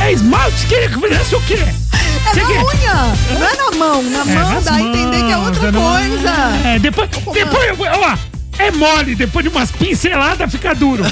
É 0.00 0.12
esmalte, 0.12 0.66
queria 0.66 0.88
que 0.88 0.98
fizesse 1.00 1.34
o 1.34 1.40
quê? 1.42 1.54
É 1.54 2.32
Você 2.34 2.40
na 2.40 2.46
quer- 2.46 2.64
unha, 2.64 3.38
não 3.38 3.46
é 3.46 3.56
na 3.56 3.70
mão. 3.76 4.02
Na 4.02 4.20
É, 4.20 4.24
mão 4.24 4.62
dá 4.62 4.72
a 4.74 4.80
entender 4.80 5.16
que 5.24 5.32
é 5.32 5.36
outra 5.36 5.72
mãos, 5.72 5.98
coisa. 6.08 6.30
É, 6.68 6.78
depois, 6.78 7.10
depois, 7.34 7.68
eu 7.68 7.76
vou- 7.76 7.86
ó, 7.88 8.16
é 8.58 8.70
mole, 8.70 9.14
depois 9.14 9.44
de 9.44 9.50
umas 9.50 9.70
pinceladas 9.70 10.50
fica 10.50 10.74
duro. 10.74 11.04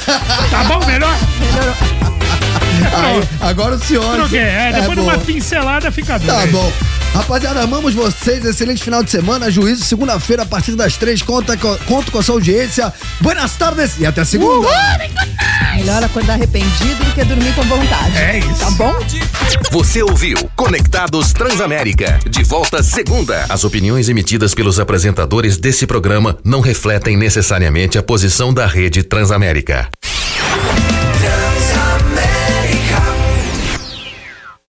Tá 0.50 0.64
bom, 0.64 0.84
melhor? 0.86 1.14
Aí, 2.92 3.28
agora 3.40 3.76
o 3.76 3.78
senhor. 3.78 4.14
Troquei, 4.16 4.38
é, 4.40 4.72
depois 4.72 4.90
de 4.90 4.96
bom. 4.96 5.02
uma 5.02 5.18
pincelada 5.18 5.90
fica 5.90 6.18
duro. 6.18 6.32
Tá 6.32 6.46
bom. 6.46 6.72
Rapaziada, 7.14 7.60
amamos 7.62 7.92
vocês. 7.94 8.44
Excelente 8.44 8.82
final 8.82 9.02
de 9.02 9.10
semana. 9.10 9.50
Juízo, 9.50 9.84
segunda-feira, 9.84 10.42
a 10.44 10.46
partir 10.46 10.74
das 10.76 10.96
três. 10.96 11.20
Conta, 11.22 11.56
co- 11.56 11.76
conto 11.86 12.10
com 12.12 12.18
a 12.18 12.22
sua 12.22 12.36
audiência. 12.36 12.92
Buenas 13.20 13.52
tardes 13.56 13.98
e 13.98 14.06
até 14.06 14.24
segunda. 14.24 14.68
Melhor 15.74 16.02
acordar 16.04 16.34
arrependido 16.34 17.04
do 17.04 17.12
que 17.12 17.24
dormir 17.24 17.52
com 17.54 17.62
vontade. 17.62 18.16
É 18.16 18.38
isso. 18.38 18.60
Tá 18.60 18.70
bom? 18.72 18.94
Você 19.72 20.02
ouviu 20.02 20.36
Conectados 20.56 21.32
Transamérica. 21.32 22.18
De 22.28 22.42
volta 22.44 22.82
segunda. 22.82 23.44
As 23.48 23.64
opiniões 23.64 24.08
emitidas 24.08 24.54
pelos 24.54 24.78
apresentadores 24.78 25.56
desse 25.56 25.86
programa 25.86 26.38
não 26.44 26.60
refletem 26.60 27.16
necessariamente 27.16 27.98
a 27.98 28.02
posição 28.02 28.52
da 28.54 28.66
rede 28.66 29.02
Transamérica. 29.02 29.88